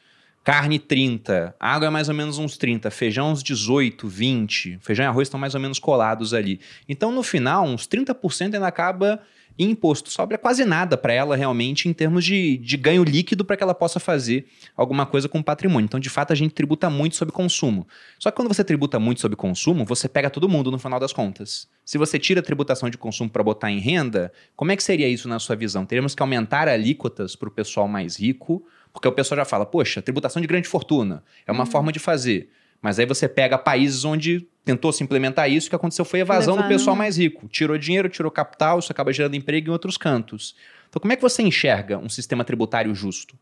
Carne 0.43 0.77
30, 0.77 1.55
água 1.57 1.87
é 1.87 1.89
mais 1.89 2.09
ou 2.09 2.15
menos 2.15 2.37
uns 2.37 2.57
30, 2.57 2.91
feijão 2.91 3.31
uns 3.31 3.41
18, 3.41 4.05
20, 4.05 4.77
feijão 4.81 5.05
e 5.05 5.07
arroz 5.07 5.29
estão 5.29 5.39
mais 5.39 5.55
ou 5.55 5.61
menos 5.61 5.79
colados 5.79 6.33
ali. 6.33 6.59
Então, 6.87 7.13
no 7.13 7.23
final, 7.23 7.63
uns 7.63 7.87
30% 7.87 8.55
ainda 8.55 8.67
acaba 8.67 9.21
e 9.57 9.65
imposto 9.65 10.09
sobra 10.09 10.37
quase 10.37 10.65
nada 10.65 10.97
para 10.97 11.13
ela 11.13 11.35
realmente 11.35 11.87
em 11.87 11.93
termos 11.93 12.25
de, 12.25 12.57
de 12.57 12.77
ganho 12.77 13.03
líquido 13.03 13.45
para 13.45 13.55
que 13.55 13.63
ela 13.63 13.73
possa 13.73 13.99
fazer 13.99 14.47
alguma 14.75 15.05
coisa 15.05 15.29
com 15.29 15.39
o 15.39 15.43
patrimônio. 15.43 15.85
Então, 15.85 15.99
de 15.99 16.09
fato, 16.09 16.33
a 16.33 16.35
gente 16.35 16.53
tributa 16.53 16.89
muito 16.89 17.15
sobre 17.15 17.33
consumo. 17.33 17.87
Só 18.17 18.31
que 18.31 18.35
quando 18.35 18.47
você 18.47 18.63
tributa 18.63 18.99
muito 18.99 19.21
sobre 19.21 19.35
consumo, 19.35 19.85
você 19.85 20.09
pega 20.09 20.29
todo 20.29 20.49
mundo 20.49 20.71
no 20.71 20.79
final 20.79 20.99
das 20.99 21.13
contas. 21.13 21.67
Se 21.85 21.97
você 21.97 22.17
tira 22.17 22.39
a 22.39 22.43
tributação 22.43 22.89
de 22.89 22.97
consumo 22.97 23.29
para 23.29 23.43
botar 23.43 23.69
em 23.69 23.79
renda, 23.79 24.31
como 24.55 24.71
é 24.71 24.75
que 24.75 24.83
seria 24.83 25.07
isso 25.07 25.27
na 25.27 25.39
sua 25.39 25.55
visão? 25.55 25.85
Teríamos 25.85 26.15
que 26.15 26.21
aumentar 26.21 26.67
alíquotas 26.67 27.35
para 27.35 27.49
o 27.49 27.51
pessoal 27.51 27.87
mais 27.87 28.19
rico, 28.19 28.65
porque 28.91 29.07
o 29.07 29.11
pessoal 29.11 29.37
já 29.37 29.45
fala, 29.45 29.65
poxa, 29.65 30.01
tributação 30.01 30.41
de 30.41 30.47
grande 30.47 30.67
fortuna 30.67 31.23
é 31.45 31.51
uma 31.51 31.63
uhum. 31.63 31.69
forma 31.69 31.91
de 31.91 31.99
fazer. 31.99 32.49
Mas 32.83 32.99
aí 32.99 33.05
você 33.05 33.29
pega 33.29 33.57
países 33.57 34.03
onde 34.03 34.45
tentou 34.65 34.91
se 34.91 35.01
implementar 35.01 35.49
isso, 35.49 35.67
o 35.67 35.69
que 35.69 35.75
aconteceu 35.75 36.03
foi 36.03 36.19
evasão 36.19 36.55
Levar, 36.55 36.67
do 36.67 36.69
pessoal 36.69 36.97
mais 36.97 37.17
rico. 37.17 37.47
Tirou 37.47 37.77
dinheiro, 37.77 38.09
tirou 38.09 38.29
capital, 38.29 38.79
isso 38.79 38.91
acaba 38.91 39.13
gerando 39.13 39.35
emprego 39.35 39.69
em 39.69 39.71
outros 39.71 39.97
cantos. 39.97 40.53
Então, 40.89 40.99
como 40.99 41.13
é 41.13 41.15
que 41.15 41.21
você 41.21 41.41
enxerga 41.41 41.97
um 41.97 42.09
sistema 42.09 42.43
tributário 42.43 42.93
justo? 42.93 43.39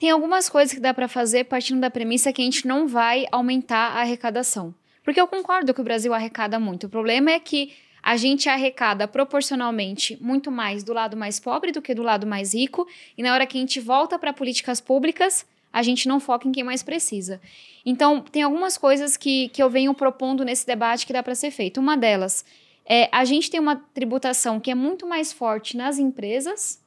Tem 0.00 0.10
algumas 0.10 0.48
coisas 0.48 0.74
que 0.74 0.80
dá 0.80 0.92
para 0.92 1.06
fazer 1.06 1.44
partindo 1.44 1.80
da 1.80 1.90
premissa 1.90 2.32
que 2.32 2.42
a 2.42 2.44
gente 2.44 2.66
não 2.66 2.88
vai 2.88 3.24
aumentar 3.30 3.92
a 3.92 4.00
arrecadação. 4.00 4.74
Porque 5.04 5.20
eu 5.20 5.28
concordo 5.28 5.72
que 5.72 5.80
o 5.80 5.84
Brasil 5.84 6.12
arrecada 6.12 6.58
muito. 6.58 6.86
O 6.86 6.90
problema 6.90 7.30
é 7.30 7.38
que 7.38 7.72
a 8.02 8.16
gente 8.16 8.48
arrecada 8.48 9.06
proporcionalmente 9.06 10.18
muito 10.20 10.50
mais 10.50 10.82
do 10.82 10.92
lado 10.92 11.16
mais 11.16 11.38
pobre 11.38 11.70
do 11.70 11.80
que 11.80 11.94
do 11.94 12.02
lado 12.02 12.26
mais 12.26 12.52
rico, 12.52 12.86
e 13.16 13.22
na 13.22 13.32
hora 13.32 13.46
que 13.46 13.56
a 13.56 13.60
gente 13.60 13.80
volta 13.80 14.18
para 14.18 14.32
políticas 14.32 14.80
públicas, 14.80 15.46
a 15.72 15.82
gente 15.82 16.08
não 16.08 16.20
foca 16.20 16.48
em 16.48 16.52
quem 16.52 16.64
mais 16.64 16.82
precisa. 16.82 17.40
Então, 17.84 18.20
tem 18.20 18.42
algumas 18.42 18.76
coisas 18.76 19.16
que, 19.16 19.48
que 19.48 19.62
eu 19.62 19.70
venho 19.70 19.94
propondo 19.94 20.44
nesse 20.44 20.66
debate 20.66 21.06
que 21.06 21.12
dá 21.12 21.22
para 21.22 21.34
ser 21.34 21.50
feito. 21.50 21.80
Uma 21.80 21.96
delas 21.96 22.44
é 22.84 23.08
a 23.12 23.24
gente 23.24 23.50
tem 23.50 23.60
uma 23.60 23.76
tributação 23.76 24.58
que 24.58 24.70
é 24.70 24.74
muito 24.74 25.06
mais 25.06 25.32
forte 25.32 25.76
nas 25.76 25.98
empresas 25.98 26.82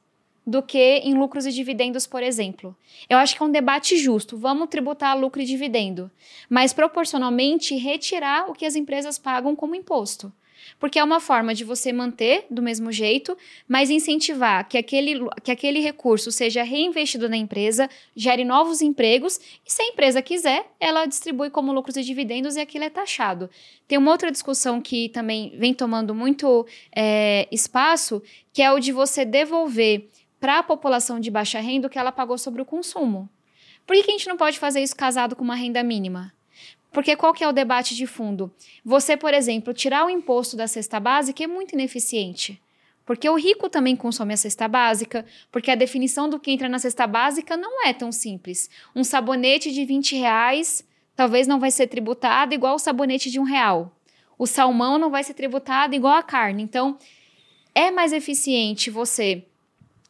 do 0.45 0.61
que 0.61 0.97
em 0.97 1.13
lucros 1.13 1.45
e 1.45 1.51
dividendos, 1.51 2.07
por 2.07 2.23
exemplo. 2.23 2.75
Eu 3.07 3.17
acho 3.17 3.35
que 3.35 3.43
é 3.43 3.45
um 3.45 3.51
debate 3.51 3.95
justo. 3.97 4.35
Vamos 4.37 4.69
tributar 4.69 5.17
lucro 5.17 5.41
e 5.41 5.45
dividendo, 5.45 6.09
mas 6.49 6.73
proporcionalmente 6.73 7.75
retirar 7.75 8.49
o 8.49 8.53
que 8.53 8.65
as 8.65 8.75
empresas 8.75 9.19
pagam 9.19 9.55
como 9.55 9.75
imposto 9.75 10.33
porque 10.79 10.99
é 10.99 11.03
uma 11.03 11.19
forma 11.19 11.53
de 11.53 11.63
você 11.63 11.91
manter 11.93 12.45
do 12.49 12.61
mesmo 12.61 12.91
jeito, 12.91 13.37
mas 13.67 13.89
incentivar 13.89 14.67
que 14.67 14.77
aquele, 14.77 15.19
que 15.43 15.51
aquele 15.51 15.79
recurso 15.79 16.31
seja 16.31 16.63
reinvestido 16.63 17.29
na 17.29 17.37
empresa, 17.37 17.89
gere 18.15 18.43
novos 18.43 18.81
empregos, 18.81 19.39
e 19.65 19.71
se 19.71 19.81
a 19.81 19.87
empresa 19.87 20.21
quiser, 20.21 20.65
ela 20.79 21.05
distribui 21.05 21.49
como 21.49 21.73
lucros 21.73 21.97
e 21.97 22.03
dividendos 22.03 22.55
e 22.55 22.61
aquilo 22.61 22.85
é 22.85 22.89
taxado. 22.89 23.49
Tem 23.87 23.97
uma 23.97 24.11
outra 24.11 24.31
discussão 24.31 24.81
que 24.81 25.09
também 25.09 25.53
vem 25.57 25.73
tomando 25.73 26.15
muito 26.15 26.65
é, 26.95 27.47
espaço, 27.51 28.21
que 28.53 28.61
é 28.61 28.71
o 28.71 28.79
de 28.79 28.91
você 28.91 29.25
devolver 29.25 30.09
para 30.39 30.59
a 30.59 30.63
população 30.63 31.19
de 31.19 31.29
baixa 31.29 31.59
renda 31.59 31.87
o 31.87 31.89
que 31.89 31.99
ela 31.99 32.11
pagou 32.11 32.37
sobre 32.37 32.61
o 32.61 32.65
consumo. 32.65 33.29
Por 33.85 33.95
que, 33.95 34.03
que 34.03 34.11
a 34.11 34.17
gente 34.17 34.27
não 34.27 34.37
pode 34.37 34.57
fazer 34.57 34.81
isso 34.81 34.95
casado 34.95 35.35
com 35.35 35.43
uma 35.43 35.55
renda 35.55 35.83
mínima? 35.83 36.33
Porque 36.91 37.15
qual 37.15 37.33
que 37.33 37.43
é 37.43 37.47
o 37.47 37.53
debate 37.53 37.95
de 37.95 38.05
fundo? 38.05 38.51
Você, 38.83 39.15
por 39.15 39.33
exemplo, 39.33 39.73
tirar 39.73 40.05
o 40.05 40.09
imposto 40.09 40.57
da 40.57 40.67
cesta 40.67 40.99
básica 40.99 41.43
é 41.43 41.47
muito 41.47 41.73
ineficiente. 41.73 42.61
Porque 43.05 43.29
o 43.29 43.35
rico 43.35 43.69
também 43.69 43.95
consome 43.95 44.33
a 44.33 44.37
cesta 44.37 44.67
básica, 44.67 45.25
porque 45.51 45.71
a 45.71 45.75
definição 45.75 46.29
do 46.29 46.39
que 46.39 46.51
entra 46.51 46.69
na 46.69 46.79
cesta 46.79 47.07
básica 47.07 47.57
não 47.57 47.85
é 47.85 47.93
tão 47.93 48.11
simples. 48.11 48.69
Um 48.95 49.03
sabonete 49.03 49.71
de 49.71 49.85
20 49.85 50.15
reais 50.17 50.85
talvez 51.15 51.47
não 51.47 51.59
vai 51.59 51.71
ser 51.71 51.87
tributado 51.87 52.53
igual 52.53 52.75
o 52.75 52.79
sabonete 52.79 53.29
de 53.29 53.39
um 53.39 53.43
real. 53.43 53.91
O 54.37 54.47
salmão 54.47 54.97
não 54.97 55.09
vai 55.09 55.23
ser 55.23 55.33
tributado 55.33 55.95
igual 55.95 56.15
a 56.15 56.23
carne. 56.23 56.63
Então, 56.63 56.97
é 57.73 57.91
mais 57.91 58.11
eficiente 58.11 58.89
você 58.89 59.45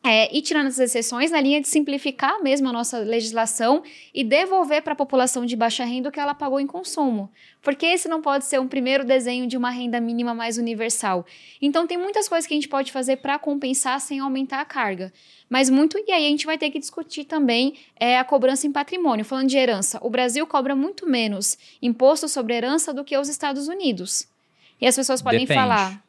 é, 0.04 0.36
ir 0.36 0.41
tirando 0.41 0.68
as 0.68 0.80
exceções 0.80 1.30
na 1.30 1.39
linha 1.39 1.62
de 1.62 1.68
simplificar 1.68 2.41
mesmo 2.41 2.68
a 2.68 2.74
nossa 2.74 2.99
legislação 2.99 3.84
e 4.14 4.24
devolver 4.24 4.82
para 4.82 4.93
a 4.93 4.95
população 4.95 5.45
de 5.45 5.56
baixa 5.56 5.86
renda 5.86 6.10
o 6.10 6.12
que 6.12 6.20
ela 6.20 6.34
pagou 6.34 6.60
em 6.60 6.66
consumo. 6.66 7.32
Porque 7.62 7.86
esse 7.86 8.08
não 8.08 8.22
pode 8.22 8.45
ser 8.45 8.60
um 8.60 8.68
primeiro 8.68 9.06
desenho 9.06 9.45
de 9.45 9.56
uma 9.56 9.70
renda 9.70 10.02
mínima 10.02 10.34
mais 10.34 10.58
universal. 10.58 11.24
Então, 11.62 11.86
tem 11.86 11.97
muitas 11.97 12.28
coisas 12.28 12.47
que 12.47 12.54
a 12.54 12.58
gente 12.58 12.68
pode 12.68 12.91
fazer 12.91 13.18
para 13.18 13.38
compensar 13.38 14.02
sem 14.02 14.20
aumentar 14.20 14.62
a 14.62 14.66
carga. 14.66 15.14
Mas 15.47 15.70
muito, 15.70 15.99
e 15.99 16.12
aí 16.12 16.26
a 16.26 16.30
gente 16.30 16.47
vai 16.47 16.58
ter 16.58 16.72
que 16.72 16.80
discutir 16.80 17.26
também 17.26 17.76
é, 17.99 18.18
a 18.18 18.24
cobrança 18.24 18.66
em 18.66 18.72
patrimônio. 18.72 19.24
Falando 19.24 19.49
de 19.49 19.58
herança, 19.58 19.99
o 20.02 20.10
Brasil 20.10 20.47
cobra 20.47 20.76
muito 20.76 21.08
menos 21.08 21.58
imposto 21.80 22.28
sobre 22.28 22.56
herança 22.56 22.91
do 22.91 23.04
que 23.04 23.16
os 23.16 23.30
Estados 23.30 23.68
Unidos. 23.68 24.28
E 24.80 24.88
as 24.88 24.95
pessoas 24.95 25.22
podem 25.22 25.41
Depende. 25.41 25.60
falar, 25.60 26.04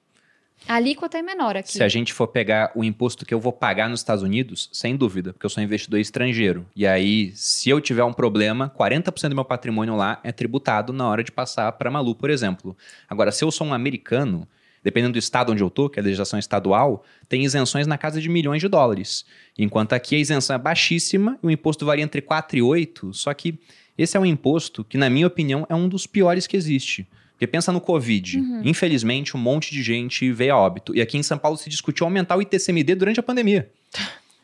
a 0.66 0.74
alíquota 0.74 1.18
é 1.18 1.22
menor 1.22 1.56
aqui. 1.56 1.72
Se 1.72 1.82
a 1.82 1.88
gente 1.88 2.12
for 2.12 2.28
pegar 2.28 2.72
o 2.74 2.84
imposto 2.84 3.26
que 3.26 3.34
eu 3.34 3.40
vou 3.40 3.52
pagar 3.52 3.88
nos 3.88 4.00
Estados 4.00 4.22
Unidos, 4.22 4.68
sem 4.72 4.96
dúvida, 4.96 5.32
porque 5.32 5.46
eu 5.46 5.50
sou 5.50 5.62
investidor 5.62 6.00
estrangeiro. 6.00 6.66
E 6.74 6.86
aí, 6.86 7.32
se 7.34 7.70
eu 7.70 7.80
tiver 7.80 8.04
um 8.04 8.12
problema, 8.12 8.72
40% 8.78 9.28
do 9.28 9.34
meu 9.34 9.44
patrimônio 9.44 9.96
lá 9.96 10.20
é 10.22 10.32
tributado 10.32 10.92
na 10.92 11.08
hora 11.08 11.22
de 11.22 11.32
passar 11.32 11.70
para 11.72 11.90
Malu, 11.90 12.14
por 12.14 12.30
exemplo. 12.30 12.76
Agora, 13.08 13.32
se 13.32 13.44
eu 13.44 13.50
sou 13.50 13.66
um 13.66 13.74
americano, 13.74 14.46
dependendo 14.82 15.12
do 15.12 15.18
estado 15.18 15.52
onde 15.52 15.62
eu 15.62 15.70
tô, 15.70 15.88
que 15.88 15.98
é 15.98 16.02
a 16.02 16.04
legislação 16.04 16.38
estadual, 16.38 17.04
tem 17.28 17.44
isenções 17.44 17.86
na 17.86 17.96
casa 17.96 18.20
de 18.20 18.28
milhões 18.28 18.60
de 18.60 18.68
dólares. 18.68 19.24
Enquanto 19.58 19.92
aqui 19.92 20.16
a 20.16 20.18
isenção 20.18 20.56
é 20.56 20.58
baixíssima, 20.58 21.38
o 21.42 21.50
imposto 21.50 21.86
varia 21.86 22.04
entre 22.04 22.20
4 22.20 22.58
e 22.58 22.62
8, 22.62 23.14
só 23.14 23.32
que 23.32 23.58
esse 23.96 24.16
é 24.16 24.20
um 24.20 24.26
imposto 24.26 24.82
que, 24.84 24.96
na 24.96 25.10
minha 25.10 25.26
opinião, 25.26 25.66
é 25.68 25.74
um 25.74 25.88
dos 25.88 26.06
piores 26.06 26.46
que 26.46 26.56
existe. 26.56 27.06
Porque 27.42 27.50
pensa 27.50 27.72
no 27.72 27.80
Covid. 27.80 28.38
Uhum. 28.38 28.62
Infelizmente, 28.64 29.36
um 29.36 29.40
monte 29.40 29.72
de 29.72 29.82
gente 29.82 30.30
veio 30.30 30.54
a 30.54 30.56
óbito. 30.56 30.94
E 30.94 31.00
aqui 31.00 31.18
em 31.18 31.24
São 31.24 31.36
Paulo 31.36 31.58
se 31.58 31.68
discutiu 31.68 32.06
aumentar 32.06 32.36
o 32.36 32.42
ITCMD 32.42 32.94
durante 32.94 33.18
a 33.18 33.22
pandemia. 33.22 33.68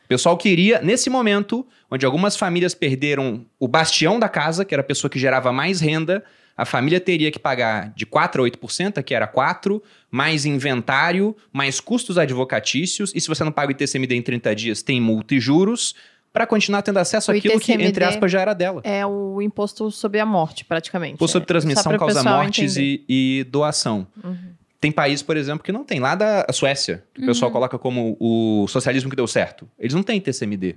O 0.03 0.07
pessoal 0.09 0.35
queria, 0.35 0.81
nesse 0.81 1.09
momento, 1.09 1.65
onde 1.89 2.05
algumas 2.05 2.35
famílias 2.35 2.75
perderam 2.75 3.45
o 3.57 3.69
bastião 3.69 4.19
da 4.19 4.27
casa, 4.27 4.65
que 4.65 4.75
era 4.75 4.81
a 4.81 4.83
pessoa 4.83 5.09
que 5.09 5.17
gerava 5.17 5.53
mais 5.53 5.79
renda, 5.79 6.25
a 6.57 6.65
família 6.65 6.99
teria 6.99 7.31
que 7.31 7.39
pagar 7.39 7.93
de 7.95 8.05
4 8.05 8.43
a 8.43 8.49
8%, 8.49 9.01
que 9.01 9.15
era 9.15 9.27
4, 9.27 9.81
mais 10.11 10.45
inventário, 10.45 11.33
mais 11.53 11.79
custos 11.79 12.17
advocatícios, 12.17 13.13
e 13.15 13.21
se 13.21 13.29
você 13.29 13.45
não 13.45 13.51
paga 13.53 13.69
o 13.69 13.71
ITCMD 13.71 14.13
em 14.13 14.21
30 14.21 14.55
dias, 14.55 14.81
tem 14.81 14.99
multa 14.99 15.35
e 15.35 15.39
juros 15.39 15.95
para 16.31 16.45
continuar 16.45 16.81
tendo 16.81 16.97
acesso 16.97 17.31
àquilo 17.31 17.59
que, 17.59 17.71
entre 17.73 18.03
aspas, 18.03 18.31
já 18.31 18.41
era 18.41 18.53
dela. 18.53 18.81
É 18.83 19.05
o 19.05 19.41
imposto 19.41 19.89
sobre 19.91 20.19
a 20.19 20.25
morte, 20.25 20.63
praticamente. 20.63 21.15
Imposto 21.15 21.33
sobre 21.33 21.47
transmissão, 21.47 21.97
causa 21.97 22.23
mortes 22.23 22.77
e, 22.77 23.03
e, 23.07 23.45
doação. 23.49 24.07
Uhum. 24.23 24.53
Tem 24.79 24.91
países, 24.91 25.21
por 25.21 25.35
exemplo, 25.35 25.63
que 25.63 25.71
não 25.71 25.83
tem 25.83 25.99
lá 25.99 26.15
da 26.15 26.45
Suécia, 26.51 27.03
que 27.13 27.21
uhum. 27.21 27.25
o 27.25 27.29
pessoal 27.29 27.51
coloca 27.51 27.77
como 27.77 28.15
o 28.19 28.67
socialismo 28.67 29.09
que 29.09 29.15
deu 29.15 29.27
certo. 29.27 29.67
Eles 29.77 29.93
não 29.93 30.03
têm 30.03 30.21
TCMD. 30.21 30.75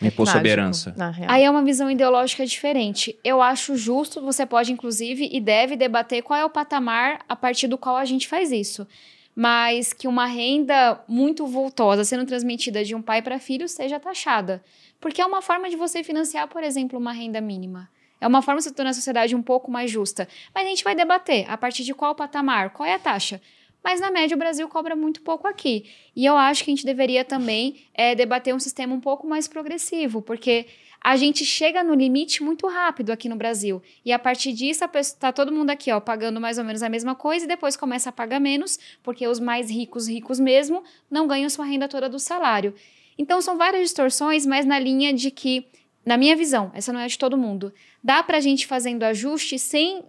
É 0.00 0.06
imposto 0.06 0.32
sobre 0.32 0.50
herança. 0.50 0.94
Aí 1.28 1.44
é 1.44 1.50
uma 1.50 1.62
visão 1.62 1.90
ideológica 1.90 2.44
diferente. 2.46 3.16
Eu 3.22 3.42
acho 3.42 3.76
justo, 3.76 4.20
você 4.20 4.46
pode, 4.46 4.72
inclusive, 4.72 5.28
e 5.30 5.40
deve 5.40 5.76
debater 5.76 6.22
qual 6.22 6.38
é 6.38 6.44
o 6.44 6.50
patamar 6.50 7.20
a 7.28 7.36
partir 7.36 7.68
do 7.68 7.76
qual 7.76 7.96
a 7.96 8.04
gente 8.04 8.26
faz 8.26 8.50
isso 8.50 8.86
mas 9.34 9.92
que 9.92 10.06
uma 10.06 10.26
renda 10.26 11.00
muito 11.08 11.46
vultosa 11.46 12.04
sendo 12.04 12.26
transmitida 12.26 12.84
de 12.84 12.94
um 12.94 13.00
pai 13.00 13.22
para 13.22 13.38
filho 13.38 13.68
seja 13.68 13.98
taxada. 13.98 14.62
Porque 15.02 15.20
é 15.20 15.26
uma 15.26 15.42
forma 15.42 15.68
de 15.68 15.74
você 15.74 16.04
financiar, 16.04 16.46
por 16.46 16.62
exemplo, 16.62 16.96
uma 16.96 17.12
renda 17.12 17.40
mínima. 17.40 17.90
É 18.20 18.26
uma 18.26 18.40
forma 18.40 18.58
de 18.58 18.64
se 18.64 18.72
tornar 18.72 18.92
a 18.92 18.94
sociedade 18.94 19.34
um 19.34 19.42
pouco 19.42 19.68
mais 19.68 19.90
justa. 19.90 20.28
Mas 20.54 20.64
a 20.64 20.68
gente 20.68 20.84
vai 20.84 20.94
debater 20.94 21.44
a 21.50 21.58
partir 21.58 21.82
de 21.82 21.92
qual 21.92 22.14
patamar, 22.14 22.70
qual 22.70 22.88
é 22.88 22.94
a 22.94 22.98
taxa. 23.00 23.42
Mas 23.82 24.00
na 24.00 24.12
média 24.12 24.36
o 24.36 24.38
Brasil 24.38 24.68
cobra 24.68 24.94
muito 24.94 25.20
pouco 25.20 25.48
aqui. 25.48 25.86
E 26.14 26.24
eu 26.24 26.36
acho 26.36 26.62
que 26.62 26.70
a 26.70 26.74
gente 26.74 26.86
deveria 26.86 27.24
também 27.24 27.84
é, 27.92 28.14
debater 28.14 28.54
um 28.54 28.60
sistema 28.60 28.94
um 28.94 29.00
pouco 29.00 29.26
mais 29.26 29.48
progressivo, 29.48 30.22
porque 30.22 30.66
a 31.02 31.16
gente 31.16 31.44
chega 31.44 31.82
no 31.82 31.96
limite 31.96 32.44
muito 32.44 32.68
rápido 32.68 33.10
aqui 33.10 33.28
no 33.28 33.34
Brasil. 33.34 33.82
E 34.04 34.12
a 34.12 34.20
partir 34.20 34.52
disso, 34.52 34.84
está 34.94 35.32
todo 35.32 35.50
mundo 35.50 35.70
aqui, 35.70 35.90
ó, 35.90 35.98
pagando 35.98 36.40
mais 36.40 36.58
ou 36.58 36.64
menos 36.64 36.80
a 36.80 36.88
mesma 36.88 37.16
coisa 37.16 37.44
e 37.44 37.48
depois 37.48 37.76
começa 37.76 38.10
a 38.10 38.12
pagar 38.12 38.38
menos, 38.38 38.78
porque 39.02 39.26
os 39.26 39.40
mais 39.40 39.68
ricos, 39.68 40.06
ricos 40.06 40.38
mesmo, 40.38 40.84
não 41.10 41.26
ganham 41.26 41.50
sua 41.50 41.64
renda 41.64 41.88
toda 41.88 42.08
do 42.08 42.20
salário. 42.20 42.72
Então 43.18 43.40
são 43.40 43.56
várias 43.56 43.82
distorções, 43.82 44.46
mas 44.46 44.64
na 44.64 44.78
linha 44.78 45.12
de 45.12 45.30
que, 45.30 45.66
na 46.04 46.16
minha 46.16 46.36
visão, 46.36 46.70
essa 46.74 46.92
não 46.92 47.00
é 47.00 47.06
de 47.06 47.18
todo 47.18 47.36
mundo, 47.36 47.72
dá 48.02 48.22
para 48.22 48.38
a 48.38 48.40
gente 48.40 48.66
fazendo 48.66 49.02
ajuste 49.04 49.58
sem 49.58 50.02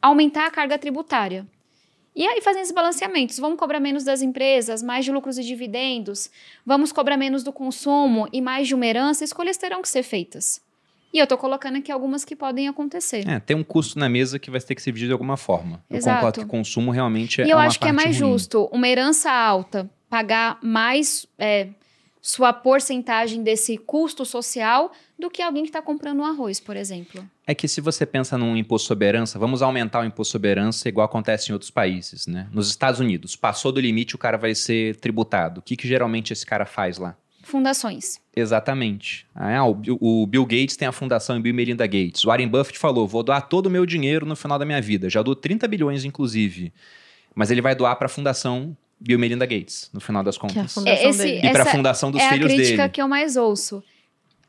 aumentar 0.00 0.46
a 0.46 0.50
carga 0.50 0.78
tributária. 0.78 1.46
E 2.14 2.26
aí 2.26 2.42
fazendo 2.42 2.62
esses 2.62 2.74
balanceamentos, 2.74 3.38
vamos 3.38 3.58
cobrar 3.58 3.80
menos 3.80 4.04
das 4.04 4.20
empresas, 4.20 4.82
mais 4.82 5.04
de 5.04 5.10
lucros 5.10 5.38
e 5.38 5.42
dividendos, 5.42 6.30
vamos 6.64 6.92
cobrar 6.92 7.16
menos 7.16 7.42
do 7.42 7.52
consumo 7.52 8.28
e 8.30 8.40
mais 8.42 8.68
de 8.68 8.74
uma 8.74 8.84
herança, 8.84 9.24
escolhas 9.24 9.56
terão 9.56 9.80
que 9.80 9.88
ser 9.88 10.02
feitas. 10.02 10.60
E 11.12 11.18
eu 11.18 11.24
estou 11.24 11.36
colocando 11.36 11.76
aqui 11.76 11.92
algumas 11.92 12.24
que 12.24 12.34
podem 12.34 12.68
acontecer. 12.68 13.26
É, 13.28 13.38
tem 13.38 13.54
um 13.54 13.62
custo 13.62 13.98
na 13.98 14.08
mesa 14.08 14.38
que 14.38 14.50
vai 14.50 14.60
ter 14.60 14.74
que 14.74 14.80
ser 14.80 14.90
dividido 14.90 15.08
de 15.08 15.12
alguma 15.12 15.36
forma. 15.36 15.82
Eu 15.88 15.98
Exato. 15.98 16.16
concordo 16.16 16.40
que 16.40 16.44
o 16.46 16.48
consumo 16.48 16.90
realmente 16.90 17.42
é 17.42 17.46
E 17.46 17.50
eu 17.50 17.58
acho 17.58 17.78
que 17.78 17.86
é 17.86 17.92
mais 17.92 18.18
ruim. 18.18 18.32
justo 18.32 18.68
uma 18.72 18.88
herança 18.88 19.30
alta 19.30 19.90
pagar 20.08 20.58
mais 20.62 21.26
é, 21.38 21.68
sua 22.22 22.52
porcentagem 22.52 23.42
desse 23.42 23.76
custo 23.76 24.24
social 24.24 24.92
do 25.18 25.28
que 25.28 25.42
alguém 25.42 25.64
que 25.64 25.70
está 25.70 25.82
comprando 25.82 26.20
um 26.20 26.24
arroz, 26.24 26.60
por 26.60 26.76
exemplo. 26.76 27.28
É 27.44 27.52
que 27.52 27.66
se 27.66 27.80
você 27.80 28.06
pensa 28.06 28.38
num 28.38 28.56
imposto 28.56 28.86
sobre 28.86 29.08
herança, 29.08 29.40
vamos 29.40 29.60
aumentar 29.60 30.00
o 30.00 30.04
imposto 30.04 30.30
sobre 30.30 30.50
herança 30.50 30.88
igual 30.88 31.04
acontece 31.04 31.50
em 31.50 31.52
outros 31.52 31.70
países, 31.70 32.28
né? 32.28 32.48
Nos 32.52 32.68
Estados 32.68 33.00
Unidos, 33.00 33.34
passou 33.34 33.72
do 33.72 33.80
limite, 33.80 34.14
o 34.14 34.18
cara 34.18 34.38
vai 34.38 34.54
ser 34.54 34.94
tributado. 34.96 35.58
O 35.58 35.62
que, 35.62 35.76
que 35.76 35.88
geralmente 35.88 36.32
esse 36.32 36.46
cara 36.46 36.64
faz 36.64 36.96
lá? 36.96 37.16
Fundações. 37.42 38.20
Exatamente. 38.36 39.26
Ah, 39.34 39.64
o, 39.66 40.26
Bill 40.28 40.46
Gates 40.46 40.76
tem 40.76 40.86
a 40.86 40.92
fundação 40.92 41.40
Bill 41.42 41.52
Melinda 41.52 41.84
Gates. 41.88 42.24
O 42.24 42.28
Warren 42.28 42.46
Buffett 42.46 42.78
falou: 42.78 43.06
vou 43.08 43.24
doar 43.24 43.48
todo 43.48 43.66
o 43.66 43.70
meu 43.70 43.84
dinheiro 43.84 44.24
no 44.24 44.36
final 44.36 44.60
da 44.60 44.64
minha 44.64 44.80
vida. 44.80 45.10
Já 45.10 45.22
dou 45.22 45.34
30 45.34 45.66
bilhões, 45.66 46.04
inclusive. 46.04 46.72
Mas 47.34 47.50
ele 47.50 47.60
vai 47.60 47.74
doar 47.74 47.96
para 47.96 48.06
a 48.06 48.08
fundação 48.08 48.76
Bill 49.04 49.18
Melinda 49.18 49.44
Gates, 49.44 49.90
no 49.92 50.00
final 50.00 50.22
das 50.22 50.38
contas. 50.38 50.76
É 50.86 51.08
esse, 51.08 51.28
e 51.28 51.50
para 51.50 51.64
a 51.64 51.66
fundação 51.66 52.10
dos 52.10 52.20
é 52.20 52.28
filhos 52.28 52.48
dele. 52.48 52.52
É 52.52 52.54
a 52.54 52.58
crítica 52.58 52.82
dele. 52.82 52.92
que 52.92 53.02
eu 53.02 53.08
mais 53.08 53.36
ouço. 53.36 53.82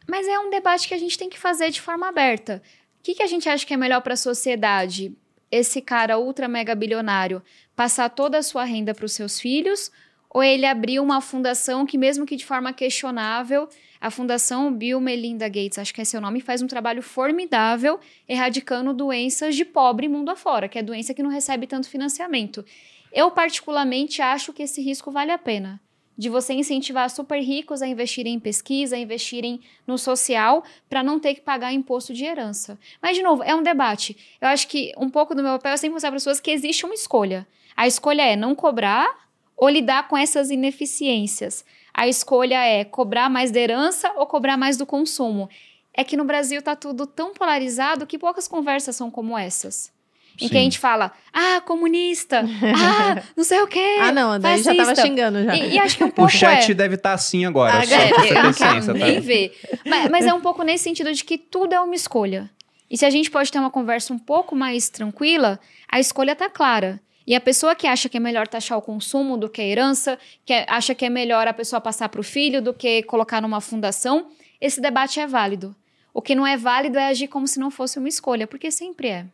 Mas 0.08 0.28
é 0.28 0.38
um 0.38 0.50
debate 0.50 0.88
que 0.88 0.94
a 0.94 0.98
gente 0.98 1.18
tem 1.18 1.30
que 1.30 1.40
fazer 1.40 1.70
de 1.72 1.82
forma 1.82 2.08
aberta. 2.08 2.62
O 3.00 3.04
que, 3.04 3.16
que 3.16 3.24
a 3.24 3.28
gente 3.28 3.50
acha 3.50 3.66
que 3.66 3.74
é 3.74 3.78
melhor 3.78 4.02
para 4.02 4.14
a 4.14 4.18
sociedade? 4.18 5.14
Esse 5.52 5.82
cara 5.82 6.18
ultra 6.18 6.48
mega 6.48 6.76
bilionário 6.76 7.42
passar 7.76 8.10
toda 8.10 8.38
a 8.38 8.44
sua 8.44 8.64
renda 8.64 8.94
para 8.94 9.06
os 9.06 9.14
seus 9.14 9.40
filhos? 9.40 9.92
Ou 10.30 10.44
ele 10.44 10.66
abrir 10.66 11.00
uma 11.00 11.22
fundação 11.22 11.86
que, 11.86 11.98
mesmo 11.98 12.26
que 12.26 12.36
de 12.36 12.46
forma 12.46 12.74
questionável, 12.74 13.70
a 14.02 14.10
Fundação 14.10 14.74
Bill 14.74 15.00
Melinda 15.00 15.48
Gates, 15.48 15.78
acho 15.78 15.94
que 15.94 16.02
é 16.02 16.04
seu 16.04 16.20
nome, 16.20 16.42
faz 16.42 16.62
um 16.62 16.68
trabalho 16.68 17.04
formidável 17.04 18.00
erradicando 18.28 18.94
doenças 18.94 19.56
de 19.56 19.64
pobre 19.64 20.10
mundo 20.10 20.30
afora, 20.30 20.68
que 20.68 20.80
é 20.80 20.84
doença 20.84 21.14
que 21.14 21.22
não 21.22 21.30
recebe 21.30 21.68
tanto 21.68 21.88
financiamento. 21.88 22.66
Eu, 23.14 23.30
particularmente, 23.30 24.24
acho 24.24 24.52
que 24.52 24.64
esse 24.64 24.82
risco 24.82 25.12
vale 25.12 25.32
a 25.32 25.38
pena. 25.38 25.80
De 26.18 26.30
você 26.30 26.54
incentivar 26.54 27.08
super 27.12 27.40
ricos 27.40 27.84
a 27.84 27.88
investirem 27.88 28.34
em 28.34 28.40
pesquisa, 28.40 28.96
a 28.96 29.00
investirem 29.00 29.62
no 29.86 30.00
social, 30.00 30.64
para 30.90 31.04
não 31.04 31.20
ter 31.20 31.36
que 31.36 31.42
pagar 31.42 31.72
imposto 31.72 32.12
de 32.12 32.26
herança. 32.26 32.78
Mas, 33.00 33.16
de 33.16 33.22
novo, 33.22 33.44
é 33.44 33.54
um 33.54 33.62
debate. 33.62 34.18
Eu 34.42 34.48
acho 34.48 34.68
que 34.68 34.92
um 34.98 35.12
pouco 35.12 35.36
do 35.36 35.44
meu 35.44 35.54
papel 35.54 35.74
é 35.74 35.78
sempre 35.78 35.94
mostrar 35.94 36.10
para 36.10 36.18
as 36.18 36.24
pessoas 36.24 36.40
que 36.40 36.50
existe 36.50 36.86
uma 36.86 36.96
escolha. 36.96 37.48
A 37.78 37.86
escolha 37.86 38.24
é 38.24 38.36
não 38.36 38.56
cobrar 38.56 39.28
ou 39.56 39.70
lidar 39.70 40.08
com 40.08 40.18
essas 40.18 40.50
ineficiências. 40.50 41.64
A 41.94 42.08
escolha 42.08 42.66
é 42.66 42.84
cobrar 42.84 43.30
mais 43.30 43.52
da 43.52 43.60
herança 43.60 44.12
ou 44.16 44.26
cobrar 44.26 44.58
mais 44.58 44.76
do 44.76 44.88
consumo. 44.88 45.48
É 45.94 46.04
que 46.04 46.18
no 46.18 46.26
Brasil 46.26 46.58
está 46.58 46.76
tudo 46.76 47.06
tão 47.06 47.34
polarizado 47.34 48.08
que 48.08 48.18
poucas 48.18 48.48
conversas 48.48 48.96
são 48.96 49.12
como 49.12 49.38
essas. 49.38 49.94
Em 50.36 50.48
Sim. 50.48 50.50
que 50.50 50.58
a 50.58 50.62
gente 50.62 50.80
fala, 50.80 51.12
ah, 51.32 51.62
comunista, 51.62 52.40
ah, 52.44 53.22
não 53.36 53.44
sei 53.44 53.62
o 53.62 53.68
quê. 53.68 53.98
ah, 54.02 54.12
não, 54.12 54.40
daí 54.40 54.62
já 54.62 54.76
tava 54.76 54.96
xingando 54.96 55.44
já. 55.44 55.56
E, 55.56 55.74
e 55.74 55.80
acho 55.80 55.98
que 55.98 56.04
um 56.04 56.10
pouco. 56.10 56.30
O 56.30 56.34
chat 56.34 56.72
é... 56.72 56.74
deve 56.74 56.96
estar 56.96 57.10
tá 57.10 57.16
assim 57.16 57.46
agora. 57.46 57.78
Ah, 57.78 57.86
só 57.86 57.96
é, 57.96 58.10
eu 58.32 58.44
não 58.44 58.54
quero 58.54 58.94
nem 58.94 59.16
tá? 59.16 59.20
ver. 59.22 59.60
Mas, 59.86 60.10
mas 60.10 60.26
é 60.26 60.34
um 60.34 60.42
pouco 60.42 60.64
nesse 60.64 60.84
sentido 60.84 61.14
de 61.14 61.24
que 61.24 61.38
tudo 61.38 61.74
é 61.74 61.80
uma 61.80 61.96
escolha. 61.96 62.50
E 62.90 62.98
se 62.98 63.06
a 63.06 63.10
gente 63.10 63.30
pode 63.32 63.52
ter 63.52 63.60
uma 63.60 63.72
conversa 63.72 64.14
um 64.14 64.20
pouco 64.20 64.56
mais 64.56 64.90
tranquila, 64.90 65.60
a 65.90 66.00
escolha 66.00 66.36
tá 66.36 66.50
clara. 66.50 67.00
E 67.26 67.34
a 67.36 67.42
pessoa 67.42 67.74
que 67.74 67.88
acha 67.88 68.10
que 68.10 68.18
é 68.18 68.20
melhor 68.20 68.48
taxar 68.48 68.78
o 68.78 68.82
consumo 68.82 69.38
do 69.38 69.50
que 69.50 69.62
a 69.62 69.66
herança, 69.66 70.20
que 70.46 70.52
é, 70.54 70.66
acha 70.68 70.94
que 70.94 71.06
é 71.06 71.10
melhor 71.10 71.48
a 71.48 71.54
pessoa 71.54 71.80
passar 71.80 72.10
para 72.10 72.20
o 72.20 72.24
filho 72.24 72.62
do 72.62 72.74
que 72.74 73.02
colocar 73.04 73.42
numa 73.42 73.62
fundação, 73.62 74.28
esse 74.60 74.82
debate 74.82 75.20
é 75.20 75.26
válido. 75.26 75.76
O 76.14 76.22
que 76.22 76.36
não 76.36 76.46
é 76.46 76.58
válido 76.58 77.00
é 77.00 77.08
agir 77.08 77.28
como 77.28 77.48
se 77.48 77.60
não 77.60 77.72
fosse 77.72 77.98
uma 77.98 78.10
escolha, 78.10 78.46
porque 78.46 78.70
sempre 78.70 79.08
é. 79.08 79.26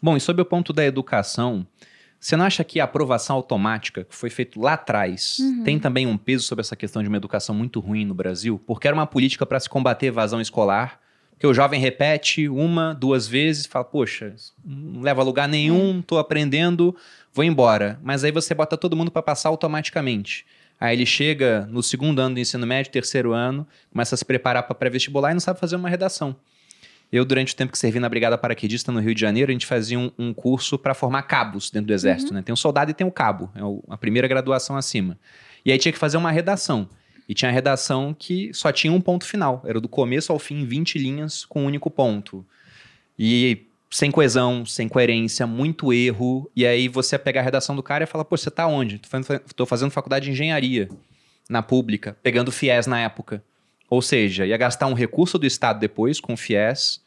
Bom, 0.00 0.16
e 0.16 0.20
sobre 0.20 0.42
o 0.42 0.44
ponto 0.44 0.72
da 0.72 0.84
educação, 0.84 1.66
você 2.18 2.36
não 2.36 2.44
acha 2.44 2.62
que 2.62 2.78
a 2.78 2.84
aprovação 2.84 3.36
automática, 3.36 4.04
que 4.04 4.14
foi 4.14 4.28
feito 4.28 4.60
lá 4.60 4.74
atrás, 4.74 5.38
uhum. 5.38 5.64
tem 5.64 5.78
também 5.78 6.06
um 6.06 6.18
peso 6.18 6.44
sobre 6.44 6.60
essa 6.60 6.76
questão 6.76 7.02
de 7.02 7.08
uma 7.08 7.16
educação 7.16 7.54
muito 7.54 7.80
ruim 7.80 8.04
no 8.04 8.14
Brasil? 8.14 8.60
Porque 8.66 8.86
era 8.86 8.94
uma 8.94 9.06
política 9.06 9.46
para 9.46 9.58
se 9.58 9.68
combater 9.68 10.06
evasão 10.06 10.40
escolar, 10.40 11.00
Porque 11.32 11.46
o 11.46 11.54
jovem 11.54 11.80
repete 11.80 12.50
uma, 12.50 12.92
duas 12.92 13.26
vezes, 13.26 13.64
fala, 13.64 13.82
poxa, 13.82 14.34
não 14.62 15.00
leva 15.00 15.22
a 15.22 15.24
lugar 15.24 15.48
nenhum, 15.48 16.02
tô 16.02 16.18
aprendendo, 16.18 16.94
vou 17.32 17.42
embora. 17.42 17.98
Mas 18.02 18.22
aí 18.22 18.30
você 18.30 18.52
bota 18.52 18.76
todo 18.76 18.94
mundo 18.94 19.10
para 19.10 19.22
passar 19.22 19.48
automaticamente. 19.48 20.44
Aí 20.78 20.94
ele 20.94 21.06
chega 21.06 21.66
no 21.70 21.82
segundo 21.82 22.18
ano 22.20 22.34
do 22.34 22.40
ensino 22.40 22.66
médio, 22.66 22.92
terceiro 22.92 23.32
ano, 23.32 23.66
começa 23.90 24.14
a 24.14 24.18
se 24.18 24.24
preparar 24.24 24.64
para 24.64 24.74
pré-vestibular 24.74 25.30
e 25.30 25.34
não 25.34 25.40
sabe 25.40 25.58
fazer 25.58 25.76
uma 25.76 25.88
redação. 25.88 26.36
Eu, 27.12 27.24
durante 27.24 27.52
o 27.52 27.56
tempo 27.56 27.72
que 27.72 27.78
servi 27.78 27.98
na 27.98 28.08
Brigada 28.08 28.38
Paraquedista 28.38 28.92
no 28.92 29.00
Rio 29.00 29.14
de 29.14 29.20
Janeiro, 29.20 29.50
a 29.50 29.52
gente 29.52 29.66
fazia 29.66 29.98
um, 29.98 30.12
um 30.16 30.32
curso 30.32 30.78
para 30.78 30.94
formar 30.94 31.22
cabos 31.22 31.70
dentro 31.70 31.88
do 31.88 31.92
Exército. 31.92 32.30
Uhum. 32.30 32.36
Né? 32.36 32.42
Tem 32.42 32.52
o 32.52 32.56
soldado 32.56 32.90
e 32.90 32.94
tem 32.94 33.06
o 33.06 33.10
cabo, 33.10 33.50
é 33.54 33.60
a 33.92 33.96
primeira 33.96 34.28
graduação 34.28 34.76
acima. 34.76 35.18
E 35.64 35.72
aí 35.72 35.78
tinha 35.78 35.92
que 35.92 35.98
fazer 35.98 36.16
uma 36.16 36.30
redação. 36.30 36.88
E 37.28 37.34
tinha 37.34 37.48
a 37.48 37.52
redação 37.52 38.14
que 38.16 38.52
só 38.52 38.72
tinha 38.72 38.92
um 38.92 39.00
ponto 39.00 39.24
final. 39.24 39.62
Era 39.64 39.80
do 39.80 39.88
começo 39.88 40.32
ao 40.32 40.38
fim, 40.38 40.64
20 40.64 40.98
linhas 40.98 41.44
com 41.44 41.62
um 41.62 41.66
único 41.66 41.90
ponto. 41.90 42.44
E 43.18 43.66
sem 43.90 44.10
coesão, 44.10 44.64
sem 44.64 44.88
coerência, 44.88 45.46
muito 45.46 45.92
erro. 45.92 46.50
E 46.56 46.66
aí 46.66 46.88
você 46.88 47.16
ia 47.16 47.18
pegar 47.18 47.40
a 47.40 47.44
redação 47.44 47.76
do 47.76 47.82
cara 47.82 48.04
e 48.04 48.06
falar, 48.06 48.24
pô, 48.24 48.36
você 48.36 48.50
tá 48.50 48.66
onde? 48.66 48.98
Tô 48.98 49.08
fazendo, 49.08 49.40
tô 49.54 49.66
fazendo 49.66 49.90
faculdade 49.90 50.24
de 50.26 50.32
engenharia 50.32 50.88
na 51.48 51.62
pública, 51.62 52.16
pegando 52.22 52.52
FIES 52.52 52.86
na 52.86 53.00
época. 53.00 53.44
Ou 53.90 54.00
seja, 54.00 54.46
ia 54.46 54.56
gastar 54.56 54.86
um 54.86 54.94
recurso 54.94 55.36
do 55.36 55.44
Estado 55.44 55.80
depois 55.80 56.20
com 56.20 56.36
FIES. 56.36 57.02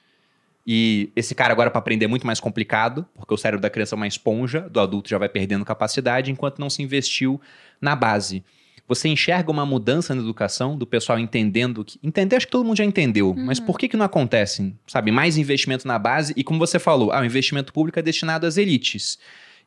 E 0.67 1.09
esse 1.15 1.33
cara 1.33 1.53
agora 1.53 1.71
para 1.71 1.79
aprender 1.79 2.05
é 2.05 2.07
muito 2.07 2.27
mais 2.27 2.41
complicado, 2.41 3.05
porque 3.15 3.33
o 3.33 3.37
cérebro 3.37 3.61
da 3.61 3.69
criança 3.69 3.95
é 3.95 3.97
uma 3.97 4.07
esponja, 4.07 4.61
do 4.69 4.79
adulto 4.81 5.09
já 5.09 5.17
vai 5.17 5.29
perdendo 5.29 5.63
capacidade, 5.63 6.29
enquanto 6.29 6.59
não 6.59 6.69
se 6.69 6.83
investiu 6.83 7.39
na 7.81 7.95
base. 7.95 8.43
Você 8.87 9.07
enxerga 9.07 9.49
uma 9.49 9.65
mudança 9.65 10.13
na 10.13 10.21
educação, 10.21 10.77
do 10.77 10.85
pessoal 10.85 11.17
entendendo 11.17 11.85
que. 11.85 11.97
Entender, 12.03 12.35
acho 12.35 12.45
que 12.45 12.51
todo 12.51 12.65
mundo 12.65 12.77
já 12.77 12.83
entendeu, 12.83 13.29
uhum. 13.29 13.45
mas 13.45 13.59
por 13.59 13.77
que, 13.77 13.87
que 13.87 13.95
não 13.95 14.05
acontece? 14.05 14.73
Sabe, 14.85 15.09
mais 15.09 15.37
investimento 15.37 15.87
na 15.87 15.97
base 15.97 16.33
e, 16.35 16.43
como 16.43 16.59
você 16.59 16.77
falou, 16.77 17.11
ah, 17.11 17.21
o 17.21 17.25
investimento 17.25 17.71
público 17.71 17.97
é 17.97 18.01
destinado 18.01 18.45
às 18.45 18.57
elites. 18.57 19.17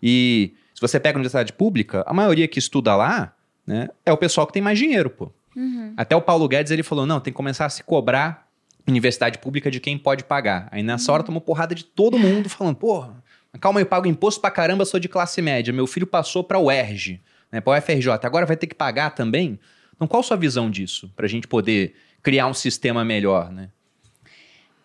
E 0.03 0.53
se 0.75 0.81
você 0.83 1.01
pega 1.01 1.17
a 1.17 1.21
universidade 1.21 1.55
pública, 1.55 2.05
a 2.07 2.13
maioria 2.13 2.47
que 2.47 2.59
estuda 2.59 2.95
lá 2.95 3.35
né, 3.67 3.89
é 4.05 4.13
o 4.13 4.19
pessoal 4.19 4.47
que 4.47 4.53
tem 4.53 4.63
mais 4.63 4.79
dinheiro, 4.79 5.09
pô. 5.09 5.33
Uhum. 5.57 5.95
Até 5.97 6.15
o 6.15 6.21
Paulo 6.21 6.47
Guedes 6.47 6.71
ele 6.71 6.83
falou: 6.83 7.07
não, 7.07 7.19
tem 7.19 7.33
que 7.33 7.37
começar 7.37 7.65
a 7.65 7.71
se 7.71 7.83
cobrar 7.83 8.47
universidade 8.87 9.39
pública 9.39 9.71
de 9.71 9.81
quem 9.81 9.99
pode 9.99 10.23
pagar. 10.23 10.69
Aí 10.71 10.83
nessa 10.83 11.11
uhum. 11.11 11.15
hora 11.15 11.23
tomou 11.25 11.41
porrada 11.41 11.75
de 11.75 11.85
todo 11.85 12.19
mundo 12.19 12.49
falando: 12.49 12.77
porra, 12.77 13.23
calma 13.61 13.81
eu 13.81 13.87
pago 13.87 14.07
imposto 14.07 14.41
pra 14.41 14.51
caramba, 14.51 14.85
sou 14.85 15.01
de 15.01 15.09
classe 15.09 15.41
média. 15.41 15.73
Meu 15.73 15.87
filho 15.87 16.07
passou 16.07 16.45
pra 16.45 16.61
UERJ 16.61 17.21
né, 17.51 17.61
para 17.61 17.79
o 17.79 17.81
FRJ, 17.81 18.09
agora 18.23 18.47
vai 18.47 18.57
ter 18.57 18.67
que 18.67 18.75
pagar 18.75 19.11
também? 19.11 19.59
Então, 19.95 20.07
qual 20.07 20.21
a 20.21 20.23
sua 20.23 20.37
visão 20.37 20.71
disso, 20.71 21.11
para 21.17 21.27
a 21.27 21.29
gente 21.29 21.49
poder 21.49 21.95
criar 22.23 22.47
um 22.47 22.55
sistema 22.55 23.05
melhor, 23.05 23.51
né? 23.51 23.71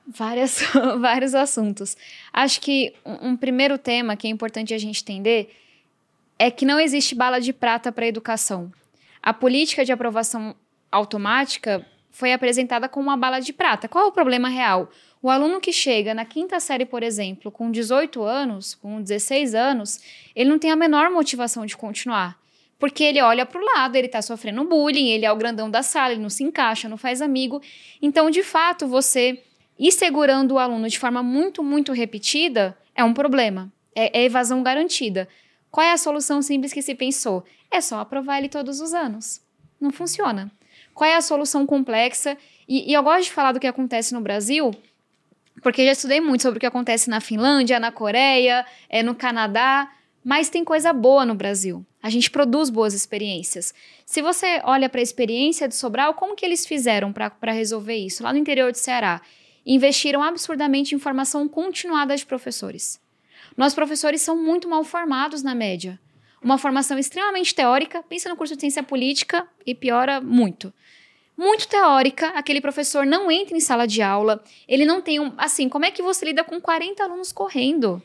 Várias, 0.07 0.61
vários 0.99 1.35
assuntos. 1.35 1.97
Acho 2.31 2.61
que 2.61 2.93
um, 3.05 3.29
um 3.29 3.37
primeiro 3.37 3.77
tema 3.77 4.15
que 4.15 4.27
é 4.27 4.29
importante 4.29 4.73
a 4.73 4.77
gente 4.77 5.01
entender 5.01 5.53
é 6.39 6.49
que 6.49 6.65
não 6.65 6.79
existe 6.79 7.13
bala 7.13 7.39
de 7.39 7.53
prata 7.53 7.91
para 7.91 8.07
educação. 8.07 8.71
A 9.21 9.33
política 9.33 9.85
de 9.85 9.91
aprovação 9.91 10.55
automática 10.91 11.85
foi 12.11 12.33
apresentada 12.33 12.89
como 12.89 13.07
uma 13.07 13.17
bala 13.17 13.39
de 13.39 13.53
prata. 13.53 13.87
Qual 13.87 14.05
é 14.05 14.07
o 14.07 14.11
problema 14.11 14.49
real? 14.49 14.89
O 15.21 15.29
aluno 15.29 15.61
que 15.61 15.71
chega 15.71 16.13
na 16.13 16.25
quinta 16.25 16.59
série, 16.59 16.85
por 16.85 17.03
exemplo, 17.03 17.51
com 17.51 17.71
18 17.71 18.23
anos, 18.23 18.75
com 18.75 19.01
16 19.01 19.53
anos, 19.53 19.99
ele 20.35 20.49
não 20.49 20.59
tem 20.59 20.71
a 20.71 20.75
menor 20.75 21.09
motivação 21.11 21.65
de 21.65 21.77
continuar. 21.77 22.39
Porque 22.79 23.03
ele 23.03 23.21
olha 23.21 23.45
para 23.45 23.61
o 23.61 23.63
lado, 23.63 23.95
ele 23.95 24.07
está 24.07 24.21
sofrendo 24.23 24.63
bullying, 24.63 25.09
ele 25.09 25.25
é 25.25 25.31
o 25.31 25.35
grandão 25.35 25.69
da 25.69 25.83
sala, 25.83 26.13
ele 26.13 26.21
não 26.21 26.29
se 26.29 26.43
encaixa, 26.43 26.89
não 26.89 26.97
faz 26.97 27.21
amigo. 27.21 27.61
Então, 28.01 28.31
de 28.31 28.41
fato, 28.41 28.87
você 28.87 29.43
ir 29.77 29.91
segurando 29.91 30.53
o 30.53 30.59
aluno 30.59 30.89
de 30.89 30.97
forma 30.97 31.21
muito, 31.21 31.63
muito 31.63 31.93
repetida 31.93 32.75
é 32.95 33.03
um 33.03 33.13
problema. 33.13 33.71
É, 33.95 34.21
é 34.21 34.25
evasão 34.25 34.63
garantida. 34.63 35.27
Qual 35.69 35.85
é 35.85 35.91
a 35.91 35.97
solução 35.97 36.41
simples 36.41 36.73
que 36.73 36.81
se 36.81 36.95
pensou? 36.95 37.45
É 37.71 37.79
só 37.79 37.99
aprovar 37.99 38.37
ele 38.37 38.49
todos 38.49 38.81
os 38.81 38.93
anos. 38.93 39.41
Não 39.79 39.91
funciona. 39.91 40.51
Qual 40.93 41.09
é 41.09 41.15
a 41.15 41.21
solução 41.21 41.65
complexa? 41.65 42.37
E, 42.67 42.91
e 42.91 42.93
eu 42.93 43.01
gosto 43.01 43.23
de 43.23 43.31
falar 43.31 43.53
do 43.53 43.59
que 43.59 43.67
acontece 43.67 44.13
no 44.13 44.21
Brasil, 44.21 44.75
porque 45.63 45.85
já 45.85 45.93
estudei 45.93 46.19
muito 46.19 46.41
sobre 46.41 46.57
o 46.57 46.59
que 46.59 46.65
acontece 46.65 47.09
na 47.09 47.21
Finlândia, 47.21 47.79
na 47.79 47.91
Coreia, 47.91 48.65
é, 48.89 49.01
no 49.01 49.15
Canadá. 49.15 49.89
Mas 50.23 50.49
tem 50.49 50.63
coisa 50.63 50.93
boa 50.93 51.25
no 51.25 51.33
Brasil. 51.33 51.85
A 52.03 52.09
gente 52.09 52.29
produz 52.29 52.69
boas 52.69 52.93
experiências. 52.93 53.73
Se 54.05 54.21
você 54.21 54.61
olha 54.63 54.89
para 54.89 54.99
a 54.99 55.03
experiência 55.03 55.67
de 55.67 55.75
Sobral, 55.75 56.13
como 56.13 56.35
que 56.35 56.45
eles 56.45 56.65
fizeram 56.65 57.13
para 57.13 57.51
resolver 57.51 57.95
isso? 57.95 58.23
Lá 58.23 58.33
no 58.33 58.39
interior 58.39 58.71
de 58.71 58.79
Ceará, 58.79 59.21
investiram 59.65 60.23
absurdamente 60.23 60.95
em 60.95 60.99
formação 60.99 61.47
continuada 61.47 62.15
de 62.15 62.25
professores. 62.25 62.99
Nossos 63.55 63.75
professores 63.75 64.21
são 64.21 64.35
muito 64.35 64.67
mal 64.67 64.83
formados 64.83 65.43
na 65.43 65.53
média. 65.53 65.99
Uma 66.43 66.57
formação 66.57 66.97
extremamente 66.97 67.53
teórica, 67.53 68.03
pensa 68.03 68.27
no 68.27 68.35
curso 68.35 68.55
de 68.55 68.61
ciência 68.61 68.81
política 68.81 69.47
e 69.65 69.75
piora 69.75 70.19
muito. 70.19 70.73
Muito 71.37 71.67
teórica, 71.67 72.27
aquele 72.29 72.61
professor 72.61 73.05
não 73.05 73.31
entra 73.31 73.55
em 73.55 73.59
sala 73.59 73.87
de 73.87 74.01
aula, 74.01 74.43
ele 74.67 74.85
não 74.85 75.01
tem 75.01 75.19
um. 75.19 75.33
Assim, 75.37 75.69
como 75.69 75.85
é 75.85 75.91
que 75.91 76.01
você 76.01 76.25
lida 76.25 76.43
com 76.43 76.59
40 76.59 77.03
alunos 77.03 77.31
correndo? 77.31 78.01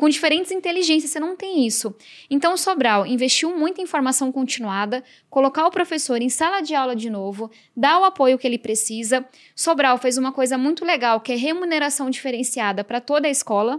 com 0.00 0.08
diferentes 0.08 0.50
inteligências, 0.50 1.10
você 1.10 1.20
não 1.20 1.36
tem 1.36 1.66
isso. 1.66 1.94
Então, 2.30 2.56
Sobral 2.56 3.06
investiu 3.06 3.54
muito 3.54 3.82
em 3.82 3.86
formação 3.86 4.32
continuada, 4.32 5.04
colocar 5.28 5.66
o 5.66 5.70
professor 5.70 6.22
em 6.22 6.30
sala 6.30 6.62
de 6.62 6.74
aula 6.74 6.96
de 6.96 7.10
novo, 7.10 7.50
dar 7.76 8.00
o 8.00 8.04
apoio 8.04 8.38
que 8.38 8.46
ele 8.46 8.56
precisa. 8.56 9.22
Sobral 9.54 9.98
fez 9.98 10.16
uma 10.16 10.32
coisa 10.32 10.56
muito 10.56 10.86
legal, 10.86 11.20
que 11.20 11.32
é 11.32 11.36
remuneração 11.36 12.08
diferenciada 12.08 12.82
para 12.82 12.98
toda 12.98 13.28
a 13.28 13.30
escola. 13.30 13.78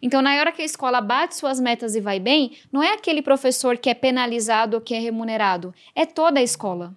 Então, 0.00 0.20
na 0.22 0.34
hora 0.38 0.52
que 0.52 0.62
a 0.62 0.64
escola 0.64 1.00
bate 1.00 1.36
suas 1.36 1.58
metas 1.58 1.94
e 1.94 2.00
vai 2.00 2.20
bem, 2.20 2.56
não 2.70 2.82
é 2.82 2.92
aquele 2.92 3.22
professor 3.22 3.78
que 3.78 3.90
é 3.90 3.94
penalizado 3.94 4.76
ou 4.76 4.80
que 4.80 4.94
é 4.94 4.98
remunerado, 4.98 5.74
é 5.94 6.04
toda 6.04 6.40
a 6.40 6.42
escola. 6.42 6.94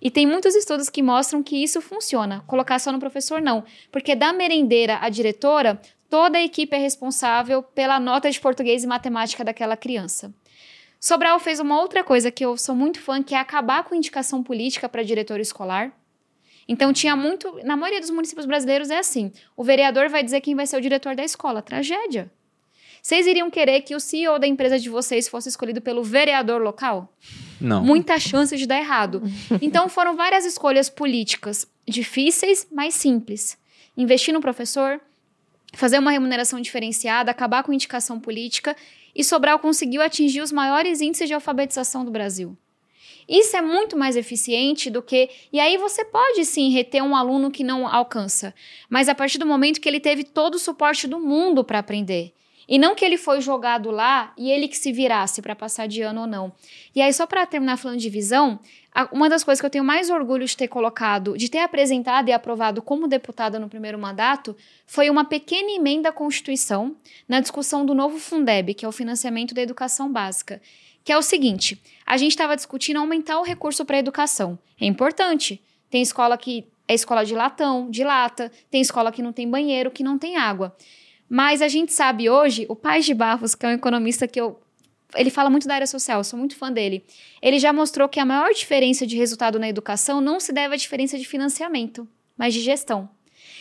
E 0.00 0.10
tem 0.10 0.26
muitos 0.26 0.54
estudos 0.54 0.90
que 0.90 1.02
mostram 1.02 1.42
que 1.42 1.56
isso 1.56 1.80
funciona. 1.80 2.44
Colocar 2.46 2.78
só 2.78 2.92
no 2.92 2.98
professor, 2.98 3.40
não. 3.40 3.64
Porque 3.90 4.14
da 4.14 4.32
merendeira 4.32 4.98
à 5.00 5.08
diretora, 5.08 5.80
toda 6.10 6.36
a 6.36 6.42
equipe 6.42 6.76
é 6.76 6.78
responsável 6.78 7.62
pela 7.62 7.98
nota 7.98 8.30
de 8.30 8.38
português 8.38 8.84
e 8.84 8.86
matemática 8.86 9.42
daquela 9.42 9.76
criança. 9.76 10.34
Sobral 11.00 11.38
fez 11.38 11.60
uma 11.60 11.80
outra 11.80 12.04
coisa 12.04 12.30
que 12.30 12.44
eu 12.44 12.56
sou 12.56 12.74
muito 12.74 13.00
fã, 13.00 13.22
que 13.22 13.34
é 13.34 13.38
acabar 13.38 13.84
com 13.84 13.94
indicação 13.94 14.42
política 14.42 14.88
para 14.88 15.02
diretor 15.02 15.40
escolar. 15.40 15.92
Então 16.66 16.92
tinha 16.92 17.14
muito, 17.14 17.60
na 17.64 17.76
maioria 17.76 18.00
dos 18.00 18.10
municípios 18.10 18.46
brasileiros 18.46 18.90
é 18.90 18.98
assim: 18.98 19.32
o 19.56 19.64
vereador 19.64 20.08
vai 20.08 20.22
dizer 20.22 20.40
quem 20.40 20.54
vai 20.54 20.66
ser 20.66 20.76
o 20.76 20.80
diretor 20.80 21.14
da 21.14 21.24
escola, 21.24 21.62
tragédia. 21.62 22.30
Vocês 23.02 23.26
iriam 23.26 23.50
querer 23.50 23.82
que 23.82 23.94
o 23.94 24.00
CEO 24.00 24.38
da 24.38 24.46
empresa 24.46 24.78
de 24.78 24.88
vocês 24.88 25.28
fosse 25.28 25.50
escolhido 25.50 25.82
pelo 25.82 26.02
vereador 26.02 26.62
local? 26.62 27.12
Não. 27.60 27.84
Muita 27.84 28.18
chance 28.18 28.56
de 28.56 28.66
dar 28.66 28.78
errado. 28.78 29.22
Então 29.60 29.90
foram 29.90 30.16
várias 30.16 30.46
escolhas 30.46 30.88
políticas 30.88 31.66
difíceis, 31.86 32.66
mas 32.72 32.94
simples. 32.94 33.58
Investir 33.94 34.32
no 34.32 34.40
professor, 34.40 34.98
fazer 35.74 35.98
uma 35.98 36.10
remuneração 36.10 36.60
diferenciada, 36.60 37.30
acabar 37.30 37.62
com 37.62 37.74
indicação 37.74 38.18
política, 38.18 38.74
e 39.14 39.22
Sobral 39.22 39.58
conseguiu 39.58 40.00
atingir 40.00 40.40
os 40.40 40.50
maiores 40.50 41.02
índices 41.02 41.28
de 41.28 41.34
alfabetização 41.34 42.04
do 42.04 42.10
Brasil. 42.10 42.56
Isso 43.28 43.56
é 43.56 43.62
muito 43.62 43.96
mais 43.96 44.16
eficiente 44.16 44.90
do 44.90 45.02
que. 45.02 45.30
E 45.52 45.58
aí 45.60 45.76
você 45.76 46.04
pode 46.04 46.44
sim 46.44 46.70
reter 46.70 47.02
um 47.02 47.16
aluno 47.16 47.50
que 47.50 47.64
não 47.64 47.86
alcança, 47.86 48.54
mas 48.88 49.08
a 49.08 49.14
partir 49.14 49.38
do 49.38 49.46
momento 49.46 49.80
que 49.80 49.88
ele 49.88 50.00
teve 50.00 50.24
todo 50.24 50.56
o 50.56 50.58
suporte 50.58 51.06
do 51.06 51.18
mundo 51.18 51.64
para 51.64 51.78
aprender. 51.78 52.32
E 52.68 52.78
não 52.78 52.94
que 52.94 53.04
ele 53.04 53.18
foi 53.18 53.40
jogado 53.40 53.90
lá 53.90 54.32
e 54.38 54.50
ele 54.50 54.68
que 54.68 54.76
se 54.76 54.90
virasse 54.90 55.42
para 55.42 55.54
passar 55.54 55.86
de 55.86 56.02
ano 56.02 56.22
ou 56.22 56.26
não. 56.26 56.52
E 56.94 57.02
aí, 57.02 57.12
só 57.12 57.26
para 57.26 57.44
terminar 57.46 57.76
falando 57.76 57.98
de 57.98 58.08
visão, 58.08 58.58
uma 59.12 59.28
das 59.28 59.44
coisas 59.44 59.60
que 59.60 59.66
eu 59.66 59.70
tenho 59.70 59.84
mais 59.84 60.08
orgulho 60.08 60.46
de 60.46 60.56
ter 60.56 60.68
colocado, 60.68 61.36
de 61.36 61.48
ter 61.48 61.58
apresentado 61.58 62.28
e 62.28 62.32
aprovado 62.32 62.80
como 62.80 63.08
deputada 63.08 63.58
no 63.58 63.68
primeiro 63.68 63.98
mandato, 63.98 64.56
foi 64.86 65.10
uma 65.10 65.24
pequena 65.24 65.72
emenda 65.72 66.08
à 66.08 66.12
Constituição 66.12 66.96
na 67.28 67.40
discussão 67.40 67.84
do 67.84 67.94
novo 67.94 68.18
Fundeb, 68.18 68.72
que 68.74 68.84
é 68.84 68.88
o 68.88 68.92
financiamento 68.92 69.54
da 69.54 69.60
educação 69.60 70.10
básica. 70.10 70.60
Que 71.04 71.12
é 71.12 71.18
o 71.18 71.22
seguinte: 71.22 71.78
a 72.06 72.16
gente 72.16 72.32
estava 72.32 72.56
discutindo 72.56 72.98
aumentar 72.98 73.38
o 73.38 73.42
recurso 73.42 73.84
para 73.84 73.96
a 73.96 73.98
educação. 73.98 74.58
É 74.80 74.86
importante. 74.86 75.62
Tem 75.90 76.02
escola 76.02 76.36
que 76.36 76.66
é 76.86 76.94
escola 76.94 77.24
de 77.24 77.34
latão, 77.34 77.90
de 77.90 78.04
lata, 78.04 78.52
tem 78.70 78.80
escola 78.80 79.10
que 79.10 79.22
não 79.22 79.32
tem 79.32 79.48
banheiro, 79.48 79.90
que 79.90 80.04
não 80.04 80.18
tem 80.18 80.36
água. 80.36 80.76
Mas 81.28 81.62
a 81.62 81.68
gente 81.68 81.92
sabe 81.92 82.28
hoje, 82.28 82.66
o 82.68 82.76
Paz 82.76 83.04
de 83.04 83.14
Barros, 83.14 83.54
que 83.54 83.64
é 83.64 83.68
um 83.70 83.72
economista 83.72 84.28
que 84.28 84.40
eu. 84.40 84.60
Ele 85.14 85.30
fala 85.30 85.48
muito 85.48 85.66
da 85.66 85.74
área 85.74 85.86
social, 85.86 86.22
sou 86.24 86.38
muito 86.38 86.56
fã 86.56 86.70
dele. 86.70 87.04
Ele 87.40 87.58
já 87.58 87.72
mostrou 87.72 88.08
que 88.08 88.18
a 88.20 88.24
maior 88.24 88.52
diferença 88.52 89.06
de 89.06 89.16
resultado 89.16 89.58
na 89.58 89.68
educação 89.68 90.20
não 90.20 90.40
se 90.40 90.52
deve 90.52 90.74
à 90.74 90.76
diferença 90.76 91.16
de 91.16 91.24
financiamento, 91.24 92.06
mas 92.36 92.52
de 92.52 92.60
gestão. 92.60 93.08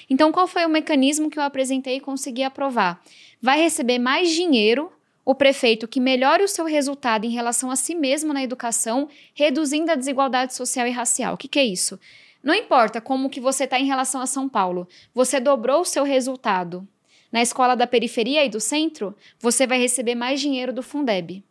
Então, 0.09 0.31
qual 0.31 0.47
foi 0.47 0.65
o 0.65 0.69
mecanismo 0.69 1.29
que 1.29 1.37
eu 1.37 1.43
apresentei 1.43 1.97
e 1.97 2.01
consegui 2.01 2.43
aprovar? 2.43 3.01
Vai 3.41 3.61
receber 3.61 3.99
mais 3.99 4.31
dinheiro 4.31 4.91
o 5.25 5.33
prefeito 5.33 5.87
que 5.87 5.99
melhore 5.99 6.43
o 6.43 6.47
seu 6.47 6.65
resultado 6.65 7.25
em 7.25 7.29
relação 7.29 7.71
a 7.71 7.75
si 7.75 7.95
mesmo 7.95 8.33
na 8.33 8.43
educação, 8.43 9.07
reduzindo 9.33 9.91
a 9.91 9.95
desigualdade 9.95 10.53
social 10.53 10.85
e 10.87 10.91
racial. 10.91 11.35
O 11.35 11.37
que, 11.37 11.47
que 11.47 11.59
é 11.59 11.63
isso? 11.63 11.99
Não 12.43 12.53
importa 12.53 12.99
como 12.99 13.29
que 13.29 13.39
você 13.39 13.63
está 13.63 13.79
em 13.79 13.85
relação 13.85 14.19
a 14.19 14.27
São 14.27 14.49
Paulo, 14.49 14.87
você 15.13 15.39
dobrou 15.39 15.81
o 15.81 15.85
seu 15.85 16.03
resultado. 16.03 16.85
Na 17.31 17.41
escola 17.41 17.75
da 17.75 17.87
periferia 17.87 18.45
e 18.45 18.49
do 18.49 18.59
centro, 18.59 19.15
você 19.39 19.65
vai 19.65 19.79
receber 19.79 20.13
mais 20.13 20.41
dinheiro 20.41 20.73
do 20.73 20.83
Fundeb. 20.83 21.43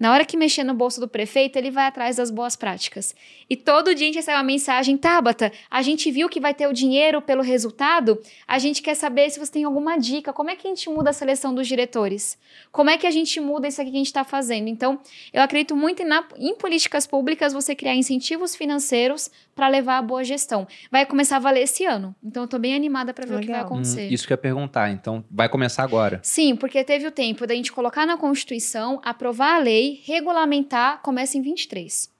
Na 0.00 0.10
hora 0.10 0.24
que 0.24 0.34
mexer 0.34 0.64
no 0.64 0.72
bolso 0.72 0.98
do 0.98 1.06
prefeito, 1.06 1.56
ele 1.56 1.70
vai 1.70 1.84
atrás 1.84 2.16
das 2.16 2.30
boas 2.30 2.56
práticas. 2.56 3.14
E 3.50 3.54
todo 3.54 3.94
dia 3.94 4.04
a 4.04 4.06
gente 4.06 4.14
recebe 4.14 4.38
uma 4.38 4.42
mensagem: 4.42 4.96
Tabata, 4.96 5.52
a 5.70 5.82
gente 5.82 6.10
viu 6.10 6.26
que 6.26 6.40
vai 6.40 6.54
ter 6.54 6.66
o 6.66 6.72
dinheiro 6.72 7.20
pelo 7.20 7.42
resultado, 7.42 8.18
a 8.48 8.58
gente 8.58 8.80
quer 8.80 8.94
saber 8.94 9.28
se 9.28 9.38
você 9.38 9.52
tem 9.52 9.64
alguma 9.64 9.98
dica. 9.98 10.32
Como 10.32 10.48
é 10.48 10.56
que 10.56 10.66
a 10.66 10.70
gente 10.70 10.88
muda 10.88 11.10
a 11.10 11.12
seleção 11.12 11.54
dos 11.54 11.68
diretores? 11.68 12.38
Como 12.72 12.88
é 12.88 12.96
que 12.96 13.06
a 13.06 13.10
gente 13.10 13.38
muda 13.40 13.68
isso 13.68 13.78
aqui 13.78 13.90
que 13.90 13.96
a 13.96 14.00
gente 14.00 14.06
está 14.06 14.24
fazendo? 14.24 14.68
Então, 14.68 14.98
eu 15.34 15.42
acredito 15.42 15.76
muito 15.76 16.02
na, 16.02 16.26
em 16.38 16.54
políticas 16.54 17.06
públicas 17.06 17.52
você 17.52 17.74
criar 17.74 17.94
incentivos 17.94 18.56
financeiros 18.56 19.30
para 19.60 19.68
levar 19.68 19.98
a 19.98 20.02
boa 20.02 20.24
gestão. 20.24 20.66
Vai 20.90 21.04
começar 21.04 21.36
a 21.36 21.38
valer 21.38 21.64
esse 21.64 21.84
ano. 21.84 22.16
Então, 22.24 22.44
eu 22.44 22.44
estou 22.46 22.58
bem 22.58 22.74
animada 22.74 23.12
para 23.12 23.26
ver 23.26 23.34
Legal. 23.34 23.42
o 23.42 23.46
que 23.46 23.52
vai 23.52 23.60
acontecer. 23.60 24.08
Hum, 24.08 24.14
isso 24.14 24.26
que 24.26 24.32
eu 24.32 24.36
ia 24.36 24.38
perguntar. 24.38 24.90
Então, 24.90 25.22
vai 25.30 25.50
começar 25.50 25.82
agora? 25.82 26.18
Sim, 26.22 26.56
porque 26.56 26.82
teve 26.82 27.06
o 27.06 27.10
tempo 27.10 27.46
da 27.46 27.54
gente 27.54 27.70
colocar 27.70 28.06
na 28.06 28.16
Constituição, 28.16 29.02
aprovar 29.04 29.56
a 29.56 29.58
lei 29.58 30.00
regulamentar, 30.06 31.02
começa 31.02 31.36
em 31.36 31.42
23. 31.42 32.10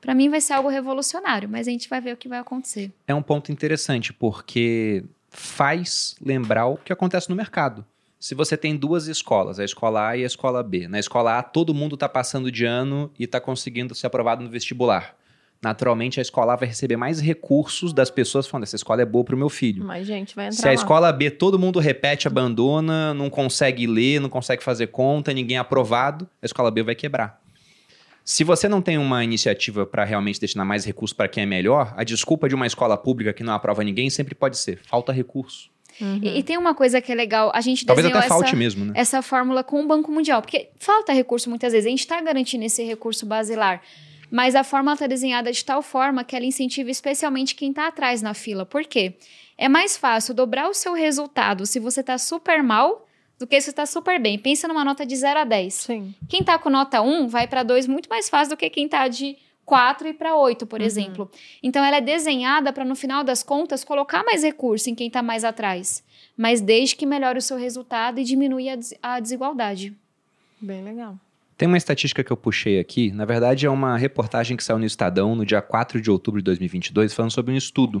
Para 0.00 0.14
mim 0.14 0.30
vai 0.30 0.40
ser 0.40 0.54
algo 0.54 0.70
revolucionário, 0.70 1.46
mas 1.46 1.68
a 1.68 1.70
gente 1.70 1.90
vai 1.90 2.00
ver 2.00 2.14
o 2.14 2.16
que 2.16 2.26
vai 2.26 2.38
acontecer. 2.38 2.90
É 3.06 3.14
um 3.14 3.20
ponto 3.20 3.52
interessante, 3.52 4.10
porque 4.10 5.04
faz 5.28 6.16
lembrar 6.24 6.68
o 6.68 6.78
que 6.78 6.90
acontece 6.90 7.28
no 7.28 7.36
mercado. 7.36 7.84
Se 8.18 8.34
você 8.34 8.56
tem 8.56 8.74
duas 8.74 9.08
escolas, 9.08 9.60
a 9.60 9.64
escola 9.64 10.08
A 10.08 10.16
e 10.16 10.22
a 10.22 10.26
escola 10.26 10.62
B. 10.62 10.88
Na 10.88 10.98
escola 10.98 11.38
A, 11.38 11.42
todo 11.42 11.74
mundo 11.74 11.96
está 11.96 12.08
passando 12.08 12.50
de 12.50 12.64
ano 12.64 13.12
e 13.18 13.24
está 13.24 13.38
conseguindo 13.42 13.94
ser 13.94 14.06
aprovado 14.06 14.42
no 14.42 14.48
vestibular. 14.48 15.17
Naturalmente, 15.60 16.20
a 16.20 16.22
escola 16.22 16.52
A 16.52 16.56
vai 16.56 16.68
receber 16.68 16.96
mais 16.96 17.20
recursos 17.20 17.92
das 17.92 18.10
pessoas 18.10 18.46
falando: 18.46 18.62
essa 18.62 18.76
escola 18.76 19.02
é 19.02 19.04
boa 19.04 19.24
para 19.24 19.34
o 19.34 19.38
meu 19.38 19.48
filho. 19.48 19.84
Mas, 19.84 20.06
gente, 20.06 20.36
vai 20.36 20.46
entrar. 20.46 20.56
Se 20.56 20.66
a 20.66 20.68
lá. 20.68 20.74
escola 20.74 21.12
B 21.12 21.30
todo 21.30 21.58
mundo 21.58 21.80
repete, 21.80 22.28
abandona, 22.28 23.12
não 23.12 23.28
consegue 23.28 23.86
ler, 23.86 24.20
não 24.20 24.28
consegue 24.28 24.62
fazer 24.62 24.88
conta, 24.88 25.32
ninguém 25.32 25.56
é 25.56 25.60
aprovado, 25.60 26.28
a 26.40 26.46
escola 26.46 26.70
B 26.70 26.84
vai 26.84 26.94
quebrar. 26.94 27.40
Se 28.24 28.44
você 28.44 28.68
não 28.68 28.80
tem 28.80 28.98
uma 28.98 29.24
iniciativa 29.24 29.84
para 29.86 30.04
realmente 30.04 30.38
destinar 30.38 30.64
mais 30.64 30.84
recursos 30.84 31.16
para 31.16 31.26
quem 31.26 31.42
é 31.42 31.46
melhor, 31.46 31.92
a 31.96 32.04
desculpa 32.04 32.48
de 32.48 32.54
uma 32.54 32.66
escola 32.66 32.96
pública 32.96 33.32
que 33.32 33.42
não 33.42 33.54
aprova 33.54 33.82
ninguém 33.82 34.10
sempre 34.10 34.34
pode 34.34 34.58
ser: 34.58 34.78
falta 34.84 35.12
recurso. 35.12 35.70
Uhum. 36.00 36.20
E, 36.22 36.38
e, 36.38 36.42
tem 36.44 36.56
uma 36.56 36.74
coisa 36.74 37.00
que 37.00 37.10
é 37.10 37.14
legal, 37.14 37.50
a 37.52 37.60
gente 37.60 37.84
Talvez 37.84 38.04
desenhou 38.04 38.20
até 38.20 38.28
falte 38.28 38.54
mesmo, 38.54 38.84
né? 38.84 38.92
essa 38.94 39.20
fórmula 39.22 39.64
com 39.64 39.82
o 39.82 39.86
Banco 39.88 40.12
Mundial, 40.12 40.40
porque 40.40 40.68
falta 40.78 41.12
recurso 41.12 41.50
muitas 41.50 41.72
vezes, 41.72 41.86
a 41.86 41.90
gente 41.90 42.00
está 42.00 42.20
garantindo 42.20 42.64
esse 42.64 42.84
recurso 42.84 43.26
basilar. 43.26 43.82
Mas 44.30 44.54
a 44.54 44.62
fórmula 44.64 44.94
está 44.94 45.06
desenhada 45.06 45.50
de 45.50 45.64
tal 45.64 45.82
forma 45.82 46.24
que 46.24 46.36
ela 46.36 46.44
incentiva 46.44 46.90
especialmente 46.90 47.54
quem 47.54 47.70
está 47.70 47.86
atrás 47.86 48.22
na 48.22 48.34
fila. 48.34 48.66
Por 48.66 48.84
quê? 48.84 49.14
É 49.56 49.68
mais 49.68 49.96
fácil 49.96 50.34
dobrar 50.34 50.68
o 50.68 50.74
seu 50.74 50.92
resultado 50.92 51.66
se 51.66 51.80
você 51.80 52.00
está 52.00 52.18
super 52.18 52.62
mal 52.62 53.06
do 53.38 53.46
que 53.46 53.60
se 53.60 53.66
você 53.66 53.70
está 53.70 53.86
super 53.86 54.20
bem. 54.20 54.38
Pensa 54.38 54.68
numa 54.68 54.84
nota 54.84 55.06
de 55.06 55.16
0 55.16 55.40
a 55.40 55.44
10. 55.44 55.74
Sim. 55.74 56.14
Quem 56.28 56.40
está 56.40 56.58
com 56.58 56.68
nota 56.68 57.00
1 57.00 57.28
vai 57.28 57.46
para 57.46 57.62
2 57.62 57.86
muito 57.86 58.08
mais 58.08 58.28
fácil 58.28 58.50
do 58.50 58.56
que 58.56 58.68
quem 58.68 58.86
está 58.86 59.08
de 59.08 59.36
4 59.64 60.08
e 60.08 60.14
para 60.14 60.34
8, 60.34 60.66
por 60.66 60.80
uhum. 60.80 60.86
exemplo. 60.86 61.30
Então, 61.62 61.84
ela 61.84 61.98
é 61.98 62.00
desenhada 62.00 62.72
para, 62.72 62.84
no 62.84 62.96
final 62.96 63.22
das 63.22 63.42
contas, 63.42 63.84
colocar 63.84 64.24
mais 64.24 64.42
recurso 64.42 64.88
em 64.88 64.94
quem 64.94 65.08
está 65.08 65.22
mais 65.22 65.44
atrás. 65.44 66.02
Mas 66.36 66.60
desde 66.60 66.96
que 66.96 67.04
melhore 67.04 67.38
o 67.38 67.42
seu 67.42 67.58
resultado 67.58 68.18
e 68.18 68.24
diminui 68.24 68.68
a, 68.68 68.76
des 68.76 68.94
a 69.02 69.20
desigualdade. 69.20 69.94
Bem 70.60 70.82
legal. 70.82 71.18
Tem 71.58 71.66
uma 71.66 71.76
estatística 71.76 72.22
que 72.22 72.30
eu 72.30 72.36
puxei 72.36 72.78
aqui, 72.78 73.10
na 73.10 73.24
verdade 73.24 73.66
é 73.66 73.70
uma 73.70 73.98
reportagem 73.98 74.56
que 74.56 74.62
saiu 74.62 74.78
no 74.78 74.84
Estadão 74.84 75.34
no 75.34 75.44
dia 75.44 75.60
4 75.60 76.00
de 76.00 76.08
outubro 76.08 76.40
de 76.40 76.44
2022, 76.44 77.12
falando 77.12 77.32
sobre 77.32 77.52
um 77.52 77.56
estudo, 77.56 78.00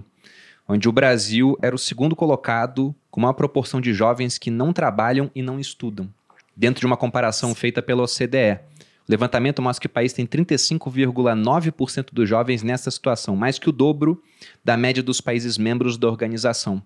onde 0.68 0.88
o 0.88 0.92
Brasil 0.92 1.58
era 1.60 1.74
o 1.74 1.78
segundo 1.78 2.14
colocado 2.14 2.94
com 3.10 3.18
uma 3.18 3.34
proporção 3.34 3.80
de 3.80 3.92
jovens 3.92 4.38
que 4.38 4.48
não 4.48 4.72
trabalham 4.72 5.28
e 5.34 5.42
não 5.42 5.58
estudam, 5.58 6.08
dentro 6.56 6.78
de 6.78 6.86
uma 6.86 6.96
comparação 6.96 7.52
feita 7.52 7.82
pela 7.82 8.04
OCDE. 8.04 8.60
O 9.08 9.10
levantamento 9.10 9.60
mostra 9.60 9.80
que 9.80 9.86
o 9.88 9.90
país 9.90 10.12
tem 10.12 10.24
35,9% 10.24 12.10
dos 12.12 12.28
jovens 12.28 12.62
nessa 12.62 12.92
situação, 12.92 13.34
mais 13.34 13.58
que 13.58 13.68
o 13.68 13.72
dobro 13.72 14.22
da 14.64 14.76
média 14.76 15.02
dos 15.02 15.20
países 15.20 15.58
membros 15.58 15.98
da 15.98 16.06
organização. 16.06 16.80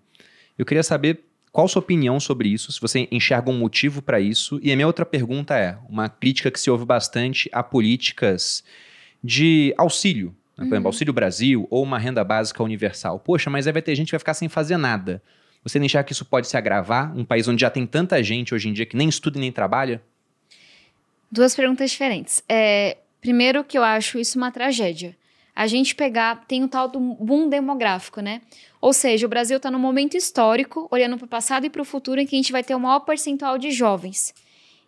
Eu 0.56 0.64
queria 0.64 0.82
saber 0.82 1.22
qual 1.52 1.68
sua 1.68 1.80
opinião 1.80 2.18
sobre 2.18 2.48
isso? 2.48 2.72
Se 2.72 2.80
você 2.80 3.06
enxerga 3.12 3.50
um 3.50 3.58
motivo 3.58 4.00
para 4.00 4.18
isso? 4.18 4.58
E 4.62 4.72
a 4.72 4.74
minha 4.74 4.86
outra 4.86 5.04
pergunta 5.04 5.54
é: 5.54 5.76
uma 5.86 6.08
crítica 6.08 6.50
que 6.50 6.58
se 6.58 6.70
ouve 6.70 6.86
bastante 6.86 7.50
a 7.52 7.62
políticas 7.62 8.64
de 9.22 9.74
auxílio, 9.76 10.34
né? 10.56 10.64
por 10.64 10.64
exemplo, 10.64 10.80
uhum. 10.80 10.86
Auxílio 10.86 11.12
Brasil 11.12 11.66
ou 11.70 11.82
uma 11.82 11.98
renda 11.98 12.24
básica 12.24 12.62
universal. 12.62 13.20
Poxa, 13.20 13.50
mas 13.50 13.66
aí 13.66 13.72
vai 13.72 13.82
ter 13.82 13.94
gente 13.94 14.06
que 14.06 14.12
vai 14.12 14.18
ficar 14.18 14.34
sem 14.34 14.48
fazer 14.48 14.78
nada. 14.78 15.22
Você 15.62 15.78
não 15.78 15.86
enxerga 15.86 16.06
que 16.06 16.12
isso 16.12 16.24
pode 16.24 16.48
se 16.48 16.56
agravar? 16.56 17.16
Um 17.16 17.24
país 17.24 17.46
onde 17.46 17.60
já 17.60 17.70
tem 17.70 17.86
tanta 17.86 18.20
gente 18.22 18.54
hoje 18.54 18.68
em 18.68 18.72
dia 18.72 18.86
que 18.86 18.96
nem 18.96 19.08
estuda 19.08 19.36
e 19.38 19.40
nem 19.40 19.52
trabalha? 19.52 20.02
Duas 21.30 21.54
perguntas 21.54 21.90
diferentes. 21.90 22.42
É, 22.48 22.96
primeiro, 23.20 23.62
que 23.62 23.78
eu 23.78 23.84
acho 23.84 24.18
isso 24.18 24.38
uma 24.38 24.50
tragédia. 24.50 25.14
A 25.54 25.66
gente 25.66 25.94
pegar, 25.94 26.44
tem 26.46 26.64
o 26.64 26.68
tal 26.68 26.88
do 26.88 26.98
boom 26.98 27.48
demográfico, 27.48 28.20
né? 28.20 28.40
Ou 28.80 28.92
seja, 28.92 29.26
o 29.26 29.28
Brasil 29.28 29.58
está 29.58 29.70
num 29.70 29.78
momento 29.78 30.16
histórico, 30.16 30.88
olhando 30.90 31.18
para 31.18 31.26
o 31.26 31.28
passado 31.28 31.66
e 31.66 31.70
para 31.70 31.82
o 31.82 31.84
futuro, 31.84 32.20
em 32.20 32.26
que 32.26 32.34
a 32.34 32.38
gente 32.38 32.52
vai 32.52 32.64
ter 32.64 32.74
o 32.74 32.80
maior 32.80 33.00
percentual 33.00 33.58
de 33.58 33.70
jovens. 33.70 34.34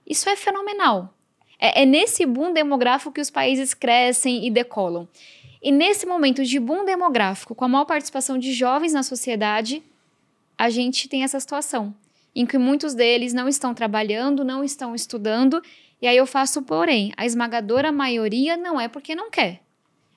Isso 0.07 0.28
é 0.28 0.36
fenomenal. 0.36 1.15
É, 1.59 1.82
é 1.82 1.86
nesse 1.86 2.24
boom 2.24 2.53
demográfico 2.53 3.12
que 3.12 3.20
os 3.20 3.31
países 3.31 3.74
crescem 3.74 4.47
e 4.47 4.51
decolam. 4.51 5.07
E 5.62 5.73
nesse 5.73 6.07
momento 6.07 6.45
de 6.45 6.61
boom 6.61 6.85
demográfico, 6.85 7.55
com 7.55 7.65
a 7.65 7.69
maior 7.69 7.86
participação 7.86 8.39
de 8.39 8.53
jovens 8.53 8.93
na 8.93 9.03
sociedade, 9.03 9.82
a 10.59 10.69
gente 10.69 11.09
tem 11.09 11.24
essa 11.24 11.41
situação, 11.41 11.95
em 12.35 12.45
que 12.45 12.59
muitos 12.59 12.95
deles 12.95 13.32
não 13.32 13.49
estão 13.49 13.73
trabalhando, 13.73 14.45
não 14.45 14.62
estão 14.62 14.95
estudando, 14.95 15.62
e 16.03 16.07
aí 16.07 16.16
eu 16.16 16.27
faço 16.27 16.61
porém, 16.62 17.12
a 17.16 17.24
esmagadora 17.24 17.91
maioria 17.91 18.57
não 18.57 18.78
é 18.78 18.89
porque 18.89 19.15
não 19.15 19.31
quer. 19.31 19.64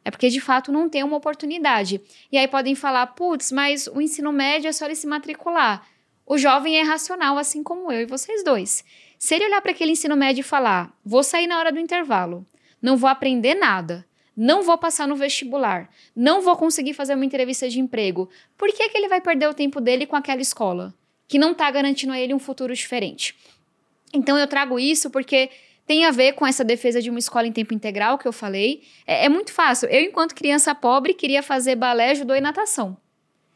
É 0.07 0.09
porque 0.09 0.29
de 0.29 0.39
fato 0.39 0.71
não 0.71 0.87
tem 0.87 1.03
uma 1.03 1.17
oportunidade. 1.17 1.99
E 2.31 2.37
aí 2.37 2.47
podem 2.47 2.75
falar, 2.75 3.07
putz, 3.07 3.51
mas 3.51 3.87
o 3.87 3.99
ensino 3.99 4.31
médio 4.31 4.69
é 4.69 4.71
só 4.71 4.85
ele 4.85 4.95
se 4.95 5.05
matricular. 5.05 5.85
O 6.25 6.37
jovem 6.37 6.79
é 6.79 6.81
racional, 6.81 7.37
assim 7.37 7.61
como 7.61 7.91
eu 7.91 8.03
e 8.03 8.05
vocês 8.05 8.41
dois. 8.41 8.85
Se 9.19 9.35
ele 9.35 9.47
olhar 9.47 9.61
para 9.61 9.71
aquele 9.71 9.91
ensino 9.91 10.15
médio 10.15 10.39
e 10.39 10.43
falar, 10.43 10.97
vou 11.03 11.23
sair 11.23 11.45
na 11.45 11.59
hora 11.59 11.73
do 11.73 11.79
intervalo, 11.79 12.45
não 12.81 12.95
vou 12.95 13.09
aprender 13.09 13.53
nada, 13.53 14.07
não 14.33 14.63
vou 14.63 14.77
passar 14.77 15.09
no 15.09 15.15
vestibular, 15.17 15.89
não 16.15 16.39
vou 16.39 16.55
conseguir 16.55 16.93
fazer 16.93 17.13
uma 17.13 17.25
entrevista 17.25 17.67
de 17.67 17.81
emprego, 17.81 18.29
por 18.57 18.69
que, 18.69 18.87
que 18.87 18.97
ele 18.97 19.09
vai 19.09 19.19
perder 19.19 19.49
o 19.49 19.53
tempo 19.53 19.81
dele 19.81 20.05
com 20.05 20.15
aquela 20.15 20.41
escola? 20.41 20.93
Que 21.27 21.37
não 21.37 21.51
está 21.51 21.69
garantindo 21.69 22.13
a 22.13 22.19
ele 22.19 22.33
um 22.33 22.39
futuro 22.39 22.73
diferente. 22.73 23.35
Então 24.13 24.37
eu 24.37 24.47
trago 24.47 24.79
isso 24.79 25.09
porque 25.09 25.49
tem 25.87 26.03
a 26.05 26.11
ver 26.11 26.33
com 26.33 26.45
essa 26.45 26.65
defesa 26.65 27.01
de 27.01 27.09
uma 27.09 27.17
escola 27.17 27.47
em 27.47 27.51
tempo 27.51 27.73
integral 27.73 28.17
que 28.17 28.27
eu 28.27 28.33
falei. 28.33 28.83
É, 29.07 29.25
é 29.25 29.29
muito 29.29 29.53
fácil. 29.53 29.87
Eu, 29.87 30.01
enquanto 30.01 30.35
criança 30.35 30.75
pobre, 30.75 31.13
queria 31.13 31.41
fazer 31.41 31.75
balé, 31.75 32.13
judô 32.13 32.35
e 32.35 32.41
natação. 32.41 32.97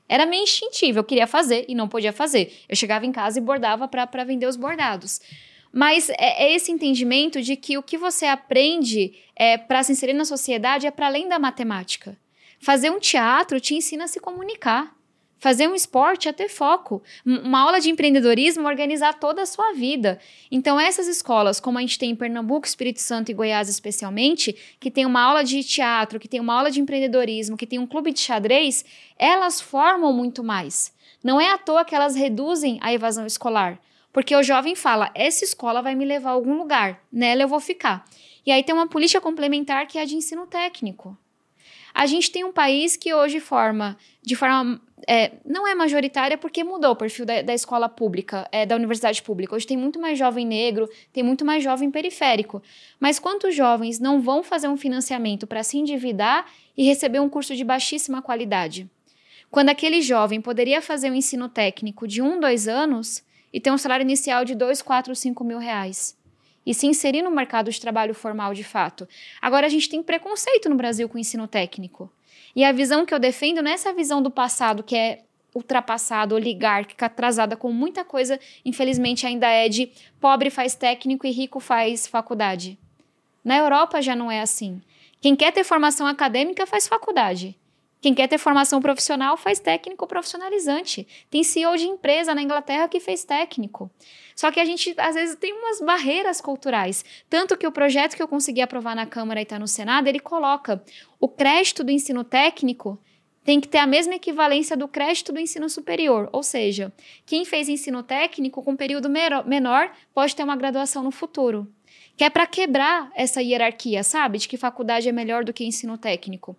Era 0.08 0.26
meio 0.26 0.44
instintivo, 0.44 1.00
eu 1.00 1.04
queria 1.04 1.28
fazer 1.28 1.66
e 1.68 1.76
não 1.76 1.88
podia 1.88 2.14
fazer. 2.14 2.54
Eu 2.68 2.76
chegava 2.76 3.06
em 3.06 3.12
casa 3.12 3.38
e 3.38 3.42
bordava 3.42 3.88
para 3.88 4.24
vender 4.24 4.48
os 4.48 4.56
bordados. 4.56 5.20
Mas 5.74 6.10
é, 6.10 6.46
é, 6.46 6.54
esse 6.54 6.72
entendimento 6.72 7.42
de 7.42 7.56
que 7.56 7.78
o 7.78 7.84
que 7.84 7.98
você 7.98 8.26
aprende 8.26 9.14
é, 9.36 9.58
para 9.58 9.84
se 9.84 9.92
inserir 9.92 10.14
na 10.14 10.26
sociedade 10.26 10.88
é 10.88 10.92
para 10.92 11.08
além 11.08 11.28
da 11.28 11.40
matemática. 11.40 12.18
Fazer 12.60 12.90
um 12.90 13.00
teatro 13.00 13.60
te 13.60 13.74
ensina 13.74 14.06
a 14.06 14.08
se 14.08 14.20
comunicar. 14.20 14.94
Fazer 15.42 15.68
um 15.68 15.74
esporte 15.74 16.30
é 16.30 16.32
ter 16.32 16.50
foco. 16.50 17.02
Uma 17.26 17.62
aula 17.62 17.82
de 17.82 17.90
empreendedorismo 17.90 18.68
é 18.68 18.70
organizar 18.70 19.16
toda 19.16 19.42
a 19.42 19.46
sua 19.48 19.74
vida. 19.74 20.20
Então, 20.52 20.80
essas 20.80 21.08
escolas, 21.08 21.60
como 21.60 21.80
a 21.80 21.82
gente 21.82 21.98
tem 21.98 22.12
em 22.12 22.16
Pernambuco, 22.16 22.68
Espírito 22.68 23.02
Santo 23.02 23.32
e 23.32 23.34
Goiás 23.34 23.68
especialmente, 23.68 24.56
que 24.80 24.92
tem 24.92 25.04
uma 25.04 25.20
aula 25.20 25.44
de 25.44 25.64
teatro, 25.64 26.20
que 26.20 26.28
tem 26.28 26.40
uma 26.40 26.54
aula 26.54 26.70
de 26.70 26.80
empreendedorismo, 26.80 27.58
que 27.58 27.66
tem 27.66 27.80
um 27.80 27.88
clube 27.88 28.14
de 28.14 28.20
xadrez, 28.20 28.86
elas 29.18 29.60
formam 29.60 30.14
muito 30.14 30.44
mais. 30.44 30.94
Não 31.24 31.42
é 31.42 31.50
à 31.50 31.58
toa 31.58 31.84
que 31.84 31.96
elas 31.96 32.16
reduzem 32.16 32.78
a 32.80 32.94
evasão 32.94 33.26
escolar. 33.26 33.80
Porque 34.14 34.36
o 34.36 34.44
jovem 34.44 34.76
fala: 34.76 35.10
essa 35.16 35.44
escola 35.44 35.82
vai 35.82 35.96
me 35.96 36.06
levar 36.06 36.30
a 36.30 36.34
algum 36.34 36.56
lugar, 36.56 37.02
nela 37.12 37.42
eu 37.42 37.48
vou 37.48 37.60
ficar. 37.60 38.08
E 38.46 38.52
aí 38.52 38.62
tem 38.62 38.76
uma 38.76 38.88
política 38.88 39.20
complementar 39.20 39.88
que 39.88 39.98
é 39.98 40.04
a 40.04 40.06
de 40.06 40.16
ensino 40.16 40.46
técnico. 40.46 41.18
A 41.94 42.06
gente 42.06 42.32
tem 42.32 42.44
um 42.44 42.54
país 42.54 42.96
que 42.96 43.14
hoje 43.14 43.40
forma 43.40 43.98
de 44.22 44.36
forma 44.36 44.80
é, 45.08 45.32
não 45.46 45.68
é 45.68 45.74
majoritária 45.76 46.38
porque 46.38 46.64
mudou 46.64 46.92
o 46.92 46.96
perfil 46.96 47.26
da, 47.26 47.42
da 47.42 47.54
escola 47.54 47.90
pública, 47.90 48.48
é, 48.52 48.66
da 48.66 48.76
universidade 48.76 49.22
pública. 49.22 49.56
Hoje 49.56 49.68
tem 49.68 49.78
muito 49.78 50.00
mais 50.00 50.18
jovem 50.18 50.46
negro, 50.46 50.90
tem 51.12 51.24
muito 51.24 51.46
mais 51.46 51.64
jovem 51.64 51.90
periférico. 51.90 52.62
Mas 53.00 53.20
quantos 53.20 53.56
jovens 53.56 54.00
não 54.00 54.22
vão 54.22 54.44
fazer 54.44 54.68
um 54.68 54.78
financiamento 54.78 55.48
para 55.48 55.64
se 55.64 55.78
endividar 55.78 56.46
e 56.78 56.84
receber 56.84 57.20
um 57.20 57.30
curso 57.30 57.56
de 57.56 57.64
baixíssima 57.64 58.22
qualidade? 58.22 58.90
Quando 59.50 59.70
aquele 59.70 60.02
jovem 60.02 60.40
poderia 60.40 60.82
fazer 60.82 61.12
um 61.12 61.16
ensino 61.16 61.50
técnico 61.50 62.08
de 62.08 62.22
um, 62.22 62.40
dois 62.40 62.68
anos 62.68 63.24
e 63.52 63.60
ter 63.60 63.72
um 63.72 63.78
salário 63.78 64.04
inicial 64.04 64.46
de 64.46 64.56
dois, 64.56 64.82
quatro, 64.82 65.14
cinco 65.16 65.44
mil 65.44 65.58
reais 65.58 66.18
e 66.66 66.74
se 66.74 66.88
inserir 66.88 67.22
no 67.22 67.32
mercado 67.32 67.72
de 67.72 67.82
trabalho 67.82 68.14
formal 68.14 68.54
de 68.54 68.64
fato. 68.64 69.08
Agora, 69.42 69.66
a 69.66 69.70
gente 69.70 69.90
tem 69.90 70.02
preconceito 70.04 70.70
no 70.70 70.76
Brasil 70.76 71.10
com 71.10 71.18
o 71.18 71.20
ensino 71.20 71.48
técnico. 71.48 72.10
E 72.56 72.64
a 72.64 72.72
visão 72.72 73.06
que 73.06 73.14
eu 73.14 73.20
defendo 73.20 73.62
não 73.62 73.72
é 73.72 73.74
essa 73.74 73.94
visão 73.94 74.22
do 74.22 74.30
passado, 74.30 74.84
que 74.84 74.96
é 74.96 75.24
ultrapassada, 75.54 76.34
oligárquica, 76.34 77.06
atrasada 77.06 77.56
com 77.56 77.72
muita 77.72 78.06
coisa, 78.06 78.40
infelizmente 78.64 79.26
ainda 79.26 79.48
é 79.48 79.68
de 79.68 79.92
pobre 80.20 80.50
faz 80.50 80.76
técnico 80.76 81.28
e 81.28 81.32
rico 81.32 81.60
faz 81.60 82.08
faculdade. 82.08 82.78
Na 83.44 83.58
Europa 83.58 84.02
já 84.02 84.16
não 84.16 84.32
é 84.32 84.42
assim. 84.42 84.82
Quem 85.20 85.36
quer 85.36 85.52
ter 85.52 85.64
formação 85.64 86.08
acadêmica 86.08 86.66
faz 86.66 86.88
faculdade. 86.88 87.58
Quem 88.02 88.16
quer 88.16 88.28
ter 88.28 88.40
formação 88.40 88.82
profissional 88.82 89.38
faz 89.38 89.60
técnico 89.60 90.08
profissionalizante. 90.08 91.08
Tem 91.30 91.44
CEO 91.44 91.78
de 91.78 91.86
empresa 91.86 92.34
na 92.34 92.42
Inglaterra 92.42 92.88
que 92.88 93.00
fez 93.00 93.24
técnico. 93.24 93.92
Só 94.36 94.52
que 94.52 94.60
a 94.60 94.66
gente, 94.66 94.96
às 94.98 95.14
vezes, 95.14 95.36
tem 95.36 95.54
umas 95.54 95.80
barreiras 95.80 96.42
culturais. 96.42 97.06
Tanto 97.30 97.56
que 97.56 97.68
o 97.68 97.72
projeto 97.72 98.16
que 98.16 98.24
eu 98.24 98.28
consegui 98.28 98.60
aprovar 98.60 98.96
na 98.96 99.06
Câmara 99.06 99.40
e 99.40 99.44
está 99.44 99.60
no 99.60 99.68
Senado, 99.68 100.08
ele 100.08 100.20
coloca 100.20 100.84
o 101.20 101.28
crédito 101.28 101.84
do 101.84 101.92
ensino 101.92 102.24
técnico 102.24 103.00
tem 103.44 103.60
que 103.60 103.68
ter 103.68 103.80
a 103.80 103.88
mesma 103.88 104.16
equivalência 104.16 104.78
do 104.78 104.88
crédito 104.88 105.32
do 105.32 105.40
ensino 105.40 105.68
superior. 105.70 106.30
Ou 106.32 106.44
seja, 106.44 106.92
quem 107.26 107.44
fez 107.44 107.70
ensino 107.70 108.04
técnico 108.04 108.64
com 108.64 108.76
período 108.76 109.10
menor 109.10 109.92
pode 110.14 110.36
ter 110.36 110.44
uma 110.44 110.56
graduação 110.56 111.04
no 111.04 111.12
futuro. 111.12 111.68
Que 112.16 112.24
é 112.24 112.30
para 112.30 112.46
quebrar 112.46 113.12
essa 113.16 113.42
hierarquia, 113.42 114.04
sabe? 114.04 114.38
De 114.38 114.48
que 114.48 114.58
faculdade 114.58 115.10
é 115.10 115.12
melhor 115.12 115.44
do 115.44 115.54
que 115.54 115.64
ensino 115.64 115.98
técnico. 115.98 116.56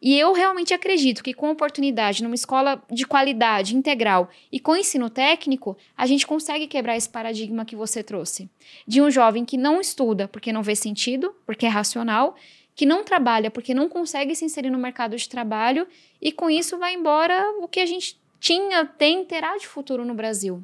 E 0.00 0.16
eu 0.16 0.32
realmente 0.32 0.72
acredito 0.72 1.24
que 1.24 1.34
com 1.34 1.50
oportunidade 1.50 2.22
numa 2.22 2.34
escola 2.34 2.80
de 2.90 3.04
qualidade 3.04 3.76
integral 3.76 4.30
e 4.50 4.60
com 4.60 4.76
ensino 4.76 5.10
técnico, 5.10 5.76
a 5.96 6.06
gente 6.06 6.26
consegue 6.26 6.68
quebrar 6.68 6.96
esse 6.96 7.08
paradigma 7.08 7.64
que 7.64 7.74
você 7.74 8.02
trouxe. 8.02 8.48
De 8.86 9.02
um 9.02 9.10
jovem 9.10 9.44
que 9.44 9.56
não 9.56 9.80
estuda 9.80 10.28
porque 10.28 10.52
não 10.52 10.62
vê 10.62 10.76
sentido, 10.76 11.34
porque 11.44 11.66
é 11.66 11.68
racional, 11.68 12.36
que 12.76 12.86
não 12.86 13.02
trabalha 13.02 13.50
porque 13.50 13.74
não 13.74 13.88
consegue 13.88 14.36
se 14.36 14.44
inserir 14.44 14.70
no 14.70 14.78
mercado 14.78 15.16
de 15.16 15.28
trabalho 15.28 15.86
e 16.22 16.30
com 16.30 16.48
isso 16.48 16.78
vai 16.78 16.94
embora 16.94 17.44
o 17.60 17.66
que 17.66 17.80
a 17.80 17.86
gente 17.86 18.16
tinha, 18.38 18.86
tem, 18.86 19.24
terá 19.24 19.56
de 19.56 19.66
futuro 19.66 20.04
no 20.04 20.14
Brasil. 20.14 20.62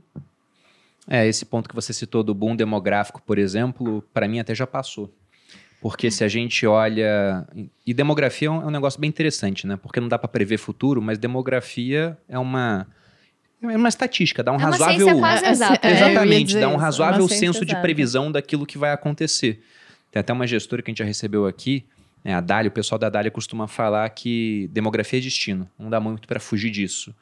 É, 1.08 1.26
esse 1.26 1.44
ponto 1.44 1.68
que 1.68 1.74
você 1.74 1.92
citou 1.92 2.22
do 2.22 2.32
boom 2.32 2.54
demográfico, 2.54 3.20
por 3.20 3.36
exemplo, 3.36 4.02
para 4.12 4.28
mim 4.28 4.38
até 4.38 4.54
já 4.54 4.66
passou. 4.66 5.10
Porque 5.84 6.10
se 6.10 6.24
a 6.24 6.28
gente 6.28 6.66
olha. 6.66 7.46
E 7.84 7.92
demografia 7.92 8.48
é 8.48 8.50
um, 8.50 8.66
é 8.66 8.70
negócio 8.70 8.98
bem 8.98 9.06
interessante, 9.06 9.66
né? 9.66 9.76
Porque 9.76 10.00
não 10.00 10.08
dá 10.08 10.18
para 10.18 10.28
prever 10.28 10.56
futuro, 10.56 11.02
mas 11.02 11.18
demografia 11.18 12.16
é 12.26 12.38
uma. 12.38 12.86
É 13.60 13.76
uma 13.76 13.90
estatística, 13.90 14.42
dá 14.42 14.50
um 14.50 14.56
é 14.56 14.62
razoável. 14.62 15.18
Quase 15.18 15.44
exata. 15.44 15.86
É, 15.86 15.92
exatamente, 15.92 16.58
dá 16.58 16.70
um 16.70 16.76
razoável 16.76 17.28
senso 17.28 17.66
de 17.66 17.76
previsão 17.82 18.32
daquilo 18.32 18.64
que 18.64 18.78
vai 18.78 18.92
acontecer. 18.92 19.62
Tem 20.10 20.20
até 20.20 20.32
uma 20.32 20.46
gestora 20.46 20.80
que 20.80 20.90
a 20.90 20.92
gente 20.92 21.00
já 21.00 21.04
recebeu 21.04 21.46
aqui, 21.46 21.84
né, 22.24 22.32
a 22.32 22.40
Dália, 22.40 22.70
o 22.70 22.72
pessoal 22.72 22.98
da 22.98 23.10
Dália 23.10 23.30
costuma 23.30 23.68
falar 23.68 24.08
que 24.08 24.70
demografia 24.72 25.18
é 25.18 25.22
destino, 25.22 25.68
não 25.78 25.90
dá 25.90 26.00
muito 26.00 26.26
para 26.26 26.40
fugir 26.40 26.70
disso 26.70 27.14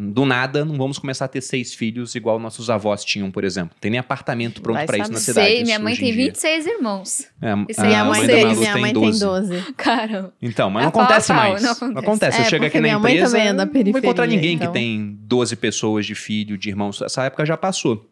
do 0.00 0.24
nada, 0.24 0.64
não 0.64 0.76
vamos 0.76 0.98
começar 0.98 1.26
a 1.26 1.28
ter 1.28 1.42
seis 1.42 1.74
filhos 1.74 2.14
igual 2.14 2.38
nossos 2.38 2.70
avós 2.70 3.04
tinham, 3.04 3.30
por 3.30 3.44
exemplo. 3.44 3.76
Tem 3.78 3.90
nem 3.90 4.00
apartamento 4.00 4.62
pronto 4.62 4.84
para 4.86 4.96
isso 4.96 5.12
na 5.12 5.18
cidade. 5.18 5.46
Sei, 5.46 5.62
minha 5.62 5.78
mãe 5.78 5.94
tem 5.94 6.10
26 6.12 6.66
irmãos. 6.66 7.26
É, 7.42 7.52
Isso 7.68 7.80
a 7.80 7.84
minha 7.84 8.04
mãe, 8.04 8.24
seis, 8.24 8.58
minha 8.58 8.78
mãe 8.78 8.94
tem 8.94 9.18
12. 9.18 9.74
Caramba. 9.76 10.32
Então, 10.40 10.70
mas 10.70 10.82
não 10.84 10.88
acontece 10.88 11.32
mais. 11.34 11.62
Não 11.62 11.72
acontece. 11.72 11.94
Não 11.94 12.00
acontece. 12.00 12.38
É, 12.38 12.40
eu 12.40 12.44
chego 12.48 12.64
aqui 12.64 12.80
na 12.80 12.88
empresa, 12.88 13.38
é 13.38 13.52
não 13.52 13.66
vou 13.66 13.98
encontrar 13.98 14.26
ninguém 14.26 14.54
então... 14.54 14.68
que 14.68 14.72
tem 14.72 15.18
12 15.20 15.56
pessoas 15.56 16.06
de 16.06 16.14
filho, 16.14 16.56
de 16.56 16.70
irmãos. 16.70 17.02
Essa 17.02 17.24
época 17.24 17.44
já 17.44 17.56
passou. 17.56 18.09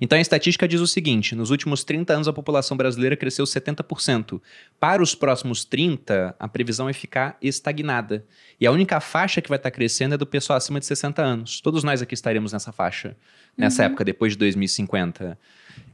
Então 0.00 0.16
a 0.16 0.20
estatística 0.20 0.66
diz 0.66 0.80
o 0.80 0.86
seguinte: 0.86 1.34
nos 1.34 1.50
últimos 1.50 1.84
30 1.84 2.14
anos 2.14 2.28
a 2.28 2.32
população 2.32 2.76
brasileira 2.76 3.16
cresceu 3.16 3.44
70%. 3.44 4.40
Para 4.78 5.02
os 5.02 5.14
próximos 5.14 5.64
30, 5.64 6.34
a 6.38 6.48
previsão 6.48 6.88
é 6.88 6.92
ficar 6.92 7.36
estagnada. 7.42 8.24
E 8.58 8.66
a 8.66 8.72
única 8.72 9.00
faixa 9.00 9.40
que 9.40 9.48
vai 9.48 9.58
estar 9.58 9.70
crescendo 9.70 10.14
é 10.14 10.18
do 10.18 10.26
pessoal 10.26 10.56
acima 10.56 10.80
de 10.80 10.86
60 10.86 11.22
anos. 11.22 11.60
Todos 11.60 11.84
nós 11.84 12.00
aqui 12.00 12.14
estaremos 12.14 12.52
nessa 12.52 12.72
faixa, 12.72 13.16
nessa 13.56 13.82
uhum. 13.82 13.86
época, 13.86 14.04
depois 14.04 14.32
de 14.32 14.38
2050. 14.38 15.38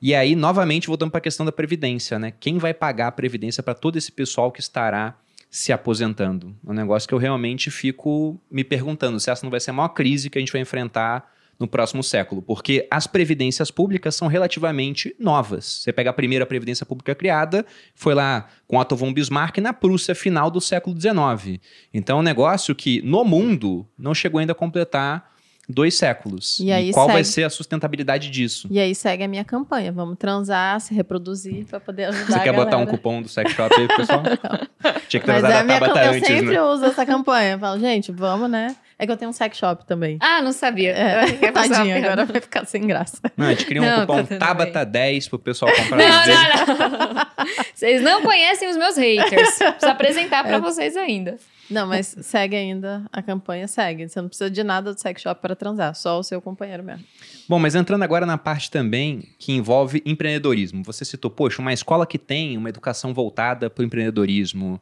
E 0.01 0.15
aí, 0.15 0.37
novamente, 0.37 0.87
voltando 0.87 1.11
para 1.11 1.19
a 1.19 1.23
questão 1.23 1.45
da 1.45 1.53
previdência, 1.53 2.19
né? 2.19 2.33
Quem 2.39 2.59
vai 2.59 2.75
pagar 2.75 3.09
a 3.09 3.13
previdência 3.13 3.63
para 3.63 3.75
todo 3.75 3.97
esse 3.97 4.13
pessoal 4.13 4.53
que 4.53 4.61
estará 4.61 5.17
se 5.51 5.73
aposentando? 5.73 6.55
É 6.67 6.71
um 6.71 6.75
negócio 6.75 7.09
que 7.09 7.15
eu 7.15 7.19
realmente 7.19 7.71
fico 7.71 8.39
me 8.51 8.63
perguntando 8.63 9.19
se 9.19 9.31
essa 9.31 9.45
não 9.45 9.51
vai 9.51 9.61
ser 9.61 9.71
a 9.71 9.75
maior 9.75 9.89
crise 9.89 10.31
que 10.31 10.39
a 10.39 10.41
gente 10.41 10.53
vai 10.53 10.61
enfrentar 10.61 11.36
no 11.59 11.67
próximo 11.67 12.03
século, 12.03 12.43
porque 12.43 12.87
as 12.91 13.07
previdências 13.07 13.71
públicas 13.71 14.15
são 14.15 14.29
relativamente 14.29 15.15
novas. 15.19 15.65
Você 15.65 15.93
pega 15.93 16.11
a 16.11 16.13
primeira 16.13 16.45
previdência 16.45 16.85
pública 16.85 17.15
criada, 17.15 17.65
foi 17.95 18.15
lá 18.15 18.49
com 18.67 18.77
Otto 18.77 18.97
von 18.97 19.13
Bismarck 19.13 19.59
na 19.59 19.73
Prússia 19.73 20.15
final 20.15 20.51
do 20.51 20.61
século 20.61 20.99
XIX. 20.99 21.61
Então 21.93 22.19
é 22.19 22.21
um 22.21 22.25
negócio 22.25 22.75
que 22.75 23.01
no 23.03 23.25
mundo 23.25 23.87
não 23.99 24.15
chegou 24.15 24.39
ainda 24.39 24.53
a 24.53 24.55
completar 24.55 25.37
dois 25.69 25.97
séculos. 25.97 26.61
E, 26.61 26.71
e 26.71 26.93
qual 26.93 27.07
segue... 27.07 27.15
vai 27.15 27.25
ser 27.25 27.45
a 27.45 27.51
sustentabilidade 27.51 28.31
disso? 28.31 28.69
E 28.71 28.79
aí 28.79 28.95
segue 28.95 29.25
a 29.25 29.29
minha 29.29 29.45
campanha. 29.45 29.91
Vamos 29.91 30.17
transar, 30.19 30.81
se 30.81 30.95
reproduzir 30.95 31.67
para 31.67 31.81
poder 31.81 32.05
ajudar 32.05 32.39
Você 32.39 32.41
quer 32.41 32.53
botar 32.53 32.77
um 32.77 32.87
cupom 32.87 33.23
do 33.23 33.29
sex 33.29 33.53
shop 33.53 33.75
aí, 33.75 33.89
pessoal? 33.89 34.23
Tinha 35.09 35.21
que 35.21 35.27
transar 35.27 35.51
Mas 35.51 35.75
é 35.75 35.77
a 35.77 35.81
Tabata 35.81 36.01
campanha, 36.01 36.19
Eu 36.19 36.25
sempre 36.25 36.55
né? 36.55 36.63
uso 36.63 36.85
essa 36.85 37.07
campanha. 37.07 37.53
Eu 37.55 37.59
falo, 37.59 37.81
gente, 37.81 38.13
vamos, 38.13 38.51
né? 38.51 38.77
É 38.99 39.05
que 39.05 39.13
eu 39.13 39.17
tenho 39.17 39.31
um 39.31 39.33
sex 39.33 39.59
shop 39.59 39.85
também. 39.85 40.17
Ah, 40.21 40.41
não 40.41 40.53
sabia. 40.53 40.93
É, 40.93 41.53
tadinha, 41.53 41.99
agora 41.99 42.25
vai 42.25 42.41
ficar 42.41 42.65
sem 42.65 42.87
graça. 42.87 43.21
Não, 43.37 43.47
a 43.47 43.51
gente 43.51 43.67
queria 43.67 43.83
um 43.83 43.85
não, 43.85 44.07
cupom 44.07 44.25
tá 44.25 44.39
Tabata 44.39 44.87
10 44.87 45.29
pro 45.29 45.39
pessoal 45.39 45.71
comprar. 45.75 45.99
Não, 45.99 46.27
não, 46.27 47.15
não. 47.15 47.27
Vocês 47.75 48.01
não 48.01 48.23
conhecem 48.23 48.71
os 48.71 48.77
meus 48.77 48.97
haters. 48.97 49.59
Preciso 49.59 49.87
apresentar 49.87 50.43
para 50.45 50.57
é. 50.57 50.61
vocês 50.61 50.97
ainda. 50.97 51.37
Não, 51.71 51.87
mas 51.87 52.17
segue 52.23 52.57
ainda, 52.57 53.05
a 53.13 53.21
campanha 53.21 53.67
segue. 53.67 54.09
Você 54.09 54.21
não 54.21 54.29
precisa 54.29 54.49
de 54.49 54.63
nada 54.63 54.95
do 54.95 55.01
sex 55.01 55.21
shop 55.21 55.41
para 55.43 55.55
transar, 55.57 55.95
só 55.95 56.19
o 56.19 56.23
seu 56.23 56.41
companheiro 56.41 56.83
mesmo. 56.83 57.05
Bom, 57.49 57.59
mas 57.59 57.75
entrando 57.75 58.03
agora 58.03 58.25
na 58.25 58.39
parte 58.39 58.71
também 58.71 59.29
que 59.39 59.53
envolve 59.53 60.03
empreendedorismo. 60.07 60.83
Você 60.85 61.05
citou, 61.05 61.31
poxa, 61.31 61.61
uma 61.61 61.73
escola 61.73 62.07
que 62.07 62.19
tem 62.19 62.57
uma 62.57 62.69
educação 62.69 63.13
voltada 63.13 63.69
para 63.69 63.83
o 63.83 63.85
empreendedorismo. 63.85 64.81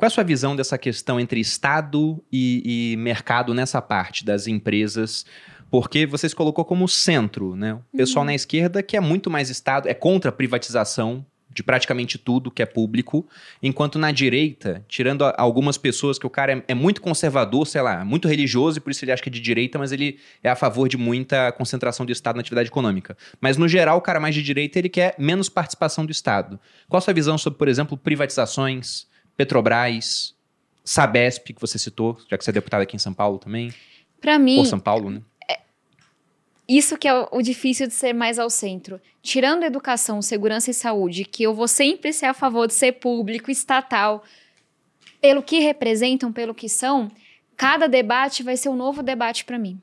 Qual 0.00 0.06
é 0.06 0.10
a 0.10 0.10
sua 0.10 0.24
visão 0.24 0.56
dessa 0.56 0.78
questão 0.78 1.20
entre 1.20 1.38
Estado 1.38 2.24
e, 2.32 2.94
e 2.94 2.96
mercado 2.96 3.52
nessa 3.52 3.82
parte 3.82 4.24
das 4.24 4.46
empresas? 4.46 5.26
porque 5.70 6.04
você 6.04 6.28
se 6.28 6.34
colocou 6.34 6.64
como 6.64 6.88
centro, 6.88 7.54
né? 7.54 7.74
O 7.92 7.96
pessoal 7.98 8.22
uhum. 8.22 8.26
na 8.26 8.34
esquerda 8.34 8.82
que 8.82 8.96
é 8.96 9.00
muito 9.00 9.30
mais 9.30 9.50
Estado, 9.50 9.88
é 9.88 9.94
contra 9.94 10.30
a 10.30 10.32
privatização 10.32 11.24
de 11.48 11.62
praticamente 11.62 12.18
tudo 12.18 12.50
que 12.50 12.60
é 12.60 12.66
público, 12.66 13.28
enquanto 13.62 13.96
na 13.96 14.10
direita, 14.10 14.84
tirando 14.88 15.22
algumas 15.36 15.76
pessoas 15.78 16.18
que 16.18 16.26
o 16.26 16.30
cara 16.30 16.54
é, 16.54 16.64
é, 16.68 16.74
muito 16.74 17.00
conservador, 17.00 17.66
sei 17.68 17.82
lá, 17.82 18.04
muito 18.04 18.26
religioso 18.26 18.78
e 18.78 18.80
por 18.80 18.90
isso 18.90 19.04
ele 19.04 19.12
acha 19.12 19.22
que 19.22 19.28
é 19.28 19.32
de 19.32 19.40
direita, 19.40 19.78
mas 19.78 19.92
ele 19.92 20.18
é 20.42 20.50
a 20.50 20.56
favor 20.56 20.88
de 20.88 20.96
muita 20.96 21.52
concentração 21.52 22.04
do 22.04 22.10
Estado 22.10 22.34
na 22.34 22.40
atividade 22.40 22.68
econômica. 22.68 23.16
Mas 23.40 23.56
no 23.56 23.68
geral, 23.68 23.98
o 23.98 24.00
cara 24.00 24.18
mais 24.18 24.34
de 24.34 24.42
direita, 24.42 24.76
ele 24.76 24.88
quer 24.88 25.14
menos 25.18 25.48
participação 25.48 26.04
do 26.04 26.10
Estado. 26.10 26.58
Qual 26.88 26.98
a 26.98 27.00
sua 27.00 27.14
visão 27.14 27.38
sobre, 27.38 27.58
por 27.58 27.68
exemplo, 27.68 27.96
privatizações, 27.96 29.08
Petrobras, 29.36 30.34
Sabesp, 30.84 31.52
que 31.52 31.60
você 31.60 31.78
citou, 31.78 32.18
já 32.28 32.36
que 32.36 32.44
você 32.44 32.50
é 32.50 32.54
deputado 32.54 32.82
aqui 32.82 32.96
em 32.96 32.98
São 32.98 33.14
Paulo 33.14 33.38
também? 33.38 33.72
Para 34.20 34.38
mim, 34.38 34.58
Ou 34.58 34.64
São 34.64 34.80
Paulo, 34.80 35.10
né? 35.10 35.22
Isso 36.72 36.96
que 36.96 37.08
é 37.08 37.26
o 37.32 37.42
difícil 37.42 37.88
de 37.88 37.94
ser 37.94 38.12
mais 38.12 38.38
ao 38.38 38.48
centro. 38.48 39.00
Tirando 39.20 39.64
educação, 39.64 40.22
segurança 40.22 40.70
e 40.70 40.74
saúde, 40.74 41.24
que 41.24 41.42
eu 41.42 41.52
vou 41.52 41.66
sempre 41.66 42.12
ser 42.12 42.26
a 42.26 42.34
favor 42.34 42.68
de 42.68 42.74
ser 42.74 42.92
público, 42.92 43.50
estatal, 43.50 44.22
pelo 45.20 45.42
que 45.42 45.58
representam, 45.58 46.32
pelo 46.32 46.54
que 46.54 46.68
são, 46.68 47.10
cada 47.56 47.88
debate 47.88 48.44
vai 48.44 48.56
ser 48.56 48.68
um 48.68 48.76
novo 48.76 49.02
debate 49.02 49.44
para 49.44 49.58
mim. 49.58 49.82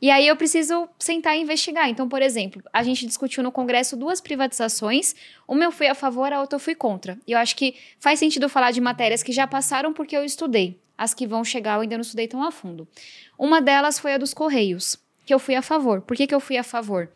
E 0.00 0.10
aí 0.10 0.26
eu 0.26 0.36
preciso 0.36 0.88
sentar 0.98 1.36
e 1.36 1.40
investigar. 1.40 1.88
Então, 1.88 2.08
por 2.08 2.22
exemplo, 2.22 2.62
a 2.72 2.82
gente 2.82 3.06
discutiu 3.06 3.42
no 3.42 3.52
Congresso 3.52 3.96
duas 3.96 4.20
privatizações. 4.20 5.14
Uma 5.46 5.64
eu 5.64 5.72
fui 5.72 5.86
a 5.86 5.94
favor, 5.94 6.32
a 6.32 6.40
outra 6.40 6.56
eu 6.56 6.60
fui 6.60 6.74
contra. 6.74 7.18
E 7.26 7.32
eu 7.32 7.38
acho 7.38 7.56
que 7.56 7.74
faz 7.98 8.18
sentido 8.18 8.48
falar 8.48 8.70
de 8.70 8.80
matérias 8.80 9.22
que 9.22 9.32
já 9.32 9.46
passaram 9.46 9.92
porque 9.92 10.16
eu 10.16 10.24
estudei. 10.24 10.78
As 10.96 11.12
que 11.12 11.26
vão 11.26 11.44
chegar 11.44 11.74
eu 11.74 11.82
ainda 11.82 11.96
não 11.96 12.02
estudei 12.02 12.26
tão 12.26 12.42
a 12.42 12.50
fundo. 12.50 12.88
Uma 13.38 13.60
delas 13.60 13.98
foi 13.98 14.14
a 14.14 14.18
dos 14.18 14.32
Correios 14.32 14.98
que 15.26 15.34
eu 15.34 15.38
fui 15.38 15.56
a 15.56 15.60
favor. 15.60 16.00
Por 16.00 16.16
que, 16.16 16.26
que 16.26 16.34
eu 16.34 16.40
fui 16.40 16.56
a 16.56 16.62
favor? 16.62 17.10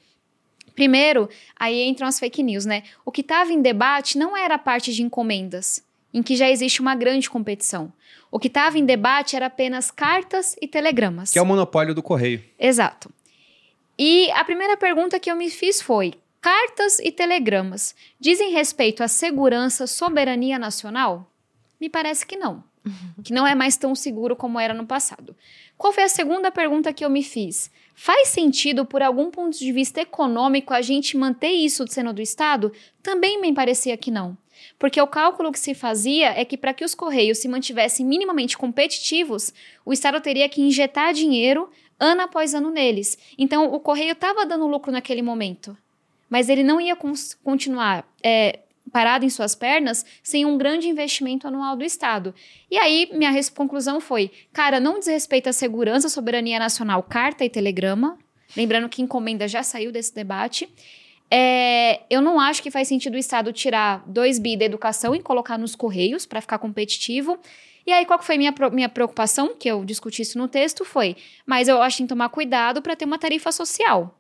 Primeiro, 0.75 1.29
aí 1.59 1.83
entram 1.89 2.09
as 2.09 2.19
fake 2.19 2.43
news, 2.43 2.67
né? 2.67 2.83
O 3.05 3.13
que 3.13 3.21
estava 3.21 3.53
em 3.53 3.63
debate 3.63 4.19
não 4.19 4.37
era 4.37 4.57
a 4.57 4.59
parte 4.59 4.93
de 4.93 5.03
encomendas, 5.03 5.85
em 6.13 6.23
que 6.23 6.37
já 6.37 6.49
existe 6.49 6.81
uma 6.81 6.95
grande 6.95 7.31
competição. 7.31 7.93
O 8.31 8.39
que 8.39 8.49
estava 8.49 8.79
em 8.79 8.85
debate 8.85 9.37
era 9.37 9.47
apenas 9.47 9.91
cartas 9.91 10.57
e 10.61 10.69
telegramas. 10.69 11.33
Que 11.33 11.39
é 11.39 11.43
o 11.43 11.47
monopólio 11.47 11.95
do 11.95 12.03
correio. 12.03 12.43
Exato. 12.59 13.11
E 13.99 14.31
a 14.31 14.45
primeira 14.45 14.77
pergunta 14.77 15.21
que 15.21 15.31
eu 15.31 15.37
me 15.37 15.51
fiz 15.51 15.83
foi: 15.83 16.15
cartas 16.41 16.99
e 17.01 17.11
telegramas 17.11 17.95
dizem 18.19 18.53
respeito 18.53 19.03
à 19.03 19.09
segurança, 19.09 19.87
soberania 19.87 20.59
nacional? 20.59 21.31
Me 21.81 21.89
parece 21.89 22.25
que 22.25 22.37
não. 22.37 22.63
que 23.25 23.33
não 23.33 23.47
é 23.47 23.55
mais 23.55 23.77
tão 23.77 23.95
seguro 23.95 24.35
como 24.37 24.59
era 24.59 24.73
no 24.73 24.87
passado. 24.87 25.37
Qual 25.77 25.93
foi 25.93 26.05
a 26.05 26.09
segunda 26.09 26.51
pergunta 26.51 26.93
que 26.93 27.05
eu 27.05 27.11
me 27.11 27.23
fiz? 27.23 27.71
Faz 27.95 28.29
sentido, 28.29 28.85
por 28.85 29.03
algum 29.03 29.31
ponto 29.31 29.59
de 29.59 29.73
vista 29.73 30.01
econômico, 30.01 30.73
a 30.73 30.81
gente 30.81 31.17
manter 31.17 31.51
isso 31.51 31.85
sendo 31.89 32.13
do 32.13 32.23
Estado? 32.23 32.73
Também 33.03 33.41
me 33.41 33.53
parecia 33.53 33.97
que 33.97 34.11
não. 34.11 34.37
Porque 34.79 35.01
o 35.01 35.07
cálculo 35.07 35.53
que 35.53 35.59
se 35.59 35.75
fazia 35.75 36.29
é 36.39 36.45
que 36.45 36.57
para 36.57 36.75
que 36.75 36.85
os 36.85 36.95
Correios 36.95 37.39
se 37.39 37.49
mantivessem 37.49 38.05
minimamente 38.05 38.57
competitivos, 38.57 39.53
o 39.85 39.93
Estado 39.93 40.21
teria 40.21 40.49
que 40.49 40.63
injetar 40.63 41.13
dinheiro 41.13 41.71
ano 41.99 42.23
após 42.23 42.55
ano 42.55 42.71
neles. 42.71 43.19
Então, 43.37 43.73
o 43.73 43.79
Correio 43.79 44.13
estava 44.13 44.47
dando 44.47 44.67
lucro 44.67 44.91
naquele 44.91 45.23
momento, 45.23 45.77
mas 46.29 46.49
ele 46.49 46.63
não 46.63 46.81
ia 46.81 46.97
continuar 47.43 48.09
é, 48.23 48.61
parado 48.91 49.25
em 49.25 49.31
suas 49.31 49.55
pernas 49.55 50.05
sem 50.23 50.45
um 50.45 50.57
grande 50.57 50.89
investimento 50.89 51.47
anual 51.47 51.77
do 51.77 51.85
Estado. 51.85 52.35
E 52.71 52.79
aí, 52.79 53.09
minha 53.13 53.33
conclusão 53.55 54.01
foi: 54.01 54.31
cara, 54.53 54.81
não 54.81 54.99
desrespeita 54.99 55.51
a 55.51 55.53
segurança, 55.53 56.09
soberania 56.09 56.59
nacional, 56.59 57.03
carta 57.03 57.45
e 57.45 57.51
telegrama. 57.51 58.19
Lembrando 58.57 58.89
que 58.89 59.03
encomenda 59.03 59.47
já 59.47 59.63
saiu 59.63 59.93
desse 59.93 60.15
debate. 60.15 60.69
É, 61.31 62.01
eu 62.11 62.21
não 62.21 62.41
acho 62.41 62.63
que 62.63 62.71
faz 62.71 62.89
sentido 62.89 63.15
o 63.15 63.19
Estado 63.19 63.53
tirar 63.53 64.03
2 64.07 64.39
bi 64.39 64.57
da 64.57 64.65
educação 64.65 65.15
e 65.15 65.23
colocar 65.23 65.57
nos 65.57 65.77
Correios 65.77 66.27
para 66.27 66.41
ficar 66.41 66.59
competitivo. 66.59 67.39
E 67.87 67.93
aí, 67.93 68.05
qual 68.05 68.21
foi 68.23 68.37
minha, 68.37 68.55
minha 68.73 68.89
preocupação, 68.89 69.55
que 69.55 69.69
eu 69.69 69.85
discuti 69.85 70.23
isso 70.23 70.39
no 70.39 70.49
texto, 70.49 70.85
foi, 70.85 71.17
mas 71.47 71.69
eu 71.69 71.81
acho 71.81 71.97
que 71.97 71.99
tem 72.03 72.07
que 72.07 72.11
tomar 72.11 72.29
cuidado 72.29 72.83
para 72.83 72.97
ter 72.97 73.05
uma 73.05 73.19
tarifa 73.19 73.51
social 73.53 74.17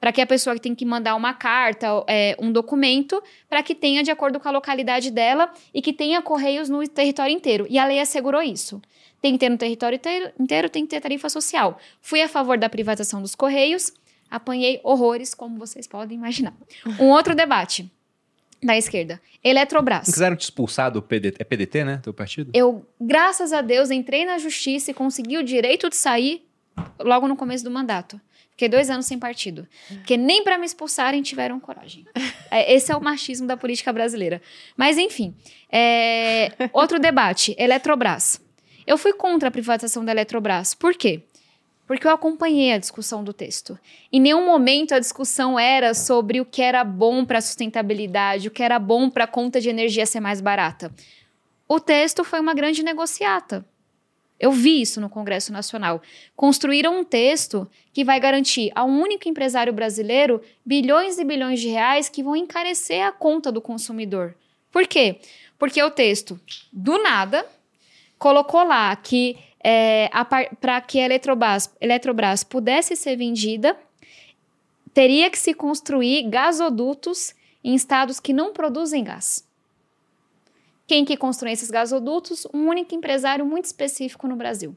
para 0.00 0.12
que 0.12 0.20
a 0.20 0.26
pessoa 0.26 0.56
que 0.56 0.62
tem 0.62 0.74
que 0.74 0.86
mandar 0.86 1.14
uma 1.14 1.34
carta, 1.34 1.86
é, 2.08 2.34
um 2.40 2.50
documento, 2.50 3.22
para 3.48 3.62
que 3.62 3.74
tenha 3.74 4.02
de 4.02 4.10
acordo 4.10 4.40
com 4.40 4.48
a 4.48 4.50
localidade 4.50 5.10
dela 5.10 5.52
e 5.74 5.82
que 5.82 5.92
tenha 5.92 6.22
correios 6.22 6.70
no 6.70 6.82
território 6.88 7.34
inteiro. 7.34 7.66
E 7.68 7.78
a 7.78 7.84
lei 7.84 8.00
assegurou 8.00 8.40
isso. 8.40 8.80
Tem 9.20 9.34
que 9.34 9.38
ter 9.38 9.50
no 9.50 9.58
território 9.58 10.00
inteiro 10.40 10.70
tem 10.70 10.84
que 10.84 10.90
ter 10.90 11.00
tarifa 11.02 11.28
social. 11.28 11.78
Fui 12.00 12.22
a 12.22 12.28
favor 12.28 12.56
da 12.56 12.70
privatização 12.70 13.20
dos 13.20 13.34
correios, 13.34 13.92
apanhei 14.30 14.80
horrores, 14.84 15.34
como 15.34 15.58
vocês 15.58 15.86
podem 15.86 16.16
imaginar. 16.16 16.54
Um 16.98 17.08
outro 17.08 17.34
debate 17.34 17.90
da 18.62 18.76
esquerda. 18.76 19.20
Eletrobras. 19.42 20.06
Não 20.06 20.12
quiseram 20.12 20.36
te 20.36 20.42
expulsar 20.42 20.90
do 20.90 21.02
PDT, 21.02 21.36
é 21.40 21.44
PDT, 21.44 21.84
né, 21.84 22.00
teu 22.02 22.12
partido? 22.12 22.50
Eu, 22.54 22.86
graças 23.00 23.52
a 23.52 23.62
Deus, 23.62 23.90
entrei 23.90 24.24
na 24.24 24.38
justiça 24.38 24.90
e 24.90 24.94
consegui 24.94 25.38
o 25.38 25.42
direito 25.42 25.88
de 25.88 25.96
sair 25.96 26.46
logo 26.98 27.26
no 27.26 27.36
começo 27.36 27.64
do 27.64 27.70
mandato. 27.70 28.20
Fiquei 28.50 28.68
dois 28.68 28.90
anos 28.90 29.06
sem 29.06 29.18
partido. 29.18 29.66
Porque 29.88 30.18
nem 30.18 30.44
para 30.44 30.58
me 30.58 30.66
expulsarem 30.66 31.22
tiveram 31.22 31.58
coragem. 31.58 32.06
É, 32.52 32.74
esse 32.74 32.90
é 32.90 32.96
o 32.96 33.00
machismo 33.00 33.46
da 33.46 33.56
política 33.56 33.92
brasileira. 33.92 34.42
Mas, 34.76 34.98
enfim. 34.98 35.32
É... 35.70 36.50
Outro 36.72 36.98
debate: 36.98 37.54
Eletrobras. 37.56 38.40
Eu 38.84 38.98
fui 38.98 39.12
contra 39.12 39.48
a 39.48 39.52
privatização 39.52 40.04
da 40.04 40.10
Eletrobras. 40.10 40.74
Por 40.74 40.94
quê? 40.94 41.22
Porque 41.90 42.06
eu 42.06 42.12
acompanhei 42.12 42.72
a 42.72 42.78
discussão 42.78 43.24
do 43.24 43.32
texto. 43.32 43.76
Em 44.12 44.20
nenhum 44.20 44.46
momento 44.46 44.94
a 44.94 45.00
discussão 45.00 45.58
era 45.58 45.92
sobre 45.92 46.40
o 46.40 46.44
que 46.44 46.62
era 46.62 46.84
bom 46.84 47.24
para 47.24 47.38
a 47.38 47.40
sustentabilidade, 47.40 48.46
o 48.46 48.50
que 48.52 48.62
era 48.62 48.78
bom 48.78 49.10
para 49.10 49.24
a 49.24 49.26
conta 49.26 49.60
de 49.60 49.68
energia 49.68 50.06
ser 50.06 50.20
mais 50.20 50.40
barata. 50.40 50.94
O 51.66 51.80
texto 51.80 52.22
foi 52.22 52.38
uma 52.38 52.54
grande 52.54 52.84
negociata. 52.84 53.66
Eu 54.38 54.52
vi 54.52 54.80
isso 54.80 55.00
no 55.00 55.10
Congresso 55.10 55.52
Nacional. 55.52 56.00
Construíram 56.36 57.00
um 57.00 57.02
texto 57.02 57.68
que 57.92 58.04
vai 58.04 58.20
garantir 58.20 58.70
a 58.76 58.84
um 58.84 59.02
único 59.02 59.28
empresário 59.28 59.72
brasileiro 59.72 60.40
bilhões 60.64 61.18
e 61.18 61.24
bilhões 61.24 61.58
de 61.58 61.70
reais 61.70 62.08
que 62.08 62.22
vão 62.22 62.36
encarecer 62.36 63.04
a 63.04 63.10
conta 63.10 63.50
do 63.50 63.60
consumidor. 63.60 64.36
Por 64.70 64.86
quê? 64.86 65.18
Porque 65.58 65.82
o 65.82 65.90
texto, 65.90 66.38
do 66.72 67.02
nada, 67.02 67.44
colocou 68.16 68.62
lá 68.62 68.94
que 68.94 69.36
é, 69.62 70.08
para 70.60 70.80
que 70.80 70.98
a 71.00 71.04
Eletrobras, 71.04 71.70
Eletrobras 71.80 72.42
pudesse 72.42 72.96
ser 72.96 73.16
vendida, 73.16 73.76
teria 74.92 75.30
que 75.30 75.38
se 75.38 75.54
construir 75.54 76.28
gasodutos 76.28 77.34
em 77.62 77.74
estados 77.74 78.18
que 78.18 78.32
não 78.32 78.52
produzem 78.52 79.04
gás. 79.04 79.46
Quem 80.86 81.04
que 81.04 81.16
constrói 81.16 81.52
esses 81.52 81.70
gasodutos? 81.70 82.46
Um 82.52 82.68
único 82.68 82.94
empresário 82.94 83.46
muito 83.46 83.66
específico 83.66 84.26
no 84.26 84.34
Brasil. 84.34 84.76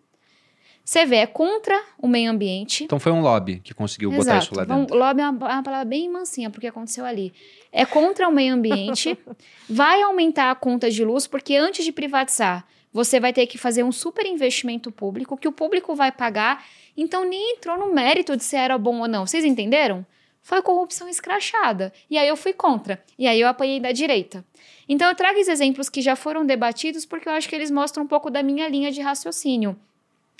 Você 0.86 1.06
vê, 1.06 1.18
é 1.18 1.26
contra 1.26 1.82
o 1.98 2.08
meio 2.08 2.30
ambiente. 2.30 2.84
Então 2.84 3.00
foi 3.00 3.12
um 3.12 3.22
lobby 3.22 3.62
que 3.64 3.74
conseguiu 3.74 4.12
Exato. 4.12 4.26
botar 4.26 4.38
isso 4.38 4.56
lá 4.56 4.66
dentro. 4.66 4.96
Um, 4.96 5.00
lobby 5.00 5.22
é 5.22 5.30
uma, 5.30 5.50
é 5.50 5.54
uma 5.54 5.64
palavra 5.64 5.86
bem 5.86 6.10
mansinha, 6.10 6.50
porque 6.50 6.68
aconteceu 6.68 7.06
ali. 7.06 7.34
É 7.72 7.86
contra 7.86 8.28
o 8.28 8.32
meio 8.32 8.54
ambiente, 8.54 9.18
vai 9.70 10.02
aumentar 10.02 10.52
a 10.52 10.56
conta 10.56 10.92
de 10.92 11.04
luz, 11.06 11.26
porque 11.26 11.56
antes 11.56 11.86
de 11.86 11.92
privatizar, 11.94 12.68
você 12.94 13.20
vai 13.20 13.34
ter 13.34 13.48
que 13.48 13.58
fazer 13.58 13.84
um 13.84 13.92
super 13.92 14.26
investimento 14.26 14.92
público, 14.92 15.36
que 15.36 15.48
o 15.48 15.52
público 15.52 15.96
vai 15.96 16.12
pagar. 16.12 16.64
Então 16.96 17.26
nem 17.28 17.56
entrou 17.56 17.78
no 17.78 17.92
mérito 17.92 18.38
de 18.38 18.44
se 18.44 18.56
era 18.56 18.78
bom 18.78 19.00
ou 19.00 19.08
não. 19.08 19.26
Vocês 19.26 19.44
entenderam? 19.44 20.06
Foi 20.42 20.62
corrupção 20.62 21.10
escrachada. 21.10 21.92
E 22.10 22.18
aí 22.18 22.28
eu 22.28 22.38
fui 22.38 22.54
contra. 22.54 23.04
E 23.18 23.26
aí 23.26 23.42
eu 23.42 23.48
apoiei 23.48 23.80
da 23.80 23.92
direita. 23.92 24.46
Então 24.88 25.10
eu 25.10 25.16
trago 25.16 25.40
esses 25.40 25.52
exemplos 25.52 25.90
que 25.90 26.02
já 26.02 26.16
foram 26.16 26.46
debatidos 26.46 27.06
porque 27.06 27.28
eu 27.28 27.34
acho 27.34 27.50
que 27.50 27.56
eles 27.56 27.72
mostram 27.72 28.04
um 28.04 28.08
pouco 28.08 28.30
da 28.30 28.44
minha 28.44 28.68
linha 28.68 28.92
de 28.92 29.02
raciocínio. 29.02 29.76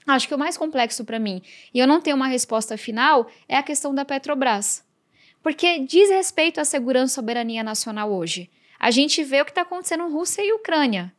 Acho 0.06 0.28
que 0.28 0.36
o 0.36 0.38
mais 0.38 0.58
complexo 0.58 1.06
para 1.06 1.18
mim, 1.18 1.42
e 1.74 1.80
eu 1.80 1.88
não 1.88 2.02
tenho 2.02 2.18
uma 2.18 2.28
resposta 2.28 2.78
final, 2.78 3.26
é 3.48 3.56
a 3.56 3.64
questão 3.64 3.96
da 3.96 4.04
Petrobras. 4.04 4.84
Porque 5.42 5.80
diz 5.80 6.10
respeito 6.10 6.60
à 6.60 6.66
segurança 6.66 7.14
e 7.14 7.16
soberania 7.16 7.64
nacional 7.64 8.12
hoje. 8.12 8.50
A 8.78 8.92
gente 8.92 9.24
vê 9.24 9.42
o 9.42 9.46
que 9.46 9.52
está 9.52 9.62
acontecendo 9.62 10.04
em 10.04 10.12
Rússia 10.12 10.42
e 10.42 10.52
Ucrânia. 10.52 11.14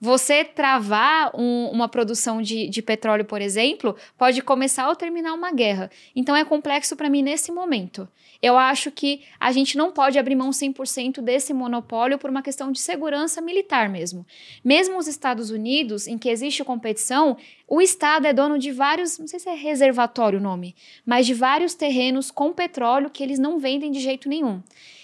Você 0.00 0.44
travar 0.44 1.32
um, 1.34 1.70
uma 1.72 1.88
produção 1.88 2.40
de, 2.40 2.68
de, 2.68 2.80
petróleo, 2.80 3.24
por 3.24 3.42
exemplo, 3.42 3.96
pode 4.16 4.40
começar 4.42 4.88
ou 4.88 4.94
terminar 4.94 5.34
uma 5.34 5.50
guerra. 5.50 5.90
Então 6.14 6.36
é 6.36 6.44
complexo 6.44 6.94
para 6.94 7.10
mim 7.10 7.20
nesse 7.20 7.50
momento. 7.50 8.08
Eu 8.40 8.56
acho 8.56 8.92
que 8.92 9.22
a 9.40 9.50
gente 9.50 9.76
não 9.76 9.90
pode 9.90 10.16
abrir 10.16 10.36
mão 10.36 10.50
100% 10.50 11.20
desse 11.20 11.52
monopólio 11.52 12.18
por 12.18 12.30
uma 12.30 12.42
questão 12.42 12.70
de 12.70 12.78
segurança 12.78 13.40
militar 13.40 13.88
mesmo. 13.88 14.24
Mesmo 14.64 14.96
os 14.96 15.08
Estados 15.08 15.50
Unidos, 15.50 16.06
em 16.06 16.16
que 16.16 16.28
existe 16.28 16.62
competição, 16.62 17.36
o 17.66 17.82
Estado 17.82 18.28
é 18.28 18.32
dono 18.32 18.56
de 18.56 18.70
vários, 18.70 19.18
não 19.18 19.26
sei 19.26 19.40
se 19.40 19.48
é 19.48 19.54
reservatório 19.54 20.38
o 20.38 20.42
nome, 20.42 20.76
mas 21.04 21.26
de 21.26 21.34
vários 21.34 21.74
terrenos 21.74 22.30
com 22.30 22.52
petróleo 22.52 23.10
que 23.10 23.24
eles 23.24 23.40
não 23.40 23.58
vendem 23.58 23.90
de 23.90 23.98
jeito 23.98 24.28
nenhum. 24.28 24.62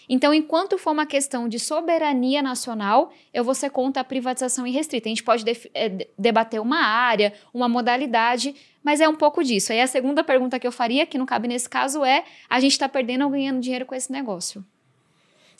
Então, 0.09 0.35
enquanto 0.35 0.79
for 0.79 0.91
uma 0.91 1.07
questão 1.07 1.49
de 1.49 1.59
soberania 1.59 2.43
nacional, 2.43 3.13
eu 3.33 3.43
vou 3.45 3.55
ser 3.55 3.71
contra 3.71 4.03
a 4.03 4.05
privatização 4.05 4.67
irrestrita. 4.67 5.09
A 5.09 5.11
gente 5.11 5.23
pode 5.23 5.45
é, 5.75 6.09
debater 6.19 6.61
uma 6.61 6.79
área, 6.79 7.33
uma 7.53 7.69
modalidade, 7.69 8.55
mas 8.83 9.01
é 9.01 9.09
um 9.09 9.17
pouco 9.17 9.43
disso. 9.43 9.73
Aí 9.73 9.81
a 9.81 9.87
segunda 9.87 10.23
pergunta 10.23 10.59
que 10.59 10.67
eu 10.67 10.73
faria, 10.73 11.07
que 11.07 11.19
não 11.19 11.27
cabe 11.27 11.49
nesse 11.49 11.69
caso, 11.69 12.05
é: 12.05 12.25
a 12.49 12.61
gente 12.61 12.73
está 12.73 12.89
perdendo 12.89 13.25
ou 13.25 13.31
ganhando 13.31 13.61
dinheiro 13.61 13.87
com 13.87 13.95
esse 13.95 14.13
negócio? 14.13 14.65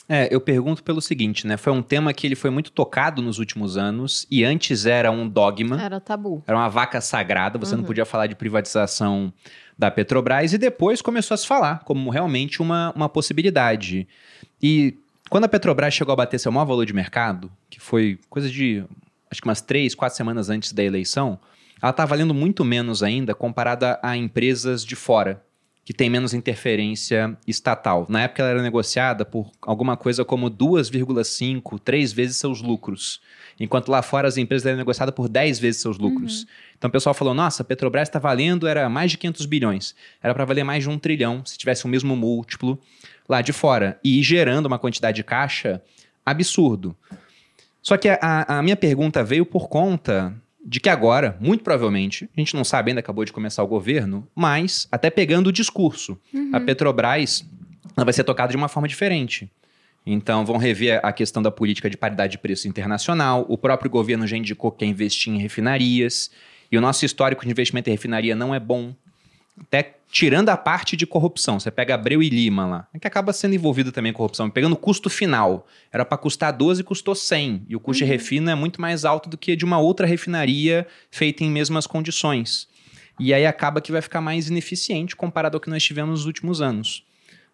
É, 0.07 0.27
eu 0.31 0.39
pergunto 0.39 0.83
pelo 0.83 1.01
seguinte, 1.01 1.47
né? 1.47 1.57
Foi 1.57 1.73
um 1.73 1.81
tema 1.81 2.13
que 2.13 2.27
ele 2.27 2.35
foi 2.35 2.51
muito 2.51 2.71
tocado 2.71 3.21
nos 3.21 3.39
últimos 3.39 3.75
anos 3.75 4.27
e 4.29 4.43
antes 4.43 4.85
era 4.85 5.11
um 5.11 5.27
dogma. 5.27 5.81
Era 5.81 5.99
tabu. 5.99 6.43
Era 6.45 6.55
uma 6.55 6.69
vaca 6.69 7.01
sagrada, 7.01 7.57
você 7.57 7.73
uhum. 7.73 7.81
não 7.81 7.87
podia 7.87 8.05
falar 8.05 8.27
de 8.27 8.35
privatização 8.35 9.33
da 9.77 9.89
Petrobras 9.89 10.53
e 10.53 10.57
depois 10.57 11.01
começou 11.01 11.33
a 11.33 11.37
se 11.37 11.47
falar 11.47 11.83
como 11.83 12.09
realmente 12.11 12.61
uma, 12.61 12.93
uma 12.95 13.09
possibilidade. 13.09 14.07
E 14.61 14.95
quando 15.29 15.45
a 15.45 15.49
Petrobras 15.49 15.93
chegou 15.93 16.13
a 16.13 16.15
bater 16.15 16.39
seu 16.39 16.51
maior 16.51 16.65
valor 16.65 16.85
de 16.85 16.93
mercado, 16.93 17.51
que 17.69 17.79
foi 17.79 18.19
coisa 18.29 18.49
de 18.49 18.83
acho 19.29 19.41
que 19.41 19.47
umas 19.47 19.61
três, 19.61 19.95
quatro 19.95 20.15
semanas 20.15 20.51
antes 20.51 20.71
da 20.71 20.83
eleição, 20.83 21.39
ela 21.81 21.89
está 21.89 22.05
valendo 22.05 22.33
muito 22.33 22.63
menos 22.63 23.01
ainda 23.01 23.33
comparada 23.33 23.99
a 24.03 24.15
empresas 24.15 24.85
de 24.85 24.95
fora 24.95 25.43
que 25.85 25.93
tem 25.93 26.09
menos 26.09 26.33
interferência 26.33 27.37
estatal. 27.47 28.07
Na 28.09 28.23
época 28.23 28.41
ela 28.41 28.51
era 28.53 28.61
negociada 28.63 29.23
por 29.23 29.51
alguma 29.61 29.95
coisa 29.95 30.25
como 30.25 30.49
2,5, 30.49 31.79
3 31.79 32.11
vezes 32.11 32.37
seus 32.37 32.59
lucros. 32.59 33.21
Enquanto 33.59 33.89
lá 33.89 34.01
fora 34.01 34.27
as 34.27 34.35
empresas 34.35 34.65
eram 34.65 34.79
negociadas 34.79 35.13
por 35.13 35.29
10 35.29 35.59
vezes 35.59 35.81
seus 35.81 35.99
lucros. 35.99 36.41
Uhum. 36.41 36.47
Então 36.75 36.87
o 36.89 36.91
pessoal 36.91 37.13
falou: 37.13 37.35
nossa, 37.35 37.61
a 37.61 37.65
Petrobras 37.65 38.09
está 38.09 38.17
valendo, 38.17 38.67
era 38.67 38.89
mais 38.89 39.11
de 39.11 39.17
500 39.19 39.45
bilhões. 39.45 39.95
Era 40.23 40.33
para 40.33 40.43
valer 40.43 40.63
mais 40.63 40.83
de 40.83 40.89
um 40.89 40.97
trilhão 40.97 41.45
se 41.45 41.55
tivesse 41.55 41.85
o 41.85 41.87
mesmo 41.87 42.15
múltiplo 42.15 42.79
lá 43.29 43.43
de 43.43 43.53
fora. 43.53 43.99
E 44.03 44.23
gerando 44.23 44.65
uma 44.65 44.79
quantidade 44.79 45.17
de 45.17 45.23
caixa 45.23 45.83
absurdo. 46.25 46.95
Só 47.79 47.95
que 47.95 48.09
a, 48.09 48.57
a 48.57 48.63
minha 48.63 48.75
pergunta 48.75 49.23
veio 49.23 49.45
por 49.45 49.69
conta 49.69 50.35
de 50.65 50.79
que 50.79 50.89
agora, 50.89 51.37
muito 51.39 51.63
provavelmente, 51.63 52.27
a 52.35 52.39
gente 52.39 52.55
não 52.55 52.63
sabe 52.63 52.89
ainda, 52.89 52.99
acabou 52.99 53.23
de 53.23 53.31
começar 53.31 53.61
o 53.63 53.67
governo, 53.67 54.27
mas 54.33 54.87
até 54.91 55.11
pegando 55.11 55.47
o 55.47 55.51
discurso, 55.51 56.19
uhum. 56.33 56.49
a 56.51 56.59
Petrobras 56.59 57.45
vai 57.95 58.11
ser 58.11 58.23
tocada 58.23 58.49
de 58.49 58.57
uma 58.57 58.67
forma 58.67 58.87
diferente. 58.87 59.49
Então, 60.05 60.45
vão 60.45 60.57
rever 60.57 60.99
a 61.03 61.11
questão 61.11 61.41
da 61.41 61.49
política 61.49 61.89
de 61.89 61.97
paridade 61.97 62.31
de 62.31 62.37
preço 62.37 62.67
internacional. 62.67 63.45
O 63.47 63.57
próprio 63.57 63.89
governo 63.89 64.27
já 64.27 64.37
indicou 64.37 64.71
que 64.71 64.79
quer 64.79 64.85
investir 64.85 65.33
em 65.33 65.37
refinarias. 65.37 66.29
E 66.71 66.77
o 66.77 66.81
nosso 66.81 67.05
histórico 67.05 67.43
de 67.43 67.51
investimento 67.51 67.89
em 67.89 67.93
refinaria 67.93 68.35
não 68.35 68.53
é 68.53 68.59
bom 68.59 68.93
até 69.59 69.95
tirando 70.11 70.49
a 70.49 70.57
parte 70.57 70.95
de 70.95 71.05
corrupção, 71.05 71.59
você 71.59 71.69
pega 71.69 71.95
Abreu 71.95 72.23
e 72.23 72.29
Lima 72.29 72.65
lá, 72.65 72.87
é 72.93 72.99
que 72.99 73.07
acaba 73.07 73.33
sendo 73.33 73.55
envolvido 73.55 73.91
também 73.91 74.11
em 74.11 74.13
corrupção, 74.13 74.49
pegando 74.49 74.73
o 74.73 74.77
custo 74.77 75.09
final, 75.09 75.67
era 75.91 76.05
para 76.05 76.17
custar 76.17 76.53
12 76.53 76.81
e 76.81 76.83
custou 76.83 77.15
100, 77.15 77.65
e 77.67 77.75
o 77.75 77.79
custo 77.79 78.03
uhum. 78.03 78.07
de 78.07 78.13
refina 78.13 78.51
é 78.51 78.55
muito 78.55 78.79
mais 78.79 79.03
alto 79.03 79.29
do 79.29 79.37
que 79.37 79.55
de 79.55 79.65
uma 79.65 79.77
outra 79.77 80.07
refinaria 80.07 80.87
feita 81.11 81.43
em 81.43 81.49
mesmas 81.49 81.85
condições. 81.85 82.67
E 83.19 83.33
aí 83.33 83.45
acaba 83.45 83.81
que 83.81 83.91
vai 83.91 84.01
ficar 84.01 84.21
mais 84.21 84.49
ineficiente 84.49 85.15
comparado 85.15 85.55
ao 85.55 85.61
que 85.61 85.69
nós 85.69 85.83
tivemos 85.83 86.19
nos 86.19 86.25
últimos 86.25 86.61
anos. 86.61 87.03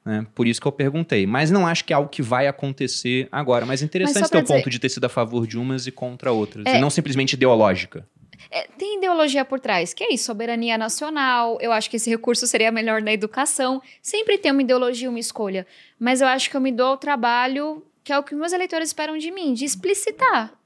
Né? 0.03 0.25
Por 0.33 0.47
isso 0.47 0.59
que 0.59 0.67
eu 0.67 0.71
perguntei. 0.71 1.27
Mas 1.27 1.51
não 1.51 1.67
acho 1.67 1.85
que 1.85 1.93
é 1.93 1.95
algo 1.95 2.09
que 2.09 2.21
vai 2.21 2.47
acontecer 2.47 3.27
agora. 3.31 3.65
Mas 3.65 3.83
interessante 3.83 4.29
ter 4.29 4.37
o 4.37 4.41
dizer... 4.41 4.55
ponto 4.55 4.69
de 4.69 4.79
ter 4.79 4.89
sido 4.89 5.05
a 5.05 5.09
favor 5.09 5.45
de 5.45 5.57
umas 5.59 5.85
e 5.85 5.91
contra 5.91 6.31
outras. 6.31 6.65
É... 6.65 6.77
E 6.77 6.81
não 6.81 6.89
simplesmente 6.89 7.33
ideológica. 7.33 8.07
É, 8.49 8.67
tem 8.77 8.97
ideologia 8.97 9.43
por 9.45 9.59
trás, 9.59 9.93
que 9.93 10.03
é 10.03 10.13
isso, 10.13 10.25
soberania 10.25 10.77
nacional. 10.77 11.57
Eu 11.61 11.71
acho 11.71 11.89
que 11.89 11.97
esse 11.97 12.09
recurso 12.09 12.47
seria 12.47 12.71
melhor 12.71 13.01
na 13.01 13.13
educação. 13.13 13.81
Sempre 14.01 14.37
tem 14.37 14.51
uma 14.51 14.61
ideologia, 14.61 15.09
uma 15.09 15.19
escolha. 15.19 15.67
Mas 15.99 16.21
eu 16.21 16.27
acho 16.27 16.49
que 16.49 16.55
eu 16.55 16.61
me 16.61 16.71
dou 16.71 16.93
o 16.93 16.97
trabalho, 16.97 17.85
que 18.03 18.11
é 18.11 18.17
o 18.17 18.23
que 18.23 18.35
meus 18.35 18.53
eleitores 18.53 18.89
esperam 18.89 19.17
de 19.17 19.31
mim, 19.31 19.53
de 19.53 19.65
explicitar 19.65 20.60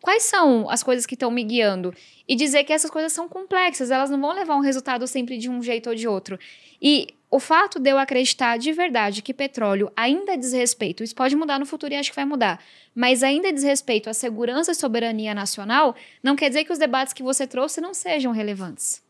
quais 0.00 0.24
são 0.24 0.68
as 0.70 0.82
coisas 0.82 1.06
que 1.06 1.14
estão 1.14 1.30
me 1.30 1.42
guiando 1.42 1.94
e 2.28 2.34
dizer 2.34 2.64
que 2.64 2.72
essas 2.72 2.90
coisas 2.90 3.12
são 3.12 3.28
complexas, 3.28 3.90
elas 3.90 4.10
não 4.10 4.20
vão 4.20 4.32
levar 4.32 4.56
um 4.56 4.60
resultado 4.60 5.06
sempre 5.06 5.36
de 5.36 5.48
um 5.48 5.62
jeito 5.62 5.90
ou 5.90 5.94
de 5.94 6.08
outro. 6.08 6.38
E 6.80 7.08
o 7.30 7.38
fato 7.38 7.78
de 7.78 7.90
eu 7.90 7.98
acreditar 7.98 8.58
de 8.58 8.72
verdade 8.72 9.22
que 9.22 9.32
petróleo 9.32 9.92
ainda 9.96 10.36
diz 10.36 10.52
respeito, 10.52 11.04
isso 11.04 11.14
pode 11.14 11.36
mudar 11.36 11.58
no 11.58 11.66
futuro 11.66 11.92
e 11.92 11.96
acho 11.96 12.10
que 12.10 12.16
vai 12.16 12.24
mudar, 12.24 12.62
mas 12.94 13.22
ainda 13.22 13.52
diz 13.52 13.62
respeito 13.62 14.10
à 14.10 14.14
segurança 14.14 14.72
e 14.72 14.74
soberania 14.74 15.34
nacional, 15.34 15.94
não 16.22 16.34
quer 16.34 16.48
dizer 16.48 16.64
que 16.64 16.72
os 16.72 16.78
debates 16.78 17.12
que 17.12 17.22
você 17.22 17.46
trouxe 17.46 17.80
não 17.80 17.94
sejam 17.94 18.32
relevantes. 18.32 19.02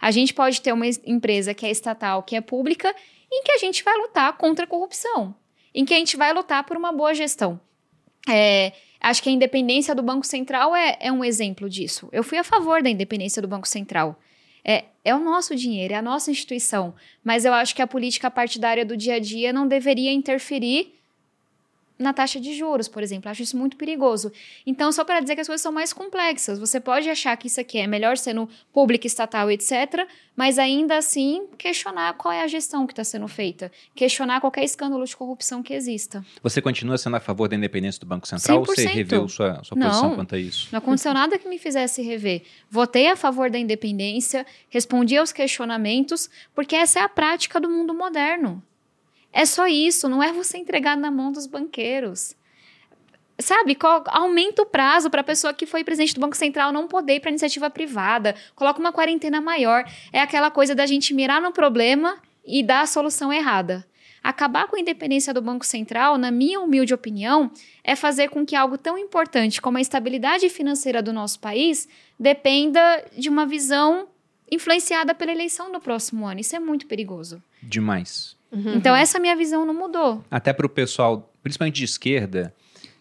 A 0.00 0.10
gente 0.10 0.32
pode 0.32 0.62
ter 0.62 0.72
uma 0.72 0.86
empresa 1.04 1.52
que 1.52 1.66
é 1.66 1.70
estatal, 1.70 2.22
que 2.22 2.34
é 2.34 2.40
pública, 2.40 2.94
em 3.30 3.42
que 3.42 3.52
a 3.52 3.58
gente 3.58 3.84
vai 3.84 3.96
lutar 3.98 4.32
contra 4.38 4.64
a 4.64 4.68
corrupção, 4.68 5.34
em 5.74 5.84
que 5.84 5.92
a 5.92 5.98
gente 5.98 6.16
vai 6.16 6.32
lutar 6.32 6.64
por 6.64 6.76
uma 6.76 6.90
boa 6.90 7.12
gestão. 7.12 7.60
É, 8.26 8.72
acho 9.00 9.22
que 9.22 9.28
a 9.28 9.32
independência 9.32 9.94
do 9.94 10.02
Banco 10.02 10.26
Central 10.26 10.74
é, 10.76 10.96
é 11.00 11.10
um 11.10 11.24
exemplo 11.24 11.68
disso. 11.68 12.08
Eu 12.12 12.22
fui 12.22 12.38
a 12.38 12.44
favor 12.44 12.82
da 12.82 12.90
independência 12.90 13.40
do 13.40 13.48
Banco 13.48 13.66
Central. 13.66 14.18
É, 14.64 14.84
é 15.04 15.14
o 15.14 15.18
nosso 15.18 15.56
dinheiro, 15.56 15.94
é 15.94 15.96
a 15.96 16.02
nossa 16.02 16.30
instituição. 16.30 16.94
Mas 17.24 17.44
eu 17.44 17.52
acho 17.52 17.74
que 17.74 17.82
a 17.82 17.86
política 17.86 18.30
partidária 18.30 18.84
do 18.84 18.96
dia 18.96 19.14
a 19.14 19.18
dia 19.18 19.52
não 19.52 19.66
deveria 19.66 20.12
interferir 20.12 20.99
na 22.00 22.14
taxa 22.14 22.40
de 22.40 22.54
juros, 22.54 22.88
por 22.88 23.02
exemplo. 23.02 23.30
Acho 23.30 23.42
isso 23.42 23.56
muito 23.56 23.76
perigoso. 23.76 24.32
Então, 24.66 24.90
só 24.90 25.04
para 25.04 25.20
dizer 25.20 25.34
que 25.34 25.42
as 25.42 25.46
coisas 25.46 25.60
são 25.60 25.70
mais 25.70 25.92
complexas. 25.92 26.58
Você 26.58 26.80
pode 26.80 27.08
achar 27.10 27.36
que 27.36 27.46
isso 27.46 27.60
aqui 27.60 27.78
é 27.78 27.86
melhor 27.86 28.16
sendo 28.16 28.48
público, 28.72 29.06
estatal, 29.06 29.50
etc., 29.50 30.08
mas 30.34 30.58
ainda 30.58 30.96
assim 30.96 31.46
questionar 31.58 32.14
qual 32.14 32.32
é 32.32 32.42
a 32.42 32.46
gestão 32.46 32.86
que 32.86 32.94
está 32.94 33.04
sendo 33.04 33.28
feita, 33.28 33.70
questionar 33.94 34.40
qualquer 34.40 34.64
escândalo 34.64 35.04
de 35.04 35.14
corrupção 35.14 35.62
que 35.62 35.74
exista. 35.74 36.24
Você 36.42 36.62
continua 36.62 36.96
sendo 36.96 37.16
a 37.16 37.20
favor 37.20 37.46
da 37.46 37.56
independência 37.56 38.00
do 38.00 38.06
Banco 38.06 38.26
Central 38.26 38.62
100%. 38.62 38.68
ou 38.68 38.74
você 38.74 38.86
reveu 38.86 39.28
sua, 39.28 39.62
sua 39.62 39.76
posição 39.76 40.08
não, 40.08 40.14
quanto 40.14 40.34
a 40.34 40.38
isso? 40.38 40.68
Não 40.72 40.78
aconteceu 40.78 41.12
nada 41.12 41.38
que 41.38 41.46
me 41.46 41.58
fizesse 41.58 42.00
rever. 42.00 42.42
Votei 42.70 43.08
a 43.08 43.16
favor 43.16 43.50
da 43.50 43.58
independência, 43.58 44.46
respondi 44.70 45.18
aos 45.18 45.30
questionamentos, 45.30 46.30
porque 46.54 46.74
essa 46.74 47.00
é 47.00 47.02
a 47.02 47.08
prática 47.08 47.60
do 47.60 47.68
mundo 47.68 47.92
moderno. 47.92 48.62
É 49.32 49.44
só 49.46 49.66
isso, 49.66 50.08
não 50.08 50.22
é 50.22 50.32
você 50.32 50.58
entregar 50.58 50.96
na 50.96 51.10
mão 51.10 51.30
dos 51.30 51.46
banqueiros. 51.46 52.36
Sabe, 53.38 53.76
aumenta 54.08 54.62
o 54.62 54.66
prazo 54.66 55.08
para 55.08 55.22
a 55.22 55.24
pessoa 55.24 55.54
que 55.54 55.64
foi 55.64 55.82
presidente 55.82 56.14
do 56.14 56.20
Banco 56.20 56.36
Central 56.36 56.72
não 56.72 56.86
poder 56.86 57.14
ir 57.14 57.20
para 57.20 57.30
iniciativa 57.30 57.70
privada, 57.70 58.34
coloca 58.54 58.78
uma 58.78 58.92
quarentena 58.92 59.40
maior. 59.40 59.84
É 60.12 60.20
aquela 60.20 60.50
coisa 60.50 60.74
da 60.74 60.84
gente 60.84 61.14
mirar 61.14 61.40
no 61.40 61.52
problema 61.52 62.18
e 62.44 62.62
dar 62.62 62.82
a 62.82 62.86
solução 62.86 63.32
errada. 63.32 63.86
Acabar 64.22 64.66
com 64.66 64.76
a 64.76 64.80
independência 64.80 65.32
do 65.32 65.40
Banco 65.40 65.64
Central, 65.64 66.18
na 66.18 66.30
minha 66.30 66.60
humilde 66.60 66.92
opinião, 66.92 67.50
é 67.82 67.96
fazer 67.96 68.28
com 68.28 68.44
que 68.44 68.54
algo 68.54 68.76
tão 68.76 68.98
importante 68.98 69.62
como 69.62 69.78
a 69.78 69.80
estabilidade 69.80 70.46
financeira 70.50 71.02
do 71.02 71.12
nosso 71.12 71.40
país 71.40 71.88
dependa 72.18 72.80
de 73.16 73.30
uma 73.30 73.46
visão 73.46 74.08
influenciada 74.50 75.14
pela 75.14 75.32
eleição 75.32 75.72
do 75.72 75.80
próximo 75.80 76.26
ano. 76.26 76.40
Isso 76.40 76.54
é 76.54 76.60
muito 76.60 76.86
perigoso. 76.86 77.42
Demais. 77.62 78.36
Uhum. 78.52 78.74
Então, 78.74 78.94
essa 78.94 79.18
minha 79.18 79.36
visão 79.36 79.64
não 79.64 79.74
mudou. 79.74 80.24
Até 80.30 80.52
para 80.52 80.66
o 80.66 80.68
pessoal, 80.68 81.32
principalmente 81.42 81.76
de 81.76 81.84
esquerda, 81.84 82.54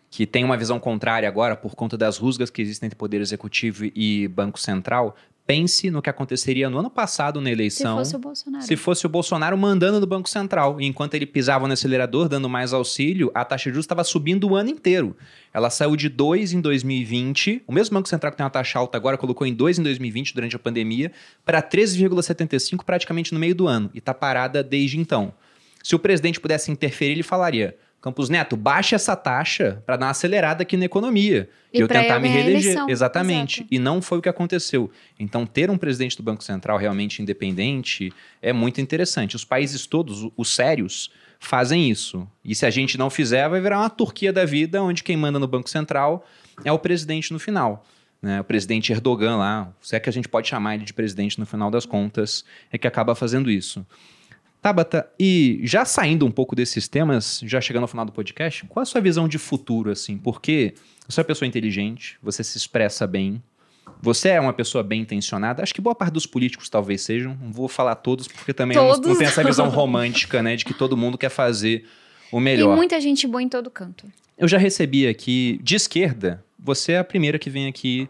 que 0.10 0.26
tem 0.26 0.44
uma 0.44 0.58
visão 0.58 0.80
contrária 0.80 1.28
agora 1.28 1.56
por 1.56 1.76
conta 1.76 1.98
das 1.98 2.18
rusgas 2.18 2.50
que 2.50 2.62
existem 2.62 2.88
entre 2.88 2.98
Poder 2.98 3.22
Executivo 3.22 3.86
e 3.96 4.28
Banco 4.28 4.60
Central, 4.60 5.16
pense 5.50 5.90
no 5.90 6.00
que 6.00 6.12
aconteceria 6.12 6.70
no 6.70 6.78
ano 6.78 6.92
passado 6.92 7.42
na 7.42 7.50
eleição. 7.50 7.98
Se 7.98 8.04
fosse 8.04 8.16
o 8.16 8.20
Bolsonaro. 8.20 8.64
Se 8.64 8.76
fosse 8.76 9.06
o 9.08 9.10
Bolsonaro 9.10 9.58
mandando 9.58 10.00
do 10.00 10.06
Banco 10.06 10.30
Central. 10.30 10.80
E 10.80 10.86
enquanto 10.86 11.16
ele 11.16 11.26
pisava 11.26 11.66
no 11.66 11.74
acelerador, 11.74 12.30
dando 12.30 12.48
mais 12.48 12.72
auxílio, 12.72 13.32
a 13.34 13.44
taxa 13.44 13.64
de 13.64 13.74
juros 13.74 13.86
estava 13.86 14.04
subindo 14.04 14.48
o 14.48 14.56
ano 14.56 14.70
inteiro. 14.70 15.18
Ela 15.52 15.72
saiu 15.72 15.96
de 15.96 16.08
2 16.08 16.54
em 16.54 16.62
2020, 16.62 17.64
o 17.66 17.72
mesmo 17.72 17.96
Banco 17.96 18.08
Central 18.08 18.32
que 18.32 18.38
tem 18.38 18.44
uma 18.44 18.52
taxa 18.52 18.78
alta 18.78 18.96
agora 18.96 19.18
colocou 19.18 19.48
em 19.48 19.54
2 19.56 19.80
em 19.80 19.82
2020 19.82 20.36
durante 20.36 20.56
a 20.56 20.60
pandemia, 20.60 21.12
para 21.44 21.64
13,75 21.64 22.84
praticamente 22.84 23.34
no 23.34 23.40
meio 23.40 23.56
do 23.56 23.68
ano. 23.68 23.90
E 23.92 23.98
está 23.98 24.14
parada 24.14 24.62
desde 24.62 25.00
então. 25.00 25.34
Se 25.84 25.96
o 25.96 26.00
presidente 26.00 26.40
pudesse 26.40 26.72
interferir, 26.72 27.14
ele 27.14 27.24
falaria: 27.24 27.78
Campos 28.02 28.30
Neto, 28.30 28.56
baixe 28.56 28.96
essa 28.96 29.16
taxa 29.16 29.84
para 29.86 29.98
dar 29.98 30.06
uma 30.06 30.12
acelerada 30.12 30.64
aqui 30.64 30.78
na 30.78 30.86
economia. 30.86 31.50
E, 31.74 31.80
eu 31.80 31.88
tentar 31.88 32.20
me 32.20 32.30
reeleger. 32.30 32.86
Exatamente. 32.88 33.62
Exato. 33.62 33.74
E 33.74 33.78
não 33.78 34.02
foi 34.02 34.20
o 34.20 34.22
que 34.22 34.30
aconteceu. 34.30 34.90
Então, 35.20 35.46
ter 35.46 35.70
um 35.70 35.78
presidente 35.78 36.16
do 36.16 36.24
Banco 36.24 36.44
Central 36.44 36.78
realmente 36.78 37.22
independente 37.22 38.12
é 38.42 38.54
muito 38.54 38.80
interessante. 38.80 39.36
Os 39.36 39.44
países 39.44 39.86
todos, 39.86 40.30
os 40.38 40.56
sérios, 40.56 41.12
fazem 41.40 41.90
isso. 41.90 42.28
E 42.44 42.56
se 42.56 42.66
a 42.66 42.70
gente 42.70 42.98
não 42.98 43.10
fizer, 43.10 43.48
vai 43.50 43.60
virar 43.60 43.80
uma 43.80 43.90
Turquia 43.90 44.32
da 44.32 44.46
vida, 44.46 44.82
onde 44.82 45.04
quem 45.04 45.18
manda 45.18 45.38
no 45.38 45.48
Banco 45.48 45.70
Central 45.70 46.26
é 46.64 46.72
o 46.72 46.80
presidente 46.80 47.34
no 47.34 47.40
final. 47.40 47.86
Né? 48.22 48.40
O 48.40 48.44
presidente 48.44 48.92
Erdogan 48.92 49.38
lá, 49.38 49.74
se 49.82 49.96
é 49.96 50.00
que 50.00 50.10
a 50.10 50.14
gente 50.14 50.28
pode 50.28 50.48
chamar 50.48 50.76
ele 50.76 50.86
de 50.86 50.94
presidente 50.94 51.40
no 51.40 51.46
final 51.46 51.70
das 51.70 51.86
contas, 51.86 52.44
é 52.72 52.78
que 52.78 52.88
acaba 52.88 53.14
fazendo 53.14 53.50
isso. 53.52 53.86
Tabata, 54.62 55.10
e 55.18 55.62
já 55.64 55.86
saindo 55.86 56.26
um 56.26 56.32
pouco 56.32 56.56
desses 56.56 56.88
temas, 56.88 57.42
já 57.46 57.62
chegando 57.62 57.84
ao 57.84 57.88
final 57.88 58.06
do 58.06 58.12
podcast, 58.12 58.66
qual 58.68 58.82
a 58.82 58.86
sua 58.86 59.00
visão 59.00 59.28
de 59.28 59.38
futuro, 59.38 59.90
assim? 59.90 60.18
Porque 60.18 60.74
você 61.08 61.20
é 61.20 61.22
uma 61.22 61.28
pessoa 61.28 61.48
inteligente, 61.48 62.18
você 62.22 62.44
se 62.44 62.58
expressa 62.58 63.08
bem, 63.08 63.42
você 64.02 64.30
é 64.30 64.40
uma 64.40 64.54
pessoa 64.54 64.84
bem 64.84 65.02
intencionada. 65.02 65.64
Acho 65.64 65.74
que 65.74 65.82
boa 65.82 65.96
parte 65.96 66.14
dos 66.14 66.26
políticos 66.26 66.70
talvez 66.70 67.02
sejam. 67.02 67.38
Não 67.42 67.52
vou 67.52 67.68
falar 67.68 67.96
todos, 67.96 68.28
porque 68.28 68.54
também 68.54 68.78
todos. 68.78 69.00
não, 69.00 69.10
não 69.10 69.18
tem 69.18 69.28
essa 69.28 69.44
visão 69.44 69.68
romântica, 69.70 70.44
né? 70.44 70.56
De 70.56 70.66
que 70.66 70.74
todo 70.74 70.96
mundo 70.96 71.18
quer 71.18 71.30
fazer 71.30 71.86
o 72.32 72.40
melhor. 72.40 72.68
Tem 72.68 72.76
muita 72.76 73.00
gente 73.02 73.28
boa 73.28 73.42
em 73.42 73.50
todo 73.50 73.70
canto. 73.70 74.06
Eu 74.38 74.48
já 74.48 74.58
recebi 74.58 75.08
aqui, 75.08 75.60
de 75.62 75.76
esquerda, 75.76 76.44
você 76.62 76.94
é 76.94 76.98
a 77.00 77.04
primeira 77.04 77.40
que 77.40 77.50
vem 77.50 77.68
aqui 77.68 78.08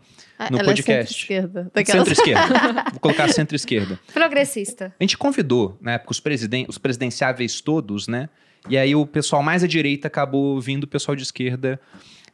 no 0.50 0.58
Ela 0.58 0.62
é 0.62 0.66
podcast. 0.66 1.34
É 1.34 1.42
centro-esquerda. 1.42 1.72
Centro-esquerda. 1.86 2.84
Vou 2.92 3.00
colocar 3.00 3.28
centro-esquerda. 3.30 4.00
Progressista. 4.14 4.94
A 5.00 5.04
gente 5.04 5.18
convidou, 5.18 5.78
na 5.82 5.92
né, 5.92 5.96
época, 5.96 6.12
os, 6.12 6.20
presiden 6.20 6.66
os 6.68 6.78
presidenciáveis 6.78 7.62
todos, 7.62 8.08
né? 8.08 8.30
E 8.68 8.78
aí 8.78 8.96
o 8.96 9.06
pessoal 9.06 9.44
mais 9.44 9.64
à 9.64 9.68
direita 9.68 10.08
acabou 10.08 10.60
vindo, 10.60 10.84
o 10.84 10.88
pessoal 10.88 11.16
de 11.16 11.24
esquerda 11.24 11.80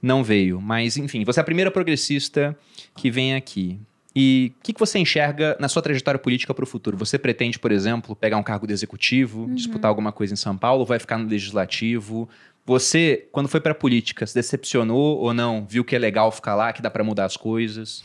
não 0.02 0.24
veio. 0.24 0.62
Mas, 0.62 0.98
enfim, 0.98 1.24
você 1.24 1.40
é 1.40 1.42
a 1.42 1.44
primeira 1.44 1.70
progressista 1.70 2.58
que 2.96 3.12
vem 3.12 3.36
aqui. 3.36 3.80
E 4.16 4.54
o 4.58 4.64
que, 4.64 4.74
que, 4.74 4.80
você 4.80 4.98
enxerga 4.98 5.58
na 5.60 5.68
sua 5.68 5.82
trajetória 5.82 6.18
política 6.18 6.54
para 6.54 6.64
o 6.64 6.68
futuro? 6.68 6.96
Você 6.98 7.20
pretende, 7.20 7.60
por 7.60 7.70
exemplo, 7.70 8.16
pegar 8.16 8.38
um 8.38 8.44
cargo 8.44 8.66
de 8.66 8.72
executivo, 8.72 9.42
uhum. 9.42 9.54
disputar 9.54 9.90
alguma 9.90 10.14
coisa 10.14 10.34
em 10.34 10.38
São 10.38 10.58
Paulo, 10.58 10.86
vai 10.86 11.00
ficar 11.00 11.18
no 11.18 11.28
legislativo? 11.28 12.30
Você, 12.66 13.28
quando 13.32 13.48
foi 13.48 13.62
para 13.62 13.76
política, 13.76 14.26
se 14.26 14.34
decepcionou 14.34 15.20
ou 15.20 15.34
não? 15.34 15.66
Viu 15.66 15.86
que 15.86 15.96
é 15.96 16.00
legal 16.00 16.32
ficar 16.32 16.56
lá, 16.56 16.74
que 16.74 16.82
dá 16.82 16.90
para 16.90 17.04
mudar 17.04 17.26
as 17.26 17.38
coisas? 17.38 18.04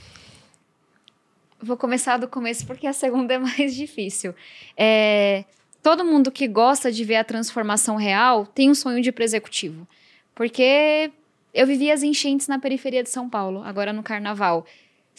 Vou 1.63 1.77
começar 1.77 2.19
do 2.19 2.29
começo 2.29 2.67
porque 2.67 2.87
a 2.87 2.93
segunda 2.93 3.35
é 3.35 3.39
mais 3.39 3.73
difícil. 3.77 4.35
É, 4.77 5.45
todo 5.83 6.05
mundo 6.05 6.31
que 6.31 6.47
gosta 6.47 6.93
de 6.93 7.05
ver 7.05 7.17
a 7.17 7.25
transformação 7.25 7.97
real 7.97 8.47
tem 8.47 8.71
um 8.71 8.75
sonho 8.75 9.01
de 9.01 9.09
ir 9.09 9.23
executivo. 9.23 9.89
Porque 10.35 11.11
eu 11.55 11.67
vivi 11.67 11.91
as 11.91 12.03
enchentes 12.03 12.47
na 12.47 12.59
periferia 12.59 13.03
de 13.03 13.11
São 13.11 13.29
Paulo, 13.29 13.63
agora 13.65 13.93
no 13.93 14.03
carnaval. 14.03 14.67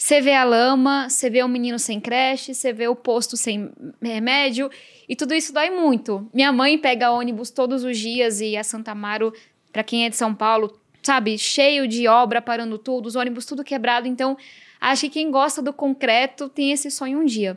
Você 0.02 0.20
vê 0.20 0.34
a 0.34 0.42
lama, 0.42 1.08
você 1.08 1.30
vê 1.30 1.44
o 1.44 1.48
menino 1.48 1.78
sem 1.78 2.00
creche, 2.00 2.54
você 2.54 2.72
vê 2.72 2.88
o 2.88 2.96
posto 2.96 3.36
sem 3.36 3.70
remédio, 4.02 4.68
e 5.08 5.14
tudo 5.14 5.32
isso 5.32 5.52
dói 5.54 5.70
muito. 5.70 6.28
Minha 6.34 6.50
mãe 6.50 6.76
pega 6.76 7.12
ônibus 7.12 7.50
todos 7.50 7.84
os 7.84 7.96
dias 7.96 8.40
e 8.40 8.56
a 8.56 8.64
Santa 8.64 8.90
Amaro, 8.90 9.32
para 9.72 9.84
quem 9.84 10.04
é 10.04 10.10
de 10.10 10.16
São 10.16 10.34
Paulo, 10.34 10.76
sabe, 11.04 11.38
cheio 11.38 11.86
de 11.86 12.08
obra, 12.08 12.42
parando 12.42 12.78
tudo, 12.78 13.06
os 13.06 13.14
ônibus 13.14 13.46
tudo 13.46 13.62
quebrado. 13.62 14.08
Então, 14.08 14.36
acho 14.80 15.02
que 15.02 15.10
quem 15.10 15.30
gosta 15.30 15.62
do 15.62 15.72
concreto 15.72 16.48
tem 16.48 16.72
esse 16.72 16.90
sonho 16.90 17.20
um 17.20 17.24
dia. 17.24 17.56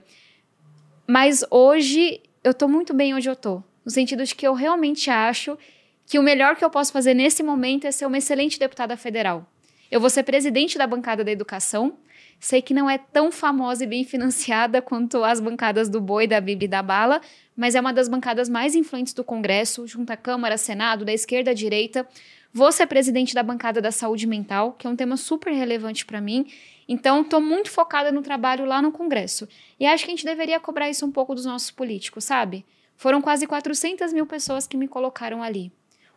Mas 1.07 1.43
hoje, 1.49 2.21
eu 2.43 2.53
tô 2.53 2.67
muito 2.67 2.93
bem 2.93 3.15
onde 3.15 3.27
eu 3.27 3.35
tô. 3.35 3.63
No 3.83 3.89
sentido 3.89 4.23
de 4.23 4.35
que 4.35 4.47
eu 4.47 4.53
realmente 4.53 5.09
acho 5.09 5.57
que 6.05 6.19
o 6.19 6.23
melhor 6.23 6.55
que 6.55 6.63
eu 6.63 6.69
posso 6.69 6.93
fazer 6.93 7.15
nesse 7.15 7.41
momento 7.41 7.87
é 7.87 7.91
ser 7.91 8.05
uma 8.05 8.19
excelente 8.19 8.59
deputada 8.59 8.95
federal. 8.95 9.49
Eu 9.89 9.99
vou 9.99 10.11
ser 10.11 10.21
presidente 10.21 10.77
da 10.77 10.85
bancada 10.85 11.23
da 11.23 11.31
educação, 11.31 11.97
Sei 12.39 12.61
que 12.61 12.73
não 12.73 12.89
é 12.89 12.97
tão 12.97 13.31
famosa 13.31 13.83
e 13.83 13.87
bem 13.87 14.03
financiada 14.03 14.81
quanto 14.81 15.23
as 15.23 15.39
bancadas 15.39 15.89
do 15.89 15.99
Boi, 15.99 16.27
da 16.27 16.39
Bíblia 16.39 16.65
e 16.65 16.69
da 16.69 16.81
Bala, 16.81 17.21
mas 17.55 17.75
é 17.75 17.81
uma 17.81 17.93
das 17.93 18.07
bancadas 18.07 18.49
mais 18.49 18.75
influentes 18.75 19.13
do 19.13 19.23
Congresso, 19.23 19.87
junto 19.87 20.11
à 20.11 20.17
Câmara, 20.17 20.57
Senado, 20.57 21.05
da 21.05 21.13
esquerda 21.13 21.51
à 21.51 21.53
direita. 21.53 22.07
Vou 22.53 22.71
ser 22.71 22.87
presidente 22.87 23.33
da 23.33 23.43
bancada 23.43 23.81
da 23.81 23.91
saúde 23.91 24.27
mental, 24.27 24.73
que 24.73 24.87
é 24.87 24.89
um 24.89 24.95
tema 24.95 25.17
super 25.17 25.51
relevante 25.51 26.05
para 26.05 26.21
mim. 26.21 26.45
Então, 26.87 27.21
estou 27.21 27.41
muito 27.41 27.69
focada 27.71 28.11
no 28.11 28.21
trabalho 28.21 28.63
lá 28.63 28.81
no 28.81 28.91
Congresso. 28.91 29.47
E 29.79 29.85
acho 29.85 30.05
que 30.05 30.11
a 30.11 30.15
gente 30.15 30.25
deveria 30.25 30.59
cobrar 30.59 30.89
isso 30.89 31.05
um 31.05 31.11
pouco 31.11 31.33
dos 31.35 31.45
nossos 31.45 31.71
políticos, 31.71 32.23
sabe? 32.23 32.65
Foram 32.95 33.21
quase 33.21 33.45
400 33.45 34.13
mil 34.13 34.25
pessoas 34.25 34.67
que 34.67 34.77
me 34.77 34.87
colocaram 34.87 35.43
ali. 35.43 35.71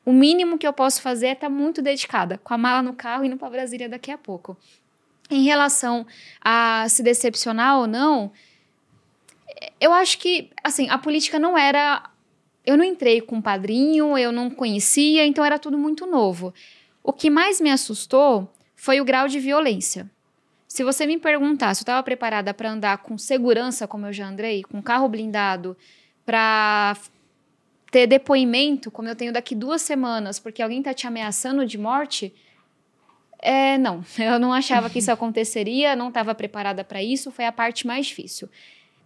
O 0.04 0.12
mínimo 0.12 0.58
que 0.58 0.66
eu 0.66 0.72
posso 0.72 1.02
fazer 1.02 1.26
é 1.26 1.32
estar 1.32 1.48
tá 1.48 1.52
muito 1.52 1.82
dedicada, 1.82 2.38
com 2.38 2.54
a 2.54 2.58
mala 2.58 2.82
no 2.82 2.94
carro 2.94 3.24
e 3.24 3.26
indo 3.26 3.36
para 3.36 3.50
Brasília 3.50 3.88
daqui 3.88 4.10
a 4.10 4.16
pouco. 4.16 4.56
Em 5.30 5.42
relação 5.44 6.06
a 6.40 6.86
se 6.88 7.02
decepcionar 7.02 7.78
ou 7.78 7.86
não, 7.86 8.32
eu 9.80 9.92
acho 9.92 10.18
que, 10.18 10.50
assim, 10.62 10.88
a 10.88 10.98
política 10.98 11.38
não 11.38 11.56
era. 11.56 12.10
Eu 12.64 12.76
não 12.76 12.84
entrei 12.84 13.20
com 13.20 13.40
padrinho, 13.40 14.16
eu 14.18 14.30
não 14.30 14.50
conhecia, 14.50 15.26
então 15.26 15.44
era 15.44 15.58
tudo 15.58 15.78
muito 15.78 16.06
novo. 16.06 16.52
O 17.02 17.12
que 17.12 17.30
mais 17.30 17.60
me 17.60 17.70
assustou 17.70 18.52
foi 18.76 19.00
o 19.00 19.04
grau 19.04 19.26
de 19.26 19.40
violência. 19.40 20.10
Se 20.66 20.84
você 20.84 21.06
me 21.06 21.18
perguntar 21.18 21.74
se 21.74 21.80
eu 21.80 21.84
estava 21.84 22.02
preparada 22.02 22.52
para 22.52 22.70
andar 22.70 22.98
com 22.98 23.16
segurança, 23.16 23.88
como 23.88 24.06
eu 24.06 24.12
já 24.12 24.28
andei, 24.28 24.62
com 24.62 24.82
carro 24.82 25.08
blindado, 25.08 25.74
para 26.26 26.94
ter 27.90 28.06
depoimento, 28.06 28.90
como 28.90 29.08
eu 29.08 29.16
tenho 29.16 29.32
daqui 29.32 29.54
duas 29.54 29.80
semanas, 29.80 30.38
porque 30.38 30.62
alguém 30.62 30.80
está 30.80 30.92
te 30.92 31.06
ameaçando 31.06 31.64
de 31.64 31.78
morte, 31.78 32.34
é, 33.40 33.78
não, 33.78 34.04
eu 34.18 34.38
não 34.38 34.52
achava 34.52 34.90
que 34.90 34.98
isso 34.98 35.12
aconteceria, 35.12 35.96
não 35.96 36.08
estava 36.08 36.34
preparada 36.34 36.84
para 36.84 37.02
isso, 37.02 37.30
foi 37.30 37.46
a 37.46 37.52
parte 37.52 37.86
mais 37.86 38.06
difícil. 38.06 38.48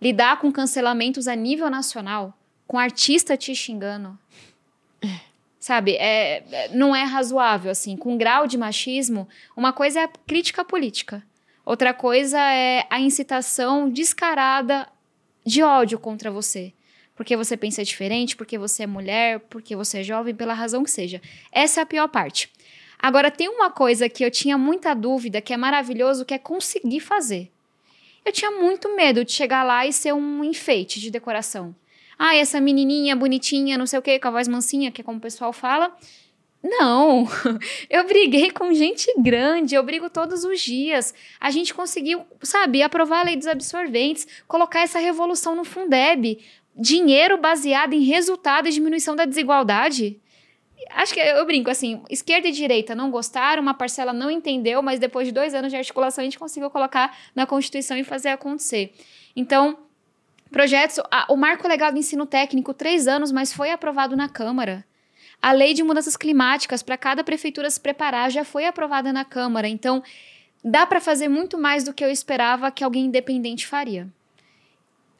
Lidar 0.00 0.38
com 0.40 0.50
cancelamentos 0.50 1.28
a 1.28 1.34
nível 1.34 1.70
nacional, 1.70 2.36
com 2.66 2.78
artista 2.78 3.36
te 3.36 3.54
xingando. 3.54 4.18
Sabe, 5.58 5.92
é, 5.92 6.42
é, 6.50 6.68
não 6.72 6.94
é 6.94 7.04
razoável, 7.04 7.70
assim, 7.70 7.96
com 7.96 8.18
grau 8.18 8.48
de 8.48 8.58
machismo, 8.58 9.28
uma 9.56 9.72
coisa 9.72 10.00
é 10.00 10.04
a 10.04 10.08
crítica 10.08 10.64
política, 10.64 11.22
outra 11.64 11.94
coisa 11.94 12.40
é 12.40 12.84
a 12.90 12.98
incitação 12.98 13.88
descarada 13.88 14.88
de 15.46 15.62
ódio 15.62 16.00
contra 16.00 16.32
você 16.32 16.72
porque 17.14 17.36
você 17.36 17.56
pensa 17.56 17.84
diferente, 17.84 18.34
porque 18.34 18.58
você 18.58 18.84
é 18.84 18.86
mulher, 18.86 19.38
porque 19.50 19.76
você 19.76 20.00
é 20.00 20.02
jovem, 20.02 20.34
pela 20.34 20.54
razão 20.54 20.82
que 20.82 20.90
seja. 20.90 21.20
Essa 21.52 21.80
é 21.80 21.82
a 21.82 21.86
pior 21.86 22.08
parte. 22.08 22.50
Agora, 23.02 23.32
tem 23.32 23.48
uma 23.48 23.68
coisa 23.68 24.08
que 24.08 24.24
eu 24.24 24.30
tinha 24.30 24.56
muita 24.56 24.94
dúvida, 24.94 25.40
que 25.40 25.52
é 25.52 25.56
maravilhoso, 25.56 26.24
que 26.24 26.34
é 26.34 26.38
conseguir 26.38 27.00
fazer. 27.00 27.50
Eu 28.24 28.32
tinha 28.32 28.52
muito 28.52 28.94
medo 28.94 29.24
de 29.24 29.32
chegar 29.32 29.64
lá 29.64 29.84
e 29.84 29.92
ser 29.92 30.14
um 30.14 30.44
enfeite 30.44 31.00
de 31.00 31.10
decoração. 31.10 31.74
Ah, 32.16 32.36
essa 32.36 32.60
menininha 32.60 33.16
bonitinha, 33.16 33.76
não 33.76 33.86
sei 33.86 33.98
o 33.98 34.02
quê, 34.02 34.20
com 34.20 34.28
a 34.28 34.30
voz 34.30 34.46
mansinha, 34.46 34.92
que 34.92 35.00
é 35.00 35.04
como 35.04 35.18
o 35.18 35.20
pessoal 35.20 35.52
fala. 35.52 35.92
Não, 36.62 37.26
eu 37.90 38.06
briguei 38.06 38.52
com 38.52 38.72
gente 38.72 39.12
grande, 39.18 39.74
eu 39.74 39.82
brigo 39.82 40.08
todos 40.08 40.44
os 40.44 40.60
dias. 40.60 41.12
A 41.40 41.50
gente 41.50 41.74
conseguiu, 41.74 42.24
sabe, 42.40 42.84
aprovar 42.84 43.20
a 43.20 43.24
lei 43.24 43.36
dos 43.36 43.48
absorventes, 43.48 44.28
colocar 44.46 44.82
essa 44.82 45.00
revolução 45.00 45.56
no 45.56 45.64
Fundeb, 45.64 46.38
dinheiro 46.76 47.36
baseado 47.36 47.94
em 47.94 48.04
resultado 48.04 48.68
e 48.68 48.70
diminuição 48.70 49.16
da 49.16 49.24
desigualdade. 49.24 50.20
Acho 50.90 51.14
que 51.14 51.20
eu 51.20 51.44
brinco 51.44 51.70
assim: 51.70 52.02
esquerda 52.10 52.48
e 52.48 52.52
direita 52.52 52.94
não 52.94 53.10
gostaram, 53.10 53.62
uma 53.62 53.74
parcela 53.74 54.12
não 54.12 54.30
entendeu, 54.30 54.82
mas 54.82 54.98
depois 54.98 55.26
de 55.26 55.32
dois 55.32 55.54
anos 55.54 55.70
de 55.70 55.76
articulação 55.76 56.22
a 56.22 56.24
gente 56.24 56.38
conseguiu 56.38 56.70
colocar 56.70 57.16
na 57.34 57.46
Constituição 57.46 57.96
e 57.96 58.04
fazer 58.04 58.28
acontecer. 58.28 58.92
Então, 59.34 59.78
projetos. 60.50 60.98
o 61.28 61.36
marco 61.36 61.66
legal 61.68 61.92
do 61.92 61.98
ensino 61.98 62.26
técnico, 62.26 62.74
três 62.74 63.06
anos, 63.06 63.32
mas 63.32 63.52
foi 63.52 63.70
aprovado 63.70 64.16
na 64.16 64.28
Câmara. 64.28 64.84
A 65.40 65.52
lei 65.52 65.74
de 65.74 65.82
mudanças 65.82 66.16
climáticas, 66.16 66.82
para 66.82 66.96
cada 66.96 67.24
prefeitura 67.24 67.68
se 67.68 67.80
preparar, 67.80 68.30
já 68.30 68.44
foi 68.44 68.64
aprovada 68.64 69.12
na 69.12 69.24
Câmara. 69.24 69.66
Então, 69.66 70.02
dá 70.64 70.86
para 70.86 71.00
fazer 71.00 71.28
muito 71.28 71.58
mais 71.58 71.82
do 71.82 71.92
que 71.92 72.04
eu 72.04 72.10
esperava 72.10 72.70
que 72.70 72.84
alguém 72.84 73.06
independente 73.06 73.66
faria 73.66 74.08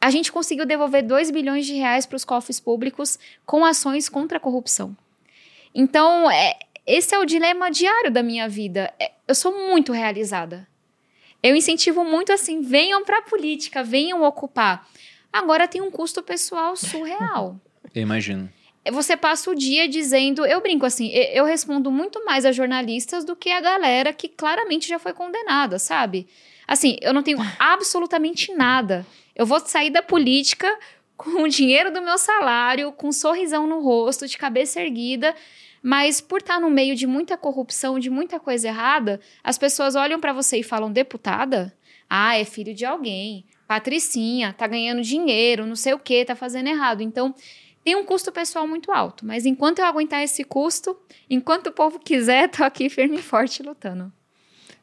a 0.03 0.11
gente 0.11 0.33
conseguiu 0.33 0.67
devolver 0.67 1.07
2 1.07 1.31
bilhões 1.31 1.65
de 1.65 1.75
reais 1.75 2.05
para 2.05 2.17
os 2.17 2.25
cofres 2.25 2.59
públicos 2.59 3.21
com 3.47 3.65
ações 3.65 4.09
contra 4.09 4.37
a 4.37 4.41
corrupção. 4.41 4.97
Então, 5.75 6.31
é, 6.31 6.59
esse 6.87 7.15
é 7.15 7.19
o 7.19 7.25
dilema 7.25 7.71
diário 7.71 8.11
da 8.11 8.23
minha 8.23 8.49
vida. 8.49 8.93
É, 8.99 9.13
eu 9.27 9.35
sou 9.35 9.67
muito 9.69 9.93
realizada. 9.93 10.67
Eu 11.43 11.57
incentivo 11.57 12.05
muito 12.05 12.33
assim: 12.33 12.61
venham 12.61 13.05
para 13.05 13.19
a 13.19 13.23
política, 13.23 13.83
venham 13.83 14.23
ocupar. 14.23 14.89
Agora 15.33 15.67
tem 15.67 15.81
um 15.81 15.91
custo 15.91 16.23
pessoal 16.23 16.77
surreal. 16.77 17.59
Eu 17.95 18.03
imagino. 18.03 18.51
Você 18.91 19.17
passa 19.17 19.51
o 19.51 19.55
dia 19.55 19.87
dizendo, 19.87 20.45
eu 20.47 20.61
brinco 20.61 20.85
assim, 20.85 21.09
eu 21.13 21.45
respondo 21.45 21.89
muito 21.91 22.25
mais 22.25 22.45
a 22.45 22.51
jornalistas 22.51 23.25
do 23.25 23.37
que 23.37 23.51
a 23.51 23.61
galera 23.61 24.13
que 24.13 24.29
claramente 24.29 24.89
já 24.89 24.99
foi 24.99 25.13
condenada, 25.13 25.79
sabe? 25.79 26.27
Assim, 26.67 26.97
eu 27.01 27.13
não 27.13 27.23
tenho 27.23 27.39
absolutamente 27.61 28.53
nada 28.55 29.07
eu 29.35 29.47
vou 29.47 29.61
sair 29.61 29.91
da 29.91 30.03
política 30.03 30.69
com 31.17 31.43
o 31.43 31.49
dinheiro 31.49 31.93
do 31.93 32.03
meu 32.03 32.19
salário, 32.19 32.93
com 32.93 33.09
um 33.09 33.13
sorrisão 33.13 33.67
no 33.67 33.81
rosto, 33.81 34.27
de 34.27 34.37
cabeça 34.37 34.81
erguida, 34.81 35.35
mas 35.83 36.21
por 36.21 36.41
estar 36.41 36.61
no 36.61 36.71
meio 36.71 36.95
de 36.95 37.07
muita 37.07 37.37
corrupção, 37.37 37.99
de 37.99 38.09
muita 38.09 38.39
coisa 38.39 38.69
errada, 38.69 39.21
as 39.43 39.59
pessoas 39.59 39.97
olham 39.97 40.21
para 40.21 40.33
você 40.33 40.59
e 40.59 40.63
falam: 40.63 40.93
deputada? 40.93 41.75
Ah, 42.09 42.39
é 42.39 42.45
filho 42.45 42.75
de 42.75 42.85
alguém. 42.85 43.45
Patricinha, 43.67 44.53
tá 44.53 44.67
ganhando 44.67 45.01
dinheiro, 45.03 45.67
não 45.67 45.75
sei 45.75 45.95
o 45.95 45.99
que, 45.99 46.25
tá 46.25 46.37
fazendo 46.37 46.69
errado. 46.69 47.01
Então, 47.01 47.35
tem 47.83 47.97
um 47.97 48.05
custo 48.05 48.31
pessoal 48.31 48.69
muito 48.69 48.93
alto. 48.93 49.27
Mas 49.27 49.47
enquanto 49.47 49.79
eu 49.79 49.87
aguentar 49.87 50.23
esse 50.23 50.45
custo, 50.45 50.97
enquanto 51.29 51.69
o 51.69 51.73
povo 51.73 51.99
quiser, 51.99 52.49
tô 52.51 52.63
aqui 52.63 52.89
firme 52.89 53.17
e 53.17 53.23
forte 53.23 53.63
lutando. 53.63 54.13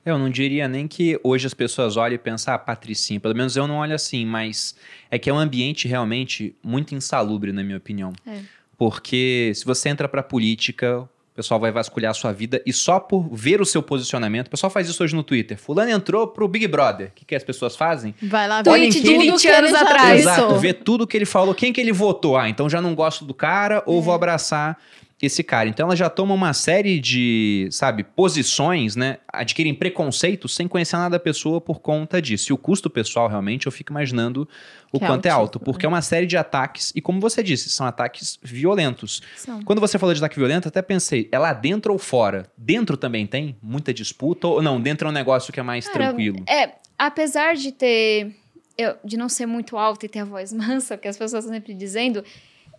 Eu 0.05 0.17
não 0.17 0.29
diria 0.29 0.67
nem 0.67 0.87
que 0.87 1.19
hoje 1.23 1.45
as 1.45 1.53
pessoas 1.53 1.97
olhem 1.97 2.15
e 2.15 2.17
pensam, 2.17 2.53
ah, 2.53 2.57
Patricinha, 2.57 3.19
pelo 3.19 3.35
menos 3.35 3.55
eu 3.55 3.67
não 3.67 3.75
olho 3.75 3.93
assim, 3.93 4.25
mas 4.25 4.75
é 5.11 5.19
que 5.19 5.29
é 5.29 5.33
um 5.33 5.37
ambiente 5.37 5.87
realmente 5.87 6.55
muito 6.63 6.95
insalubre, 6.95 7.51
na 7.51 7.63
minha 7.63 7.77
opinião. 7.77 8.11
É. 8.25 8.41
Porque 8.79 9.51
se 9.53 9.65
você 9.65 9.89
entra 9.89 10.07
pra 10.07 10.23
política, 10.23 11.01
o 11.01 11.35
pessoal 11.35 11.59
vai 11.59 11.69
vasculhar 11.69 12.11
a 12.11 12.13
sua 12.13 12.31
vida 12.31 12.61
e 12.65 12.71
só 12.71 12.97
por 12.97 13.27
ver 13.29 13.59
o 13.59 13.65
seu 13.65 13.83
posicionamento, 13.83 14.47
o 14.47 14.49
pessoal 14.49 14.69
faz 14.69 14.87
isso 14.87 15.03
hoje 15.03 15.13
no 15.13 15.21
Twitter. 15.21 15.57
Fulano 15.57 15.91
entrou 15.91 16.25
pro 16.25 16.47
Big 16.47 16.65
Brother. 16.65 17.09
O 17.09 17.11
que, 17.13 17.25
que 17.25 17.35
as 17.35 17.43
pessoas 17.43 17.75
fazem? 17.75 18.15
Vai 18.23 18.47
lá 18.47 18.61
ver 18.61 18.69
Tweet 18.69 19.01
de 19.01 19.17
20 19.17 19.47
anos 19.49 19.73
atrás. 19.73 20.21
Exato, 20.21 20.55
vê 20.55 20.71
tudo 20.71 21.05
que 21.05 21.17
ele 21.17 21.25
falou, 21.25 21.53
quem 21.53 21.73
que 21.73 21.81
ele 21.81 21.91
votou. 21.91 22.37
Ah, 22.37 22.47
então 22.47 22.69
já 22.69 22.81
não 22.81 22.95
gosto 22.95 23.25
do 23.25 23.33
cara 23.33 23.83
ou 23.85 23.99
é. 23.99 24.01
vou 24.01 24.13
abraçar 24.13 24.77
esse 25.21 25.43
cara. 25.43 25.67
Então 25.67 25.87
ela 25.87 25.95
já 25.95 26.09
toma 26.09 26.33
uma 26.33 26.53
série 26.53 26.99
de, 26.99 27.67
sabe, 27.71 28.03
posições, 28.03 28.95
né? 28.95 29.17
Adquirem 29.27 29.73
preconceitos 29.73 30.55
sem 30.55 30.67
conhecer 30.67 30.95
nada 30.95 31.11
da 31.11 31.19
pessoa 31.19 31.59
por 31.59 31.81
conta 31.81 32.21
disso. 32.21 32.51
E 32.51 32.53
o 32.53 32.57
custo 32.57 32.89
pessoal, 32.89 33.27
realmente, 33.27 33.65
eu 33.65 33.71
fico 33.71 33.91
imaginando 33.91 34.47
o 34.93 34.97
que 34.97 35.03
é 35.03 35.07
quanto 35.07 35.25
é, 35.25 35.29
alto. 35.29 35.59
Porque 35.59 35.85
é 35.85 35.89
uma 35.89 36.01
série 36.01 36.25
de 36.25 36.37
ataques, 36.37 36.93
e 36.95 37.01
como 37.01 37.19
você 37.19 37.43
disse, 37.43 37.69
são 37.69 37.85
ataques 37.85 38.39
violentos. 38.41 39.21
São. 39.35 39.61
Quando 39.63 39.79
você 39.79 39.99
falou 39.99 40.13
de 40.13 40.19
ataque 40.21 40.37
violento, 40.37 40.69
até 40.69 40.81
pensei, 40.81 41.27
é 41.31 41.37
lá 41.37 41.51
dentro 41.51 41.91
ou 41.91 41.99
fora? 41.99 42.49
Dentro 42.57 42.95
também 42.95 43.27
tem 43.27 43.57
muita 43.61 43.93
disputa? 43.93 44.47
Ou 44.47 44.61
não, 44.61 44.79
dentro 44.79 45.07
é 45.07 45.11
um 45.11 45.13
negócio 45.13 45.51
que 45.51 45.59
é 45.59 45.63
mais 45.63 45.85
Cara, 45.85 46.05
tranquilo? 46.05 46.43
É, 46.47 46.75
apesar 46.97 47.55
de 47.55 47.71
ter. 47.73 48.35
Eu, 48.77 48.95
de 49.03 49.17
não 49.17 49.27
ser 49.27 49.45
muito 49.45 49.75
alta 49.75 50.05
e 50.05 50.09
ter 50.09 50.19
a 50.19 50.25
voz 50.25 50.53
mansa, 50.53 50.95
que 50.95 51.09
as 51.09 51.17
pessoas 51.17 51.43
estão 51.43 51.53
sempre 51.53 51.73
dizendo, 51.73 52.23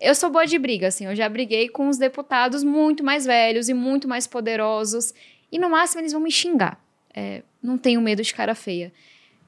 eu 0.01 0.15
sou 0.15 0.31
boa 0.31 0.47
de 0.47 0.59
briga, 0.59 0.89
assim. 0.89 1.07
Eu 1.07 1.15
já 1.15 1.29
briguei 1.29 1.69
com 1.69 1.89
os 1.89 1.99
deputados 1.99 2.65
muito 2.65 3.05
mais 3.05 3.27
velhos 3.27 3.69
e 3.69 3.75
muito 3.75 4.09
mais 4.09 4.27
poderosos. 4.27 5.13
E 5.53 5.59
no 5.59 5.69
máximo 5.69 6.01
eles 6.01 6.13
vão 6.13 6.23
me 6.23 6.31
xingar. 6.31 6.83
É, 7.15 7.43
não 7.63 7.77
tenho 7.77 8.01
medo 8.01 8.23
de 8.23 8.33
cara 8.33 8.55
feia. 8.55 8.93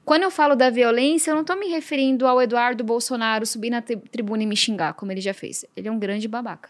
Quando 0.05 0.23
eu 0.23 0.31
falo 0.31 0.55
da 0.55 0.69
violência, 0.69 1.31
eu 1.31 1.35
não 1.35 1.41
estou 1.41 1.57
me 1.57 1.67
referindo 1.67 2.27
ao 2.27 2.41
Eduardo 2.41 2.83
Bolsonaro 2.83 3.45
subir 3.45 3.69
na 3.69 3.81
tribuna 3.81 4.43
e 4.43 4.45
me 4.45 4.55
xingar, 4.55 4.93
como 4.93 5.11
ele 5.11 5.21
já 5.21 5.33
fez. 5.33 5.65
Ele 5.75 5.87
é 5.87 5.91
um 5.91 5.97
grande 5.97 6.27
babaca. 6.27 6.69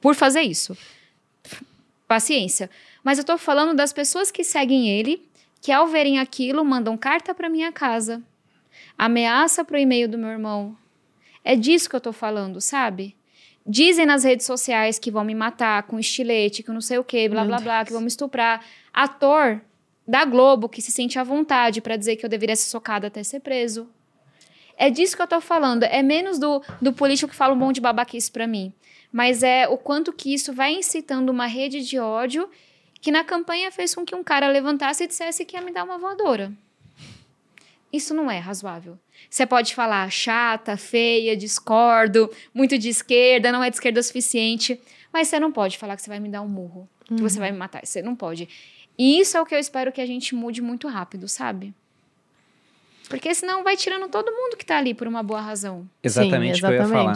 Por 0.00 0.14
fazer 0.14 0.40
isso. 0.40 0.76
Paciência. 2.08 2.70
Mas 3.04 3.18
eu 3.18 3.22
estou 3.22 3.36
falando 3.36 3.76
das 3.76 3.92
pessoas 3.92 4.30
que 4.30 4.42
seguem 4.42 4.88
ele, 4.88 5.22
que 5.60 5.70
ao 5.70 5.86
verem 5.86 6.18
aquilo, 6.18 6.64
mandam 6.64 6.96
carta 6.96 7.34
para 7.34 7.48
minha 7.48 7.70
casa, 7.70 8.22
ameaça 8.96 9.64
pro 9.64 9.78
e-mail 9.78 10.08
do 10.08 10.18
meu 10.18 10.30
irmão, 10.30 10.76
é 11.44 11.56
disso 11.56 11.88
que 11.88 11.96
eu 11.96 12.00
tô 12.00 12.12
falando, 12.12 12.60
sabe? 12.60 13.16
Dizem 13.66 14.06
nas 14.06 14.24
redes 14.24 14.44
sociais 14.46 14.98
que 14.98 15.10
vão 15.10 15.24
me 15.24 15.34
matar 15.34 15.84
com 15.84 15.98
estilete, 15.98 16.62
que 16.62 16.70
não 16.70 16.80
sei 16.80 16.98
o 16.98 17.04
quê, 17.04 17.28
blá, 17.28 17.44
blá, 17.44 17.58
blá, 17.60 17.84
que 17.84 17.92
vão 17.92 18.00
me 18.00 18.08
estuprar. 18.08 18.64
Ator 18.92 19.60
da 20.06 20.24
Globo 20.24 20.68
que 20.68 20.82
se 20.82 20.90
sente 20.90 21.18
à 21.18 21.22
vontade 21.22 21.80
para 21.80 21.96
dizer 21.96 22.16
que 22.16 22.24
eu 22.24 22.30
deveria 22.30 22.56
ser 22.56 22.68
socada 22.68 23.06
até 23.06 23.22
ser 23.22 23.40
preso. 23.40 23.88
É 24.76 24.90
disso 24.90 25.14
que 25.14 25.22
eu 25.22 25.28
tô 25.28 25.40
falando. 25.40 25.84
É 25.84 26.02
menos 26.02 26.38
do, 26.38 26.62
do 26.80 26.92
político 26.92 27.30
que 27.30 27.36
fala 27.36 27.54
um 27.54 27.56
monte 27.56 27.76
de 27.76 27.80
babaquice 27.80 28.30
para 28.30 28.46
mim. 28.46 28.72
Mas 29.12 29.42
é 29.42 29.68
o 29.68 29.76
quanto 29.76 30.12
que 30.12 30.34
isso 30.34 30.52
vai 30.52 30.72
incitando 30.72 31.30
uma 31.30 31.46
rede 31.46 31.82
de 31.82 31.98
ódio 31.98 32.48
que 33.00 33.12
na 33.12 33.22
campanha 33.22 33.70
fez 33.70 33.94
com 33.94 34.04
que 34.04 34.14
um 34.14 34.24
cara 34.24 34.48
levantasse 34.48 35.04
e 35.04 35.06
dissesse 35.06 35.44
que 35.44 35.56
ia 35.56 35.62
me 35.62 35.72
dar 35.72 35.84
uma 35.84 35.98
voadora. 35.98 36.52
Isso 37.92 38.14
não 38.14 38.30
é 38.30 38.38
razoável. 38.38 38.98
Você 39.28 39.44
pode 39.44 39.74
falar 39.74 40.10
chata, 40.10 40.76
feia, 40.76 41.36
discordo, 41.36 42.30
muito 42.54 42.78
de 42.78 42.88
esquerda, 42.88 43.52
não 43.52 43.62
é 43.62 43.68
de 43.68 43.76
esquerda 43.76 44.00
o 44.00 44.02
suficiente, 44.02 44.80
mas 45.12 45.28
você 45.28 45.38
não 45.38 45.52
pode 45.52 45.76
falar 45.76 45.96
que 45.96 46.02
você 46.02 46.08
vai 46.08 46.18
me 46.18 46.28
dar 46.28 46.40
um 46.40 46.48
murro, 46.48 46.88
uhum. 47.10 47.16
que 47.16 47.22
você 47.22 47.38
vai 47.38 47.52
me 47.52 47.58
matar. 47.58 47.84
Você 47.84 48.00
não 48.00 48.16
pode. 48.16 48.48
E 48.98 49.20
isso 49.20 49.36
é 49.36 49.40
o 49.40 49.46
que 49.46 49.54
eu 49.54 49.58
espero 49.58 49.92
que 49.92 50.00
a 50.00 50.06
gente 50.06 50.34
mude 50.34 50.62
muito 50.62 50.88
rápido, 50.88 51.28
sabe? 51.28 51.74
Porque 53.08 53.34
senão 53.34 53.62
vai 53.62 53.76
tirando 53.76 54.08
todo 54.08 54.32
mundo 54.32 54.56
que 54.56 54.64
tá 54.64 54.78
ali 54.78 54.94
por 54.94 55.06
uma 55.06 55.22
boa 55.22 55.40
razão. 55.40 55.88
Exatamente 56.02 56.64
o 56.64 56.66
que 56.66 56.72
eu 56.72 56.78
ia 56.78 56.88
falar. 56.88 57.14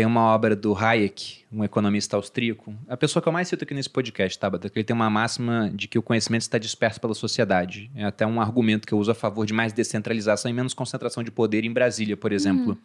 Tem 0.00 0.06
uma 0.06 0.22
obra 0.22 0.56
do 0.56 0.74
Hayek, 0.74 1.40
um 1.52 1.62
economista 1.62 2.16
austríaco, 2.16 2.74
a 2.88 2.96
pessoa 2.96 3.22
que 3.22 3.28
eu 3.28 3.32
mais 3.34 3.48
cito 3.48 3.64
aqui 3.64 3.74
nesse 3.74 3.90
podcast, 3.90 4.38
Tabata, 4.38 4.70
que 4.70 4.78
ele 4.78 4.84
tem 4.84 4.96
uma 4.96 5.10
máxima 5.10 5.70
de 5.74 5.86
que 5.86 5.98
o 5.98 6.02
conhecimento 6.02 6.40
está 6.40 6.56
disperso 6.56 6.98
pela 6.98 7.12
sociedade. 7.12 7.90
É 7.94 8.04
até 8.04 8.26
um 8.26 8.40
argumento 8.40 8.88
que 8.88 8.94
eu 8.94 8.98
uso 8.98 9.10
a 9.10 9.14
favor 9.14 9.44
de 9.44 9.52
mais 9.52 9.74
descentralização 9.74 10.50
e 10.50 10.54
menos 10.54 10.72
concentração 10.72 11.22
de 11.22 11.30
poder 11.30 11.66
em 11.66 11.70
Brasília, 11.70 12.16
por 12.16 12.32
exemplo. 12.32 12.70
Uhum. 12.70 12.78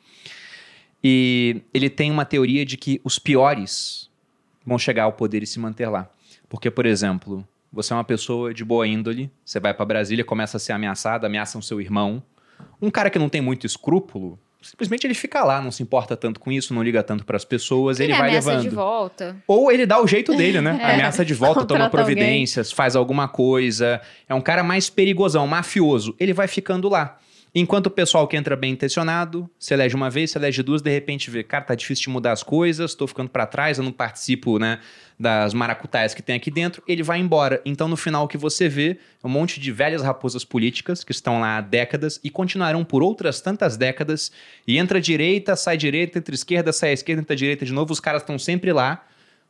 E 1.01 1.61
ele 1.73 1.89
tem 1.89 2.11
uma 2.11 2.25
teoria 2.25 2.65
de 2.65 2.75
que 2.75 2.99
os 3.01 3.17
piores 3.17 4.09
vão 4.65 4.77
chegar 4.77 5.03
ao 5.03 5.13
poder 5.13 5.41
e 5.41 5.47
se 5.47 5.57
manter 5.57 5.87
lá. 5.87 6.09
Porque, 6.49 6.69
por 6.69 6.85
exemplo, 6.85 7.47
você 7.71 7.93
é 7.93 7.95
uma 7.95 8.03
pessoa 8.03 8.53
de 8.53 8.65
boa 8.65 8.85
índole, 8.85 9.31
você 9.45 9.57
vai 9.57 9.73
para 9.73 9.85
Brasília, 9.85 10.25
começa 10.25 10.57
a 10.57 10.59
ser 10.59 10.73
ameaçado, 10.73 11.23
ameaçam 11.23 11.61
seu 11.61 11.79
irmão. 11.79 12.21
Um 12.81 12.91
cara 12.91 13.09
que 13.09 13.17
não 13.17 13.29
tem 13.29 13.39
muito 13.39 13.65
escrúpulo, 13.65 14.37
simplesmente 14.65 15.05
ele 15.05 15.13
fica 15.13 15.43
lá, 15.43 15.61
não 15.61 15.71
se 15.71 15.83
importa 15.83 16.17
tanto 16.17 16.39
com 16.39 16.51
isso, 16.51 16.73
não 16.73 16.81
liga 16.81 17.03
tanto 17.03 17.23
para 17.23 17.37
as 17.37 17.45
pessoas, 17.45 17.99
ele, 17.99 18.11
ele 18.11 18.19
vai 18.19 18.29
ameaça 18.29 18.49
levando. 18.49 18.69
de 18.69 18.75
volta. 18.75 19.35
Ou 19.47 19.71
ele 19.71 19.85
dá 19.85 20.01
o 20.01 20.07
jeito 20.07 20.35
dele, 20.35 20.59
né? 20.59 20.77
é. 20.81 20.93
Ameaça 20.95 21.23
de 21.23 21.33
volta, 21.33 21.63
toma 21.65 21.89
providências, 21.89 22.67
alguém. 22.67 22.75
faz 22.75 22.95
alguma 22.95 23.27
coisa. 23.27 24.01
É 24.27 24.33
um 24.33 24.41
cara 24.41 24.63
mais 24.63 24.89
perigosão, 24.89 25.45
mafioso. 25.45 26.15
Ele 26.19 26.33
vai 26.33 26.47
ficando 26.47 26.89
lá. 26.89 27.19
Enquanto 27.57 27.85
o 27.85 27.89
pessoal 27.89 28.27
que 28.27 28.35
entra 28.35 28.53
bem 28.53 28.73
intencionado, 28.73 29.49
se 29.57 29.73
elege 29.73 29.95
uma 29.95 30.09
vez, 30.09 30.31
se 30.31 30.37
elege 30.37 30.61
duas, 30.61 30.81
de 30.81 30.91
repente 30.91 31.31
vê, 31.31 31.41
cara, 31.41 31.63
tá 31.63 31.73
difícil 31.73 32.03
de 32.03 32.09
mudar 32.09 32.33
as 32.33 32.43
coisas, 32.43 32.93
tô 32.93 33.07
ficando 33.07 33.29
para 33.29 33.45
trás, 33.45 33.77
eu 33.77 33.83
não 33.85 33.93
participo, 33.93 34.59
né, 34.59 34.81
das 35.17 35.53
maracutaias 35.53 36.13
que 36.13 36.21
tem 36.21 36.35
aqui 36.35 36.51
dentro, 36.51 36.83
ele 36.85 37.01
vai 37.01 37.17
embora. 37.17 37.61
Então, 37.63 37.87
no 37.87 37.95
final, 37.95 38.25
o 38.25 38.27
que 38.27 38.37
você 38.37 38.67
vê 38.67 38.99
é 39.23 39.25
um 39.25 39.29
monte 39.29 39.57
de 39.57 39.71
velhas 39.71 40.01
raposas 40.01 40.43
políticas 40.43 41.01
que 41.01 41.13
estão 41.13 41.39
lá 41.39 41.55
há 41.55 41.61
décadas 41.61 42.19
e 42.21 42.29
continuarão 42.29 42.83
por 42.83 43.01
outras 43.01 43.39
tantas 43.39 43.77
décadas, 43.77 44.33
e 44.67 44.77
entra 44.77 44.99
direita, 44.99 45.55
sai 45.55 45.77
direita, 45.77 46.19
entra 46.19 46.35
esquerda, 46.35 46.73
sai 46.73 46.91
esquerda, 46.91 47.21
entra 47.21 47.37
direita 47.37 47.63
de 47.63 47.71
novo, 47.71 47.93
os 47.93 48.01
caras 48.01 48.21
estão 48.21 48.37
sempre 48.37 48.73
lá, 48.73 49.07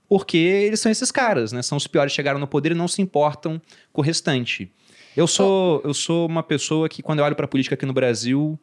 porque 0.08 0.38
eles 0.38 0.80
são 0.80 0.92
esses 0.92 1.10
caras, 1.10 1.52
né, 1.52 1.64
são 1.64 1.76
os 1.76 1.88
piores, 1.88 2.14
chegaram 2.14 2.40
no 2.40 2.46
poder 2.46 2.74
e 2.74 2.76
não 2.76 2.88
se 2.88 3.02
importam 3.02 3.60
com 3.92 4.02
o 4.02 4.04
restante. 4.04 4.72
Eu 5.16 5.28
sou, 5.28 5.82
eu 5.84 5.94
sou 5.94 6.28
uma 6.28 6.44
pessoa 6.44 6.90
que, 6.90 7.02
quando 7.02 7.20
eu 7.20 7.26
olho 7.26 7.36
para 7.36 7.46
a 7.46 7.48
política 7.48 7.76
aqui 7.76 7.86
no 7.86 7.94
Brasil, 7.94 8.60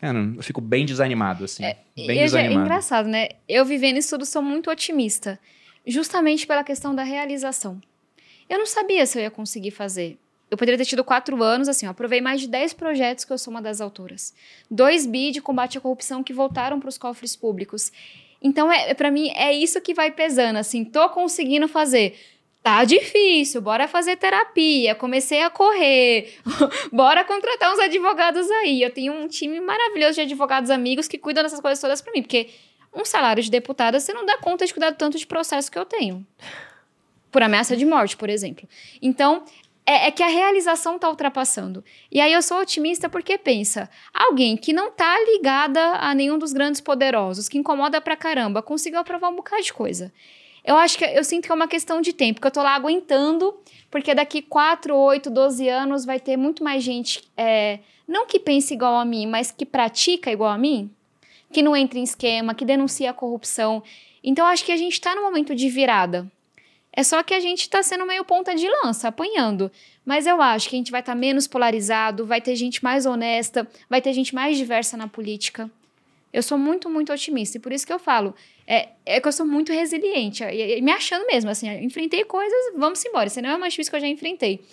cara, 0.00 0.18
eu 0.36 0.42
fico 0.42 0.60
bem 0.60 0.86
desanimado, 0.86 1.44
assim. 1.44 1.64
É, 1.64 1.76
bem 1.94 2.18
é 2.18 2.24
desanimado. 2.24 2.60
É 2.60 2.62
engraçado, 2.62 3.08
né? 3.08 3.28
Eu 3.48 3.64
vivendo 3.64 3.98
isso 3.98 4.10
tudo 4.10 4.24
sou 4.24 4.40
muito 4.40 4.70
otimista, 4.70 5.38
justamente 5.86 6.46
pela 6.46 6.64
questão 6.64 6.94
da 6.94 7.02
realização. 7.02 7.80
Eu 8.48 8.58
não 8.58 8.66
sabia 8.66 9.04
se 9.06 9.18
eu 9.18 9.22
ia 9.22 9.30
conseguir 9.30 9.70
fazer. 9.70 10.18
Eu 10.50 10.56
poderia 10.56 10.78
ter 10.78 10.84
tido 10.84 11.02
quatro 11.02 11.42
anos, 11.42 11.68
assim, 11.68 11.86
eu 11.86 11.90
aprovei 11.90 12.20
mais 12.20 12.40
de 12.40 12.46
dez 12.46 12.72
projetos 12.72 13.24
que 13.24 13.32
eu 13.32 13.38
sou 13.38 13.50
uma 13.50 13.60
das 13.60 13.80
autoras. 13.80 14.32
Dois 14.70 15.04
bi 15.04 15.32
de 15.32 15.40
combate 15.40 15.76
à 15.76 15.80
corrupção 15.80 16.22
que 16.22 16.32
voltaram 16.32 16.78
para 16.78 16.88
os 16.88 16.96
cofres 16.96 17.34
públicos. 17.34 17.90
Então, 18.40 18.70
é, 18.70 18.94
para 18.94 19.10
mim, 19.10 19.30
é 19.34 19.52
isso 19.52 19.80
que 19.80 19.92
vai 19.92 20.10
pesando, 20.12 20.56
assim, 20.56 20.84
tô 20.84 21.08
conseguindo 21.08 21.66
fazer 21.66 22.16
Tá 22.66 22.82
difícil, 22.82 23.60
bora 23.60 23.86
fazer 23.86 24.16
terapia. 24.16 24.92
Comecei 24.92 25.40
a 25.40 25.48
correr, 25.48 26.34
bora 26.92 27.22
contratar 27.22 27.72
uns 27.72 27.78
advogados 27.78 28.50
aí. 28.50 28.82
Eu 28.82 28.90
tenho 28.90 29.12
um 29.12 29.28
time 29.28 29.60
maravilhoso 29.60 30.14
de 30.14 30.22
advogados 30.22 30.68
amigos 30.68 31.06
que 31.06 31.16
cuidam 31.16 31.44
dessas 31.44 31.60
coisas 31.60 31.80
todas 31.80 32.02
para 32.02 32.12
mim, 32.12 32.22
porque 32.22 32.50
um 32.92 33.04
salário 33.04 33.40
de 33.40 33.52
deputada 33.52 34.00
você 34.00 34.12
não 34.12 34.26
dá 34.26 34.36
conta 34.38 34.66
de 34.66 34.74
cuidar 34.74 34.90
tanto 34.90 35.16
de 35.16 35.24
processo 35.28 35.70
que 35.70 35.78
eu 35.78 35.84
tenho. 35.84 36.26
Por 37.30 37.40
ameaça 37.40 37.76
de 37.76 37.86
morte, 37.86 38.16
por 38.16 38.28
exemplo. 38.28 38.68
Então, 39.00 39.44
é, 39.86 40.08
é, 40.08 40.10
que 40.10 40.24
a 40.24 40.26
realização 40.26 40.98
tá 40.98 41.08
ultrapassando. 41.08 41.84
E 42.10 42.20
aí 42.20 42.32
eu 42.32 42.42
sou 42.42 42.58
otimista 42.58 43.08
porque 43.08 43.38
pensa, 43.38 43.88
alguém 44.12 44.56
que 44.56 44.72
não 44.72 44.90
tá 44.90 45.16
ligada 45.20 45.98
a 46.00 46.12
nenhum 46.16 46.36
dos 46.36 46.52
grandes 46.52 46.80
poderosos, 46.80 47.48
que 47.48 47.58
incomoda 47.58 48.00
pra 48.00 48.16
caramba, 48.16 48.60
conseguiu 48.60 48.98
aprovar 48.98 49.28
um 49.28 49.36
bocado 49.36 49.62
de 49.62 49.72
coisa. 49.72 50.12
Eu 50.66 50.76
acho 50.76 50.98
que 50.98 51.04
eu 51.04 51.22
sinto 51.22 51.46
que 51.46 51.52
é 51.52 51.54
uma 51.54 51.68
questão 51.68 52.00
de 52.00 52.12
tempo, 52.12 52.40
que 52.40 52.46
eu 52.46 52.50
tô 52.50 52.60
lá 52.60 52.74
aguentando, 52.74 53.56
porque 53.88 54.12
daqui 54.12 54.42
4, 54.42 54.94
8, 54.94 55.30
12 55.30 55.68
anos 55.68 56.04
vai 56.04 56.18
ter 56.18 56.36
muito 56.36 56.64
mais 56.64 56.82
gente, 56.82 57.22
é, 57.36 57.78
não 58.06 58.26
que 58.26 58.40
pense 58.40 58.74
igual 58.74 58.96
a 58.96 59.04
mim, 59.04 59.26
mas 59.26 59.52
que 59.52 59.64
pratica 59.64 60.30
igual 60.30 60.50
a 60.50 60.58
mim, 60.58 60.90
que 61.52 61.62
não 61.62 61.76
entra 61.76 62.00
em 62.00 62.02
esquema, 62.02 62.52
que 62.52 62.64
denuncia 62.64 63.10
a 63.10 63.14
corrupção. 63.14 63.80
Então 64.24 64.44
acho 64.44 64.64
que 64.64 64.72
a 64.72 64.76
gente 64.76 64.94
está 64.94 65.14
no 65.14 65.22
momento 65.22 65.54
de 65.54 65.68
virada. 65.68 66.26
É 66.92 67.04
só 67.04 67.22
que 67.22 67.34
a 67.34 67.40
gente 67.40 67.60
está 67.60 67.82
sendo 67.82 68.04
meio 68.04 68.24
ponta 68.24 68.54
de 68.54 68.66
lança, 68.68 69.08
apanhando. 69.08 69.70
Mas 70.04 70.26
eu 70.26 70.40
acho 70.42 70.68
que 70.68 70.74
a 70.74 70.78
gente 70.78 70.90
vai 70.90 71.00
estar 71.00 71.12
tá 71.12 71.18
menos 71.18 71.46
polarizado, 71.46 72.26
vai 72.26 72.40
ter 72.40 72.56
gente 72.56 72.82
mais 72.82 73.06
honesta, 73.06 73.68
vai 73.88 74.00
ter 74.00 74.12
gente 74.14 74.34
mais 74.34 74.56
diversa 74.56 74.96
na 74.96 75.06
política. 75.06 75.70
Eu 76.32 76.42
sou 76.42 76.58
muito, 76.58 76.88
muito 76.88 77.12
otimista. 77.12 77.58
E 77.58 77.60
por 77.60 77.72
isso 77.72 77.86
que 77.86 77.92
eu 77.92 77.98
falo, 77.98 78.34
é, 78.66 78.88
é 79.04 79.20
que 79.20 79.28
eu 79.28 79.32
sou 79.32 79.46
muito 79.46 79.72
resiliente. 79.72 80.42
E, 80.42 80.78
e 80.78 80.82
me 80.82 80.90
achando 80.90 81.26
mesmo, 81.26 81.50
assim, 81.50 81.68
enfrentei 81.84 82.24
coisas, 82.24 82.72
vamos 82.76 83.04
embora. 83.04 83.28
Isso 83.28 83.40
não 83.40 83.50
é 83.50 83.56
mais 83.56 83.72
difícil 83.72 83.90
que 83.90 83.96
eu 83.96 84.00
já 84.00 84.08
enfrentei. 84.08 84.64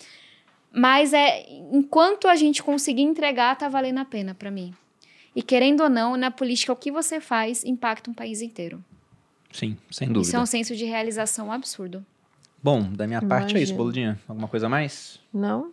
Mas 0.71 1.13
é, 1.13 1.45
enquanto 1.71 2.27
a 2.27 2.35
gente 2.35 2.63
conseguir 2.63 3.03
entregar, 3.03 3.55
tá 3.55 3.69
valendo 3.69 3.99
a 3.99 4.05
pena 4.05 4.33
para 4.33 4.49
mim. 4.49 4.73
E 5.35 5.41
querendo 5.41 5.81
ou 5.81 5.89
não, 5.89 6.17
na 6.17 6.31
política, 6.31 6.73
o 6.73 6.75
que 6.75 6.91
você 6.91 7.19
faz 7.19 7.63
impacta 7.63 8.09
um 8.09 8.13
país 8.13 8.41
inteiro. 8.41 8.83
Sim, 9.51 9.77
sem 9.91 10.07
dúvida. 10.07 10.27
Isso 10.27 10.35
é 10.35 10.39
um 10.39 10.45
senso 10.45 10.75
de 10.75 10.85
realização 10.85 11.51
absurdo. 11.51 12.03
Bom, 12.61 12.81
da 12.81 13.05
minha 13.05 13.19
Imagina. 13.19 13.27
parte 13.27 13.57
é 13.57 13.61
isso, 13.61 13.75
Boludinha. 13.75 14.19
Alguma 14.27 14.47
coisa 14.47 14.65
a 14.65 14.69
mais? 14.69 15.19
Não. 15.31 15.71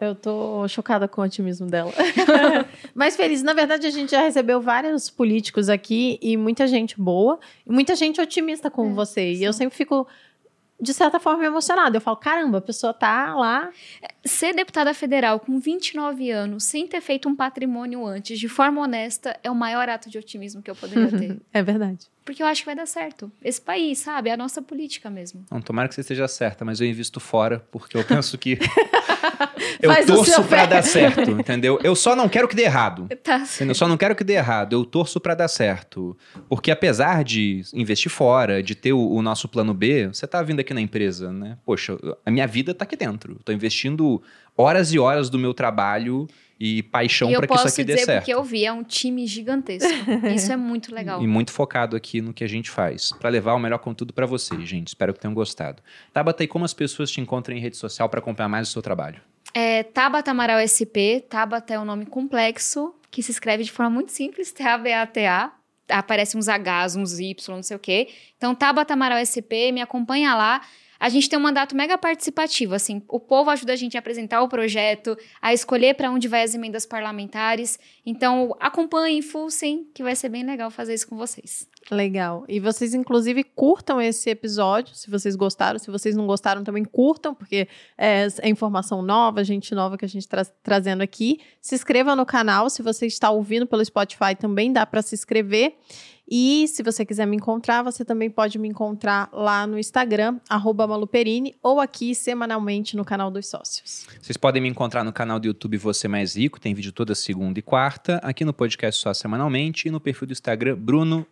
Eu 0.00 0.14
tô 0.14 0.66
chocada 0.68 1.08
com 1.08 1.20
o 1.20 1.24
otimismo 1.24 1.66
dela. 1.66 1.92
Mas 2.94 3.16
feliz. 3.16 3.42
Na 3.42 3.52
verdade, 3.52 3.86
a 3.86 3.90
gente 3.90 4.10
já 4.12 4.20
recebeu 4.20 4.60
vários 4.60 5.10
políticos 5.10 5.68
aqui 5.68 6.18
e 6.22 6.36
muita 6.36 6.66
gente 6.66 7.00
boa, 7.00 7.38
e 7.66 7.72
muita 7.72 7.96
gente 7.96 8.20
otimista 8.20 8.70
com 8.70 8.90
é, 8.90 8.92
você. 8.92 9.34
Sim. 9.34 9.40
E 9.40 9.44
eu 9.44 9.52
sempre 9.52 9.76
fico 9.76 10.06
de 10.80 10.94
certa 10.94 11.18
forma, 11.18 11.44
emocionada. 11.44 11.96
Eu 11.96 12.00
falo, 12.00 12.16
caramba, 12.16 12.58
a 12.58 12.60
pessoa 12.60 12.94
tá 12.94 13.34
lá. 13.34 13.70
Ser 14.24 14.54
deputada 14.54 14.94
federal 14.94 15.40
com 15.40 15.58
29 15.58 16.30
anos, 16.30 16.64
sem 16.64 16.86
ter 16.86 17.00
feito 17.00 17.28
um 17.28 17.34
patrimônio 17.34 18.06
antes, 18.06 18.38
de 18.38 18.48
forma 18.48 18.80
honesta, 18.80 19.38
é 19.42 19.50
o 19.50 19.54
maior 19.54 19.88
ato 19.88 20.08
de 20.08 20.18
otimismo 20.18 20.62
que 20.62 20.70
eu 20.70 20.76
poderia 20.76 21.10
ter. 21.18 21.40
é 21.52 21.62
verdade. 21.62 22.06
Porque 22.28 22.42
eu 22.42 22.46
acho 22.46 22.60
que 22.60 22.66
vai 22.66 22.76
dar 22.76 22.84
certo. 22.84 23.32
Esse 23.42 23.58
país, 23.58 24.00
sabe? 24.00 24.28
É 24.28 24.34
a 24.34 24.36
nossa 24.36 24.60
política 24.60 25.08
mesmo. 25.08 25.46
Não, 25.50 25.62
tomara 25.62 25.88
que 25.88 25.94
você 25.94 26.02
esteja 26.02 26.28
certa, 26.28 26.62
mas 26.62 26.78
eu 26.78 26.86
invisto 26.86 27.18
fora, 27.18 27.66
porque 27.72 27.96
eu 27.96 28.04
penso 28.04 28.36
que. 28.36 28.58
eu 29.80 29.90
Faz 29.90 30.04
torço 30.04 30.44
pra 30.44 30.66
dar 30.66 30.82
certo, 30.82 31.30
entendeu? 31.30 31.80
Eu 31.82 31.96
só 31.96 32.14
não 32.14 32.28
quero 32.28 32.46
que 32.46 32.54
dê 32.54 32.64
errado. 32.64 33.08
Tá 33.24 33.44
eu 33.60 33.74
só 33.74 33.88
não 33.88 33.96
quero 33.96 34.14
que 34.14 34.22
dê 34.22 34.34
errado. 34.34 34.74
Eu 34.74 34.84
torço 34.84 35.18
pra 35.18 35.34
dar 35.34 35.48
certo. 35.48 36.14
Porque 36.50 36.70
apesar 36.70 37.24
de 37.24 37.62
investir 37.72 38.12
fora, 38.12 38.62
de 38.62 38.74
ter 38.74 38.92
o, 38.92 39.10
o 39.10 39.22
nosso 39.22 39.48
plano 39.48 39.72
B, 39.72 40.08
você 40.08 40.26
tá 40.26 40.42
vindo 40.42 40.60
aqui 40.60 40.74
na 40.74 40.82
empresa, 40.82 41.32
né? 41.32 41.56
Poxa, 41.64 41.96
a 42.26 42.30
minha 42.30 42.46
vida 42.46 42.74
tá 42.74 42.84
aqui 42.84 42.96
dentro. 42.96 43.36
Eu 43.36 43.42
tô 43.42 43.52
investindo 43.52 44.22
horas 44.54 44.92
e 44.92 44.98
horas 44.98 45.30
do 45.30 45.38
meu 45.38 45.54
trabalho 45.54 46.28
e 46.60 46.82
paixão 46.82 47.30
para 47.32 47.46
que 47.46 47.54
isso 47.54 47.68
aqui 47.68 47.84
dê 47.84 47.98
certo. 47.98 48.00
Eu 48.00 48.04
posso 48.04 48.06
dizer 48.06 48.18
porque 48.18 48.34
eu 48.34 48.42
vi, 48.42 48.64
é 48.64 48.72
um 48.72 48.82
time 48.82 49.26
gigantesco. 49.26 49.88
Isso 50.34 50.52
é 50.52 50.56
muito 50.56 50.92
legal. 50.94 51.22
E 51.22 51.26
muito 51.26 51.52
focado 51.52 51.96
aqui 51.96 52.20
no 52.20 52.32
que 52.32 52.42
a 52.42 52.48
gente 52.48 52.70
faz, 52.70 53.12
para 53.12 53.30
levar 53.30 53.54
o 53.54 53.58
melhor 53.58 53.78
conteúdo 53.78 54.12
para 54.12 54.26
vocês, 54.26 54.68
gente. 54.68 54.88
Espero 54.88 55.14
que 55.14 55.20
tenham 55.20 55.34
gostado. 55.34 55.82
Tabata, 56.12 56.42
e 56.42 56.48
como 56.48 56.64
as 56.64 56.74
pessoas 56.74 57.10
te 57.10 57.20
encontram 57.20 57.56
em 57.56 57.60
rede 57.60 57.76
social 57.76 58.08
para 58.08 58.18
acompanhar 58.18 58.48
mais 58.48 58.68
o 58.68 58.72
seu 58.72 58.82
trabalho? 58.82 59.20
É 59.54 59.82
Tabata 59.82 60.30
Amaral 60.30 60.58
SP. 60.66 61.24
Tabata 61.28 61.74
é 61.74 61.78
um 61.78 61.84
nome 61.84 62.06
complexo, 62.06 62.94
que 63.10 63.22
se 63.22 63.30
escreve 63.30 63.62
de 63.62 63.70
forma 63.70 63.90
muito 63.90 64.12
simples, 64.12 64.52
T-A-B-A-T-A. 64.52 65.52
Aparece 65.90 66.36
uns 66.36 66.48
Hs, 66.48 66.96
uns 66.96 67.18
Y, 67.18 67.54
não 67.54 67.62
sei 67.62 67.76
o 67.76 67.80
quê. 67.80 68.08
Então, 68.36 68.54
Tabata 68.54 68.92
Amaral 68.92 69.24
SP, 69.24 69.72
me 69.72 69.80
acompanha 69.80 70.34
lá. 70.34 70.60
A 71.00 71.08
gente 71.08 71.28
tem 71.28 71.38
um 71.38 71.42
mandato 71.42 71.76
mega 71.76 71.96
participativo, 71.96 72.74
assim, 72.74 73.02
o 73.08 73.20
povo 73.20 73.50
ajuda 73.50 73.72
a 73.72 73.76
gente 73.76 73.96
a 73.96 74.00
apresentar 74.00 74.42
o 74.42 74.48
projeto, 74.48 75.16
a 75.40 75.54
escolher 75.54 75.94
para 75.94 76.10
onde 76.10 76.26
vai 76.26 76.42
as 76.42 76.54
emendas 76.54 76.84
parlamentares. 76.84 77.78
Então, 78.04 78.56
acompanhem, 78.58 79.22
fussem, 79.22 79.88
que 79.94 80.02
vai 80.02 80.16
ser 80.16 80.28
bem 80.28 80.44
legal 80.44 80.70
fazer 80.70 80.94
isso 80.94 81.06
com 81.06 81.16
vocês. 81.16 81.68
Legal. 81.90 82.44
E 82.48 82.60
vocês, 82.60 82.92
inclusive, 82.94 83.42
curtam 83.42 84.00
esse 84.00 84.28
episódio, 84.28 84.94
se 84.94 85.10
vocês 85.10 85.36
gostaram. 85.36 85.78
Se 85.78 85.90
vocês 85.90 86.14
não 86.14 86.26
gostaram, 86.26 86.62
também 86.62 86.84
curtam, 86.84 87.34
porque 87.34 87.68
é, 87.96 88.26
é 88.42 88.48
informação 88.48 89.00
nova, 89.00 89.42
gente 89.44 89.74
nova 89.74 89.96
que 89.96 90.04
a 90.04 90.08
gente 90.08 90.22
está 90.22 90.44
trazendo 90.62 91.02
aqui. 91.02 91.40
Se 91.60 91.74
inscreva 91.74 92.14
no 92.14 92.26
canal. 92.26 92.68
Se 92.68 92.82
você 92.82 93.06
está 93.06 93.30
ouvindo 93.30 93.66
pelo 93.66 93.84
Spotify, 93.84 94.34
também 94.38 94.72
dá 94.72 94.84
para 94.84 95.00
se 95.00 95.14
inscrever. 95.14 95.76
E 96.30 96.68
se 96.68 96.82
você 96.82 97.06
quiser 97.06 97.26
me 97.26 97.36
encontrar, 97.36 97.82
você 97.82 98.04
também 98.04 98.28
pode 98.28 98.58
me 98.58 98.68
encontrar 98.68 99.30
lá 99.32 99.66
no 99.66 99.78
Instagram, 99.78 100.38
Maluperini, 100.86 101.56
ou 101.62 101.80
aqui 101.80 102.14
semanalmente 102.14 102.96
no 102.96 103.04
canal 103.04 103.30
dos 103.30 103.46
sócios. 103.46 104.06
Vocês 104.20 104.36
podem 104.36 104.60
me 104.60 104.68
encontrar 104.68 105.02
no 105.04 105.12
canal 105.12 105.40
do 105.40 105.46
YouTube 105.46 105.78
Você 105.78 106.06
Mais 106.06 106.36
Rico, 106.36 106.60
tem 106.60 106.74
vídeo 106.74 106.92
toda 106.92 107.14
segunda 107.14 107.58
e 107.58 107.62
quarta, 107.62 108.16
aqui 108.16 108.44
no 108.44 108.52
podcast 108.52 109.00
só 109.00 109.14
semanalmente 109.14 109.88
e 109.88 109.90
no 109.90 110.00
perfil 110.00 110.26
do 110.26 110.32
Instagram 110.32 110.76
Bruno 110.76 111.26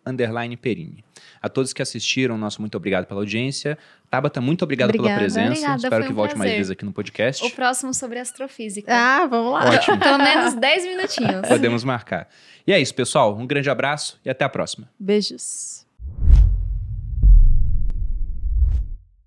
Perini. 0.57 1.05
A 1.47 1.49
todos 1.49 1.73
que 1.73 1.81
assistiram, 1.81 2.37
nosso 2.37 2.61
muito 2.61 2.77
obrigado 2.77 3.07
pela 3.07 3.21
audiência. 3.21 3.79
Tabata, 4.11 4.41
muito 4.41 4.63
obrigado 4.63 4.89
Obrigada. 4.91 5.11
pela 5.11 5.19
presença. 5.21 5.51
Obrigada, 5.53 5.77
Espero 5.77 6.05
que 6.05 6.13
um 6.13 6.15
volte 6.15 6.31
prazer. 6.31 6.39
mais 6.39 6.57
vezes 6.57 6.71
aqui 6.73 6.85
no 6.85 6.93
podcast. 6.93 7.45
O 7.45 7.51
próximo 7.51 7.95
sobre 7.95 8.19
astrofísica. 8.19 8.93
Ah, 8.93 9.27
vamos 9.27 9.53
lá. 9.53 9.71
Ótimo. 9.71 9.97
Pelo 10.03 10.19
menos 10.19 10.55
10 10.55 10.85
minutinhos. 10.87 11.49
Podemos 11.49 11.85
marcar. 11.85 12.29
E 12.67 12.73
é 12.73 12.81
isso, 12.81 12.93
pessoal. 12.95 13.37
Um 13.37 13.47
grande 13.47 13.71
abraço 13.71 14.19
e 14.25 14.29
até 14.31 14.45
a 14.45 14.49
próxima. 14.49 14.91
Beijos. 14.99 15.86